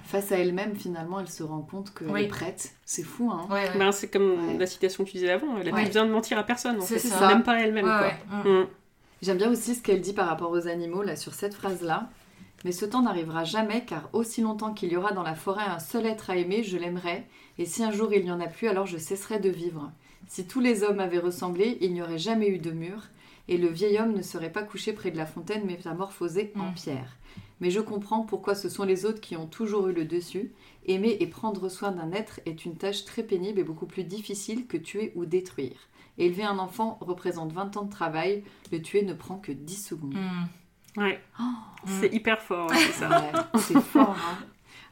face 0.05 0.32
à 0.32 0.38
elle-même, 0.38 0.76
finalement, 0.76 1.19
elle 1.21 1.30
se 1.30 1.41
rend 1.41 1.61
compte 1.61 1.93
qu'elle 1.97 2.09
Oui. 2.09 2.24
est 2.24 2.28
prête. 2.28 2.74
C'est 2.86 3.01
fou, 3.03 3.32
hein 3.32 3.47
Ouais, 3.49 3.69
ouais. 3.69 3.78
Ben, 3.80 3.91
c'est 3.91 4.09
comme 4.09 4.49
Ouais. 4.49 4.57
la 4.57 4.67
citation 4.67 5.03
que 5.05 5.09
tu 5.09 5.17
disais 5.17 5.32
avant, 5.32 5.57
elle 5.57 5.69
a 5.69 5.71
Ouais. 5.71 5.80
plus 5.82 5.88
besoin 5.88 6.05
de 6.05 6.11
mentir 6.11 6.38
à 6.38 6.43
personne 6.43 6.80
C'est 6.82 6.99
ça. 6.99 7.28
même 7.30 7.41
pas 7.43 7.59
elle-même 7.61 7.86
Ouais, 7.86 7.91
quoi. 7.91 8.43
ouais. 8.43 8.51
Mm. 8.51 8.59
Mm. 8.63 8.67
J'aime 9.24 9.38
bien 9.38 9.49
aussi 9.49 9.74
ce 9.74 9.82
qu'elle 9.82 10.01
dit 10.01 10.13
par 10.13 10.28
rapport 10.28 10.51
aux 10.51 10.67
animaux, 10.67 11.01
là, 11.01 11.15
sur 11.15 11.34
cette 11.34 11.55
phrase-là. 11.55 12.09
Mais 12.64 12.72
ce 12.72 12.86
temps 12.86 13.01
n'arrivera 13.01 13.43
jamais, 13.43 13.84
car 13.86 14.09
aussi 14.14 14.41
longtemps 14.41 14.74
qu'il 14.74 14.91
y 14.91 14.95
aura 14.97 15.11
dans 15.11 15.24
la 15.24 15.36
forêt 15.36 15.66
un 15.66 15.80
seul 15.80 16.05
être 16.05 16.30
à 16.30 16.38
aimer, 16.38 16.64
je 16.64 16.78
l'aimerai, 16.78 17.26
et 17.57 17.66
si 17.66 17.84
un 17.84 17.91
jour 17.91 18.14
il 18.14 18.24
n'y 18.24 18.32
en 18.32 18.39
a 18.39 18.47
plus, 18.47 18.68
alors 18.68 18.86
je 18.88 18.97
cesserai 18.97 19.39
de 19.39 19.49
vivre. 19.49 19.91
Si 20.28 20.47
tous 20.47 20.61
les 20.61 20.84
hommes 20.84 20.99
avaient 21.01 21.20
ressemblé, 21.20 21.78
il 21.82 21.93
n'y 21.93 22.01
aurait 22.01 22.18
jamais 22.18 22.47
eu 22.47 22.59
de 22.59 22.72
mur, 22.72 23.03
et 23.49 23.57
le 23.57 23.68
vieil 23.68 23.99
homme 23.99 24.14
ne 24.14 24.22
serait 24.22 24.51
pas 24.51 24.64
couché 24.64 24.93
près 24.93 25.11
de 25.11 25.18
la 25.18 25.26
fontaine 25.26 25.66
métamorphosé 25.66 26.53
en 26.55 26.72
Mm. 26.72 26.74
pierre. 26.76 27.18
Mais 27.59 27.70
je 27.70 27.82
comprends 27.82 28.22
pourquoi 28.22 28.55
ce 28.55 28.70
sont 28.70 28.84
les 28.84 29.05
autres 29.05 29.20
qui 29.22 29.36
ont 29.36 29.45
toujours 29.47 29.88
eu 29.89 29.93
le 29.93 30.05
dessus. 30.05 30.51
Aimer 30.86 31.18
et 31.20 31.28
prendre 31.28 31.70
soin 31.70 31.91
d'un 31.91 32.11
être 32.11 32.39
est 32.45 32.66
une 32.66 32.76
tâche 32.76 33.05
très 33.05 33.24
pénible 33.24 33.59
et 33.59 33.64
beaucoup 33.64 33.86
plus 33.86 34.03
difficile 34.03 34.68
que 34.68 34.78
tuer 34.78 35.11
ou 35.16 35.26
détruire. 35.26 35.78
Élever 36.18 36.43
un 36.43 36.59
enfant 36.59 36.97
représente 37.01 37.51
20 37.53 37.76
ans 37.78 37.84
de 37.84 37.91
travail, 37.91 38.43
le 38.72 38.82
tuer 38.82 39.01
ne 39.03 39.14
prend 39.14 39.38
que 39.38 39.51
10 39.51 39.76
secondes. 39.88 40.14
Mm. 40.14 40.47
Ouais. 40.97 41.19
Oh, 41.39 41.43
C'est 41.99 42.13
hyper 42.13 42.41
fort, 42.41 42.69
ouais, 42.69 42.77
c'est 42.77 42.93
ça. 42.99 43.09
Ouais, 43.09 43.59
c'est 43.59 43.81
fort. 43.81 44.15
hein. 44.17 44.37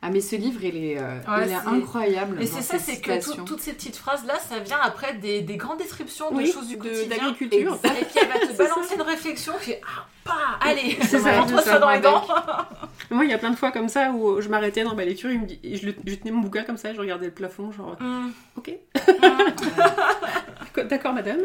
Ah 0.03 0.09
mais 0.09 0.19
ce 0.19 0.35
livre, 0.35 0.63
il 0.63 0.75
est, 0.83 0.97
euh, 0.97 1.19
Ouais, 1.27 1.45
il 1.45 1.51
est 1.51 1.55
incroyable. 1.55 2.41
Et 2.41 2.45
dans 2.47 2.55
c'est 2.55 2.63
ça, 2.63 2.79
c'est 2.79 2.99
que 2.99 3.23
tout- 3.23 3.43
toutes 3.43 3.61
ces 3.61 3.73
petites 3.73 3.95
phrases-là, 3.97 4.39
ça 4.39 4.57
vient 4.57 4.79
après 4.81 5.13
des, 5.13 5.41
des 5.41 5.57
grandes 5.57 5.77
descriptions 5.77 6.31
de 6.31 6.37
Oui, 6.37 6.51
choses 6.51 6.67
du 6.67 6.75
de- 6.75 6.81
quotidien. 6.81 7.07
d'agriculture. 7.07 7.77
Et 7.85 7.89
puis 8.05 8.15
elle 8.19 8.27
va 8.27 8.39
te 8.47 8.57
balancer 8.57 8.95
une 8.95 9.03
réflexion 9.03 9.53
qui 9.59 9.65
fait 9.73 9.81
Ah, 9.85 10.07
pas, 10.23 10.57
allez, 10.67 10.97
C'est 11.03 11.19
ça, 11.19 11.39
rentre 11.39 11.61
ça 11.61 11.77
dans 11.77 11.91
les 11.91 11.99
dents. 11.99 12.23
Moi, 13.11 13.25
il 13.25 13.29
y 13.29 13.33
a 13.33 13.37
plein 13.37 13.51
de 13.51 13.55
fois 13.55 13.71
comme 13.71 13.89
ça 13.89 14.09
où 14.11 14.41
je 14.41 14.49
m'arrêtais 14.49 14.83
dans 14.83 14.95
ma 14.95 15.05
lecture, 15.05 15.29
il 15.29 15.41
me 15.41 15.45
dit- 15.45 15.59
et 15.63 15.75
je, 15.77 15.85
le- 15.85 15.95
je 16.03 16.15
tenais 16.15 16.31
mon 16.31 16.41
bouquin 16.41 16.63
comme 16.63 16.77
ça, 16.77 16.91
je 16.95 16.99
regardais 16.99 17.27
le 17.27 17.31
plafond, 17.33 17.71
genre, 17.71 17.95
Mm. 17.99 18.31
ok, 18.57 18.71
Mm. 18.95 20.81
d'accord 20.89 21.13
madame. 21.13 21.41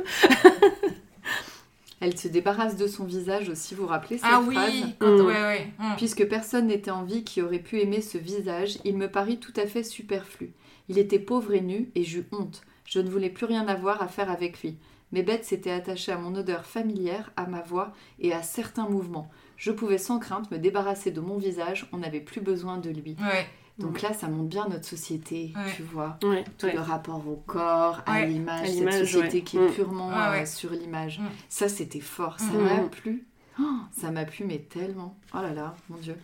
Elle 2.01 2.18
se 2.18 2.28
débarrasse 2.28 2.76
de 2.76 2.86
son 2.86 3.05
visage 3.05 3.49
aussi, 3.49 3.74
vous 3.74 3.82
vous 3.82 3.88
rappelez 3.88 4.18
cette 4.18 4.28
Ah 4.30 4.40
oui, 4.47 4.55
phrase 4.55 4.82
Mm. 5.01 5.20
ouais, 5.26 5.32
ouais. 5.42 5.72
Mm. 5.78 5.97
Puisque 5.97 6.26
personne 6.28 6.66
n'était 6.66 6.90
en 6.90 7.05
vie 7.05 7.24
qui 7.24 7.40
aurait 7.42 7.59
pu 7.59 7.80
aimer 7.80 8.01
ce 8.03 8.18
visage, 8.18 8.78
il 8.84 8.97
me 8.97 9.09
parut 9.11 9.38
tout 9.38 9.53
à 9.57 9.66
fait 9.66 9.82
superflu. 9.82 10.53
Il 10.88 10.99
était 10.99 11.18
pauvre 11.18 11.55
et 11.55 11.61
nu, 11.62 11.90
et 11.94 12.05
j'eus 12.05 12.26
honte. 12.32 12.62
Je 12.84 13.01
ne 13.01 13.09
voulais 13.09 13.30
plus 13.30 13.47
rien 13.47 13.66
avoir 13.66 14.03
à 14.03 14.09
faire 14.09 14.30
avec 14.30 14.62
lui. 14.62 14.76
Mes 15.12 15.22
bêtes 15.22 15.44
s'étaient 15.44 15.70
attachées 15.70 16.12
à 16.12 16.18
mon 16.18 16.34
odeur 16.34 16.64
familière, 16.66 17.32
à 17.36 17.47
ma 17.47 17.62
voix 17.62 17.92
et 18.20 18.32
à 18.32 18.42
certains 18.42 18.88
mouvements. 18.88 19.30
Je 19.57 19.72
pouvais 19.72 19.99
sans 19.99 20.18
crainte 20.18 20.51
me 20.51 20.59
débarrasser 20.59 21.11
de 21.11 21.20
mon 21.20 21.38
visage, 21.38 21.88
on 21.92 21.99
n'avait 21.99 22.20
plus 22.20 22.40
besoin 22.42 22.76
de 22.76 22.90
lui. 22.90 23.16
Ouais. 23.20 23.47
Donc 23.79 24.01
là, 24.03 24.14
ça 24.14 24.29
montre 24.29 24.49
bien 24.49 24.66
notre 24.68 24.87
société, 24.87 25.53
Ouais. 25.55 25.72
tu 25.77 25.83
vois. 25.83 26.18
Ouais, 26.22 26.45
Tout 26.59 26.66
ouais. 26.66 26.72
le 26.72 26.81
rapport 26.81 27.27
au 27.29 27.43
corps, 27.47 28.01
à 28.07 28.24
l'image, 28.24 28.68
cette 28.70 29.07
société 29.07 29.39
ouais. 29.39 29.43
qui 29.43 29.57
est 29.59 29.68
Mm. 29.68 29.72
purement 29.72 30.11
euh, 30.12 30.47
sur 30.47 30.70
l'image. 30.70 31.18
Mm. 31.18 31.24
Ça, 31.51 31.68
c'était 31.68 32.01
fort, 32.01 32.37
ça 32.41 32.47
Mm. 32.47 32.62
m'a 32.62 32.89
plu. 32.89 33.24
Oh, 33.61 33.64
ça 33.93 34.11
m'a 34.11 34.24
plu, 34.24 34.45
mais 34.47 34.59
tellement. 34.59 35.14
Oh 35.35 35.39
là 35.43 35.53
là, 35.53 35.74
mon 35.91 35.97
Dieu. 35.99 36.16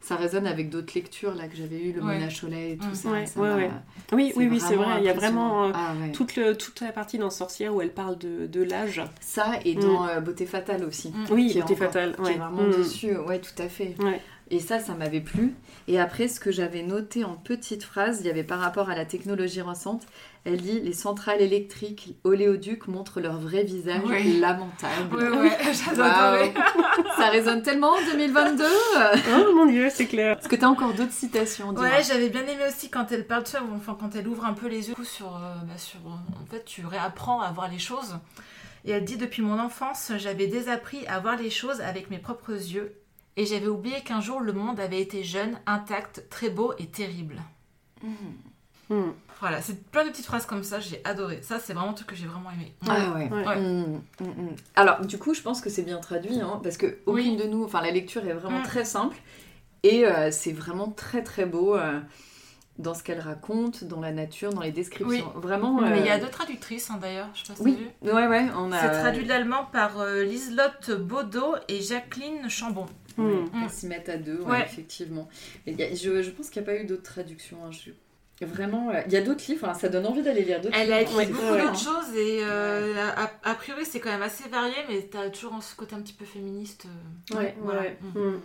Ça 0.00 0.14
résonne 0.14 0.46
avec 0.46 0.70
d'autres 0.70 0.92
lectures 0.94 1.34
là 1.34 1.48
que 1.48 1.56
j'avais 1.56 1.80
eues, 1.82 1.92
le 1.92 2.00
Ouais. 2.00 2.14
Mona 2.14 2.28
Cholet 2.28 2.72
et 2.72 2.76
tout 2.76 2.94
ça. 2.94 3.10
Ouais, 3.10 3.26
ça 3.26 3.40
ouais, 3.40 3.48
m'a- 3.48 3.56
ouais. 3.56 3.70
Oui, 4.12 4.32
oui, 4.36 4.46
oui, 4.48 4.60
c'est 4.60 4.76
vrai, 4.76 4.98
il 4.98 5.04
y 5.04 5.08
a 5.08 5.12
vraiment 5.14 5.64
euh, 5.64 5.72
Ah 5.74 5.94
ouais. 6.00 6.12
toute, 6.12 6.36
le- 6.36 6.56
toute 6.56 6.80
la 6.80 6.92
partie 6.92 7.18
dans 7.18 7.30
Sorcière 7.30 7.74
où 7.74 7.80
elle 7.80 7.92
parle 7.92 8.16
de, 8.18 8.46
de 8.46 8.62
l'âge. 8.62 9.02
Ça 9.20 9.54
et 9.64 9.74
dans 9.74 10.06
euh, 10.06 10.20
Beauté 10.20 10.46
fatale 10.46 10.84
aussi. 10.84 11.08
Mm. 11.10 11.24
Oui, 11.32 11.46
beauté 11.48 11.62
encore- 11.62 11.76
fatale. 11.78 12.16
Qui 12.22 12.30
est 12.30 12.36
vraiment 12.38 12.68
dessus, 12.68 13.16
ouais, 13.16 13.40
tout 13.40 13.60
à 13.60 13.68
fait. 13.68 13.96
Et 14.48 14.60
ça, 14.60 14.78
ça 14.78 14.94
m'avait 14.94 15.20
plu. 15.20 15.54
Et 15.88 15.98
après, 15.98 16.28
ce 16.28 16.38
que 16.38 16.52
j'avais 16.52 16.82
noté 16.82 17.24
en 17.24 17.34
petites 17.34 17.82
phrases, 17.82 18.20
il 18.20 18.26
y 18.26 18.30
avait 18.30 18.44
par 18.44 18.60
rapport 18.60 18.90
à 18.90 18.94
la 18.94 19.04
technologie 19.04 19.60
récente, 19.60 20.02
elle 20.44 20.60
dit 20.60 20.78
les 20.78 20.92
centrales 20.92 21.40
électriques 21.40 22.14
oléoducs 22.22 22.86
montrent 22.86 23.20
leur 23.20 23.38
vrai 23.40 23.64
visage 23.64 24.02
Oui. 24.06 24.38
lamentable. 24.38 25.16
Ouais, 25.16 25.28
ouais, 25.30 25.58
j'adore. 25.72 26.06
Waouh. 26.06 26.52
Ça 27.16 27.28
résonne 27.30 27.62
tellement 27.62 27.90
en 27.90 28.04
2022 28.12 28.64
Oh 29.36 29.52
mon 29.56 29.66
dieu, 29.66 29.88
c'est 29.90 30.06
clair. 30.06 30.38
Est-ce 30.38 30.48
que 30.48 30.54
t'as 30.54 30.68
encore 30.68 30.92
d'autres 30.94 31.12
citations 31.12 31.70
Ouais, 31.70 32.04
j'avais 32.06 32.28
bien 32.28 32.42
aimé 32.42 32.62
aussi 32.68 32.88
quand 32.88 33.10
elle 33.10 33.26
parle 33.26 33.42
de 33.42 33.48
ça, 33.48 33.62
ou 33.64 33.74
enfin 33.74 33.96
quand 33.98 34.14
elle 34.14 34.28
ouvre 34.28 34.44
un 34.44 34.52
peu 34.54 34.68
les 34.68 34.90
yeux 34.90 34.94
sur, 35.02 35.34
euh, 35.34 35.54
bah, 35.66 35.76
sur 35.76 35.98
euh, 36.06 36.40
en 36.42 36.46
fait, 36.48 36.64
tu 36.64 36.86
réapprends 36.86 37.40
à 37.40 37.50
voir 37.50 37.68
les 37.68 37.80
choses. 37.80 38.16
Et 38.84 38.92
elle 38.92 39.04
dit 39.04 39.16
depuis 39.16 39.42
mon 39.42 39.58
enfance, 39.58 40.12
j'avais 40.18 40.46
désappris 40.46 41.04
à 41.08 41.18
voir 41.18 41.36
les 41.36 41.50
choses 41.50 41.80
avec 41.80 42.10
mes 42.10 42.18
propres 42.18 42.52
yeux, 42.52 42.94
et 43.36 43.46
j'avais 43.46 43.68
oublié 43.68 44.00
qu'un 44.02 44.20
jour 44.20 44.40
le 44.40 44.52
monde 44.52 44.80
avait 44.80 45.00
été 45.00 45.22
jeune, 45.24 45.58
intact, 45.66 46.24
très 46.30 46.50
beau 46.50 46.72
et 46.78 46.86
terrible. 46.86 47.40
Mm. 48.02 48.94
Voilà, 49.40 49.60
c'est 49.60 49.84
plein 49.90 50.04
de 50.04 50.10
petites 50.10 50.24
phrases 50.24 50.46
comme 50.46 50.62
ça, 50.62 50.80
j'ai 50.80 51.00
adoré. 51.04 51.40
Ça, 51.42 51.58
c'est 51.58 51.74
vraiment 51.74 51.90
un 51.90 51.94
truc 51.94 52.08
que 52.08 52.16
j'ai 52.16 52.26
vraiment 52.26 52.50
aimé. 52.50 52.72
Ah 52.88 53.12
ouais. 53.14 53.28
Ouais. 53.28 53.46
Ouais. 53.46 53.60
Mm, 53.60 54.00
mm, 54.20 54.24
mm. 54.24 54.56
Alors, 54.76 55.00
du 55.04 55.18
coup, 55.18 55.34
je 55.34 55.42
pense 55.42 55.60
que 55.60 55.68
c'est 55.68 55.82
bien 55.82 55.98
traduit, 55.98 56.40
hein, 56.40 56.60
parce 56.62 56.76
que 56.78 56.98
aucune 57.04 57.32
Oui. 57.32 57.36
de 57.36 57.44
nous, 57.44 57.64
enfin, 57.64 57.82
la 57.82 57.90
lecture 57.90 58.26
est 58.26 58.32
vraiment 58.32 58.62
très 58.62 58.84
simple, 58.84 59.16
et 59.82 60.06
euh, 60.06 60.30
c'est 60.30 60.52
vraiment 60.52 60.88
très 60.88 61.22
très 61.22 61.44
beau 61.44 61.76
euh, 61.76 62.00
dans 62.78 62.94
ce 62.94 63.02
qu'elle 63.02 63.20
raconte, 63.20 63.84
dans 63.84 64.00
la 64.00 64.12
nature, 64.12 64.52
dans 64.52 64.60
les 64.62 64.72
descriptions. 64.72 65.32
Vraiment. 65.34 65.80
Mais 65.80 66.00
il 66.00 66.06
y 66.06 66.08
a 66.08 66.16
euh, 66.16 66.20
deux 66.20 66.28
traductrices 66.30 66.90
hein, 66.90 66.98
d'ailleurs, 67.00 67.28
je 67.34 67.40
sais 67.40 67.52
pas 67.52 67.56
si 67.56 67.62
Oui, 67.62 67.76
vu. 68.02 68.10
ouais, 68.10 68.26
ouais, 68.26 68.46
on 68.56 68.72
a. 68.72 68.80
C'est 68.80 69.00
traduit 69.00 69.24
de 69.24 69.28
l'allemand 69.28 69.66
par 69.72 70.00
euh, 70.00 70.24
Liselotte 70.24 70.92
Baudot 70.92 71.56
et 71.68 71.80
Jacqueline 71.82 72.48
Chambon. 72.48 72.86
Mm. 73.16 73.22
Mm. 73.52 73.62
Elles 73.64 73.70
s'y 73.70 73.86
mettent 73.86 74.08
à 74.08 74.16
deux, 74.18 74.40
ouais, 74.40 74.50
Ouais. 74.50 74.62
effectivement. 74.64 75.28
Et 75.66 75.72
il 75.72 75.78
y 75.78 75.82
a- 75.82 75.94
je, 75.94 76.22
je 76.22 76.30
pense 76.30 76.50
qu'il 76.50 76.62
n'y 76.62 76.68
a 76.68 76.72
pas 76.72 76.78
eu 76.80 76.84
d'autres 76.84 77.02
traductions. 77.02 77.58
hein, 77.64 77.70
je- 77.70 77.90
Vraiment, 78.44 78.90
euh, 78.90 79.00
il 79.06 79.12
y 79.12 79.16
a 79.16 79.22
d'autres 79.22 79.44
livres, 79.48 79.66
hein, 79.66 79.72
ça 79.72 79.88
donne 79.88 80.04
envie 80.04 80.20
d'aller 80.22 80.44
lire 80.44 80.60
d'autres 80.60 80.76
Elle 80.78 80.92
a 80.92 80.98
livres. 81.00 81.10
écrit 81.20 81.26
c'est 81.26 81.32
beaucoup 81.32 81.46
fou, 81.46 81.54
hein. 81.54 81.64
d'autres 81.64 81.78
choses 81.78 82.14
et 82.16 82.40
euh, 82.44 82.94
a, 83.16 83.30
a 83.44 83.54
priori 83.54 83.86
c'est 83.86 83.98
quand 83.98 84.10
même 84.10 84.20
assez 84.20 84.46
varié, 84.50 84.74
mais 84.90 85.00
t'as 85.10 85.30
toujours 85.30 85.62
ce 85.62 85.74
côté 85.74 85.94
un 85.94 86.02
petit 86.02 86.12
peu 86.12 86.26
féministe. 86.26 86.84
euh, 87.32 87.38
Ouais, 87.38 87.54
voilà. 87.60 87.80
ouais. 87.80 87.96
Mm. 88.14 88.18
Mm. 88.20 88.40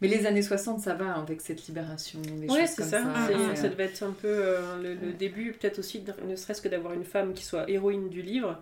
Mais 0.00 0.08
les 0.08 0.26
années 0.26 0.42
60, 0.42 0.80
ça 0.80 0.94
va 0.94 1.12
avec 1.14 1.40
cette 1.40 1.64
libération. 1.68 2.18
choses 2.20 2.58
c'est 2.66 2.82
ça. 2.82 3.54
Ça 3.54 3.68
devait 3.68 3.84
être 3.84 4.02
un 4.02 4.10
peu 4.10 4.26
euh, 4.26 4.82
le, 4.82 4.94
le 4.94 5.12
début, 5.12 5.52
peut-être 5.52 5.78
aussi, 5.78 6.02
ne 6.26 6.34
serait-ce 6.34 6.60
que 6.60 6.66
d'avoir 6.68 6.92
une 6.94 7.04
femme 7.04 7.32
qui 7.34 7.44
soit 7.44 7.70
héroïne 7.70 8.08
du 8.08 8.22
livre. 8.22 8.58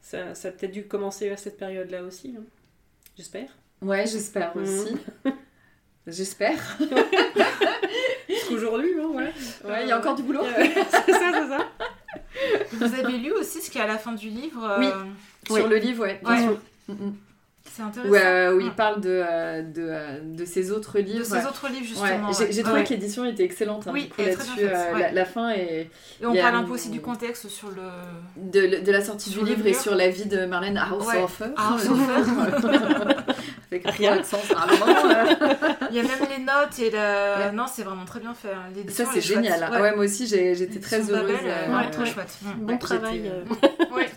Ça, 0.00 0.36
ça 0.36 0.48
a 0.48 0.50
peut-être 0.52 0.70
dû 0.70 0.84
commencer 0.84 1.28
à 1.30 1.36
cette 1.36 1.56
période-là 1.58 2.04
aussi, 2.04 2.36
hein. 2.38 2.44
j'espère. 3.16 3.48
Ouais, 3.82 4.06
j'espère 4.06 4.56
Mhm. 4.56 4.62
aussi. 4.62 4.96
J'espère. 6.06 6.76
Parce 6.78 8.44
qu'aujourd'hui, 8.48 8.90
hein, 9.00 9.08
ouais. 9.12 9.32
Ouais, 9.64 9.82
il 9.82 9.88
y 9.88 9.92
a 9.92 9.98
encore 9.98 10.14
du 10.14 10.22
boulot. 10.22 10.42
c'est 10.56 11.12
ça, 11.12 11.32
c'est 11.32 11.48
ça. 11.48 11.58
Vous 12.72 12.84
avez 12.94 13.18
lu 13.18 13.32
aussi 13.32 13.60
ce 13.60 13.70
qui 13.70 13.78
est 13.78 13.82
à 13.82 13.86
la 13.88 13.98
fin 13.98 14.12
du 14.12 14.28
livre 14.28 14.64
euh, 14.64 14.78
Oui. 14.78 14.86
Oui. 15.50 15.56
Sur 15.60 15.68
le 15.68 15.76
livre, 15.78 16.04
ouais. 16.04 16.20
bien 16.24 16.32
Ouais. 16.36 16.42
sûr. 16.42 16.58
Mm, 16.88 16.92
mm. 16.92 17.14
C'est 17.68 17.82
intéressant. 17.82 18.10
Où, 18.12 18.14
euh, 18.14 18.54
où 18.56 18.60
il 18.60 18.68
Mm. 18.68 18.74
parle 18.76 19.00
de, 19.00 19.08
euh, 19.10 19.62
de, 19.62 19.82
euh, 19.82 20.20
de 20.22 20.44
ses 20.44 20.70
autres 20.70 21.00
livres. 21.00 21.18
De 21.18 21.24
ces 21.24 21.44
autres 21.44 21.66
livres, 21.68 21.80
Ouais, 22.00 22.08
justement. 22.08 22.32
j'ai 22.32 22.44
ouais. 22.44 22.52
j'ai 22.52 22.62
trouvé 22.62 22.78
Ouais. 22.80 22.84
que 22.86 22.90
l'édition 22.90 23.24
était 23.24 23.42
excellente 23.44 23.86
hein, 23.88 23.90
Oui, 23.92 24.08
coup, 24.08 24.14
elle 24.18 24.28
est 24.28 24.34
très 24.36 24.62
euh, 24.64 24.94
ouais. 24.94 25.00
la, 25.00 25.12
la 25.12 25.24
fin 25.24 25.50
est 25.50 25.90
Et 26.20 26.26
on 26.26 26.32
y 26.32 26.38
a 26.38 26.42
parle 26.44 26.54
un 26.56 26.62
peu 26.62 26.72
aussi 26.74 26.90
du 26.90 27.00
contexte 27.00 27.48
sur 27.48 27.68
le. 27.70 27.82
de, 28.36 28.80
de 28.84 28.92
la 28.92 29.04
sortie 29.04 29.30
Sur 29.30 29.42
du 29.42 29.50
livre 29.50 29.66
et 29.66 29.74
sur 29.74 29.96
la 29.96 30.08
vie 30.08 30.26
de 30.26 30.46
Marlène 30.46 30.80
Haushofer. 30.92 31.46
Haushofer. 31.56 33.24
Rien. 33.84 34.20
vraiment, 34.22 35.10
euh, 35.10 35.34
Il 35.90 35.96
y 35.96 36.00
a 36.00 36.02
même 36.02 36.10
les 36.36 36.42
notes 36.44 36.78
et 36.78 36.90
la. 36.90 37.46
Ouais. 37.48 37.52
Non, 37.52 37.66
c'est 37.72 37.82
vraiment 37.82 38.04
très 38.04 38.20
bien 38.20 38.34
fait. 38.34 38.52
hein. 38.52 38.70
Ça, 38.88 39.04
c'est 39.12 39.20
génial. 39.20 39.62
hein. 39.62 39.70
Ouais. 39.72 39.80
Ouais, 39.80 39.94
moi 39.96 40.04
aussi, 40.04 40.26
j'étais 40.26 40.80
très 40.80 41.00
heureuse. 41.10 41.30
Euh, 41.44 41.48
euh, 41.68 41.76
ouais, 41.76 41.90
très 41.90 42.02
ouais. 42.04 42.10
chouette. 42.10 42.38
Bon 42.58 42.78
travail. 42.78 43.30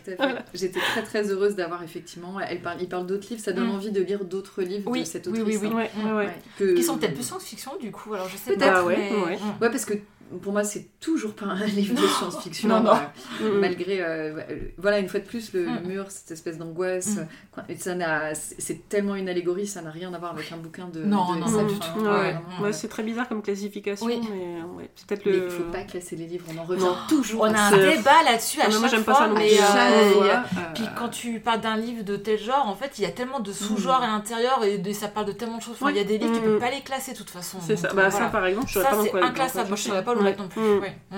j'étais, 0.05 0.21
euh. 0.21 0.35
J'étais 0.53 0.79
très 0.79 1.03
très 1.03 1.29
heureuse 1.31 1.55
d'avoir 1.55 1.83
effectivement. 1.83 2.39
Elle 2.39 2.61
parle, 2.61 2.77
il 2.81 2.89
parle 2.89 3.05
d'autres 3.05 3.27
livres, 3.29 3.41
ça 3.43 3.51
donne 3.51 3.67
Mm. 3.67 3.75
envie 3.75 3.91
de 3.91 4.01
lire 4.01 4.23
d'autres 4.25 4.61
livres 4.61 4.89
Oui, 4.89 5.01
de 5.01 5.05
cette 5.05 5.27
oui, 5.27 5.41
autrice. 5.41 5.59
oui, 5.61 5.69
oui. 5.73 5.83
hein. 5.83 6.05
Ouais, 6.05 6.11
ouais, 6.11 6.17
ouais. 6.17 6.25
Ouais, 6.25 6.33
que- 6.57 6.73
Qui 6.75 6.83
sont 6.83 6.97
peut-être 6.97 7.13
plus 7.13 7.23
science-fiction, 7.23 7.71
du 7.79 7.91
coup. 7.91 8.13
Alors, 8.13 8.27
je 8.29 8.37
sais 8.37 8.55
Peut-être. 8.55 8.83
Mm. 8.83 9.61
Ouais, 9.61 9.69
parce 9.69 9.85
que 9.85 9.93
pour 10.41 10.53
moi, 10.53 10.63
c'est 10.63 10.87
toujours 10.99 11.33
pas 11.33 11.45
un 11.47 11.65
livre 11.65 11.95
de 11.99 12.07
science-fiction. 12.07 12.67
Non, 12.69 12.81
non. 12.81 12.91
euh, 12.91 13.55
Mm. 13.55 13.59
Malgré, 13.59 14.01
euh, 14.01 14.05
euh, 14.49 14.57
voilà, 14.77 14.99
une 14.99 15.07
fois 15.09 15.19
de 15.19 15.25
plus, 15.25 15.53
le, 15.53 15.63
le 15.65 15.69
Mm. 15.71 15.87
mur, 15.87 16.05
cette 16.09 16.31
espèce 16.31 16.57
d'angoisse. 16.57 17.15
Mm. 17.17 17.75
ça 17.77 17.95
n'a- 17.95 18.35
c'est 18.35 18.87
tellement 18.89 19.15
une 19.15 19.27
allégorie, 19.29 19.65
ça 19.67 19.81
n'a 19.81 19.91
rien 19.91 20.13
à 20.13 20.17
voir 20.19 20.31
avec 20.33 20.51
un 20.51 20.57
bouquin 20.57 20.87
de. 20.87 21.03
Non, 21.03 21.33
de 21.35 21.39
non, 21.39 21.49
non, 21.49 21.59
hein, 21.59 21.63
du 21.63 21.79
tout. 21.79 21.99
Ouais, 21.99 22.03
vraiment, 22.03 22.19
ouais. 22.19 22.35
euh, 22.59 22.63
Ouais, 22.63 22.73
c'est 22.73 22.87
très 22.87 23.03
bizarre 23.03 23.27
comme 23.27 23.41
classification, 23.41 24.05
Oui. 24.05 24.19
mais 24.31 24.61
euh, 24.61 24.77
ouais, 24.77 24.89
peut-être 25.07 25.25
le. 25.25 25.45
il 25.45 25.49
faut 25.49 25.63
pas 25.71 25.83
classer 25.83 26.15
les 26.15 26.25
livres, 26.27 26.45
on 26.53 26.57
en 26.59 26.63
revient 26.63 26.83
Non. 26.83 26.95
toujours. 27.07 27.41
On 27.41 27.45
a 27.53 27.59
un 27.59 27.69
ça. 27.71 27.77
Débat 27.77 28.23
là-dessus 28.25 28.61
à 28.61 28.65
mais 28.67 28.71
chaque 28.71 28.79
moi, 28.81 28.89
j'aime 28.89 29.03
pas 29.03 29.13
fois, 29.15 29.23
ça 29.25 29.27
non 29.29 29.35
mais, 29.35 29.51
euh, 29.53 30.23
euh, 30.23 30.35
Puis 30.75 30.83
quand 30.97 31.09
tu 31.09 31.39
parles 31.39 31.61
d'un 31.61 31.77
livre 31.77 32.03
de 32.03 32.15
tel 32.15 32.39
genre, 32.39 32.67
en 32.67 32.75
fait, 32.75 32.99
il 32.99 33.03
y 33.03 33.05
a 33.05 33.11
tellement 33.11 33.39
de 33.39 33.51
sous-genres 33.51 33.99
Mm. 34.01 34.03
à 34.03 34.07
l'intérieur 34.07 34.63
et 34.63 34.77
de- 34.77 34.93
ça 34.93 35.07
parle 35.07 35.25
de 35.27 35.31
tellement 35.31 35.57
de 35.57 35.61
choses. 35.63 35.77
Il 35.89 35.95
y 35.95 35.99
a 35.99 36.03
des 36.03 36.17
livres, 36.17 36.33
tu 36.33 36.39
Mm. 36.41 36.43
peux 36.43 36.59
pas 36.59 36.71
les 36.71 36.81
classer 36.81 37.13
de 37.13 37.17
toute 37.17 37.29
façon. 37.29 37.57
C'est 37.65 37.75
ça. 37.77 37.89
euh, 37.89 37.93
Bah, 37.93 38.11
ça, 38.11 38.25
par 38.27 38.45
exemple, 38.45 38.67
je 38.67 38.73
saurais 38.73 38.85
Ça, 38.85 38.91
pas 39.11 39.25
inclassable. 39.25 39.75
je 39.77 39.89
pas 40.01 40.13
Ouais. 40.23 40.35
non 40.37 40.47
plus. 40.47 40.61
Mm. 40.61 40.79
Ouais. 40.79 40.95
Mm. 41.11 41.17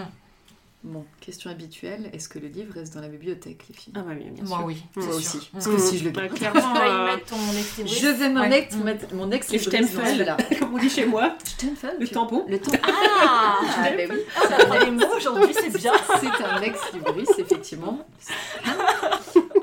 Bon, 0.84 1.06
question 1.20 1.52
habituelle, 1.52 2.10
est-ce 2.12 2.28
que 2.28 2.40
le 2.40 2.48
livre 2.48 2.74
reste 2.74 2.96
dans 2.96 3.02
la 3.02 3.08
bibliothèque, 3.08 3.66
les 3.70 3.76
filles? 3.76 3.94
Ah, 3.96 4.00
bah 4.00 4.14
oui, 4.18 4.32
bien 4.32 4.44
Moi, 4.46 4.58
sûr. 4.58 4.66
oui. 4.66 4.84
Moi 4.96 5.06
c'est 5.12 5.16
aussi. 5.16 5.38
sûr. 5.40 5.48
Parce 5.54 5.68
Mm. 5.68 5.76
que 5.76 5.78
si 5.80 5.98
je 6.00 6.04
le 6.06 6.10
Bah, 6.10 6.22
garde. 6.22 6.34
clairement, 6.34 6.74
vas 6.74 6.88
y 6.88 6.90
euh, 6.90 7.18
ton 7.28 7.36
ex 7.56 7.82
Je 8.02 8.08
vais 8.08 8.30
me 8.30 8.42
Ouais. 8.42 8.50
mettre, 8.50 8.76
Mm. 8.78 8.84
mettre 8.84 9.14
mon 9.14 9.32
ex 9.32 9.54
Et 9.54 9.60
je 9.60 9.70
t'aime 9.70 9.88
là. 10.26 10.38
comme 10.60 10.74
on 10.74 10.80
dit 10.80 10.90
chez 10.90 11.06
moi, 11.06 11.36
Steinfeld, 11.44 11.98
le 12.00 12.08
tu- 12.08 12.14
tampon. 12.16 12.46
Le 12.50 12.60
tampon. 12.60 12.80
Ah 12.84 13.60
Ah, 13.62 13.90
bah 13.96 14.04
oui. 14.10 14.16
On 14.38 14.54
apprend 14.60 14.86
les 14.86 14.90
mots 14.92 15.16
aujourd'hui, 15.16 15.54
c'est 15.54 15.78
bien. 15.78 15.94
C'est 16.20 16.44
un 16.44 16.62
ex-libris, 16.64 17.26
effectivement. 17.38 18.04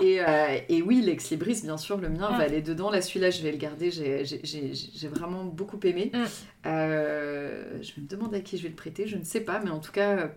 Et, 0.01 0.21
euh, 0.21 0.59
et 0.69 0.83
oui, 0.83 1.01
l'ex-libris, 1.03 1.61
bien 1.65 1.77
sûr, 1.77 1.97
le 1.99 2.09
mien 2.09 2.31
Mm. 2.31 2.37
va 2.39 2.43
aller 2.45 2.63
dedans. 2.63 2.91
Là, 2.91 3.01
celui-là, 3.03 3.31
je 3.31 3.43
vais 3.43 3.51
le 3.53 3.59
garder. 3.59 3.91
J'ai- 3.91 4.25
J'ai 4.25 5.09
vraiment 5.09 5.45
beaucoup 5.45 5.79
aimé. 5.85 6.11
Mm. 6.15 6.19
Euh, 6.67 7.65
je 7.83 8.01
me 8.01 8.07
demande 8.07 8.35
à 8.35 8.41
qui 8.41 8.57
je 8.59 8.63
vais 8.63 8.69
le 8.69 8.75
prêter. 8.75 9.07
Je 9.07 9.17
ne 9.17 9.25
sais 9.25 9.41
pas, 9.41 9.61
mais 9.65 9.71
en 9.71 9.79
tout 9.81 9.93
cas, 9.93 10.31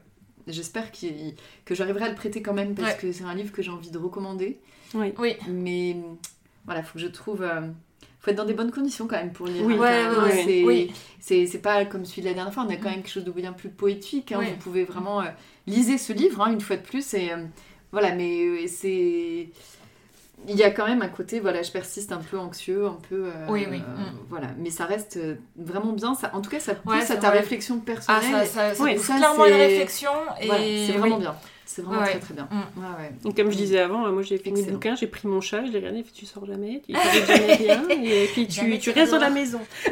j'espère 0.47 0.91
qu'il- 0.91 1.35
que 1.65 1.75
j'arriverai 1.75 2.05
à 2.05 2.09
le 2.09 2.15
prêter 2.15 2.41
quand 2.41 2.53
même 2.53 2.73
parce 2.75 2.93
Ouais. 2.93 2.97
que 2.99 3.11
c'est 3.11 3.23
un 3.23 3.35
livre 3.35 3.51
que 3.51 3.61
j'ai 3.61 3.71
envie 3.71 3.91
de 3.91 3.97
recommander. 3.97 4.59
Oui. 4.93 5.13
Oui. 5.17 5.35
Mais 5.49 5.95
voilà, 6.65 6.83
faut 6.83 6.93
que 6.95 6.99
je 6.99 7.07
trouve. 7.07 7.41
euh, 7.43 7.61
faut 8.19 8.29
être 8.29 8.37
dans 8.37 8.45
des 8.45 8.53
bonnes 8.53 8.69
conditions 8.71 9.07
quand 9.07 9.17
même 9.17 9.31
pour 9.31 9.47
lire. 9.47 9.63
Oui. 9.65 9.73
hein, 9.79 10.23
Ouais. 10.23 10.43
C'est- 10.45 10.63
Oui. 10.63 10.91
c'est 11.19 11.47
c'est 11.47 11.57
pas 11.59 11.85
comme 11.85 12.05
celui 12.05 12.21
de 12.21 12.27
la 12.27 12.33
dernière 12.35 12.53
fois, 12.53 12.63
on 12.67 12.69
a 12.69 12.75
quand 12.75 12.89
même 12.91 13.01
quelque 13.01 13.09
chose 13.09 13.23
de 13.25 13.31
bien 13.31 13.51
plus 13.51 13.69
poétique. 13.69 14.31
hein. 14.31 14.37
Oui. 14.39 14.45
Vous 14.51 14.57
pouvez 14.57 14.83
vraiment 14.83 15.21
euh, 15.21 15.25
liser 15.65 15.97
ce 15.97 16.13
livre 16.13 16.39
hein, 16.41 16.51
une 16.51 16.61
fois 16.61 16.75
de 16.77 16.83
plus. 16.83 17.15
Et, 17.15 17.31
euh, 17.31 17.37
voilà, 17.91 18.13
mais 18.15 18.41
euh, 18.45 18.67
c'est. 18.67 19.49
Il 20.47 20.55
y 20.55 20.63
a 20.63 20.71
quand 20.71 20.87
même 20.87 21.03
un 21.03 21.07
côté, 21.07 21.39
voilà, 21.39 21.61
je 21.61 21.71
persiste 21.71 22.11
un 22.11 22.17
peu 22.17 22.37
anxieux, 22.39 22.87
un 22.87 22.97
peu. 23.09 23.25
euh, 23.27 23.45
Oui, 23.49 23.67
oui. 23.69 23.77
euh, 23.77 24.01
Mm. 24.01 24.17
Voilà, 24.29 24.47
mais 24.57 24.71
ça 24.71 24.85
reste 24.85 25.19
vraiment 25.55 25.93
bien. 25.93 26.15
Ça, 26.15 26.31
en 26.33 26.41
tout 26.41 26.49
cas, 26.49 26.59
ça 26.59 26.73
pousse 26.73 26.91
Ouais, 26.93 27.11
à 27.11 27.17
ta 27.17 27.29
vrai. 27.29 27.39
réflexion 27.39 27.77
Ah, 27.79 27.85
personnelle. 27.85 28.47
ça, 28.47 28.73
ça, 28.73 28.75
ça 28.75 28.97
ça, 28.97 29.15
clairement 29.17 29.45
une 29.45 29.53
réflexion. 29.53 30.09
Et... 30.41 30.47
Voilà, 30.47 30.63
c'est 30.63 30.93
vraiment 30.93 31.15
oui. 31.17 31.21
bien. 31.21 31.35
C'est 31.73 31.83
vraiment 31.83 32.01
Ouais. 32.01 32.09
très 32.09 32.19
très 32.19 32.33
bien. 32.33 32.49
Mm. 32.51 32.79
Ouais, 32.79 32.85
ouais. 32.99 33.29
Et 33.31 33.33
comme 33.33 33.49
je 33.49 33.55
disais 33.55 33.79
avant, 33.79 34.05
euh, 34.05 34.11
moi 34.11 34.23
j'ai 34.23 34.37
fini 34.37 34.55
le 34.55 34.59
Excellent. 34.59 34.73
bouquin, 34.77 34.95
j'ai 34.95 35.07
pris 35.07 35.25
mon 35.29 35.39
chat, 35.39 35.65
je 35.65 35.71
l'ai 35.71 35.77
regardé, 35.79 36.03
tu 36.13 36.25
sors 36.25 36.45
jamais, 36.45 36.81
tu 36.85 36.93
jamais 37.27 37.53
rien, 37.55 37.83
et 37.89 38.27
puis 38.33 38.45
tu, 38.45 38.77
tu 38.77 38.89
restes 38.91 39.13
dans 39.13 39.19
la 39.19 39.29
maison. 39.29 39.61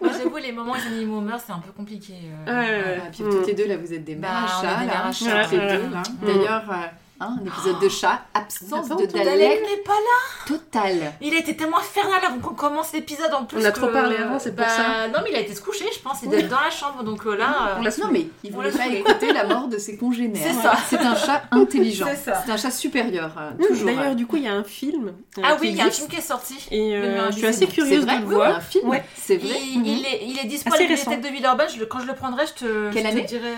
Moi, 0.00 0.10
j'avoue, 0.16 0.36
les 0.36 0.52
moments 0.52 0.72
où 0.72 0.76
les 0.76 0.86
animaux 0.94 1.20
meurent, 1.20 1.40
c'est 1.44 1.52
un 1.52 1.58
peu 1.58 1.72
compliqué. 1.72 2.14
euh. 2.46 2.46
Ouais, 2.46 2.68
ouais, 2.96 3.00
Ah, 3.04 3.08
puis 3.12 3.24
Mm. 3.24 3.30
toutes 3.30 3.46
les 3.48 3.54
deux, 3.54 3.66
là, 3.66 3.76
vous 3.76 3.92
êtes 3.92 4.04
des 4.04 4.14
Bah, 4.14 4.28
chat, 4.60 4.80
des 4.80 4.86
là, 4.86 4.92
mères 4.92 5.06
à 5.06 5.12
chat, 5.12 5.42
toutes 5.44 5.52
les 5.52 5.58
ouais. 5.58 5.76
deux, 5.78 5.90
là. 5.90 6.02
Mm. 6.02 6.26
D'ailleurs, 6.26 6.64
euh, 6.70 6.86
hein, 7.22 7.36
un 7.40 7.46
épisode 7.46 7.80
de 7.80 7.88
chat, 7.88 8.20
absence 8.34 8.88
de 8.88 9.06
Dalek 9.06 9.24
Dalek 9.24 9.60
n'est 9.62 9.82
pas 9.84 9.92
là. 9.92 10.46
total. 10.46 11.12
Il 11.20 11.34
a 11.34 11.38
été 11.38 11.56
tellement 11.56 11.78
infernal 11.78 12.20
avant 12.26 12.38
qu'on 12.38 12.54
commence 12.54 12.92
l'épisode 12.92 13.32
en 13.32 13.44
plus. 13.44 13.58
On 13.60 13.64
a 13.64 13.72
trop 13.72 13.88
parlé 13.88 14.16
avant, 14.16 14.38
c'est 14.38 14.54
pour 14.54 14.64
Bah, 14.64 14.70
ça. 14.70 15.08
Non, 15.08 15.18
mais 15.24 15.30
il 15.30 15.36
a 15.36 15.40
été 15.40 15.54
se 15.54 15.60
coucher, 15.60 15.84
je 15.94 16.00
pense. 16.00 16.18
Il 16.22 16.30
doit 16.30 16.38
être 16.40 16.48
dans 16.48 16.60
la 16.60 16.70
chambre, 16.70 17.02
donc 17.04 17.24
euh, 17.26 17.36
là. 17.36 17.78
euh, 17.78 17.90
non, 18.00 18.08
mais 18.10 18.26
il 18.44 18.52
voulait 18.52 18.70
l'a 18.70 18.78
pas 18.78 18.86
écouter 18.88 19.32
la 19.32 19.44
mort 19.44 19.68
de 19.68 19.78
ses 19.78 19.96
congénères. 19.96 20.42
C'est 20.44 20.60
ça. 20.62 20.74
C'est 20.88 20.98
un 21.00 21.14
chat 21.16 21.42
intelligent. 21.50 22.06
C'est 22.10 22.30
ça. 22.30 22.42
C'est 22.44 22.52
un 22.52 22.56
chat 22.56 22.70
supérieur, 22.70 23.32
euh, 23.38 23.66
toujours. 23.68 23.86
D'ailleurs, 23.86 24.14
du 24.14 24.26
coup, 24.26 24.36
il 24.36 24.44
y 24.44 24.48
a 24.48 24.54
un 24.54 24.64
film. 24.64 25.08
euh, 25.38 25.42
Ah 25.44 25.56
oui, 25.60 25.68
il 25.70 25.76
y 25.76 25.80
a 25.80 25.84
un 25.86 25.90
film 25.90 26.08
qui 26.08 26.16
est 26.16 26.20
sorti. 26.20 26.56
Et 26.70 26.94
euh, 26.96 27.30
je 27.30 27.36
suis 27.38 27.46
assez 27.46 27.66
curieuse 27.66 28.04
vrai, 28.04 28.16
de 28.18 28.20
le 28.22 28.34
voir. 28.34 28.56
un 28.56 28.60
film. 28.60 28.88
Ouais. 28.88 29.04
C'est 29.16 29.34
Il, 29.34 29.40
vrai. 29.48 29.58
il 29.62 30.04
est, 30.06 30.20
il 30.26 30.38
est 30.38 30.46
dispo 30.46 30.72
à 30.72 30.76
la 30.78 30.86
bibliothèque 30.86 31.20
de 31.20 31.28
Villeurbanne. 31.28 31.68
Quand 31.88 32.00
je 32.00 32.06
le 32.06 32.14
prendrai, 32.14 32.44
je 32.46 32.52
te, 32.64 32.92
Quelle 32.92 33.06
année 33.06 33.22
dirai. 33.22 33.52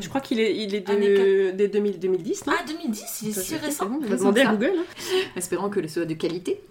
Je 0.00 0.08
crois 0.08 0.20
qu'il 0.20 0.40
est, 0.40 0.54
il 0.56 0.74
est 0.74 0.88
Année 0.88 1.08
de, 1.08 1.50
des 1.50 1.68
2000, 1.68 1.98
2010, 1.98 2.46
non? 2.46 2.52
Ah, 2.58 2.62
2010, 2.66 3.02
il 3.22 3.28
est 3.30 3.32
Ça, 3.32 3.42
si 3.42 3.56
récent. 3.56 3.84
c'est 3.84 3.88
bon, 3.88 4.00
On 4.02 4.06
va 4.08 4.16
demander 4.16 4.40
à. 4.42 4.46
Google. 4.52 4.72
hein. 4.78 4.84
Espérons 5.36 5.68
que 5.70 5.80
le 5.80 5.88
soit 5.88 6.04
de 6.04 6.14
qualité. 6.14 6.60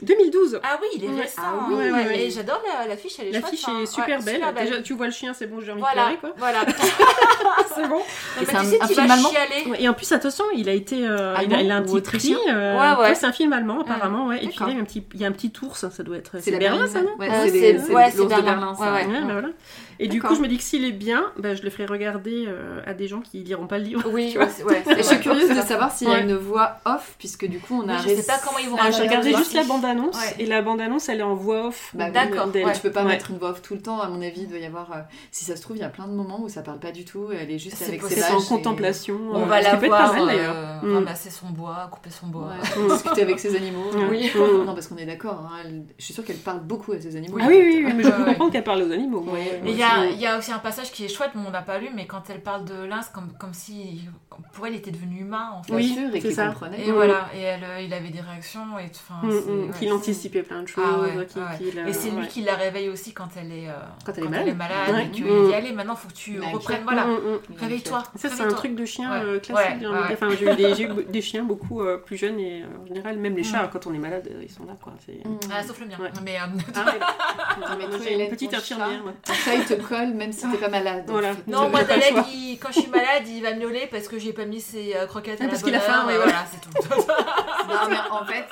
2012. 0.00 0.60
Ah 0.62 0.78
oui, 0.80 0.86
il 0.94 1.04
est 1.06 1.20
récent. 1.22 1.42
Ah 1.44 1.66
oui, 1.68 1.74
ouais, 1.74 1.90
ouais. 1.90 2.22
Et 2.26 2.30
j'adore 2.30 2.62
la- 2.64 2.86
l'affiche, 2.86 3.16
elle 3.18 3.28
est 3.28 3.32
chouette. 3.32 3.42
L'affiche 3.42 3.64
hein. 3.66 3.80
est 3.82 3.86
super 3.86 4.20
Ouais, 4.20 4.24
belle. 4.24 4.42
Déjà, 4.64 4.80
tu 4.80 4.92
vois 4.94 5.06
le 5.06 5.12
chien, 5.12 5.34
c'est 5.34 5.48
bon, 5.48 5.60
j'ai 5.60 5.72
envie 5.72 5.80
Voilà, 5.80 6.12
de 6.12 6.16
pleurer, 6.18 6.20
quoi. 6.20 6.34
voilà. 6.38 6.60
c'est 7.74 7.88
bon. 7.88 7.96
Non, 7.96 8.02
mais 8.38 8.44
c'est 8.46 8.50
tu 8.52 8.56
un- 8.56 8.64
sais, 8.64 8.80
un 8.80 8.86
tu 8.86 8.94
film 8.94 9.10
allemand 9.10 9.30
Et 9.76 9.88
en 9.88 9.94
plus, 9.94 10.12
attention, 10.12 10.44
il 10.54 10.68
a 10.68 10.72
été, 10.72 11.04
euh, 11.04 11.34
il, 11.44 11.52
a, 11.52 11.60
il 11.62 11.70
a 11.72 11.76
un 11.78 11.82
petit 11.82 12.00
prix. 12.00 12.36
euh, 12.48 12.78
Ouais, 12.96 13.02
ouais. 13.08 13.14
c'est 13.16 13.26
un 13.26 13.32
film 13.32 13.52
allemand 13.52 13.80
apparemment, 13.80 14.28
ouais. 14.28 14.44
Et 14.44 14.48
puis 14.48 14.58
là, 14.60 14.66
il 14.68 14.74
y 14.74 14.78
a 14.78 14.80
un 14.80 14.84
petit, 14.84 15.04
il 15.14 15.20
y 15.20 15.24
a 15.24 15.28
un 15.28 15.32
petit 15.32 15.52
ours, 15.62 15.88
ça 15.88 16.02
doit 16.04 16.16
être. 16.16 16.30
C'est 16.34 16.42
C'est 16.42 16.50
la 16.52 16.58
Berlin, 16.58 16.86
ça, 16.86 17.02
non? 17.02 17.16
Ouais, 17.18 17.28
Euh, 17.28 17.42
c'est 17.46 17.50
c'est- 17.50 17.78
c'est 17.80 17.92
l'ours 17.92 18.10
c'est 18.12 18.22
de 18.22 18.28
Berlin. 18.28 18.42
Berlin, 18.44 18.74
ça. 18.76 18.92
Ouais, 18.92 19.04
Et 20.00 20.08
du 20.08 20.22
coup, 20.22 20.34
je 20.34 20.40
me 20.40 20.48
dis 20.48 20.56
que 20.58 20.62
s'il 20.62 20.84
est 20.84 20.92
bien, 20.92 21.32
bah, 21.38 21.54
je 21.54 21.62
le 21.62 21.70
ferai 21.70 21.86
regarder 21.86 22.44
euh, 22.46 22.80
à 22.86 22.94
des 22.94 23.08
gens 23.08 23.20
qui 23.20 23.38
liront 23.42 23.66
pas 23.66 23.78
le 23.78 23.84
livre. 23.84 24.04
Oui, 24.12 24.34
ouais, 24.38 24.64
ouais, 24.64 24.82
Et 24.94 24.98
je 24.98 25.02
suis 25.02 25.20
curieuse 25.20 25.48
de 25.48 25.60
savoir 25.62 25.90
s'il 25.92 26.08
y 26.08 26.12
a 26.14 26.20
une 26.20 26.34
voix 26.34 26.76
off, 26.84 27.14
puisque 27.18 27.46
du 27.46 27.58
coup, 27.58 27.82
on 27.84 27.88
a 27.88 27.96
Oui, 27.96 28.02
je 28.08 28.14
sais 28.20 28.26
pas 28.26 28.38
comment 28.44 28.58
ils 28.58 28.68
vont 28.68 28.76
Ah, 28.80 28.90
j'ai 28.90 29.02
regardé 29.02 29.34
juste 29.34 29.54
la 29.54 29.64
bande-annonce 29.64 30.16
Ouais. 30.16 30.36
et 30.38 30.46
la 30.46 30.62
bande-annonce 30.62 31.08
elle 31.08 31.20
est 31.20 31.24
en 31.24 31.34
voix 31.34 31.66
off. 31.68 31.90
Bah, 31.94 32.10
D'accord, 32.10 32.48
ouais. 32.54 32.72
Tu 32.72 32.80
peux 32.80 32.90
pas 32.90 33.02
Ouais. 33.02 33.08
mettre 33.10 33.30
une 33.30 33.38
voix 33.38 33.50
off 33.50 33.62
tout 33.62 33.74
le 33.74 33.80
temps, 33.80 34.00
à 34.00 34.08
mon 34.08 34.20
avis, 34.22 34.42
il 34.42 34.48
doit 34.48 34.58
y 34.58 34.66
avoir. 34.66 34.92
euh, 34.92 34.96
si 35.32 35.44
ça 35.44 35.56
se 35.56 35.62
trouve, 35.62 35.76
il 35.76 35.80
y 35.80 35.84
a 35.84 35.88
plein 35.88 36.06
de 36.06 36.12
moments 36.12 36.40
où 36.42 36.48
ça 36.48 36.62
parle 36.62 36.78
pas 36.78 36.92
du 36.92 37.04
tout, 37.04 37.28
elle 37.32 37.50
est 37.50 37.58
juste 37.58 37.76
C'est 37.76 37.86
avec 37.88 38.02
ses 38.02 38.22
en 38.32 38.40
contemplation. 38.40 39.18
On 39.32 39.42
euh, 39.42 39.46
va 39.46 39.60
la 39.60 39.70
qui 39.72 39.76
peut 39.78 39.84
être 39.86 39.90
pas 39.90 40.06
voir 40.12 40.26
mal 40.26 40.26
d'ailleurs. 40.36 40.54
euh, 40.56 40.64
Mm. 40.80 40.94
ramasser 40.94 41.30
son 41.30 41.48
bois, 41.48 41.88
couper 41.90 42.10
son 42.10 42.28
bois. 42.28 42.52
Discuter 42.88 43.22
avec 43.22 43.40
ses 43.40 43.56
animaux. 43.56 43.90
Oui. 44.10 44.30
Euh, 44.36 44.64
Non, 44.64 44.74
parce 44.74 44.86
qu'on 44.86 44.96
est 44.96 45.06
d'accord, 45.06 45.50
hein, 45.52 45.68
je 45.98 46.04
suis 46.04 46.14
sûre 46.14 46.24
qu'elle 46.24 46.36
parle 46.36 46.60
beaucoup 46.60 46.92
à 46.92 47.00
ses 47.00 47.16
animaux. 47.16 47.36
Ah 47.40 47.46
oui, 47.48 47.56
oui, 47.60 47.82
oui, 47.84 47.92
mais 47.96 48.04
je 48.04 48.10
peux 48.10 48.24
comprendre 48.24 48.52
qu'elle 48.52 48.62
parle 48.64 48.82
aux 48.82 48.92
animaux. 48.92 49.24
il 49.66 49.74
y 49.76 49.82
a, 49.82 49.87
il 50.10 50.18
y 50.20 50.26
a 50.26 50.38
aussi 50.38 50.52
un 50.52 50.58
passage 50.58 50.90
qui 50.92 51.04
est 51.04 51.08
chouette, 51.08 51.30
mais 51.34 51.42
on 51.46 51.50
n'a 51.50 51.62
pas 51.62 51.78
lu, 51.78 51.88
mais 51.94 52.06
quand 52.06 52.22
elle 52.30 52.40
parle 52.42 52.64
de 52.64 52.84
Lynx, 52.84 53.08
comme, 53.12 53.32
comme 53.38 53.54
si 53.54 54.02
pour 54.52 54.66
elle 54.66 54.74
il 54.74 54.78
était 54.78 54.90
devenu 54.92 55.20
humain 55.20 55.50
en 55.54 55.62
fait. 55.62 55.74
Oui, 55.74 55.88
sûr, 55.94 56.14
et 56.14 56.20
qu'il 56.20 56.32
ça. 56.32 56.48
comprenait. 56.48 56.86
Et 56.86 56.92
voilà, 56.92 57.28
et 57.34 57.40
elle, 57.40 57.64
euh, 57.64 57.80
il 57.80 57.92
avait 57.92 58.10
des 58.10 58.20
réactions, 58.20 58.78
et 58.78 58.90
enfin. 58.90 59.26
Mm, 59.26 59.30
c'est- 59.32 59.50
mm, 59.50 59.90
ouais, 59.90 59.92
anticipait 59.92 60.42
plein 60.42 60.62
de 60.62 60.68
choses. 60.68 60.84
Ah 60.86 61.00
ouais, 61.00 61.16
ouais. 61.16 61.26
qu'il, 61.26 61.78
euh, 61.78 61.86
Et 61.86 61.92
c'est 61.92 62.10
lui 62.10 62.20
ouais. 62.22 62.28
qui 62.28 62.42
la 62.42 62.54
réveille 62.54 62.88
aussi 62.88 63.12
quand 63.12 63.28
elle 63.36 63.52
est, 63.52 63.68
euh, 63.68 63.72
Quand 64.04 64.12
elle 64.16 64.24
est 64.24 64.54
malade. 64.54 64.94
Ouais. 64.94 65.04
et 65.06 65.10
qu'il 65.10 65.24
Mm. 65.24 65.48
dit 65.48 65.54
allez 65.54 65.72
maintenant 65.72 65.96
faut 65.96 66.08
que 66.08 66.12
tu 66.14 66.40
reprennes, 66.40 66.82
voilà, 66.84 67.04
Mm, 67.06 67.10
mm. 67.10 67.40
réveille-toi. 67.60 68.02
Ça, 68.14 68.28
c'est 68.28 68.42
un 68.42 68.48
truc 68.48 68.74
de 68.74 68.84
chien 68.84 69.12
euh, 69.12 69.40
classique. 69.40 69.84
Enfin, 70.12 70.28
j'ai 70.38 70.46
eu 70.46 70.56
des, 71.08 71.20
chiens 71.22 71.42
beaucoup 71.42 71.82
euh, 71.82 71.96
plus 71.98 72.16
jeunes 72.16 72.38
et 72.38 72.62
euh, 72.62 72.66
en 72.82 72.86
général, 72.86 73.18
même 73.18 73.34
les 73.36 73.42
chats, 73.44 73.68
quand 73.72 73.86
on 73.86 73.94
est 73.94 73.98
malade, 73.98 74.28
euh, 74.30 74.40
ils 74.42 74.50
sont 74.50 74.64
là. 74.64 74.76
Quoi. 74.80 74.92
Ah, 75.52 75.62
sauf 75.62 75.80
le 75.80 75.86
mien. 75.86 75.96
Mais 76.24 76.36
euh, 76.36 76.44
Ah, 76.74 76.94
une 78.18 78.28
petite 78.28 78.54
infirmière. 78.54 79.02
Ton 79.24 79.32
chat, 79.34 79.54
il 79.56 79.64
te 79.64 79.74
colle 79.78 80.08
même 80.14 80.32
si 80.32 80.48
t'es 80.50 80.56
pas 80.58 80.68
malade. 80.68 81.04
Voilà. 81.06 81.32
non, 81.46 81.68
moi 81.68 81.82
Dalek, 81.84 82.14
il- 82.32 82.58
quand 82.60 82.68
je 82.72 82.80
suis 82.80 82.90
malade, 82.90 83.22
il 83.26 83.42
va 83.42 83.54
miauler 83.54 83.88
parce 83.90 84.08
que 84.08 84.18
j'ai 84.18 84.32
pas 84.32 84.44
mis 84.44 84.60
ses 84.60 84.94
euh, 84.96 85.06
croquettes 85.06 85.38
Ah, 85.40 85.44
à 85.44 85.46
la 85.46 85.50
parce 85.52 85.62
qu'il 85.62 85.74
a 85.74 85.80
faim, 85.80 86.02
et 86.10 86.16
voilà. 86.16 86.24
voilà, 86.24 86.44
c'est 86.50 86.60
tout. 86.60 86.70
Non, 87.68 87.88
mais 87.90 87.96
en 88.10 88.24
fait, 88.24 88.44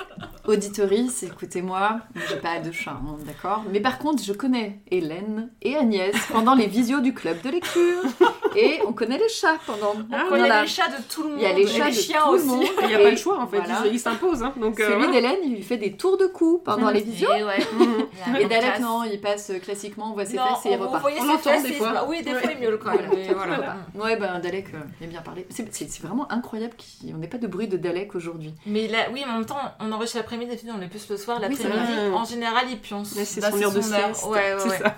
Auditoris, 0.47 1.23
écoutez-moi, 1.23 1.99
j'ai 2.29 2.37
pas 2.37 2.59
de 2.59 2.71
chat, 2.71 2.91
hein, 2.91 3.17
d'accord 3.25 3.63
Mais 3.71 3.79
par 3.81 3.99
contre, 3.99 4.23
je 4.23 4.31
connais 4.33 4.79
Hélène 4.89 5.49
et 5.61 5.75
Agnès 5.75 6.15
pendant 6.31 6.55
les 6.55 6.67
visios 6.67 7.01
du 7.01 7.13
club 7.13 7.41
de 7.41 7.49
lecture. 7.49 8.01
Et 8.55 8.79
on 8.87 8.93
connaît 8.93 9.17
les 9.17 9.29
chats 9.29 9.57
pendant. 9.67 9.93
On 10.11 10.29
connaît 10.29 10.61
les 10.61 10.67
chats 10.67 10.87
de 10.87 11.03
tout 11.13 11.23
le 11.23 11.29
monde. 11.31 11.37
Il 11.39 11.43
y 11.43 11.45
a 11.45 11.53
les 11.53 11.63
et 11.63 11.67
chats 11.67 11.85
les 11.89 11.91
de 11.91 11.97
chiens 11.97 12.21
tout 12.25 12.31
le 12.31 12.37
aussi. 12.37 12.47
monde. 12.47 12.63
Il 12.81 12.87
n'y 12.87 12.95
a 12.95 12.99
Et 12.99 13.03
pas 13.03 13.11
le 13.11 13.17
choix 13.17 13.39
en 13.39 13.47
fait, 13.47 13.57
voilà. 13.59 13.81
il, 13.85 13.93
il 13.93 13.99
s'impose. 13.99 14.41
Hein, 14.41 14.53
donc, 14.55 14.79
euh, 14.79 14.89
Celui 14.89 15.11
d'Hélène, 15.11 15.39
il 15.43 15.63
fait 15.63 15.77
des 15.77 15.91
tours 15.97 16.17
de 16.17 16.25
cou 16.27 16.61
pendant 16.63 16.89
les 16.89 17.01
visios. 17.01 17.29
Et 17.37 17.43
ouais. 17.43 17.59
Et 18.39 18.45
Dalek, 18.45 18.79
non, 18.79 19.03
il 19.03 19.19
passe 19.21 19.51
classiquement, 19.61 20.11
on 20.11 20.13
voit 20.13 20.25
ses 20.25 20.37
Non, 20.37 20.45
fesses 20.55 20.65
et 20.71 20.75
il 20.75 20.77
repart. 20.81 21.01
voyez 21.01 21.17
On 21.19 21.23
ses 21.23 21.27
l'entend 21.27 21.49
fesses, 21.51 21.63
des 21.63 21.73
fois. 21.73 22.05
Oui, 22.07 22.23
des 22.23 22.33
fois 22.33 22.51
il 22.53 22.59
miaule 22.59 22.79
quand 22.81 22.91
même. 22.91 23.09
mais 23.13 23.33
voilà. 23.33 23.55
Voilà. 23.55 23.75
Ouais, 23.95 24.15
ben 24.17 24.39
Dalek, 24.39 24.73
euh, 24.73 24.77
il 25.01 25.03
aime 25.05 25.09
bien 25.11 25.21
parler. 25.21 25.45
C'est- 25.49 25.67
vraiment 26.01 26.31
incroyable 26.31 26.73
qu'on 27.01 27.17
n'ait 27.17 27.27
pas 27.27 27.37
de 27.37 27.47
bruit 27.47 27.67
de 27.67 27.75
Dalek 27.77 28.13
aujourd'hui. 28.15 28.53
Mais 28.65 28.87
là, 28.87 28.99
oui, 29.13 29.21
mais 29.25 29.31
en 29.31 29.37
même 29.37 29.45
temps, 29.45 29.57
on 29.79 29.91
enregistre 29.91 30.19
l'après-midi, 30.39 30.47
d'habitude 30.67 30.71
on 30.77 30.81
est 30.81 30.87
plus 30.87 31.09
le 31.09 31.17
soir. 31.17 31.39
L'après-midi, 31.39 32.13
en 32.13 32.25
général, 32.25 32.65
il 32.69 32.79
pionce. 32.79 33.13
Mais 33.15 33.25
c'est 33.25 33.41
Là, 33.41 33.51
son 33.51 33.61
heure 33.61 33.71
de 33.71 33.81
sieste. 33.81 34.25
Ouais, 34.25 34.53
ouais, 34.53 34.55
c'est 34.59 34.69
ouais. 34.69 34.77
ça. 34.79 34.95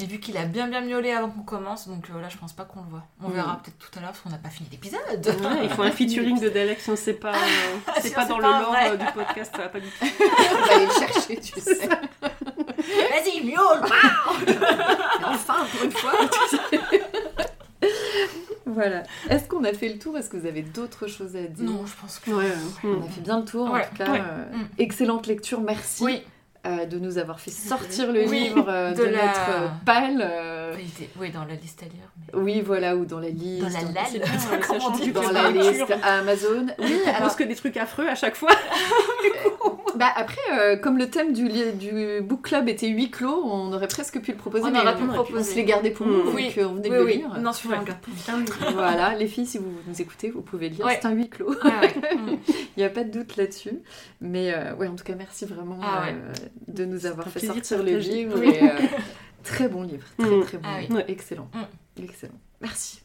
Et 0.00 0.04
vu 0.06 0.18
qu'il 0.18 0.36
a 0.36 0.44
bien 0.44 0.66
bien 0.68 0.80
miaulé 0.80 1.12
avant 1.12 1.28
qu'on 1.30 1.42
commence, 1.42 1.88
donc 1.88 2.04
euh, 2.14 2.20
là, 2.20 2.28
je 2.28 2.36
pense 2.36 2.52
pas 2.52 2.64
qu'on 2.64 2.80
le 2.82 2.88
voit. 2.90 3.02
On 3.22 3.28
Mm. 3.28 3.32
verra 3.32 3.60
peut-être 3.62 3.78
tout 3.78 3.98
à 3.98 4.00
l'heure 4.02 4.10
parce 4.10 4.20
qu'on 4.20 4.30
n'a 4.30 4.38
pas 4.38 4.48
fini 4.50 4.68
l'épisode. 4.70 5.00
Ouais, 5.26 5.60
il 5.64 5.70
faut 5.70 5.82
un 5.82 5.90
featuring 5.90 6.40
de 6.40 6.48
Dalek 6.48 6.80
si 6.80 6.88
on 6.88 6.92
ne 6.92 6.96
sait 6.96 7.14
pas, 7.14 7.32
euh, 7.32 7.92
c'est 7.96 8.08
Si 8.08 8.14
pas 8.14 8.24
dans 8.24 8.38
pas 8.38 8.58
le 8.58 8.62
lore 8.64 8.76
euh, 8.92 8.96
du 8.96 9.04
podcast, 9.12 9.52
ça 9.54 9.62
va 9.62 9.68
pas 9.68 9.80
du 9.80 9.86
tout. 9.88 10.06
On 10.20 10.66
va 10.66 10.74
aller 10.74 10.86
le 10.86 10.92
chercher, 10.92 11.36
tu 11.40 11.60
sais. 11.60 11.88
Vas-y, 11.88 13.44
miaule 13.44 13.80
Enfin, 15.24 15.66
pour 15.72 15.84
une 15.84 15.90
fois. 15.92 16.12
Voilà. 18.76 19.02
Est-ce 19.28 19.48
qu'on 19.48 19.64
a 19.64 19.72
fait 19.72 19.88
le 19.88 19.98
tour? 19.98 20.16
Est-ce 20.16 20.30
que 20.30 20.36
vous 20.36 20.46
avez 20.46 20.62
d'autres 20.62 21.08
choses 21.08 21.34
à 21.34 21.42
dire? 21.42 21.64
Non, 21.68 21.84
je 21.84 21.92
pense 22.00 22.18
que. 22.20 22.30
Ouais, 22.30 22.44
On 22.84 23.00
a 23.04 23.08
fait 23.08 23.20
bien 23.22 23.38
le 23.40 23.44
tour, 23.44 23.66
en 23.66 23.80
tout 23.80 23.96
cas. 23.96 24.12
ouais. 24.12 24.20
euh, 24.20 24.56
Mm. 24.56 24.66
excellente 24.78 25.26
lecture, 25.26 25.60
merci 25.60 26.04
Oui, 26.04 26.22
euh, 26.66 26.84
de 26.86 26.98
nous 26.98 27.18
avoir 27.18 27.40
fait 27.40 27.50
sortir 27.50 28.12
le 28.12 28.20
Oui, 28.28 28.40
livre 28.54 28.66
euh, 28.68 28.92
de, 28.92 28.98
de 28.98 29.02
la- 29.04 29.26
notre 29.26 29.50
euh, 29.50 29.68
palle. 29.84 30.20
Euh, 30.72 30.76
il 30.78 30.86
était- 30.88 31.10
oui, 31.18 31.30
dans 31.30 31.44
la 31.44 31.54
liste 31.54 31.82
à 31.82 31.86
lire. 31.86 32.10
mais- 32.34 32.38
oui, 32.40 32.60
voilà, 32.60 32.96
ou 32.96 33.04
dans 33.04 33.20
la 33.20 33.28
liste. 33.30 33.62
Dans 33.62 33.68
la 33.68 33.84
bien, 33.84 34.04
ça 34.38 34.56
Comment 34.66 34.86
on 34.88 34.90
dit 34.98 35.10
Dans 35.12 35.30
la 35.30 35.50
de 35.52 35.58
liste 35.58 35.92
Amazon. 36.02 36.66
Oui, 36.78 36.94
On 37.04 37.08
alors, 37.08 37.20
pense 37.22 37.36
que 37.36 37.44
des 37.44 37.54
trucs 37.54 37.76
affreux 37.76 38.06
à 38.08 38.14
chaque 38.14 38.34
fois. 38.36 38.50
bah 39.96 40.08
après, 40.14 40.36
euh, 40.52 40.76
comme 40.76 40.98
le 40.98 41.08
thème 41.08 41.32
du, 41.32 41.48
book 42.22 42.42
club 42.42 42.68
était 42.68 42.88
huis 42.88 43.10
clos, 43.10 43.42
on 43.44 43.72
aurait 43.72 43.88
presque 43.88 44.20
pu 44.20 44.32
le 44.32 44.36
proposer, 44.36 44.64
On 44.64 44.70
mais 44.70 44.80
aurait 44.80 44.94
pu 44.96 45.02
on, 45.02 45.06
le 45.06 45.12
on 45.12 45.14
proposer. 45.24 45.50
se 45.52 45.56
les 45.56 45.64
gardait 45.64 45.90
pour 45.90 46.06
nous, 46.06 46.24
Mm. 46.24 46.28
vu 46.30 46.34
Oui, 46.36 46.52
qu'on 46.54 46.74
venait 46.74 46.88
de 46.88 46.90
Oui, 46.90 46.96
le 46.98 47.04
oui. 47.04 47.16
lire. 47.18 47.28
Non, 47.40 47.50
on 47.64 47.68
garde 47.82 47.98
pour 48.00 48.12
nous. 48.36 48.72
Voilà, 48.74 49.14
les 49.14 49.26
filles, 49.26 49.46
si 49.46 49.58
vous 49.58 49.72
nous 49.86 50.00
écoutez, 50.02 50.30
vous 50.30 50.42
pouvez 50.42 50.68
lire. 50.68 50.84
Ouais. 50.84 50.98
C'est 51.00 51.06
un 51.06 51.12
huis 51.12 51.28
clos. 51.30 51.54
Ah 51.62 51.80
ouais. 51.80 52.16
Mm. 52.16 52.38
Il 52.76 52.80
n'y 52.80 52.84
a 52.84 52.90
pas 52.90 53.04
de 53.04 53.10
doute 53.10 53.36
là-dessus. 53.36 53.78
Mais 54.20 54.52
euh, 54.54 54.74
ouais, 54.74 54.86
en 54.88 54.96
tout 54.96 55.04
cas, 55.04 55.14
merci 55.16 55.44
vraiment 55.46 55.78
Ah 55.82 56.02
ouais. 56.02 56.12
euh, 56.14 56.32
de 56.68 56.84
nous 56.84 57.06
avoir 57.06 57.26
fait 57.28 57.40
de 57.40 57.46
sortir 57.46 57.82
le 57.82 57.96
livre. 57.96 58.36
Oui. 58.38 58.50
et, 58.50 58.62
euh, 58.62 58.68
très 59.46 59.68
bon 59.68 59.82
livre, 59.82 60.06
très 60.18 60.28
Mm. 60.28 60.44
très 60.44 60.58
bon 60.58 60.68
Ah 60.68 60.76
oui. 60.80 60.94
Ouais. 60.94 61.04
Excellent, 61.08 61.48
Mm. 61.54 62.02
excellent. 62.02 62.38
Merci. 62.60 63.00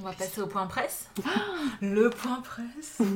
On 0.00 0.04
va 0.04 0.12
passer 0.12 0.40
au 0.40 0.46
point 0.46 0.66
presse. 0.66 1.08
Le 1.82 2.08
point 2.10 2.40
presse. 2.42 2.98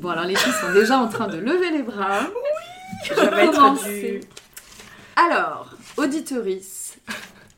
Bon, 0.00 0.10
alors 0.10 0.24
les 0.24 0.36
filles 0.36 0.52
sont 0.52 0.72
déjà 0.72 0.98
en 0.98 1.08
train 1.08 1.26
de 1.26 1.38
lever 1.38 1.70
les 1.70 1.82
bras. 1.82 2.20
Ça 3.04 3.26
va 3.30 3.44
être 3.44 3.52
Commencer. 3.52 4.20
du... 4.20 4.26
Alors, 5.16 5.70
auditorice, 5.96 6.98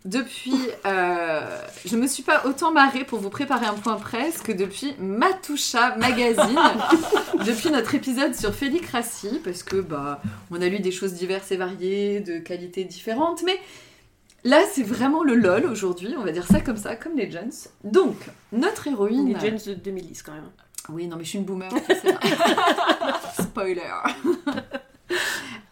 depuis, 0.05 0.59
euh, 0.86 1.61
je 1.84 1.96
me 1.96 2.07
suis 2.07 2.22
pas 2.22 2.46
autant 2.46 2.72
marrée 2.72 3.05
pour 3.05 3.18
vous 3.18 3.30
préparer 3.30 3.66
un 3.66 3.74
point 3.74 3.96
presse 3.96 4.40
que 4.40 4.53
depuis 4.53 4.94
Matoucha 4.98 5.96
Magazine, 5.96 6.59
depuis 7.46 7.70
notre 7.70 7.94
épisode 7.94 8.34
sur 8.34 8.55
Félicratie, 8.55 9.40
parce 9.44 9.62
que 9.62 9.76
bah, 9.76 10.22
on 10.51 10.62
a 10.62 10.68
lu 10.68 10.80
des 10.80 10.90
choses 10.90 11.12
diverses 11.12 11.53
et 11.53 11.57
variées, 11.57 12.20
de 12.20 12.38
qualités 12.38 12.84
différentes, 12.84 13.42
mais 13.44 13.59
là 14.44 14.62
c'est 14.72 14.82
vraiment 14.82 15.22
le 15.22 15.34
lol 15.34 15.66
aujourd'hui, 15.66 16.14
on 16.18 16.24
va 16.24 16.32
dire 16.32 16.46
ça 16.46 16.61
comme 16.61 16.78
ça, 16.78 16.96
comme 16.96 17.16
les 17.16 17.30
Jones. 17.30 17.53
Donc, 17.84 18.16
notre 18.53 18.88
héroïne. 18.88 19.34
Les 19.34 19.38
Jones 19.38 19.61
de 19.66 19.74
2010 19.74 20.22
quand 20.22 20.32
même. 20.32 20.51
Oui, 20.88 21.07
non, 21.07 21.16
mais 21.16 21.24
je 21.24 21.28
suis 21.28 21.38
une 21.38 21.44
boomer, 21.44 21.70
sais. 21.86 22.14
Spoiler. 23.42 23.82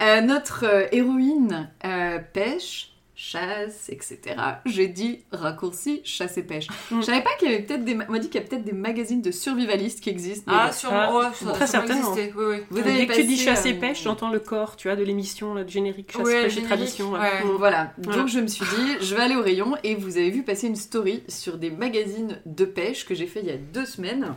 Euh, 0.00 0.20
notre 0.20 0.64
euh, 0.64 0.86
héroïne 0.92 1.70
euh, 1.84 2.18
pêche, 2.32 2.92
chasse, 3.20 3.88
etc. 3.88 4.20
J'ai 4.64 4.86
dit 4.86 5.24
raccourci, 5.32 6.00
chasse 6.04 6.38
et 6.38 6.44
pêche. 6.44 6.68
Mm. 6.92 7.00
Je 7.00 7.06
savais 7.06 7.20
pas 7.22 7.30
qu'il 7.38 7.50
y 7.50 7.54
avait 7.54 7.64
peut-être 7.64 7.84
des... 7.84 7.94
ma- 7.94 8.04
On 8.08 8.12
m'a 8.12 8.20
dit 8.20 8.28
qu'il 8.30 8.40
y 8.40 8.44
a 8.44 8.46
peut-être 8.46 8.62
des 8.64 8.72
magazines 8.72 9.20
de 9.20 9.32
survivalistes 9.32 10.00
qui 10.00 10.08
existent. 10.10 10.44
mais 10.46 10.56
Ah, 10.56 10.66
bon. 10.68 10.72
sûrement. 10.72 10.96
Ah, 11.00 11.18
ouais, 11.18 11.26
ça, 11.34 11.52
très 11.52 11.66
certainement. 11.66 12.12
Oui, 12.14 12.30
oui. 12.36 12.56
Vous 12.70 12.78
avez 12.78 12.96
Dès 12.98 13.06
que 13.08 13.14
tu 13.14 13.24
dis 13.24 13.36
chasse 13.36 13.66
et 13.66 13.72
euh, 13.74 13.80
pêche, 13.80 14.04
j'entends 14.04 14.30
le 14.30 14.38
corps, 14.38 14.76
tu 14.76 14.86
vois, 14.86 14.96
de 14.96 15.02
l'émission, 15.02 15.52
là, 15.52 15.64
de 15.64 15.68
générique 15.68 16.12
chasse, 16.12 16.22
Ouais, 16.24 16.42
pêche 16.44 16.52
et 16.52 16.60
générique, 16.60 16.68
tradition. 16.76 17.12
là. 17.12 17.20
ouais. 17.20 17.44
Mm. 17.44 17.48
Voilà, 17.58 17.92
Voilà. 17.98 18.18
donc 18.20 18.28
je 18.28 18.38
me 18.38 18.46
suis 18.46 18.64
dit, 18.64 18.92
je 19.04 19.14
vais 19.16 19.22
aller 19.22 19.34
au 19.36 19.42
rayon 19.42 19.74
et 19.82 19.96
vous 19.96 20.16
avez 20.16 20.30
vu 20.30 20.44
passer 20.44 20.68
une 20.68 20.76
story 20.76 21.24
sur 21.26 21.58
des 21.58 21.70
magazines 21.72 22.40
de 22.46 22.64
pêche 22.64 23.04
que 23.04 23.16
j'ai 23.16 23.26
fait 23.26 23.40
il 23.40 23.46
y 23.46 23.50
a 23.50 23.56
deux 23.56 23.84
semaines 23.84 24.34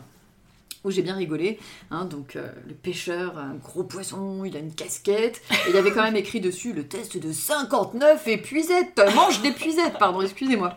où 0.83 0.91
j'ai 0.91 1.01
bien 1.01 1.15
rigolé. 1.15 1.59
hein. 1.91 2.05
donc 2.05 2.35
euh, 2.35 2.47
le 2.67 2.73
pêcheur, 2.73 3.37
un 3.37 3.55
gros 3.55 3.83
poisson, 3.83 4.43
il 4.45 4.55
a 4.55 4.59
une 4.59 4.73
casquette 4.73 5.41
et 5.51 5.69
il 5.69 5.75
y 5.75 5.77
avait 5.77 5.91
quand 5.91 6.03
même 6.03 6.15
écrit 6.15 6.41
dessus 6.41 6.73
le 6.73 6.83
test 6.87 7.17
de 7.17 7.31
59 7.31 8.27
épuisettes, 8.27 8.99
mange 9.15 9.41
d'épuisettes, 9.41 9.97
pardon, 9.99 10.21
excusez-moi. 10.21 10.75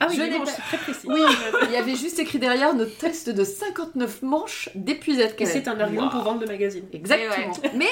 Ah 0.00 0.06
oui, 0.08 0.16
Je 0.16 0.22
n'ai 0.22 0.38
bon, 0.38 0.44
pas- 0.44 0.52
très 0.52 0.76
précis. 0.78 1.06
Oui, 1.08 1.20
il 1.64 1.72
y 1.72 1.76
avait 1.76 1.96
juste 1.96 2.20
écrit 2.20 2.38
derrière 2.38 2.72
notre 2.74 2.96
test 2.98 3.30
de 3.30 3.42
59 3.42 4.22
manches 4.22 4.68
d'épuisettes. 4.76 5.34
Et 5.40 5.46
c'est 5.46 5.66
un 5.66 5.80
argument 5.80 6.08
pour 6.08 6.22
vendre 6.22 6.40
le 6.40 6.46
magazine. 6.46 6.84
Exactement. 6.92 7.52
Mais 7.74 7.88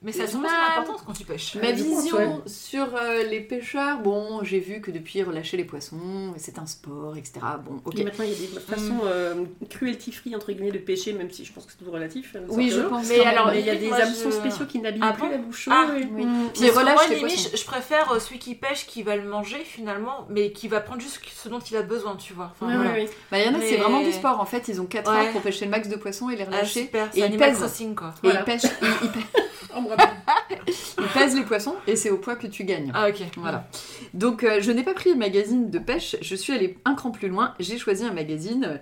Mais 0.00 0.12
ça 0.12 0.22
Ma- 0.22 0.28
son 0.28 0.44
importance 0.44 1.02
quand 1.04 1.12
tu 1.12 1.24
pêches. 1.24 1.56
Ma 1.56 1.74
je 1.74 1.82
pense, 1.82 2.02
vision 2.02 2.16
ouais. 2.18 2.28
sur 2.46 2.86
euh, 2.94 3.24
les 3.24 3.40
pêcheurs, 3.40 3.98
bon, 3.98 4.44
j'ai 4.44 4.60
vu 4.60 4.80
que 4.80 4.92
depuis 4.92 5.22
relâcher 5.24 5.56
les 5.56 5.64
poissons, 5.64 6.34
c'est 6.36 6.58
un 6.60 6.66
sport, 6.66 7.16
etc. 7.16 7.40
Bon, 7.66 7.80
ok. 7.84 7.98
Et 7.98 8.04
maintenant, 8.04 8.24
il 8.24 8.30
y 8.30 8.34
a 8.34 8.38
des 8.38 8.60
façons 8.60 9.00
euh, 9.04 9.44
cruelty-free, 9.68 10.36
entre 10.36 10.52
guillemets, 10.52 10.70
de 10.70 10.78
pêcher, 10.78 11.12
même 11.12 11.30
si 11.30 11.44
je 11.44 11.52
pense 11.52 11.66
que 11.66 11.72
c'est 11.76 11.84
tout 11.84 11.90
relatif. 11.90 12.32
euh, 12.36 12.40
Oui, 12.48 12.70
je 12.70 12.80
pense. 12.80 13.08
Mais 13.08 13.24
alors, 13.24 13.48
Mais 13.48 13.60
il 13.60 13.66
y 13.66 13.70
a 13.70 13.74
des 13.74 13.92
hameçons 13.92 14.30
je- 14.30 14.36
spéciaux 14.36 14.66
qui 14.66 14.78
n'abîment 14.78 15.02
Ah 15.08 15.12
plus 15.14 15.22
bon 15.22 15.30
la 15.30 15.38
bouche. 15.38 15.68
Ah, 15.70 15.88
oui. 15.94 16.06
oui. 16.12 16.26
Puis 16.54 16.68
que 16.68 16.74
relâche 16.78 16.94
moi, 16.94 17.06
les 17.08 17.16
limite, 17.16 17.34
poissons. 17.34 17.56
je, 17.56 17.64
préfère 17.64 18.12
euh, 18.12 18.18
celui 18.20 18.38
qui 18.38 18.54
pêche 18.54 18.86
qui 18.86 19.02
va 19.02 19.16
le 19.16 19.24
manger 19.28 19.58
finalement, 19.64 20.26
mais 20.30 20.52
qui 20.52 20.68
va 20.68 20.80
prendre 20.80 21.00
juste 21.00 21.20
ce 21.34 21.48
dont 21.48 21.58
il 21.58 21.76
a 21.76 21.82
besoin, 21.82 22.14
tu 22.16 22.34
vois. 22.34 22.52
Enfin, 22.52 22.68
Ouais, 22.70 22.76
voilà. 22.76 22.92
ouais. 22.92 23.10
Bah, 23.32 23.38
il 23.40 23.46
y 23.46 23.48
en 23.48 23.54
a, 23.54 23.60
c'est 23.60 23.72
Mais- 23.72 23.76
vraiment 23.78 24.02
du 24.02 24.12
sport. 24.12 24.40
En 24.40 24.46
fait, 24.46 24.68
ils 24.68 24.80
ont 24.80 24.86
4 24.86 25.10
Ouais. 25.10 25.26
heures 25.26 25.32
pour 25.32 25.40
pêcher 25.42 25.64
le 25.64 25.70
max 25.72 25.88
de 25.88 25.96
poissons 25.96 26.30
et 26.30 26.36
les 26.36 26.42
Ah, 26.42 26.46
relâcher. 26.46 26.82
super, 26.84 27.06
Et 27.06 27.08
c'est 27.14 27.18
il 27.18 27.24
Animal 27.24 27.48
pèse. 27.50 27.58
Crossing 27.58 27.94
quoi. 27.96 28.14
et 28.22 28.28
ils 28.28 28.44
pêchent, 28.44 28.62
ils, 28.82 28.88
ils 29.02 29.10
Oh, 29.76 29.80
bravo. 29.82 30.02
ils 30.66 31.06
pèsent 31.14 31.34
les 31.36 31.42
poissons 31.44 31.74
et 31.86 31.96
c'est 31.96 32.10
au 32.10 32.18
poids 32.18 32.36
que 32.36 32.46
tu 32.46 32.64
gagnes. 32.64 32.90
Ah, 32.94 33.08
ok. 33.08 33.22
Voilà. 33.36 33.68
Donc, 34.14 34.44
euh, 34.44 34.58
je 34.60 34.70
n'ai 34.72 34.82
pas 34.82 34.94
pris 34.94 35.10
le 35.10 35.16
magazine 35.16 35.70
de 35.70 35.78
pêche, 35.78 36.16
je 36.20 36.34
suis 36.34 36.52
allée 36.52 36.78
un 36.84 36.94
cran 36.94 37.10
plus 37.10 37.28
loin. 37.28 37.54
J'ai 37.60 37.78
choisi 37.78 38.04
un 38.04 38.12
magazine 38.12 38.64
euh, 38.64 38.76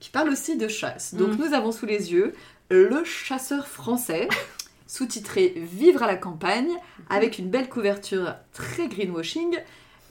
qui 0.00 0.10
parle 0.10 0.28
aussi 0.28 0.56
de 0.56 0.68
chasse. 0.68 1.14
Donc, 1.14 1.30
Mm. 1.32 1.36
nous 1.38 1.54
avons 1.54 1.72
sous 1.72 1.86
les 1.86 2.12
yeux 2.12 2.34
Le 2.70 3.04
chasseur 3.04 3.66
français, 3.66 4.28
sous-titré 4.86 5.54
Vivre 5.56 6.02
à 6.02 6.06
la 6.06 6.16
campagne, 6.16 6.70
avec 7.10 7.38
une 7.38 7.48
belle 7.48 7.68
couverture 7.68 8.34
très 8.52 8.88
greenwashing. 8.88 9.56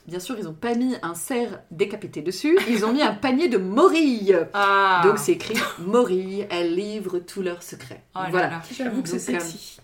Bien 0.07 0.19
sûr, 0.19 0.35
ils 0.37 0.43
n'ont 0.45 0.53
pas 0.53 0.75
mis 0.75 0.95
un 1.01 1.15
cerf 1.15 1.59
décapité 1.71 2.21
dessus, 2.21 2.59
ils 2.69 2.85
ont 2.85 2.93
mis 2.93 3.01
un 3.01 3.13
panier 3.15 3.47
de 3.49 3.57
morilles. 3.57 4.37
Ah. 4.53 5.01
Donc, 5.03 5.17
c'est 5.17 5.31
écrit 5.31 5.55
Morilles, 5.79 6.45
elles 6.51 6.75
livrent 6.75 7.17
tous 7.17 7.41
leurs 7.41 7.63
secrets. 7.63 8.03
Oh 8.15 8.19
là 8.19 8.27
voilà. 8.29 8.49
là. 8.49 8.61
J'avoue 8.71 9.01
que 9.01 9.09
c'est 9.09 9.15
euh, 9.35 9.39
sexy. 9.39 9.77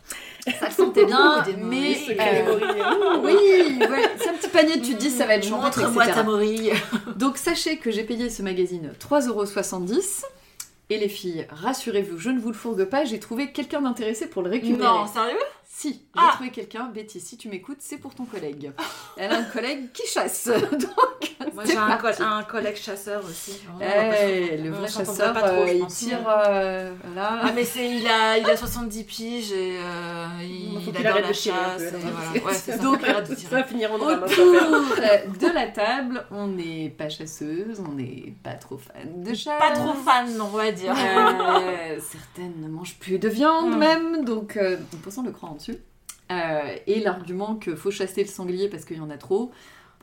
Ça 0.60 0.68
le 0.68 0.72
sentait 0.74 1.06
bien, 1.06 1.44
mais. 1.58 1.96
euh, 2.20 3.20
oui, 3.24 3.80
ouais, 3.80 4.10
c'est 4.20 4.30
un 4.30 4.34
petit 4.34 4.50
panier, 4.50 4.82
tu 4.82 4.96
te 4.96 5.00
dis 5.00 5.10
ça 5.12 5.26
va 5.26 5.36
être 5.36 5.44
etc. 6.10 6.24
morille. 6.26 6.72
Donc 7.16 7.38
sachez 7.38 7.78
que 7.78 7.92
j'ai 7.92 8.04
payé 8.04 8.30
ce 8.30 8.42
magazine 8.42 8.92
3,70€. 9.00 10.24
Et 10.89 10.98
les 10.98 11.08
filles, 11.08 11.48
rassurez-vous, 11.50 12.18
je 12.18 12.30
ne 12.32 12.39
vous 12.39 12.50
le 12.50 12.54
fourgue 12.54 12.84
pas, 12.84 13.06
j'ai 13.06 13.18
trouvé 13.20 13.54
quelqu'un 13.54 13.82
d'intéressé 13.82 14.28
pour 14.28 14.42
le 14.42 14.50
récupérer. 14.50 14.84
Non, 14.84 15.08
sérieux? 15.08 15.38
Si, 15.82 15.93
j'ai 15.93 15.99
Ah. 16.15 16.32
trouvé 16.36 16.51
quelqu'un, 16.51 16.89
Betty, 16.93 17.19
si 17.19 17.38
tu 17.38 17.49
m'écoutes, 17.49 17.79
c'est 17.79 17.97
pour 17.97 18.13
ton 18.13 18.25
collègue. 18.25 18.71
Elle 19.17 19.32
a 19.32 19.38
un 19.38 19.43
collègue 19.43 19.91
qui 19.91 20.05
chasse. 20.07 20.47
Donc, 20.71 21.53
Moi 21.55 21.63
j'ai 21.65 21.75
un, 22.23 22.43
collègue 22.43 22.75
chasseur 22.75 23.23
aussi. 23.25 23.59
Eh, 23.82 24.57
le 24.57 24.69
vrai 24.69 24.88
chasseur, 24.88 25.34
pas 25.34 25.41
trop, 25.41 25.61
euh, 25.63 25.73
il 25.73 25.86
tire, 25.88 26.19
euh, 26.27 26.93
voilà. 27.03 27.39
Ah 27.43 27.51
mais 27.55 27.65
c'est 27.65 27.89
il 27.89 28.07
a 28.07 28.38
il 28.38 28.47
a 28.47 28.55
70 28.55 29.03
piges 29.05 29.51
et 29.51 29.77
euh, 29.79 30.27
il, 30.41 30.73
il 30.75 30.93
qu'il 30.93 30.97
adore 31.07 31.19
la 31.21 31.34
chasse. 31.34 31.82
voilà. 31.82 32.45
Ouais, 32.45 32.53
ça. 32.53 32.77
Donc, 32.77 33.01
Ça 33.49 33.63
finir 33.63 33.91
en 33.91 33.95
hein, 33.95 34.21
Autour 34.23 34.23
affaire. 34.23 35.23
de 35.39 35.53
la 35.53 35.67
table, 35.67 36.25
on 36.32 36.47
n'est 36.47 36.89
pas 36.95 37.09
chasseuse, 37.09 37.82
on 37.88 37.93
n'est 37.93 38.34
pas 38.43 38.53
trop 38.53 38.77
fan 38.77 39.23
de 39.23 39.34
chasse. 39.34 39.59
Pas 39.59 39.71
trop 39.71 39.93
fan, 39.93 40.39
on 40.39 40.47
va 40.47 40.71
dire. 40.71 40.93
Euh, 40.95 41.99
certaines 41.99 42.61
ne 42.61 42.67
mangent 42.67 42.97
plus 42.99 43.17
de 43.19 43.27
viande 43.29 43.71
Mm. 43.71 43.77
même, 43.77 44.25
donc 44.25 44.57
euh, 44.57 44.77
on 44.93 44.97
peut 44.97 45.11
le 45.25 45.32
cran 45.32 45.49
en 45.49 45.55
dessus. 45.55 45.70
Euh, 46.32 46.75
et 46.88 46.99
l'argument 47.01 47.55
que 47.55 47.75
faut 47.75 47.91
chasser 47.91 48.23
le 48.23 48.29
sanglier 48.29 48.69
parce 48.69 48.86
qu'il 48.86 48.97
y 48.97 49.01
en 49.01 49.09
a 49.09 49.17
trop, 49.17 49.51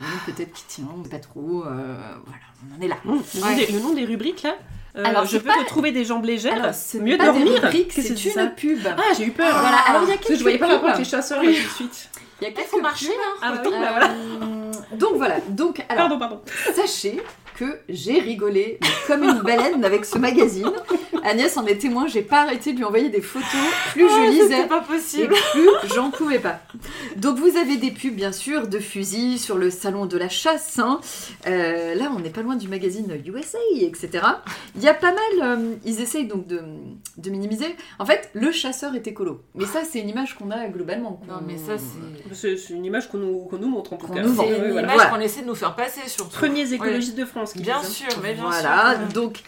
Donc 0.00 0.08
peut-être 0.34 0.52
qu'il 0.52 0.66
tient, 0.66 0.88
pas 1.10 1.18
trop. 1.18 1.64
euh, 1.64 1.96
voilà, 2.26 2.42
on 2.70 2.78
en 2.78 2.80
est 2.84 2.88
là. 2.88 2.96
Mmh, 3.04 3.16
le, 3.34 3.40
nom 3.40 3.56
des, 3.56 3.66
le 3.72 3.80
nom 3.80 3.92
des 3.94 4.04
rubriques 4.04 4.42
là 4.42 4.54
euh, 4.96 5.04
Alors, 5.04 5.24
je 5.26 5.38
peux 5.38 5.48
te 5.50 5.66
trouver 5.66 5.92
des 5.92 6.04
jambes 6.04 6.24
légères. 6.24 6.54
Alors, 6.54 6.74
c'est 6.74 6.98
mieux 7.00 7.16
pas 7.16 7.32
des 7.32 7.44
dormir. 7.44 7.70
c'est 7.90 8.02
c'est 8.02 8.08
une 8.24 8.30
ça 8.32 8.46
pub. 8.46 8.80
Ah, 8.86 9.00
j'ai 9.16 9.24
eu 9.26 9.30
peur. 9.32 9.58
Voilà, 9.60 9.78
alors 9.88 10.02
il 10.04 10.08
y 10.08 10.12
a 10.12 10.14
Parce 10.16 10.20
que 10.20 10.26
quelques 10.28 10.38
je 10.38 10.42
voyais 10.42 10.58
pas 10.58 10.66
le 10.68 10.74
rapport 10.74 10.88
avec 10.90 10.98
les 10.98 11.04
chasseurs 11.10 11.42
là, 11.42 11.50
tout 11.50 11.56
de 11.56 11.74
suite. 11.74 12.10
Il 12.40 12.44
y 12.44 12.46
a 12.46 12.50
Il 12.50 12.54
quelques 12.54 12.68
faut 12.68 12.80
marcher, 12.80 13.06
pubs. 13.06 13.14
hein. 13.16 13.38
Ah 13.42 13.52
Bah 13.52 13.62
oui, 13.64 13.70
bah 13.72 13.90
voilà. 13.90 14.10
Euh, 14.10 14.72
donc 14.96 15.16
voilà, 15.16 15.40
donc 15.48 15.84
alors 15.88 16.08
Pardon, 16.08 16.18
pardon. 16.18 16.40
sachez 16.74 17.20
que 17.56 17.80
j'ai 17.88 18.20
rigolé 18.20 18.78
comme 19.08 19.24
une 19.24 19.40
baleine 19.40 19.84
avec 19.84 20.04
ce 20.04 20.18
magazine. 20.18 20.70
Agnès 21.28 21.56
en 21.56 21.66
est 21.66 21.76
témoin, 21.78 22.06
j'ai 22.06 22.22
pas 22.22 22.42
arrêté 22.42 22.72
de 22.72 22.78
lui 22.78 22.84
envoyer 22.84 23.08
des 23.10 23.20
photos. 23.20 23.48
Plus 23.92 24.08
je 24.08 24.30
lisais, 24.30 24.62
et 24.62 24.66
possible. 24.86 25.34
plus 25.52 25.94
j'en 25.94 26.10
pouvais 26.10 26.38
pas. 26.38 26.60
Donc 27.16 27.38
vous 27.38 27.56
avez 27.56 27.76
des 27.76 27.90
pubs 27.90 28.14
bien 28.14 28.32
sûr 28.32 28.66
de 28.68 28.78
fusils 28.78 29.38
sur 29.38 29.56
le 29.58 29.70
salon 29.70 30.06
de 30.06 30.16
la 30.18 30.28
chasse. 30.28 30.78
hein. 30.78 31.00
Euh, 31.46 31.94
là 31.94 32.10
on 32.16 32.20
n'est 32.20 32.30
pas 32.30 32.42
loin 32.42 32.56
du 32.56 32.68
magazine 32.68 33.06
USA, 33.26 33.58
etc. 33.80 34.08
Il 34.76 34.82
y 34.82 34.88
a 34.88 34.94
pas 34.94 35.12
mal, 35.12 35.58
euh, 35.58 35.74
ils 35.84 36.00
essayent 36.00 36.26
donc 36.26 36.46
de, 36.46 36.60
de 37.16 37.30
minimiser. 37.30 37.76
En 37.98 38.06
fait, 38.06 38.30
le 38.32 38.50
chasseur 38.52 38.94
est 38.94 39.06
écolo. 39.06 39.42
Mais 39.54 39.66
ça 39.66 39.80
c'est 39.88 40.00
une 40.00 40.08
image 40.08 40.34
qu'on 40.36 40.50
a 40.50 40.66
globalement. 40.68 41.20
Non, 41.28 41.40
mais 41.46 41.56
ça, 41.58 41.74
c'est. 41.78 42.70
Une 42.70 42.84
image 42.84 43.08
qu'on 43.08 43.18
nous, 43.18 43.38
qu'on 43.46 43.58
nous 43.58 43.68
montre 43.68 43.92
en 43.92 43.96
tout 43.96 44.06
cas. 44.08 44.22
C'est 44.22 44.22
une 44.22 44.34
voilà. 44.34 44.80
image 44.82 44.94
Voilà. 44.94 45.10
qu'on 45.10 45.20
essaie 45.20 45.42
de 45.42 45.46
nous 45.46 45.54
faire 45.54 45.74
passer, 45.74 46.00
surtout. 46.06 46.36
Premiers 46.36 46.72
écologistes 46.72 47.16
de 47.16 47.24
France 47.24 47.52
qui 47.52 47.60
Bien 47.62 47.78
hein. 47.78 47.82
sûr, 47.84 48.08
mais 48.22 48.34
bien 48.34 48.44
voilà, 48.44 48.96
sûr. 48.96 49.12
donc 49.20 49.40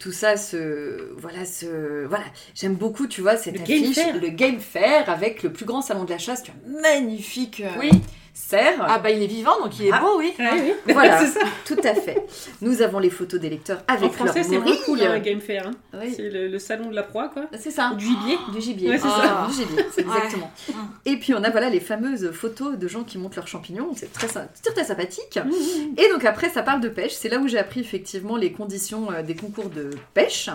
tout 0.00 0.10
ça 0.12 0.36
se 0.36 1.12
voilà 1.18 1.44
se 1.44 2.06
voilà, 2.06 2.24
j'aime 2.54 2.74
beaucoup 2.74 3.06
tu 3.06 3.20
vois 3.20 3.36
cette 3.36 3.58
Le 3.58 3.64
Game 3.64 3.82
affiche, 3.84 3.94
Fair. 3.96 4.20
le 4.20 4.28
Game 4.30 4.58
Fair 4.58 5.08
avec 5.08 5.42
le 5.44 5.52
plus 5.52 5.66
grand 5.66 5.82
salon 5.82 6.04
de 6.04 6.10
la 6.10 6.18
chasse, 6.18 6.42
tu 6.42 6.50
as 6.50 6.54
un 6.54 6.80
magnifique 6.82 7.60
euh, 7.64 7.68
Oui. 7.78 7.90
Cerf. 8.34 8.84
Ah 8.86 8.98
bah 8.98 9.10
il 9.10 9.22
est 9.22 9.26
vivant, 9.26 9.58
donc 9.62 9.78
il 9.78 9.86
est 9.86 9.90
Ah. 9.92 10.00
beau, 10.00 10.18
oui. 10.18 10.32
Ouais, 10.38 10.50
oui. 10.54 10.72
Voilà, 10.94 11.18
c'est 11.20 11.38
ça. 11.38 11.46
tout 11.66 11.76
à 11.84 11.94
fait. 11.94 12.24
Nous 12.60 12.82
avons 12.82 12.98
les 12.98 13.10
photos 13.10 13.40
des 13.40 13.50
lecteurs 13.50 13.82
En 13.88 13.94
avec 13.94 14.12
français, 14.12 14.40
leur 14.40 14.44
c'est 14.48 14.56
vraiment 14.58 14.76
cool, 14.84 15.02
hein, 15.02 15.18
Game 15.20 15.40
Fair. 15.40 15.66
hein. 15.66 15.70
Oui, 15.94 16.12
C'est 16.14 16.28
le, 16.30 16.48
le 16.48 16.58
salon 16.58 16.90
de 16.90 16.94
la 16.94 17.02
proie, 17.02 17.28
quoi. 17.28 17.46
c'est 17.58 17.70
ça. 17.70 17.92
Du 17.96 18.04
gibier. 18.06 18.38
Du 18.52 18.60
gibier. 18.60 18.90
Ouais, 18.90 18.98
c'est 18.98 19.08
ça. 19.08 19.46
Du 19.48 19.54
gibier, 19.54 19.76
Ouais. 19.76 19.84
exactement. 19.98 20.50
Mm. 20.68 20.72
Et 21.06 21.16
puis 21.16 21.34
on 21.34 21.42
a 21.42 21.50
voilà 21.50 21.70
les 21.70 21.80
fameuses 21.80 22.30
photos 22.32 22.76
de 22.78 22.88
gens 22.88 23.04
qui 23.04 23.18
montent 23.18 23.36
leurs 23.36 23.48
champignons, 23.48 23.90
c'est 23.96 24.12
très, 24.12 24.26
très 24.28 24.84
sympathique. 24.84 25.38
Mmh. 25.44 25.98
Et 26.00 26.08
donc 26.10 26.24
après, 26.24 26.48
ça 26.50 26.62
parle 26.62 26.80
de 26.80 26.88
pêche. 26.88 27.12
C'est 27.12 27.28
là 27.28 27.38
où 27.38 27.48
j'ai 27.48 27.58
appris 27.58 27.80
effectivement 27.80 28.36
les 28.36 28.52
conditions 28.52 29.10
euh, 29.12 29.22
des 29.22 29.34
concours 29.34 29.70
de 29.70 29.90
pêche. 30.14 30.48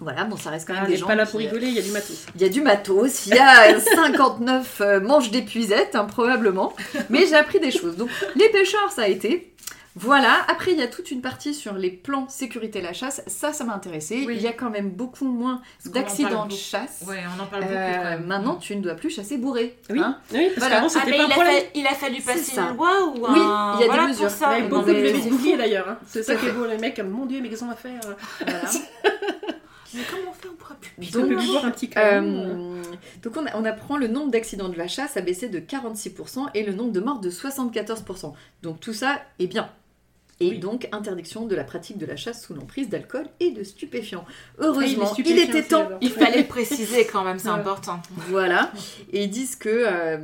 Voilà, 0.00 0.24
bon, 0.24 0.36
ça 0.36 0.50
reste 0.50 0.66
quand 0.66 0.72
même 0.72 0.82
Ah, 0.82 0.86
on 0.86 0.88
des 0.88 0.94
n'est 0.94 1.00
gens. 1.00 1.06
pas 1.06 1.14
là 1.14 1.26
pour 1.26 1.38
euh, 1.40 1.42
rigoler, 1.44 1.66
il 1.68 1.74
y 1.74 1.78
a 1.78 1.82
du 1.82 1.90
matos. 1.90 2.26
Il 2.34 2.40
y 2.40 2.44
a 2.44 2.48
du 2.48 2.62
matos, 2.62 3.26
il 3.26 3.34
y 3.34 3.38
a 3.38 3.78
59 3.94 4.80
euh, 4.80 5.00
manches 5.00 5.30
d'épuisette, 5.30 5.94
hein, 5.94 6.04
probablement. 6.04 6.72
Mais 7.10 7.26
j'ai 7.26 7.36
appris 7.36 7.60
des 7.60 7.70
choses. 7.70 7.96
Donc, 7.96 8.08
les 8.34 8.48
pêcheurs, 8.48 8.90
ça 8.90 9.02
a 9.02 9.08
été. 9.08 9.46
Voilà. 9.96 10.38
Après, 10.48 10.70
il 10.70 10.78
y 10.78 10.82
a 10.82 10.86
toute 10.86 11.10
une 11.10 11.20
partie 11.20 11.52
sur 11.52 11.74
les 11.74 11.90
plans 11.90 12.28
sécurité 12.28 12.80
la 12.80 12.92
chasse. 12.92 13.22
Ça, 13.26 13.52
ça 13.52 13.64
m'a 13.64 13.74
intéressé. 13.74 14.22
Oui. 14.24 14.36
Il 14.36 14.40
y 14.40 14.46
a 14.46 14.52
quand 14.52 14.70
même 14.70 14.88
beaucoup 14.90 15.24
moins 15.26 15.60
d'accidents 15.84 16.46
de 16.46 16.52
chasse. 16.54 17.02
Ouais, 17.08 17.18
on 17.36 17.42
en 17.42 17.46
parle 17.46 17.64
beaucoup 17.64 17.74
Euh, 17.74 17.96
quand 17.96 18.04
même. 18.04 18.24
maintenant, 18.24 18.54
tu 18.54 18.76
ne 18.76 18.82
dois 18.82 18.94
plus 18.94 19.10
chasser 19.10 19.36
bourré. 19.36 19.76
Oui, 19.90 19.98
hein. 19.98 20.16
oui 20.32 20.46
parce 20.54 20.58
Voilà. 20.60 20.74
qu'avant, 20.76 20.86
Ah, 20.86 20.90
c'était 21.00 21.10
mais 21.10 21.16
pas 21.18 21.22
un 21.24 21.26
il 21.26 21.32
a, 21.32 21.34
problème. 21.34 21.54
fait- 21.56 21.70
il 21.74 21.86
a 21.86 21.94
fallu 21.94 22.22
passer 22.22 22.56
une 22.58 22.76
loi 22.76 22.90
ou 23.08 23.14
Oui, 23.16 23.40
un... 23.40 23.74
il 23.74 23.80
y 23.80 23.82
a 23.82 23.86
des 23.86 23.86
voilà 23.86 24.06
mesures. 24.06 24.28
Pour 24.28 24.30
ça. 24.36 24.58
Il 24.58 24.62
y 24.62 24.66
a 24.66 24.68
beaucoup 24.68 24.88
de 24.90 25.56
d'ailleurs. 25.58 25.88
hein. 25.88 25.98
C'est 26.06 26.22
ça 26.22 26.36
qui 26.36 26.46
est 26.46 26.52
beau, 26.52 26.66
les 26.66 26.78
mecs, 26.78 26.98
mon 27.00 27.26
dieu, 27.26 27.40
mais 27.42 27.48
qu'est-ce 27.50 27.60
qu'on 27.60 27.66
va 27.66 27.74
faire 27.74 28.00
Voilà. 28.40 28.60
Mais 29.94 30.02
comment 30.10 30.30
on 30.30 30.32
fait 30.32 30.48
On 30.48 30.56
pourra 30.56 30.74
plus 30.76 31.10
Donc, 31.10 31.26
plus 31.26 31.46
boire 31.46 31.64
un 31.64 31.70
petit 31.70 31.88
canon. 31.88 32.44
Euh, 32.46 32.82
donc 33.22 33.36
on, 33.36 33.46
a- 33.46 33.56
on 33.56 33.64
apprend 33.64 33.96
le 33.96 34.06
nombre 34.08 34.30
d'accidents 34.30 34.68
de 34.68 34.76
la 34.76 34.88
chasse 34.88 35.16
a 35.16 35.20
baissé 35.20 35.48
de 35.48 35.58
46% 35.58 36.46
et 36.54 36.62
le 36.64 36.72
nombre 36.72 36.92
de 36.92 37.00
morts 37.00 37.20
de 37.20 37.30
74%. 37.30 38.32
Donc 38.62 38.80
tout 38.80 38.92
ça 38.92 39.20
est 39.38 39.46
bien. 39.46 39.68
Et 40.42 40.50
Oui. 40.52 40.58
donc 40.58 40.88
interdiction 40.92 41.44
de 41.44 41.54
la 41.54 41.64
pratique 41.64 41.98
de 41.98 42.06
la 42.06 42.16
chasse 42.16 42.42
sous 42.46 42.54
l'emprise 42.54 42.88
d'alcool 42.88 43.26
et 43.40 43.50
de 43.50 43.62
stupéfiants. 43.62 44.24
Heureusement, 44.58 45.10
Ah, 45.12 45.14
les 45.22 45.30
il 45.30 45.38
était 45.38 45.62
temps. 45.64 45.88
Il 46.00 46.10
fallait 46.10 46.38
le 46.42 46.46
préciser 46.48 47.04
quand 47.06 47.24
même, 47.24 47.38
c'est 47.38 47.48
Ouais. 47.48 47.54
important. 47.54 48.00
Voilà. 48.30 48.72
Et 49.12 49.24
ils 49.24 49.30
disent 49.30 49.56
que 49.56 49.68
euh, 49.68 50.16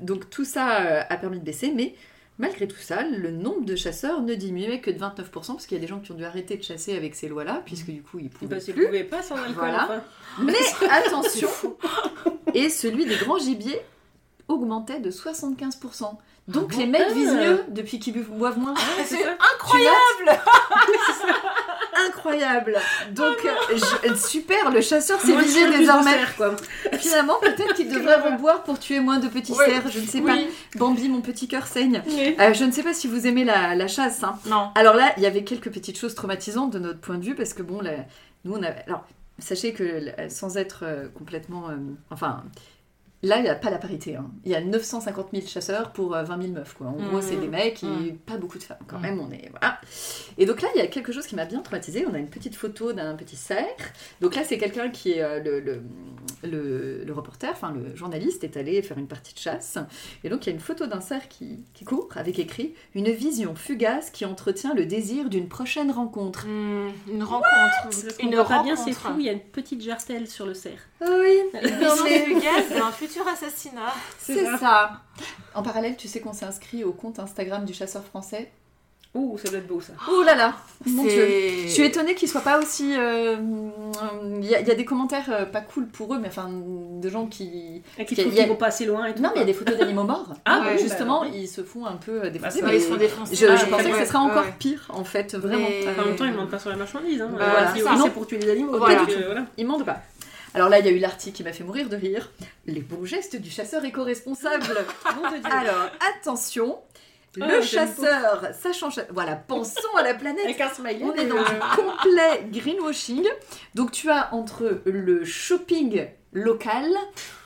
donc 0.00 0.30
tout 0.30 0.44
ça 0.44 0.80
euh, 0.80 1.02
a 1.08 1.16
permis 1.16 1.38
de 1.38 1.44
baisser, 1.44 1.70
mais 1.72 1.94
malgré 2.42 2.68
tout 2.68 2.76
ça, 2.78 3.02
le 3.04 3.30
nombre 3.30 3.64
de 3.64 3.74
chasseurs 3.76 4.20
ne 4.20 4.34
diminuait 4.34 4.80
que 4.80 4.90
de 4.90 4.98
29% 4.98 5.30
parce 5.32 5.64
qu'il 5.66 5.76
y 5.78 5.80
a 5.80 5.80
des 5.80 5.86
gens 5.88 6.00
qui 6.00 6.12
ont 6.12 6.16
dû 6.16 6.24
arrêter 6.26 6.56
de 6.58 6.62
chasser 6.62 6.94
avec 6.94 7.14
ces 7.14 7.28
lois-là, 7.28 7.62
puisque 7.64 7.86
du 7.86 8.02
coup 8.02 8.18
ils 8.18 8.28
pouvaient 8.28 8.56
Bah, 8.56 8.72
plus. 8.72 9.04
pas 9.04 9.22
sans 9.22 9.36
alcool. 9.36 9.54
Voilà. 9.54 9.84
enfin. 9.84 10.02
Mais 10.42 10.88
attention, 10.90 11.48
et 12.52 12.68
celui 12.68 13.06
des 13.06 13.16
grands 13.16 13.38
gibiers 13.38 13.80
augmentait 14.48 15.00
de 15.00 15.10
75%. 15.10 16.16
Donc 16.48 16.70
Ah 16.72 16.74
bon 16.74 16.78
les 16.80 16.86
mecs 16.86 17.02
Ah. 17.08 17.12
visent 17.14 17.34
mieux 17.34 17.64
depuis 17.68 17.98
qu'ils 18.00 18.20
boivent 18.24 18.58
moins. 18.58 18.74
Ah, 18.76 18.80
c'est. 19.06 19.24
Incroyable 19.54 20.42
Incroyable. 22.08 22.76
Donc 23.12 23.36
euh, 23.44 23.76
je- 24.04 24.14
super, 24.14 24.70
le 24.70 24.80
chasseur 24.80 25.18
de 25.24 25.32
visé 25.42 25.68
désormais. 25.70 26.12
cerf, 26.12 26.36
quoi. 26.36 26.56
Finalement, 26.98 27.34
peut-être 27.40 27.74
qu'il 27.74 27.88
devrait 27.88 28.20
reboire 28.20 28.62
pour 28.64 28.78
tuer 28.78 29.00
moins 29.00 29.18
de 29.18 29.28
petits 29.28 29.52
Oui. 29.52 29.64
cerfs. 29.66 29.88
Je 29.90 30.00
ne 30.00 30.06
sais 30.06 30.20
pas. 30.20 30.36
Bambi, 30.76 31.08
mon 31.08 31.20
petit 31.20 31.48
cœur 31.48 31.66
saigne. 31.66 32.02
Oui. 32.06 32.36
Euh, 32.40 32.52
je 32.54 32.64
ne 32.64 32.72
sais 32.72 32.82
pas 32.82 32.94
si 32.94 33.06
vous 33.08 33.26
aimez 33.26 33.44
la, 33.44 33.74
la 33.74 33.88
chasse. 33.88 34.22
hein. 34.22 34.38
Non. 34.46 34.70
Alors 34.74 34.94
là, 34.94 35.12
il 35.16 35.22
y 35.22 35.26
avait 35.26 35.44
quelques 35.44 35.70
petites 35.70 35.98
choses 35.98 36.14
traumatisantes 36.14 36.72
de 36.72 36.78
notre 36.78 37.00
point 37.00 37.18
de 37.18 37.24
vue 37.24 37.34
parce 37.34 37.52
que 37.54 37.62
bon, 37.62 37.80
la- 37.80 38.06
nous 38.44 38.54
on 38.54 38.62
a. 38.62 38.68
Alors, 38.86 39.04
sachez 39.38 39.72
que 39.72 39.82
la- 39.84 40.28
sans 40.30 40.56
être 40.56 40.80
euh, 40.84 41.08
complètement, 41.16 41.68
euh, 41.70 41.76
enfin. 42.10 42.42
Là, 43.24 43.38
il 43.38 43.42
n'y 43.42 43.48
a 43.48 43.54
pas 43.54 43.70
la 43.70 43.78
parité. 43.78 44.16
hein. 44.16 44.30
Il 44.44 44.50
y 44.50 44.54
a 44.56 44.60
950 44.60 45.28
000 45.32 45.46
chasseurs 45.46 45.92
pour 45.92 46.14
euh, 46.14 46.24
20 46.24 46.40
000 46.42 46.52
meufs. 46.54 46.74
Quoi. 46.74 46.88
En 46.88 46.98
Mmh. 46.98 47.08
gros, 47.08 47.20
c'est 47.22 47.36
des 47.36 47.46
mecs 47.46 47.82
et 47.84 47.86
Mmh. 47.86 48.16
pas 48.26 48.36
beaucoup 48.36 48.58
de 48.58 48.64
femmes. 48.64 48.78
Quand 48.88 48.98
Mmh. 48.98 49.02
même, 49.02 49.20
on 49.20 49.30
est. 49.30 49.48
Voilà. 49.50 49.78
Et 50.38 50.46
donc 50.46 50.60
là, 50.60 50.68
il 50.74 50.78
y 50.78 50.82
a 50.82 50.88
quelque 50.88 51.12
chose 51.12 51.26
qui 51.26 51.36
m'a 51.36 51.44
bien 51.44 51.60
traumatisée. 51.60 52.04
On 52.10 52.14
a 52.14 52.18
une 52.18 52.30
petite 52.30 52.56
photo 52.56 52.92
d'un 52.92 53.14
petit 53.14 53.36
cerf. 53.36 53.66
Donc 54.20 54.34
là, 54.34 54.42
c'est 54.44 54.58
quelqu'un 54.58 54.88
qui 54.90 55.12
est 55.12 55.22
euh, 55.22 55.40
le, 55.40 55.60
le, 55.60 55.82
le- 56.42 57.04
le 57.04 57.12
reporter, 57.12 57.50
enfin 57.52 57.72
le 57.72 57.94
journaliste, 57.94 58.42
est 58.44 58.56
allé 58.56 58.82
faire 58.82 58.98
une 58.98 59.06
partie 59.06 59.34
de 59.34 59.38
chasse. 59.38 59.78
Et 60.24 60.28
donc, 60.28 60.44
il 60.46 60.50
y 60.50 60.52
a 60.52 60.54
une 60.54 60.60
photo 60.60 60.86
d'un 60.86 61.00
cerf 61.00 61.28
qui, 61.28 61.64
qui 61.74 61.84
court 61.84 62.08
avec 62.16 62.38
écrit 62.38 62.74
Une 62.94 63.10
vision 63.10 63.54
fugace 63.54 64.10
qui 64.10 64.24
entretient 64.24 64.74
le 64.74 64.84
désir 64.86 65.28
d'une 65.28 65.48
prochaine 65.48 65.90
rencontre. 65.92 66.46
Une 66.46 67.22
rencontre. 67.22 67.46
Qu'on 68.18 68.26
Une 68.26 68.34
voit 68.34 68.44
pas 68.44 68.58
rencontre. 68.58 68.64
bien, 68.64 68.76
c'est 68.84 68.92
fou, 68.92 69.12
il 69.18 69.26
y 69.26 69.28
a 69.28 69.32
une 69.32 69.40
petite 69.40 69.80
jartelle 69.82 70.26
sur 70.26 70.46
le 70.46 70.54
cerf. 70.54 70.80
Ah 71.00 71.06
oui, 71.20 71.38
Une 71.62 71.68
vision 71.68 72.04
fugace 72.06 72.80
assassinat. 73.28 73.92
c'est 74.18 74.44
ça. 74.58 74.92
En 75.54 75.62
parallèle, 75.62 75.96
tu 75.96 76.08
sais 76.08 76.20
qu'on 76.20 76.32
s'est 76.32 76.46
inscrit 76.46 76.84
au 76.84 76.92
compte 76.92 77.18
Instagram 77.18 77.64
du 77.64 77.74
chasseur 77.74 78.02
français. 78.04 78.50
Ouh, 79.14 79.36
ça 79.36 79.50
doit 79.50 79.58
être 79.58 79.66
beau 79.66 79.78
ça. 79.78 79.92
Oh 80.10 80.22
là 80.22 80.34
là, 80.34 80.54
mon 80.86 81.02
dieu. 81.02 81.28
Je 81.64 81.68
suis 81.68 81.82
étonnée 81.82 82.14
qu'ils 82.14 82.28
soient 82.30 82.40
pas 82.40 82.58
aussi. 82.58 82.94
euh, 82.96 83.36
Il 84.40 84.44
y, 84.46 84.54
a- 84.54 84.60
il 84.60 84.66
y 84.66 84.70
a 84.70 84.74
des 84.74 84.86
commentaires 84.86 85.26
euh, 85.28 85.44
pas 85.44 85.60
cool 85.60 85.86
pour 85.86 86.14
eux, 86.14 86.18
mais 86.18 86.28
enfin 86.28 86.48
de 86.50 87.08
gens 87.10 87.26
qui. 87.26 87.82
Et 87.98 88.06
qui 88.06 88.16
trouvent 88.16 88.32
qu'ils 88.34 88.48
vont 88.48 88.56
pas 88.56 88.68
assez 88.68 88.86
loin 88.86 89.04
et 89.04 89.14
tout. 89.14 89.20
Non, 89.20 89.28
mais 89.34 89.36
il 89.36 89.40
y 89.40 89.42
a 89.42 89.46
des 89.46 89.52
photos 89.52 89.76
d'animaux 89.76 90.04
morts. 90.04 90.32
Ah, 90.46 90.62
ouais, 90.62 90.78
justement, 90.78 91.20
bah, 91.20 91.26
ils 91.34 91.46
se 91.46 91.62
font 91.62 91.84
un 91.84 91.96
peu 91.96 92.24
euh, 92.24 92.30
défoncer. 92.30 92.62
Ouais, 92.62 92.76
ils 92.78 92.82
sont 92.82 92.96
défoncés. 92.96 93.36
je, 93.36 93.46
Ouais, 93.46 93.56
je 93.58 93.66
pensais 93.66 93.90
que 93.90 93.98
ce 93.98 94.04
serait 94.06 94.16
encore 94.16 94.44
ouais. 94.44 94.54
pire, 94.58 94.86
en 94.88 95.04
fait, 95.04 95.34
vraiment. 95.34 95.58
Mais- 95.68 95.86
Euh, 95.88 96.02
En 96.02 96.06
même 96.06 96.16
temps, 96.16 96.24
ils 96.24 96.32
mentent 96.32 96.50
pas 96.50 96.58
sur 96.58 96.70
la 96.70 96.76
marchandise. 96.76 97.20
Hein. 97.20 97.28
Bah, 97.36 97.44
Euh, 97.44 97.50
voilà, 97.82 97.98
c'est 98.02 98.10
pour 98.12 98.26
tuer 98.26 98.38
les 98.38 98.50
animaux. 98.50 98.78
Voilà. 98.78 99.00
donc, 99.00 99.10
euh, 99.10 99.22
voilà. 99.26 99.42
Ils 99.58 99.66
mentent 99.66 99.84
pas. 99.84 99.98
Alors 100.54 100.68
là, 100.68 100.78
il 100.80 100.86
y 100.86 100.88
a 100.88 100.92
eu 100.92 100.98
l'article 100.98 101.36
qui 101.36 101.42
m'a 101.44 101.52
fait 101.52 101.64
mourir 101.64 101.88
de 101.88 101.96
rire. 101.96 102.30
Les 102.66 102.80
beaux 102.80 103.04
gestes 103.06 103.36
du 103.36 103.50
chasseur 103.50 103.84
éco-responsable. 103.84 104.66
Alors, 105.50 105.88
attention. 106.18 106.78
Le 107.36 107.44
Ah, 107.44 107.60
j'aime 107.62 107.88
chasseur, 107.88 108.48
sachant... 108.52 108.90
cha- 108.90 109.06
Voilà, 109.10 109.36
pensons 109.36 109.96
à 109.98 110.02
la 110.02 110.12
planète. 110.12 110.44
Avec 110.44 110.60
un 110.60 110.68
smiley. 110.68 111.02
On 111.02 111.14
est 111.14 111.24
dans 111.26 111.42
du 111.42 111.58
complet 111.76 112.44
greenwashing. 112.52 113.26
Donc 113.74 113.92
tu 113.92 114.10
as 114.10 114.34
entre 114.34 114.82
le 114.84 115.24
shopping 115.24 116.06
local 116.34 116.90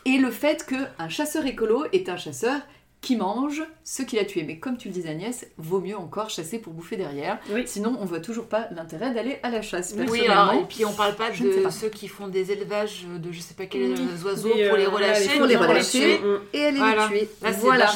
et 0.04 0.18
le 0.18 0.30
fait 0.32 0.66
que 0.66 0.74
un 0.98 1.09
chasseur 1.09 1.46
écolo 1.46 1.84
est 1.92 2.09
un 2.09 2.16
chasseur 2.16 2.61
qui 3.00 3.14
mange 3.14 3.62
ce 3.89 4.03
qu'il 4.03 4.18
a 4.18 4.24
tué. 4.24 4.43
Mais 4.43 4.59
comme 4.59 4.76
tu 4.76 4.89
le 4.89 4.95
disais 4.95 5.11
Agnès, 5.11 5.47
vaut 5.59 5.78
mieux 5.80 5.97
encore 5.97 6.28
chasser 6.28 6.59
pour 6.59 6.72
bouffer 6.72 6.97
derrière. 6.97 7.39
Oui. 7.51 7.62
Sinon, 7.66 7.97
on 8.01 8.05
voit 8.05 8.18
toujours 8.18 8.47
pas 8.47 8.66
l'intérêt 8.74 9.14
d'aller 9.14 9.39
à 9.45 9.49
la 9.51 9.62
chasse. 9.62 9.93
Oui, 9.97 10.05
Personnellement, 10.05 10.32
alors, 10.51 10.55
et 10.55 10.64
puis 10.68 10.84
on 10.84 10.93
parle 10.93 11.14
pas 11.14 11.30
je 11.32 11.45
de 11.45 11.51
pas. 11.62 11.70
ceux 11.70 11.89
qui 11.89 12.09
font 12.09 12.26
des 12.26 12.51
élevages 12.51 13.07
de 13.07 13.30
je 13.30 13.41
sais 13.41 13.55
pas 13.55 13.66
quels 13.66 13.93
Oui. 13.93 14.09
oiseaux 14.24 14.53
Des, 14.53 14.68
pour 14.68 14.76
les 14.76 14.87
euh, 14.87 14.89
relâcher. 14.89 15.39
pour 15.39 15.47
les 15.47 15.57
pour 15.57 15.66
relâcher. 15.68 15.99
tuer. 16.01 16.18
Mm. 16.18 16.39
et 16.53 16.66
aller 16.66 16.78
Voilà. 16.78 17.09
les 17.12 17.18
tuer. 17.20 17.28
Là, 17.43 17.51
voilà. 17.61 17.93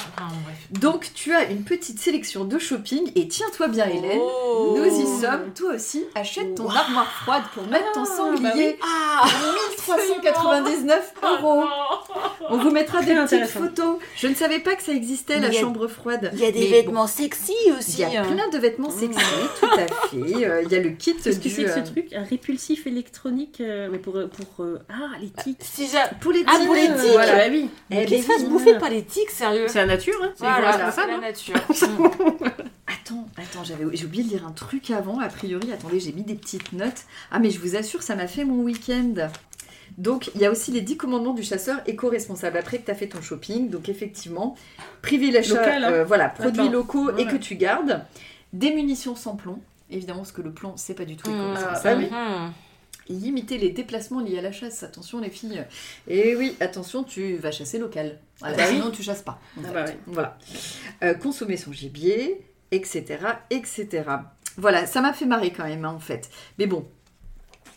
Donc 0.71 1.11
tu 1.13 1.35
as 1.35 1.51
une 1.51 1.65
petite 1.65 1.99
sélection 1.99 2.45
de 2.45 2.57
shopping 2.61 3.11
et 3.17 3.27
tiens-toi 3.27 3.67
bien 3.67 3.87
Hélène. 3.89 4.21
Oh. 4.23 4.77
Nous 4.79 4.85
y 4.85 5.21
sommes, 5.21 5.53
toi 5.57 5.75
aussi, 5.75 6.05
achète 6.15 6.55
ton 6.55 6.69
armoire 6.69 7.11
froide 7.23 7.43
pour 7.53 7.67
mettre 7.67 7.91
ton 7.93 8.05
Ah, 8.05 8.09
bah 8.09 8.17
sanglier. 8.53 8.79
Ah 8.81 9.27
1399 9.87 11.15
euros. 11.23 11.65
On 12.49 12.59
vous 12.59 12.71
mettra 12.71 13.03
des 13.03 13.15
petites 13.15 13.47
photos. 13.47 13.97
Je 14.17 14.27
ne 14.29 14.35
savais 14.35 14.61
pas 14.61 14.77
que 14.77 14.83
ça 14.83 14.93
existait, 14.93 15.41
la 15.41 15.49
a- 15.49 15.51
chambre 15.81 15.89
froide. 15.89 16.31
Il 16.35 16.41
y 16.41 16.45
a 16.47 16.51
des 16.53 16.61
Mais 16.61 16.67
vêtements 16.83 17.07
sexy 17.07 17.53
aussi. 17.79 18.03
Il 18.03 18.13
y 18.13 18.17
a 18.17 18.23
hein. 18.23 18.33
plein 18.33 18.49
de 18.49 18.59
vêtements 18.59 18.91
sexy, 18.91 19.19
tout 19.61 19.67
à 19.67 19.77
fait. 20.09 20.17
Euh, 20.17 20.63
Il 20.65 20.73
y 20.73 20.75
a 20.75 20.81
le 20.81 20.91
kit 20.91 21.15
Qu'est-ce 21.15 21.39
que 21.41 21.49
c'est 21.49 21.65
que 21.65 21.71
ce 21.71 21.79
euh, 21.79 21.85
truc 21.85 22.13
Un 22.13 22.25
répulsif 22.25 22.87
électronique, 22.87 23.61
euh, 23.61 23.89
mais 23.91 23.99
pour. 23.99 24.15
pour 24.15 24.65
euh, 24.65 24.79
Ah, 24.89 25.17
les 25.21 25.31
tics. 25.31 25.59
Si 25.63 25.89
j'a- 25.89 26.09
pour 26.21 26.33
les 26.33 26.45
Ah, 26.47 26.57
tics. 26.57 26.67
pour 26.67 26.75
les 26.75 26.87
tics. 26.87 27.13
Voilà. 27.13 27.37
Bah 27.37 27.45
oui. 27.51 27.69
Mais 27.91 28.03
Eh 28.03 28.07
qu'est-ce 28.07 28.29
ben 28.29 28.35
que 28.35 28.41
se 28.41 28.45
oui. 28.47 28.51
bouffer 28.53 28.79
par 28.79 28.91
les 28.91 29.03
tics, 29.05 29.31
sérieux 29.31 29.67
C'est 29.69 29.79
la 29.79 29.87
nature, 29.87 30.15
hein. 30.23 30.33
C'est 30.35 30.45
Voilà, 30.45 30.71
voilà, 30.71 30.91
c'est 30.91 31.01
ça, 31.01 31.07
la 31.07 31.15
non 31.15 31.21
nature. 31.21 31.55
Attends, 32.87 33.29
attends, 33.37 33.63
j'avais 33.65 33.85
j'ai 33.93 34.05
oublié 34.05 34.25
de 34.25 34.29
lire 34.31 34.47
un 34.47 34.51
truc 34.53 34.91
avant. 34.91 35.21
A 35.21 35.29
priori, 35.29 35.71
attendez, 35.73 36.01
j'ai 36.01 36.13
mis 36.13 36.23
des 36.25 36.35
petites 36.35 36.73
notes. 36.73 37.03
Ah, 37.31 37.39
mais 37.39 37.51
je 37.51 37.61
vous 37.61 37.77
assure, 37.77 38.03
ça 38.03 38.17
m'a 38.17 38.27
fait 38.27 38.45
mon 38.45 38.63
week-end. 38.63 39.15
Donc, 40.01 40.31
il 40.35 40.41
y 40.41 40.47
a 40.47 40.51
aussi 40.51 40.73
les 40.73 40.81
10 40.81 40.97
commandements 40.97 41.35
du 41.35 41.43
chasseur 41.43 41.79
éco-responsable 41.87 42.57
après 42.57 42.79
que 42.79 42.87
tu 42.87 42.91
as 42.91 42.95
fait 42.95 43.07
ton 43.09 43.21
shopping. 43.21 43.69
Donc, 43.69 43.89
effectivement, 43.91 44.57
privilège 45.03 45.51
Local, 45.51 45.85
hein. 45.85 45.93
euh, 45.93 46.05
voilà, 46.05 46.29
produits 46.31 46.63
Attends, 46.63 46.73
locaux 46.73 47.17
et 47.19 47.27
que 47.27 47.37
tu 47.37 47.55
gardes. 47.57 48.03
Des 48.55 48.73
munitions 48.75 49.15
sans 49.15 49.37
plomb. 49.37 49.61
Évidemment, 49.91 50.21
parce 50.21 50.33
que 50.33 50.41
le 50.43 50.53
plomb, 50.53 50.73
c'est 50.77 50.95
pas 50.95 51.05
du 51.05 51.17
tout 51.17 51.29
Mm. 51.31 51.35
éco-responsable. 51.35 52.09
Ah, 52.13 52.47
Mhm. 52.47 52.53
Limiter 53.21 53.59
les 53.59 53.71
déplacements 53.71 54.21
liés 54.21 54.39
à 54.39 54.43
la 54.43 54.53
chasse. 54.53 54.83
Attention, 54.85 55.21
les 55.21 55.31
filles. 55.31 55.65
Et 56.07 56.37
oui, 56.37 56.57
attention, 56.61 57.03
tu 57.03 57.35
vas 57.37 57.51
chasser 57.51 57.79
local. 57.79 58.19
Voilà, 58.39 58.57
Bah 58.57 58.63
oui. 58.69 58.75
sinon, 58.77 58.91
tu 58.93 59.03
chasses 59.03 59.23
pas. 59.23 59.41
en 59.59 59.63
Ah 59.65 59.69
fait. 59.69 59.73
bah. 59.75 59.85
Voilà. 60.07 60.39
Euh, 61.03 61.15
consommer 61.15 61.57
son 61.57 61.73
gibier, 61.73 62.41
etc., 62.71 63.19
etc. 63.51 64.05
Voilà, 64.57 64.87
ça 64.87 65.01
m'a 65.01 65.13
fait 65.13 65.27
marrer 65.27 65.51
quand 65.53 65.65
même, 65.65 65.85
hein, 65.85 65.93
en 65.95 65.99
fait. 66.01 66.31
Mais 66.59 66.67
bon, 66.67 66.87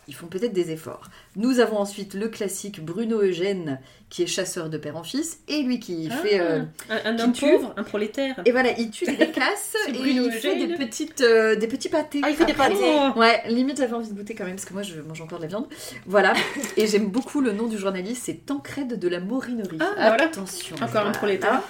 ils 0.08 0.16
font 0.16 0.28
peut-être 0.28 0.54
des 0.54 0.72
efforts. 0.72 1.10
Nous 1.36 1.60
avons 1.60 1.78
ensuite 1.78 2.14
le 2.14 2.28
classique 2.30 2.84
Bruno 2.84 3.22
Eugène, 3.22 3.80
qui 4.10 4.24
est 4.24 4.28
chasseur 4.28 4.70
de 4.70 4.78
père 4.78 4.96
en 4.98 5.04
fils, 5.04 5.40
et 5.48 5.64
lui 5.64 5.80
qui 5.80 6.10
Ah, 6.12 6.18
fait... 6.18 6.40
euh, 6.40 6.62
un, 6.90 7.14
un 7.14 7.16
qui 7.16 7.22
homme 7.24 7.32
tue. 7.34 7.46
pauvre, 7.52 7.74
un 7.78 7.84
prolétaire. 7.84 8.36
et 8.46 8.52
voilà, 8.52 8.72
il 8.78 8.90
tue 8.92 9.06
des 9.06 9.32
casses 9.32 9.76
et 9.88 9.92
Bruno 9.94 10.26
il 10.26 10.32
fait 10.32 10.56
Eugène. 10.56 10.68
des, 10.68 10.76
petites, 10.76 11.22
euh, 11.22 11.56
des 11.56 11.68
petits 11.68 11.90
pâtés. 11.90 12.22
Ah, 12.24 12.30
il 12.30 12.36
fait 12.36 12.46
des 12.46 12.54
pâtés. 12.54 12.76
Oh. 12.82 13.18
Ouais, 13.20 13.42
limite 13.48 13.78
j'avais 13.78 13.94
envie 13.94 14.10
de 14.10 14.14
goûter 14.16 14.36
quand 14.36 14.46
même, 14.46 14.56
parce 14.56 14.66
que 14.66 14.74
moi 14.74 14.84
je 14.84 15.00
mange 15.02 15.22
encore 15.22 15.40
de 15.40 15.44
la 15.44 15.50
viande. 15.50 15.68
Voilà, 16.06 16.34
et 16.78 16.86
j'aime 16.88 17.08
beaucoup 17.08 17.42
le 17.42 17.52
nom 17.54 17.68
du 17.68 17.78
journaliste, 17.78 18.24
c'est 18.26 18.46
Tancred 18.46 19.00
de 19.00 19.08
la 19.08 19.20
Morinerie. 19.20 19.78
Ah, 19.80 19.86
bah 19.96 20.08
voilà. 20.10 20.26
Attention. 20.26 20.76
Encore 20.76 21.08
un 21.08 21.12
voilà. 21.14 21.64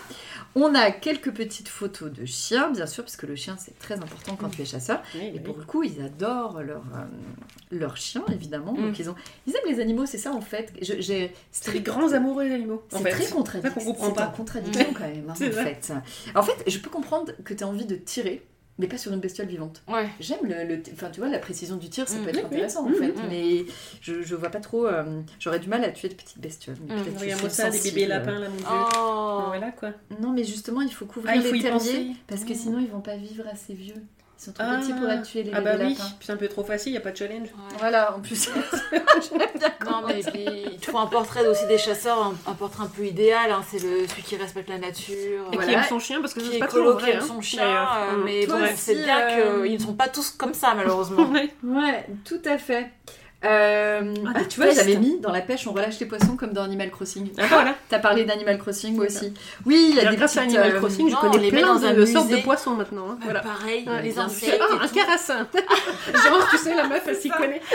On 0.55 0.75
a 0.75 0.91
quelques 0.91 1.31
petites 1.31 1.67
photos 1.67 2.11
de 2.11 2.25
chiens, 2.25 2.69
bien 2.71 2.85
sûr, 2.85 3.03
parce 3.03 3.15
que 3.15 3.25
le 3.25 3.35
chien 3.35 3.55
c'est 3.57 3.77
très 3.79 3.95
important 3.95 4.35
quand 4.35 4.49
tu 4.49 4.61
es 4.61 4.65
chasseur. 4.65 5.01
Oui, 5.15 5.31
Et 5.33 5.39
pour 5.39 5.57
le 5.57 5.63
coup, 5.63 5.81
ils 5.83 5.99
adorent 6.01 6.61
leur, 6.61 6.83
euh, 6.95 7.05
leur 7.71 7.97
chien, 7.97 8.23
évidemment. 8.31 8.73
Mm. 8.73 8.81
Donc 8.87 8.99
ils, 8.99 9.09
ont, 9.09 9.15
ils 9.47 9.55
aiment 9.55 9.71
les 9.73 9.79
animaux, 9.79 10.05
c'est 10.05 10.19
ça 10.19 10.31
en 10.31 10.41
fait. 10.41 10.71
J'ai- 10.81 11.33
C'est 11.51 11.73
les 11.73 11.81
grands 11.81 12.11
amoureux 12.13 12.45
des 12.47 12.53
animaux. 12.53 12.83
c'est 12.89 12.99
très 13.03 13.23
C'est 13.23 13.31
contradictoire. 13.33 13.83
comprend 13.85 14.07
C'est 14.09 14.13
pas. 14.13 14.27
en 14.27 14.31
contradiction 14.31 14.93
quand 14.93 15.07
même, 15.07 15.27
hein, 15.29 15.33
en 15.33 15.35
fait. 15.35 15.93
En 16.35 16.43
fait, 16.43 16.63
je 16.69 16.77
peux 16.77 16.89
comprendre 16.91 17.31
que 17.43 17.53
tu 17.55 17.63
as 17.63 17.67
envie 17.67 17.85
de 17.85 17.95
tirer, 17.95 18.45
mais 18.79 18.87
pas 18.87 18.97
sur 18.97 19.13
une 19.13 19.19
bestiole 19.19 19.47
vivante. 19.47 19.83
Ouais. 19.87 20.07
J'aime 20.19 20.39
le, 20.43 20.63
le- 20.75 20.81
enfin 20.93 21.09
tu 21.11 21.19
vois 21.19 21.29
la 21.29 21.39
précision 21.39 21.75
du 21.77 21.89
tir, 21.89 22.07
ça 22.07 22.17
Mm. 22.17 22.23
peut 22.23 22.29
être 22.29 22.37
Oui, 22.39 22.43
intéressant 22.45 22.85
oui. 22.87 22.95
en 22.95 22.97
fait, 22.99 23.11
Mm. 23.11 23.27
mais 23.29 23.65
je, 24.01 24.21
je 24.23 24.35
vois 24.35 24.49
pas 24.49 24.59
trop. 24.59 24.87
euh, 24.87 25.21
J'aurais 25.39 25.59
du 25.59 25.69
mal 25.69 25.83
à 25.83 25.89
tuer 25.89 26.09
de 26.09 26.15
petites 26.15 26.39
bestioles. 26.39 26.77
Mm. 26.87 27.17
Regarde-moi 27.19 27.49
ça, 27.49 27.69
des 27.69 27.79
bébés 27.81 28.07
lapins 28.07 28.39
là, 28.39 28.49
mon 28.49 28.55
dieu. 28.55 28.65
Oh. 28.97 29.43
Voilà 29.47 29.71
quoi. 29.71 29.91
Non, 30.21 30.31
mais 30.31 30.43
justement, 30.43 30.81
il 30.81 30.91
faut 30.93 31.05
couvrir 31.05 31.33
Ah, 31.33 31.35
il 31.37 31.43
faut 31.43 31.53
les 31.53 31.61
terriers 31.61 31.77
penser. 31.77 32.07
parce 32.27 32.43
que 32.43 32.53
Mm. 32.53 32.55
sinon 32.55 32.79
ils 32.79 32.89
vont 32.89 33.01
pas 33.01 33.15
vivre 33.15 33.43
assez 33.51 33.73
vieux. 33.73 33.95
Ils 34.43 34.47
sont 34.47 34.51
trop 34.53 34.63
Ah. 34.67 34.77
petits 34.81 34.91
pour 34.93 35.09
être 35.09 35.23
tués 35.23 35.43
les 35.43 35.51
Ah 35.53 35.61
bah 35.61 35.71
oui, 35.79 35.97
c'est 36.19 36.31
un 36.33 36.35
peu 36.35 36.49
trop 36.49 36.65
facile, 36.65 36.91
y 36.91 36.97
a 36.97 36.99
pas 36.99 37.11
de 37.11 37.17
challenge. 37.17 37.47
Ouais. 37.47 37.77
Voilà, 37.79 38.13
en 38.15 38.19
plus. 38.19 38.49
J'aime 38.91 39.37
bien 39.57 39.67
Non, 39.69 39.75
comment 39.79 40.07
mais 40.07 40.19
puis 40.21 40.45
il 40.73 40.85
faut 40.85 40.97
un 40.97 41.05
portrait 41.07 41.47
aussi 41.47 41.65
des 41.67 41.77
chasseurs, 41.77 42.17
un, 42.21 42.51
un 42.51 42.53
portrait 42.53 42.83
un 42.83 42.87
peu 42.87 43.05
idéal. 43.05 43.51
hein, 43.51 43.61
c'est 43.69 43.79
le, 43.81 44.05
celui 44.07 44.21
qui 44.23 44.35
respecte 44.35 44.67
la 44.69 44.79
nature, 44.79 45.45
Et 45.51 45.55
Voilà. 45.55 45.65
qui 45.71 45.73
aime 45.75 45.83
son 45.87 45.99
chien 45.99 46.19
parce 46.19 46.33
que 46.33 46.41
c'est 46.41 46.57
est 46.57 46.59
pas 46.59 46.67
toujours 46.67 46.87
colo, 46.87 46.97
qui 46.97 47.03
vrai. 47.03 47.11
aime 47.13 47.19
hein, 47.21 47.25
son 47.27 47.41
chien. 47.41 47.87
euh, 47.97 48.17
Mm. 48.17 48.23
mais 48.25 48.45
bon, 48.47 48.59
c'est 48.75 48.95
bien 48.95 49.19
euh, 49.29 49.63
qu'ils 49.63 49.73
ne 49.73 49.79
sont 49.83 49.93
pas 49.93 50.09
tous 50.09 50.31
comme 50.31 50.53
ça, 50.53 50.73
malheureusement. 50.75 51.23
Ouais. 51.29 51.53
Ouais, 51.63 52.05
tout 52.25 52.41
à 52.45 52.57
fait. 52.57 52.91
Euh, 53.45 54.13
Ah, 54.25 54.31
ah, 54.35 54.39
tu 54.49 54.61
vois, 54.61 54.71
j'avais 54.71 54.95
mis 54.95 55.19
dans 55.19 55.31
la 55.31 55.41
pêche, 55.41 55.67
on 55.67 55.73
relâche 55.73 55.99
les 55.99 56.05
poissons 56.05 56.35
comme 56.35 56.53
dans 56.53 56.63
Animal 56.63 56.89
Crossing. 56.91 57.29
Ah 57.37 57.43
voilà. 57.49 57.75
T'as 57.89 57.99
parlé 57.99 58.23
d'Animal 58.25 58.57
Crossing 58.57 58.95
moi 58.95 59.05
aussi. 59.05 59.33
Oui, 59.65 59.87
il 59.89 59.95
y 59.95 59.99
a 59.99 60.09
des 60.09 60.15
grâce 60.17 60.37
à 60.37 60.41
Animal 60.41 60.71
euh, 60.75 60.79
Crossing, 60.79 61.07
je 61.09 61.13
non, 61.13 61.19
on 61.23 61.31
connais 61.31 61.49
plein 61.49 61.73
dans 61.73 61.85
un 61.85 61.93
de 61.93 62.05
sortes 62.05 62.27
de 62.27 62.31
musée. 62.35 62.43
poissons 62.43 62.71
maintenant. 62.75 63.05
hein, 63.11 63.17
Voilà. 63.23 63.41
Pareil, 63.41 63.87
Ouais, 63.87 64.01
les 64.01 64.17
insectes. 64.19 64.59
Ah, 64.61 64.83
un 64.83 64.87
tout. 64.87 64.95
carassin 64.95 65.47
Genre, 66.13 66.47
tu 66.49 66.57
sais, 66.57 66.75
la 66.75 66.87
meuf, 66.87 67.03
elle 67.07 67.15
s'y 67.15 67.29
connaît. 67.29 67.61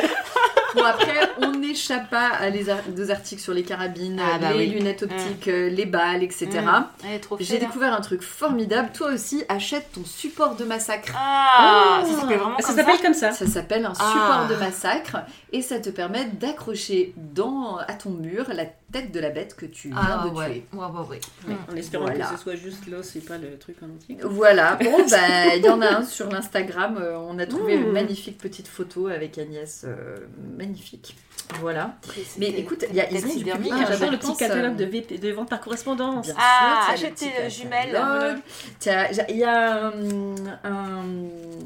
Bon, 0.75 0.85
après, 0.85 1.31
on 1.41 1.53
n'échappe 1.53 2.11
pas 2.11 2.27
à 2.29 2.51
les 2.51 2.69
ar- 2.69 2.77
deux 2.89 3.11
articles 3.11 3.41
sur 3.41 3.55
les 3.55 3.63
carabines, 3.63 4.21
Ah, 4.23 4.39
bah 4.39 4.53
les 4.53 4.67
oui. 4.67 4.67
lunettes 4.69 5.03
optiques, 5.03 5.49
euh, 5.49 5.71
les 5.71 5.87
balles, 5.87 6.23
etc. 6.23 6.47
Mm. 6.61 7.17
J'ai 7.41 7.57
découvert 7.57 7.95
un 7.95 8.03
truc 8.03 8.21
formidable. 8.23 8.91
Toi 8.93 9.13
aussi, 9.15 9.43
achète 9.49 9.91
ton 9.93 10.05
support 10.05 10.57
de 10.57 10.65
massacre. 10.65 11.15
Ah, 11.17 12.03
ça 12.05 12.21
s'appelle 12.21 12.37
vraiment 12.39 12.59
Ça 12.59 12.67
comme 12.67 12.77
s'appelle 12.77 13.01
comme 13.01 13.15
ça. 13.15 13.33
Ça 13.33 13.47
s'appelle 13.47 13.87
un 13.87 13.95
support 13.95 14.47
de 14.51 14.57
massacre 14.57 15.17
et 15.53 15.58
ça 15.63 15.79
te 15.81 15.91
permet 15.91 16.27
d'accrocher 16.27 17.13
dans 17.17 17.77
à 17.77 17.93
ton 17.95 18.11
mur 18.11 18.47
la 18.55 18.67
tête 18.93 19.13
de 19.13 19.21
la 19.21 19.31
bête 19.31 19.55
que 19.55 19.67
tu 19.67 19.89
viens 19.89 19.97
Ah 20.01 20.27
de 20.29 20.35
ouais. 20.35 20.51
tuer. 20.51 20.67
Ouais, 20.73 20.85
ouais, 20.87 21.07
ouais. 21.09 21.21
Ouais. 21.49 21.55
En 21.73 21.77
espérant 21.77 22.05
Voilà. 22.07 22.27
que 22.27 22.37
ce 22.37 22.43
soit 22.43 22.55
juste 22.57 22.87
l'os 22.87 23.17
et 23.17 23.21
pas 23.21 23.39
le 23.39 23.59
truc 23.59 23.77
en 23.83 23.87
entier. 23.87 24.17
Voilà, 24.23 24.77
bon, 24.77 24.97
bah, 25.11 25.55
il 25.57 25.63
y 25.65 25.69
en 25.69 25.81
a 25.83 25.99
un 25.99 26.05
sur 26.05 26.29
l'Instagram. 26.31 26.97
euh, 26.99 27.17
on 27.19 27.39
a 27.39 27.47
trouvé 27.47 27.77
Mmh. 27.77 27.83
une 27.83 27.93
magnifique 27.93 28.39
petite 28.39 28.69
photo 28.69 29.09
avec 29.09 29.37
Agnès. 29.39 29.85
euh, 29.87 30.17
magnifique. 30.57 31.17
Voilà. 31.61 31.97
Mais 32.39 32.49
écoute, 32.49 32.85
il 32.91 32.97
y 32.97 33.01
a- 33.01 33.05
taxidermie, 33.07 33.71
public, 33.71 33.87
J'adore 33.89 34.11
le 34.11 34.19
petit 34.19 34.37
catalogue 34.37 34.81
euh, 34.81 34.85
de, 34.85 34.91
VP 34.91 35.19
de 35.19 35.33
vente 35.33 35.49
par 35.49 35.61
correspondance. 35.61 36.29
Ah, 36.39 36.95
sûr, 36.97 36.99
tu 36.99 37.05
as 37.05 37.09
le 37.09 37.13
achetez 37.13 37.27
petit 37.31 37.43
le 37.43 37.49
jumelle. 37.49 37.93
catalogue. 37.93 38.39
Tu 38.81 38.89
as- 38.91 39.31
Il 39.31 39.37
y 39.37 39.45
a 39.45 39.87
un, 39.87 39.93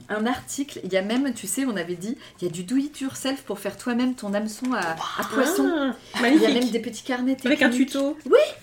un, 0.09 0.26
article, 0.26 0.80
il 0.85 0.93
y 0.93 0.97
a 0.97 1.03
même, 1.03 1.33
tu 1.35 1.47
sais, 1.47 1.64
on 1.66 1.76
avait 1.76 1.95
dit, 1.97 2.16
il 2.41 2.45
y 2.47 2.49
a 2.49 2.53
du 2.53 2.64
do 2.64 2.76
it 2.76 3.01
yourself 3.01 3.43
pour 3.43 3.59
faire 3.59 3.76
toi-même 3.76 4.14
ton 4.14 4.33
hameçon 4.35 4.66
à, 4.72 4.97
poisson. 5.24 5.93
Il 6.24 6.41
y 6.43 6.47
a 6.47 6.51
même 6.51 6.70
des 6.70 6.80
petits 6.80 7.03
carnets 7.03 7.37
Avec 7.45 7.62
un 7.62 7.70
tuto. 7.70 8.16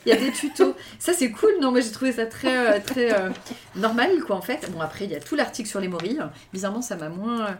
Il 0.05 0.09
y 0.09 0.11
a 0.13 0.15
des 0.15 0.31
tutos. 0.31 0.75
Ça, 0.97 1.13
c'est 1.13 1.31
cool. 1.31 1.51
Non, 1.61 1.71
mais 1.71 1.81
j'ai 1.81 1.91
trouvé 1.91 2.11
ça 2.11 2.25
très, 2.25 2.55
euh, 2.57 2.79
très 2.83 3.13
euh, 3.13 3.29
normal, 3.75 4.11
quoi, 4.25 4.35
en 4.37 4.41
fait. 4.41 4.69
Bon, 4.71 4.81
après, 4.81 5.05
il 5.05 5.11
y 5.11 5.15
a 5.15 5.19
tout 5.19 5.35
l'article 5.35 5.69
sur 5.69 5.79
les 5.79 5.87
morilles. 5.87 6.21
Bizarrement, 6.53 6.81
ça 6.81 6.95
m'a 6.95 7.09
moins. 7.09 7.57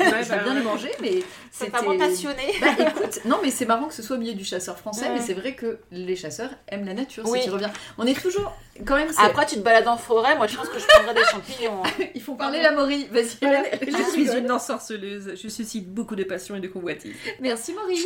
Je 0.00 0.10
bah, 0.10 0.22
vais 0.22 0.44
bien 0.44 0.54
les 0.54 0.62
manger, 0.62 0.90
mais 1.00 1.22
C'est 1.50 1.66
c'était. 1.66 1.70
pas 1.70 1.82
moins 1.82 1.98
passionné. 1.98 2.54
Écoute, 3.02 3.20
non 3.24 3.38
mais 3.42 3.50
c'est 3.50 3.66
marrant 3.66 3.86
que 3.86 3.94
ce 3.94 4.02
soit 4.02 4.16
au 4.16 4.18
milieu 4.18 4.34
du 4.34 4.44
chasseur 4.44 4.78
français, 4.78 5.08
mais 5.12 5.20
c'est 5.20 5.34
vrai 5.34 5.54
que 5.54 5.78
les 5.90 6.16
chasseurs 6.16 6.50
aiment 6.68 6.86
la 6.86 6.94
nature, 6.94 7.24
Oui. 7.26 7.40
si 7.40 7.44
tu 7.46 7.50
reviens. 7.50 7.72
On 7.98 8.06
est 8.06 8.20
toujours, 8.20 8.52
quand 8.86 8.96
même, 8.96 9.08
Après, 9.18 9.46
tu 9.46 9.56
te 9.56 9.60
balades 9.60 9.88
en 9.88 9.96
forêt, 9.96 10.36
moi 10.36 10.46
je 10.46 10.56
pense 10.56 10.68
que 10.68 10.78
je 10.78 10.86
prendrais 10.86 11.14
des 11.14 11.24
champignons. 11.24 11.82
hein. 11.84 12.04
ils 12.14 12.22
font 12.22 12.34
parler 12.36 12.60
la 12.62 12.72
morille. 12.72 13.08
Vas-y, 13.10 13.36
Voilà. 13.42 13.62
Je 13.86 14.10
suis 14.10 14.30
une 14.36 14.50
ensorceleuse. 14.50 15.32
Je 15.40 15.48
suscite 15.48 15.88
beaucoup 15.92 16.16
de 16.16 16.24
passion 16.24 16.56
et 16.56 16.60
de 16.60 16.68
convoitise. 16.68 17.14
Merci 17.40 17.72
morille. 17.74 18.04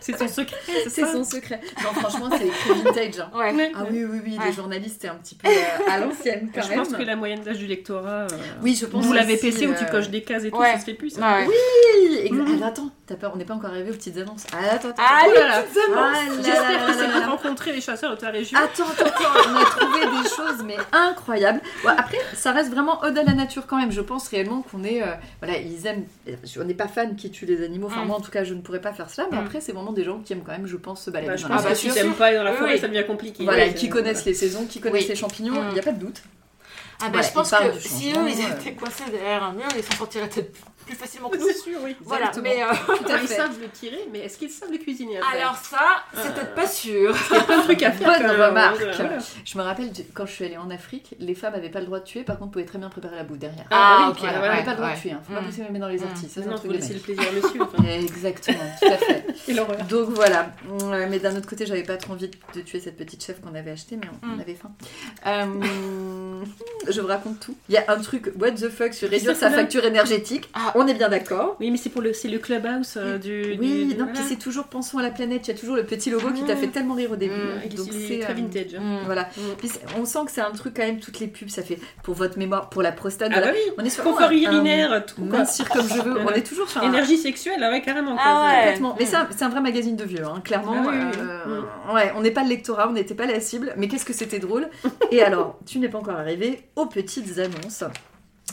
C'est 0.00 0.18
son 0.18 0.28
secret, 0.28 0.56
c'est 0.66 0.88
C'est 0.90 1.00
ça 1.02 1.12
son 1.12 1.24
secret. 1.24 1.60
Non, 1.82 1.90
franchement, 2.00 2.28
c'est 2.36 2.46
écrit 2.46 2.82
vintage. 2.82 3.20
hein. 3.20 3.30
Ouais. 3.38 3.72
Ah 3.74 3.84
oui, 3.90 4.04
oui, 4.04 4.20
oui, 4.24 4.36
Ouais. 4.38 4.46
les 4.46 4.52
journalistes, 4.52 4.98
c'est 5.02 5.08
un 5.08 5.14
petit 5.16 5.34
peu 5.36 5.48
euh, 5.48 5.90
à 5.90 5.98
l'ancienne 5.98 6.50
quand 6.54 6.62
Je 6.62 6.68
même. 6.70 6.78
pense 6.78 6.88
que 6.94 7.02
la 7.02 7.16
moyenne 7.16 7.40
d'âge 7.42 7.58
du 7.58 7.66
lectorat. 7.66 8.22
euh, 8.22 8.28
Oui, 8.62 8.76
je 8.80 8.86
pense 8.86 9.04
Vous 9.04 9.12
l'avez 9.12 9.36
PC 9.36 9.66
où 9.66 9.74
tu 9.74 9.84
euh, 9.84 9.88
coches 9.88 10.08
des 10.10 10.22
cases 10.22 10.44
et 10.44 10.50
tout, 10.50 10.56
ouais. 10.58 10.72
ça 10.72 10.80
se 10.80 10.84
fait 10.84 10.94
plus. 10.94 11.10
ça. 11.10 11.20
Ouais. 11.20 11.46
Oui, 11.46 12.16
exa-. 12.24 12.54
Alors, 12.56 12.68
attends, 12.68 12.90
t'as 13.06 13.14
peur, 13.16 13.32
on 13.34 13.38
n'est 13.38 13.44
pas 13.44 13.54
encore 13.54 13.70
arrivé 13.70 13.90
aux 13.90 13.94
petites 13.94 14.16
annonces. 14.18 14.44
Ah, 14.52 14.74
attends, 14.74 14.88
attends. 14.90 15.02
Ah, 15.06 15.22
Oh 15.28 15.32
là 15.34 15.48
là. 15.48 15.62
petites 15.62 15.78
annonces. 15.88 16.16
Ah 16.16 16.42
J'espère 16.42 16.86
que 16.86 16.92
c'est 16.94 17.08
pour 17.20 17.30
rencontrer 17.30 17.72
les 17.72 17.80
chasseurs 17.80 18.10
de 18.10 18.16
ta 18.16 18.30
région. 18.30 18.58
Attends, 18.58 18.84
attends, 18.90 19.06
attends, 19.06 19.50
on 19.50 19.56
a 19.56 19.64
trouvé 19.64 20.00
des 20.22 20.28
choses 20.28 20.62
mais 20.64 20.76
incroyables. 20.92 21.60
Bon, 21.84 21.90
après, 21.96 22.18
ça 22.34 22.52
reste 22.52 22.70
vraiment 22.70 23.00
ode 23.02 23.16
à 23.18 23.22
la 23.22 23.34
nature 23.34 23.66
quand 23.66 23.76
même. 23.78 23.92
Je 23.92 24.00
pense 24.00 24.28
réellement 24.28 24.62
qu'on 24.62 24.82
est, 24.84 25.02
voilà, 25.40 25.58
ils 25.58 25.86
aiment. 25.86 26.04
On 26.60 26.64
n'est 26.64 26.74
pas 26.74 26.88
fan 26.88 27.14
qui 27.16 27.30
tue 27.30 27.46
les 27.46 27.62
animaux. 27.64 27.86
Enfin, 27.86 28.04
Mm. 28.04 28.06
moi, 28.08 28.16
en 28.16 28.20
tout 28.20 28.30
cas, 28.30 28.44
je 28.44 28.54
ne 28.54 28.60
pourrais 28.60 28.80
pas 28.80 28.92
faire 28.92 29.10
cela. 29.10 29.26
Mais 29.30 29.36
Mm. 29.38 29.44
après, 29.44 29.60
c'est 29.62 29.72
vraiment 29.72 29.92
des 29.92 30.04
gens 30.04 30.18
qui 30.20 30.32
aiment 30.34 30.42
quand 30.44 30.52
même, 30.52 30.66
je 30.66 30.76
pense, 30.76 31.02
se 31.04 31.10
balader. 31.10 31.30
Bah, 31.30 31.36
je 31.36 31.42
dans 31.44 31.48
pense 31.54 31.62
la 31.62 31.68
bah, 31.70 31.74
que 31.74 31.80
si 31.80 31.90
t'aimes 31.90 32.12
pas 32.14 32.26
aller 32.26 32.36
dans 32.36 32.44
la 32.44 32.52
forêt, 32.54 32.74
oui. 32.74 32.80
ça 32.80 32.88
devient 32.88 33.04
compliqué. 33.06 33.44
Voilà, 33.44 33.68
qui 33.70 33.88
connaissent 33.88 34.24
les 34.26 34.34
saisons, 34.34 34.66
qui 34.66 34.80
connaissent 34.80 35.02
Oui. 35.04 35.08
les 35.08 35.14
champignons, 35.16 35.54
il 35.54 35.68
Mm. 35.70 35.72
n'y 35.74 35.78
a 35.80 35.82
pas 35.82 35.92
de 35.92 36.00
doute. 36.00 36.22
Ah 37.04 37.06
bah 37.08 37.18
Voilà, 37.20 37.26
je 37.28 37.32
pense 37.32 37.50
que 37.50 37.80
si 37.88 38.12
eux 38.12 38.28
ils 38.28 38.40
étaient 38.40 38.74
coincés 38.74 39.02
derrière 39.10 39.42
un 39.42 39.52
mur, 39.54 39.66
ils 39.76 39.82
s'en 39.82 39.96
sortiraient 39.98 40.28
peut-être 40.28 40.52
plus 40.52 40.62
facilement 40.94 41.28
que 41.28 41.36
nous. 41.38 41.46
C'est 41.46 41.54
sûr, 41.58 41.78
oui. 41.82 41.96
Voilà, 42.02 42.28
Exactement. 42.28 42.54
mais 42.56 42.62
euh, 42.62 42.96
Tout 42.96 43.12
à 43.12 43.18
Ils 43.22 43.28
savent 43.28 43.60
le 43.60 43.68
tirer, 43.68 44.08
mais 44.12 44.20
est-ce 44.20 44.38
qu'ils 44.38 44.50
savent 44.50 44.70
le 44.70 44.78
cuisiner 44.78 45.18
après 45.18 45.38
alors 45.40 45.56
ça, 45.56 45.78
c'est 46.14 46.34
peut-être 46.34 46.54
pas 46.54 46.66
sûr. 46.66 47.14
Il 47.30 47.36
y 47.36 47.38
a 47.38 47.42
plein 47.42 47.58
de 47.58 47.62
trucs 47.62 47.82
à 47.82 47.92
faire. 47.92 48.18
Bonne 48.18 48.30
remarque. 48.40 48.76
voilà. 48.78 49.18
Je 49.44 49.58
me 49.58 49.62
rappelle 49.62 49.90
quand 50.14 50.26
je 50.26 50.32
suis 50.32 50.44
allée 50.44 50.56
en 50.56 50.70
Afrique, 50.70 51.14
les 51.18 51.34
femmes 51.34 51.52
n'avaient 51.54 51.70
pas 51.70 51.80
le 51.80 51.86
droit 51.86 52.00
de 52.00 52.04
tuer, 52.04 52.22
par 52.24 52.38
contre, 52.38 52.52
pouvaient 52.52 52.64
très 52.64 52.78
bien 52.78 52.88
préparer 52.88 53.16
la 53.16 53.24
bouffe 53.24 53.38
derrière. 53.38 53.64
Ah, 53.70 53.96
bah 53.98 54.04
oui, 54.06 54.10
ok, 54.12 54.18
Voilà, 54.20 54.40
ouais, 54.40 54.46
on 54.48 54.50
n'avait 54.52 54.64
pas 54.64 54.70
le 54.70 54.76
droit 54.76 54.88
ouais. 54.88 54.94
de 54.96 55.00
tuer, 55.00 55.10
hein. 55.12 55.20
faut 55.26 55.32
pas 55.34 55.40
Mm. 55.40 55.44
pousser 55.46 55.62
mes 55.62 55.70
mains 55.70 55.78
dans 55.78 55.88
les 55.88 56.02
orties, 56.02 56.28
ça 56.28 56.40
c'est 56.42 56.46
un 56.46 56.50
Non, 56.50 56.56
truc 56.56 56.72
laisser 56.72 56.94
le 56.94 57.00
plaisir 57.00 57.24
à 57.28 57.32
monsieur. 57.32 57.62
enfin. 57.62 57.84
Exactement, 57.84 58.58
tout 58.80 58.86
à 58.88 58.96
fait. 58.98 59.24
Et 59.48 59.54
l'horreur. 59.54 59.84
Donc 59.88 60.08
voilà, 60.10 60.50
Euh, 60.82 61.06
mais 61.10 61.18
d'un 61.18 61.36
autre 61.36 61.48
côté, 61.48 61.66
j'avais 61.66 61.82
pas 61.82 61.96
trop 61.96 62.12
envie 62.14 62.28
de 62.54 62.60
tuer 62.60 62.80
cette 62.80 62.96
petite 62.96 63.24
chef 63.24 63.40
qu'on 63.40 63.54
avait 63.54 63.70
achetée, 63.72 63.96
mais 63.96 64.06
on, 64.22 64.26
on 64.28 64.36
Mm. 64.36 64.40
avait 64.40 64.54
faim. 64.54 64.70
Euh, 65.26 66.44
je 66.88 67.00
vous 67.00 67.06
raconte 67.06 67.40
tout. 67.40 67.56
Il 67.68 67.74
y 67.74 67.78
a 67.78 67.84
un 67.88 67.98
truc, 68.00 68.32
what 68.40 68.52
the 68.52 68.68
fuck, 68.68 68.94
sur 68.94 69.08
réduire 69.08 69.36
sa 69.36 69.50
facture 69.50 69.84
énergétique. 69.84 70.48
Ah. 70.54 70.71
On 70.74 70.86
est 70.86 70.94
bien 70.94 71.08
d'accord. 71.08 71.56
Oui, 71.60 71.70
mais 71.70 71.76
c'est 71.76 71.90
pour 71.90 72.02
le, 72.02 72.12
c'est 72.12 72.28
le 72.28 72.38
clubhouse 72.38 72.94
euh, 72.96 73.18
du. 73.18 73.56
Oui, 73.58 73.86
du- 73.86 73.90
non, 73.96 74.04
voilà. 74.04 74.12
puis 74.12 74.22
c'est 74.28 74.36
toujours 74.38 74.64
pensons 74.64 74.98
à 74.98 75.02
la 75.02 75.10
planète. 75.10 75.46
Il 75.48 75.52
y 75.52 75.54
a 75.54 75.58
toujours 75.58 75.76
le 75.76 75.84
petit 75.84 76.10
logo 76.10 76.30
qui 76.32 76.42
t'a 76.44 76.54
Mmh. 76.54 76.58
fait 76.58 76.66
tellement 76.68 76.94
rire 76.94 77.12
au 77.12 77.16
début. 77.16 77.34
Mmh. 77.34 77.62
Et 77.64 77.68
Donc 77.74 77.86
c'est 77.92 78.18
très 78.20 78.30
euh, 78.32 78.34
vintage. 78.34 78.74
Mm. 78.78 78.98
Voilà. 79.04 79.22
Mm. 79.36 79.40
Puis 79.58 79.70
on 79.98 80.04
sent 80.04 80.18
que 80.26 80.30
c'est 80.32 80.40
un 80.40 80.50
truc 80.50 80.74
quand 80.76 80.82
même 80.82 80.98
toutes 81.00 81.18
les 81.20 81.26
pubs. 81.28 81.48
Ça 81.48 81.62
fait 81.62 81.78
pour 82.02 82.14
votre 82.14 82.38
mémoire, 82.38 82.68
pour 82.70 82.82
la 82.82 82.92
prostate. 82.92 83.30
Ah 83.34 83.38
voilà. 83.40 83.52
bah 83.52 83.58
oui, 83.66 83.72
On 83.78 83.84
est 83.84 83.90
sur 83.90 84.04
confort 84.04 84.28
un- 84.28 84.32
urinaire, 84.32 85.04
tout. 85.06 85.22
Mincir 85.24 85.68
comme 85.68 85.86
je 85.88 86.00
veux. 86.00 86.20
On 86.20 86.30
est 86.30 86.46
toujours 86.46 86.68
sur 86.68 86.82
un, 86.82 86.88
Énergie 86.88 87.16
sexuelle, 87.18 87.60
ah 87.62 87.70
ouais, 87.70 87.82
carrément. 87.82 88.16
Ah 88.18 88.42
ouais. 88.50 88.58
Complètement. 88.64 88.96
Mais 88.98 89.14
un, 89.14 89.28
c'est 89.36 89.44
un 89.44 89.48
vrai 89.48 89.60
magazine 89.60 89.96
de 89.96 90.04
vieux, 90.04 90.24
hein, 90.24 90.40
clairement. 90.44 90.74
Ah 90.76 90.82
oui, 90.88 90.94
oui, 90.96 91.18
euh, 91.20 91.92
Ouais, 91.94 92.12
on 92.16 92.20
n'est 92.22 92.30
pas 92.30 92.42
le 92.42 92.48
lectorat, 92.48 92.88
on 92.88 92.92
n'était 92.92 93.14
pas 93.14 93.26
la 93.26 93.40
cible, 93.40 93.72
mais 93.76 93.88
qu'est-ce 93.88 94.04
que 94.04 94.12
c'était 94.12 94.38
drôle. 94.38 94.68
Et 95.10 95.22
alors, 95.22 95.58
tu 95.66 95.78
n'es 95.78 95.88
pas 95.88 95.98
encore 95.98 96.16
arrivé 96.16 96.60
aux 96.76 96.86
petites 96.86 97.38
annonces. 97.38 97.84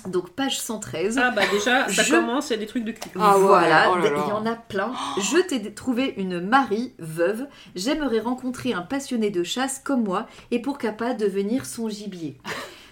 Donc, 0.07 0.29
page 0.29 0.59
113. 0.61 1.17
Ah 1.21 1.31
bah 1.31 1.41
déjà, 1.51 1.89
ça 1.89 2.03
Je- 2.03 2.11
commence, 2.15 2.49
il 2.49 2.53
y 2.53 2.55
a 2.55 2.59
des 2.59 2.67
trucs 2.67 2.85
de 2.85 2.91
cul. 2.93 3.09
Ah 3.19 3.35
voilà, 3.37 3.91
oh 3.91 3.97
il 4.01 4.07
y 4.29 4.31
en 4.31 4.45
a 4.45 4.55
plein. 4.55 4.93
Je 5.17 5.39
t'ai 5.45 5.73
trouvé 5.73 6.13
une 6.15 6.39
Marie, 6.39 6.93
veuve. 6.99 7.47
J'aimerais 7.75 8.19
rencontrer 8.21 8.71
un 8.73 8.81
passionné 8.81 9.29
de 9.29 9.43
chasse 9.43 9.79
comme 9.83 10.03
moi 10.03 10.25
et 10.51 10.61
pourquoi 10.61 10.91
pas 10.91 11.13
devenir 11.13 11.65
son 11.65 11.89
gibier. 11.89 12.37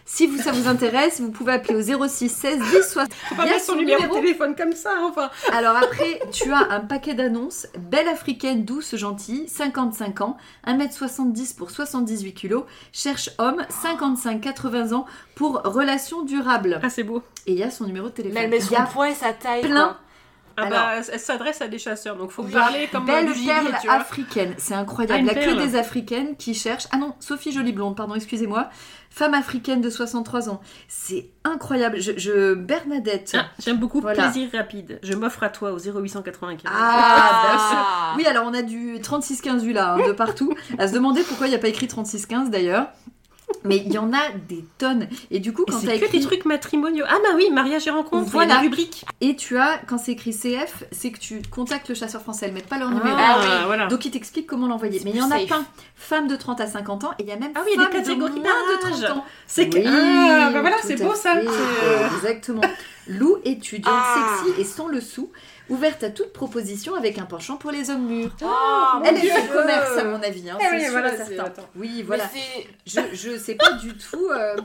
Si 0.10 0.26
vous, 0.26 0.42
ça 0.42 0.54
vous 0.54 0.70
intéresse, 0.70 1.20
vous 1.20 1.32
pouvez 1.32 1.52
appeler 1.52 1.76
au 1.94 2.08
06 2.08 2.30
16 2.30 2.60
10 2.60 2.64
60. 2.92 3.14
Faut 3.14 3.36
pas 3.36 3.44
Il 3.44 3.48
y 3.48 3.50
a 3.50 3.54
mettre 3.54 3.66
son 3.66 3.74
son 3.74 3.78
numéro 3.78 4.02
de 4.02 4.22
téléphone 4.22 4.56
comme 4.56 4.72
ça, 4.72 4.92
enfin. 5.04 5.30
Alors 5.52 5.76
après, 5.76 6.22
tu 6.32 6.50
as 6.54 6.72
un 6.72 6.80
paquet 6.80 7.14
d'annonces. 7.14 7.68
Belle 7.78 8.08
africaine, 8.08 8.64
douce, 8.64 8.96
gentille, 8.96 9.50
55 9.50 10.22
ans, 10.22 10.38
1m70 10.66 11.58
pour 11.58 11.72
78 11.72 12.34
kg, 12.34 12.60
cherche 12.94 13.30
homme, 13.38 13.62
55-80 13.84 14.94
ans 14.94 15.06
pour 15.36 15.62
relation 15.64 16.24
durable. 16.24 16.80
Ah, 16.82 16.90
c'est 16.90 17.04
beau. 17.04 17.22
Et 17.46 17.52
il 17.52 17.58
y 17.58 17.64
a 17.64 17.70
son 17.70 17.84
numéro 17.84 18.08
de 18.08 18.14
téléphone. 18.14 18.40
Mais 18.40 18.46
elle 18.46 18.50
met 18.50 18.62
son 18.62 18.76
poids 18.94 19.10
et 19.10 19.14
sa 19.14 19.34
taille. 19.34 19.62
plein. 19.62 19.88
quoi. 19.88 19.98
Ah 20.60 20.64
Alors- 20.64 20.80
bah, 20.80 20.94
elle 21.14 21.20
s'adresse 21.20 21.62
à 21.62 21.68
des 21.68 21.78
chasseurs, 21.78 22.16
donc 22.18 22.32
faut 22.32 22.44
Oui. 22.44 22.52
parler 22.52 22.90
comme 22.92 23.06
Belle 23.06 23.28
du 23.28 23.34
gibier, 23.36 23.54
perle 23.54 23.78
tu 23.80 23.88
vois. 23.88 23.96
africaine, 23.98 24.56
c'est 24.58 24.74
Ah, 24.74 24.80
incroyable. 24.80 25.14
une 25.20 25.20
Il 25.20 25.24
n'y 25.26 25.30
a 25.30 25.34
que 25.36 25.54
perle. 25.56 25.58
des 25.70 25.76
africaines 25.76 26.36
qui 26.36 26.54
cherchent. 26.56 26.88
Ah 26.92 26.98
non, 26.98 27.14
Sophie 27.20 27.52
Jolie 27.52 27.74
Blonde, 27.74 27.96
pardon, 27.96 28.16
excusez-moi. 28.16 28.70
Femme 29.12 29.34
africaine 29.36 29.82
de 29.82 29.90
63 29.90 30.50
ans. 30.50 30.60
C'est 30.88 31.30
incroyable. 31.44 32.00
Je, 32.02 32.12
je- 32.18 32.54
Bernadette. 32.56 33.36
Ah, 33.38 33.46
J'aime 33.64 33.78
beaucoup 33.78 34.02
Voilà. 34.02 34.24
plaisir 34.30 34.50
rapide. 34.54 35.00
Je 35.04 35.14
m'offre 35.14 35.44
à 35.44 35.50
toi 35.50 35.72
au 35.72 35.80
0895. 35.80 36.72
Ah, 36.76 37.48
bien 37.50 37.58
sûr. 37.60 37.78
Ah. 37.80 38.14
Oui, 38.18 38.26
alors 38.26 38.46
on 38.48 38.54
a 38.54 38.62
du 38.64 39.00
3615 39.02 39.64
vu 39.64 39.74
là, 39.74 39.94
hein, 39.94 40.08
de 40.08 40.12
partout. 40.12 40.54
À 40.80 40.88
se 40.88 40.94
demander 40.94 41.22
pourquoi 41.24 41.48
il 41.48 41.52
n'y 41.52 41.56
a 41.56 41.60
pas 41.60 41.68
écrit 41.70 41.88
3615 41.88 42.50
d'ailleurs. 42.50 42.88
Mais 43.64 43.78
il 43.78 43.92
y 43.92 43.98
en 43.98 44.14
a 44.14 44.30
des 44.48 44.64
tonnes. 44.78 45.08
Et 45.32 45.40
du 45.40 45.54
coup, 45.54 45.66
quand 45.68 45.80
C'est 45.80 45.88
t'as 45.88 45.98
que 45.98 46.06
écrit. 46.06 46.20
des 46.20 46.26
trucs 46.26 46.46
matrimoniaux. 46.46 47.06
Ah 47.08 47.18
bah 47.24 47.30
oui, 47.36 47.50
mariage 47.52 47.88
et 47.88 47.90
rencontre, 47.90 48.30
Voilà. 48.32 48.54
il 48.54 48.56
y 48.56 48.58
a 48.58 48.62
des 48.62 48.68
rubriques. 48.68 49.06
Et 49.22 49.36
tu 49.36 49.58
as, 49.58 49.80
quand 49.88 49.98
c'est 49.98 50.12
écrit 50.14 50.32
CF, 50.34 50.84
c'est 50.92 51.12
que 51.12 51.20
tu 51.20 51.42
contactes 51.52 51.90
le 51.90 51.96
chasseur 51.96 52.22
français. 52.22 52.46
Elles 52.48 52.54
mettent 52.54 52.68
pas 52.68 52.78
leur 52.78 52.90
numéro. 52.90 53.16
Ah 53.18 53.38
oui. 53.42 53.48
voilà. 53.66 53.88
Donc 53.88 54.06
il 54.06 54.12
t'explique 54.12 54.48
comment 54.48 54.68
l'envoyer. 54.68 55.02
Mais 55.04 55.12
il 55.12 55.18
y 55.18 55.22
en 55.22 55.32
a 55.32 55.40
plein. 55.40 55.66
Femmes 55.96 56.28
de 56.28 56.36
30 56.36 56.62
à 56.62 56.68
50 56.68 57.04
ans 57.06 57.12
et 57.20 57.24
il 57.24 57.28
y 57.28 57.32
a 57.32 57.36
même 57.38 57.52
Ah 57.56 57.62
oui, 57.66 57.72
il 57.76 57.82
y 57.82 57.84
a 57.84 57.88
des 57.88 57.92
femmes 57.92 58.02
de 58.04 58.08
catégories 58.08 58.40
moins 58.40 58.42
de 58.76 58.80
30 58.90 59.02
d'âge. 59.02 59.12
ans. 59.12 59.26
C'est 59.48 59.70
que... 59.70 59.78
Oui, 59.78 59.84
Ah 59.88 60.50
bah 60.54 60.62
voilà, 60.62 60.78
c'est 60.84 61.02
beau 61.02 61.14
ça. 61.16 61.36
euh, 61.38 62.08
Exactement. 62.18 62.62
Lou, 63.08 63.38
étudiante 63.46 63.94
Ah. 63.98 64.38
sexy 64.46 64.62
et 64.62 64.64
sans 64.66 64.88
le 64.88 65.00
sou, 65.02 65.32
ouverte 65.70 66.04
à 66.04 66.10
toute 66.10 66.34
proposition 66.34 66.96
avec 66.96 67.18
un 67.20 67.26
penchant 67.26 67.58
pour 67.58 67.72
les 67.72 67.90
hommes 67.90 68.06
mûrs. 68.08 68.32
Oh, 68.44 68.48
Elle 69.06 69.16
mon 69.16 69.20
est 69.20 69.42
du 69.42 69.48
commerce 69.50 69.98
à 69.98 70.04
mon 70.04 70.22
avis. 70.24 70.50
Hein, 70.50 70.58
Ah 70.60 70.66
c'est 70.70 70.76
oui, 70.76 70.82
sûr 70.84 70.92
voilà. 70.92 71.10
Oui, 71.76 72.06
Je, 72.86 73.00
je 73.14 73.38
sais 73.38 73.56
pas 73.56 73.74
du 73.74 73.94
tout. 73.94 74.28
euh, 74.32 74.56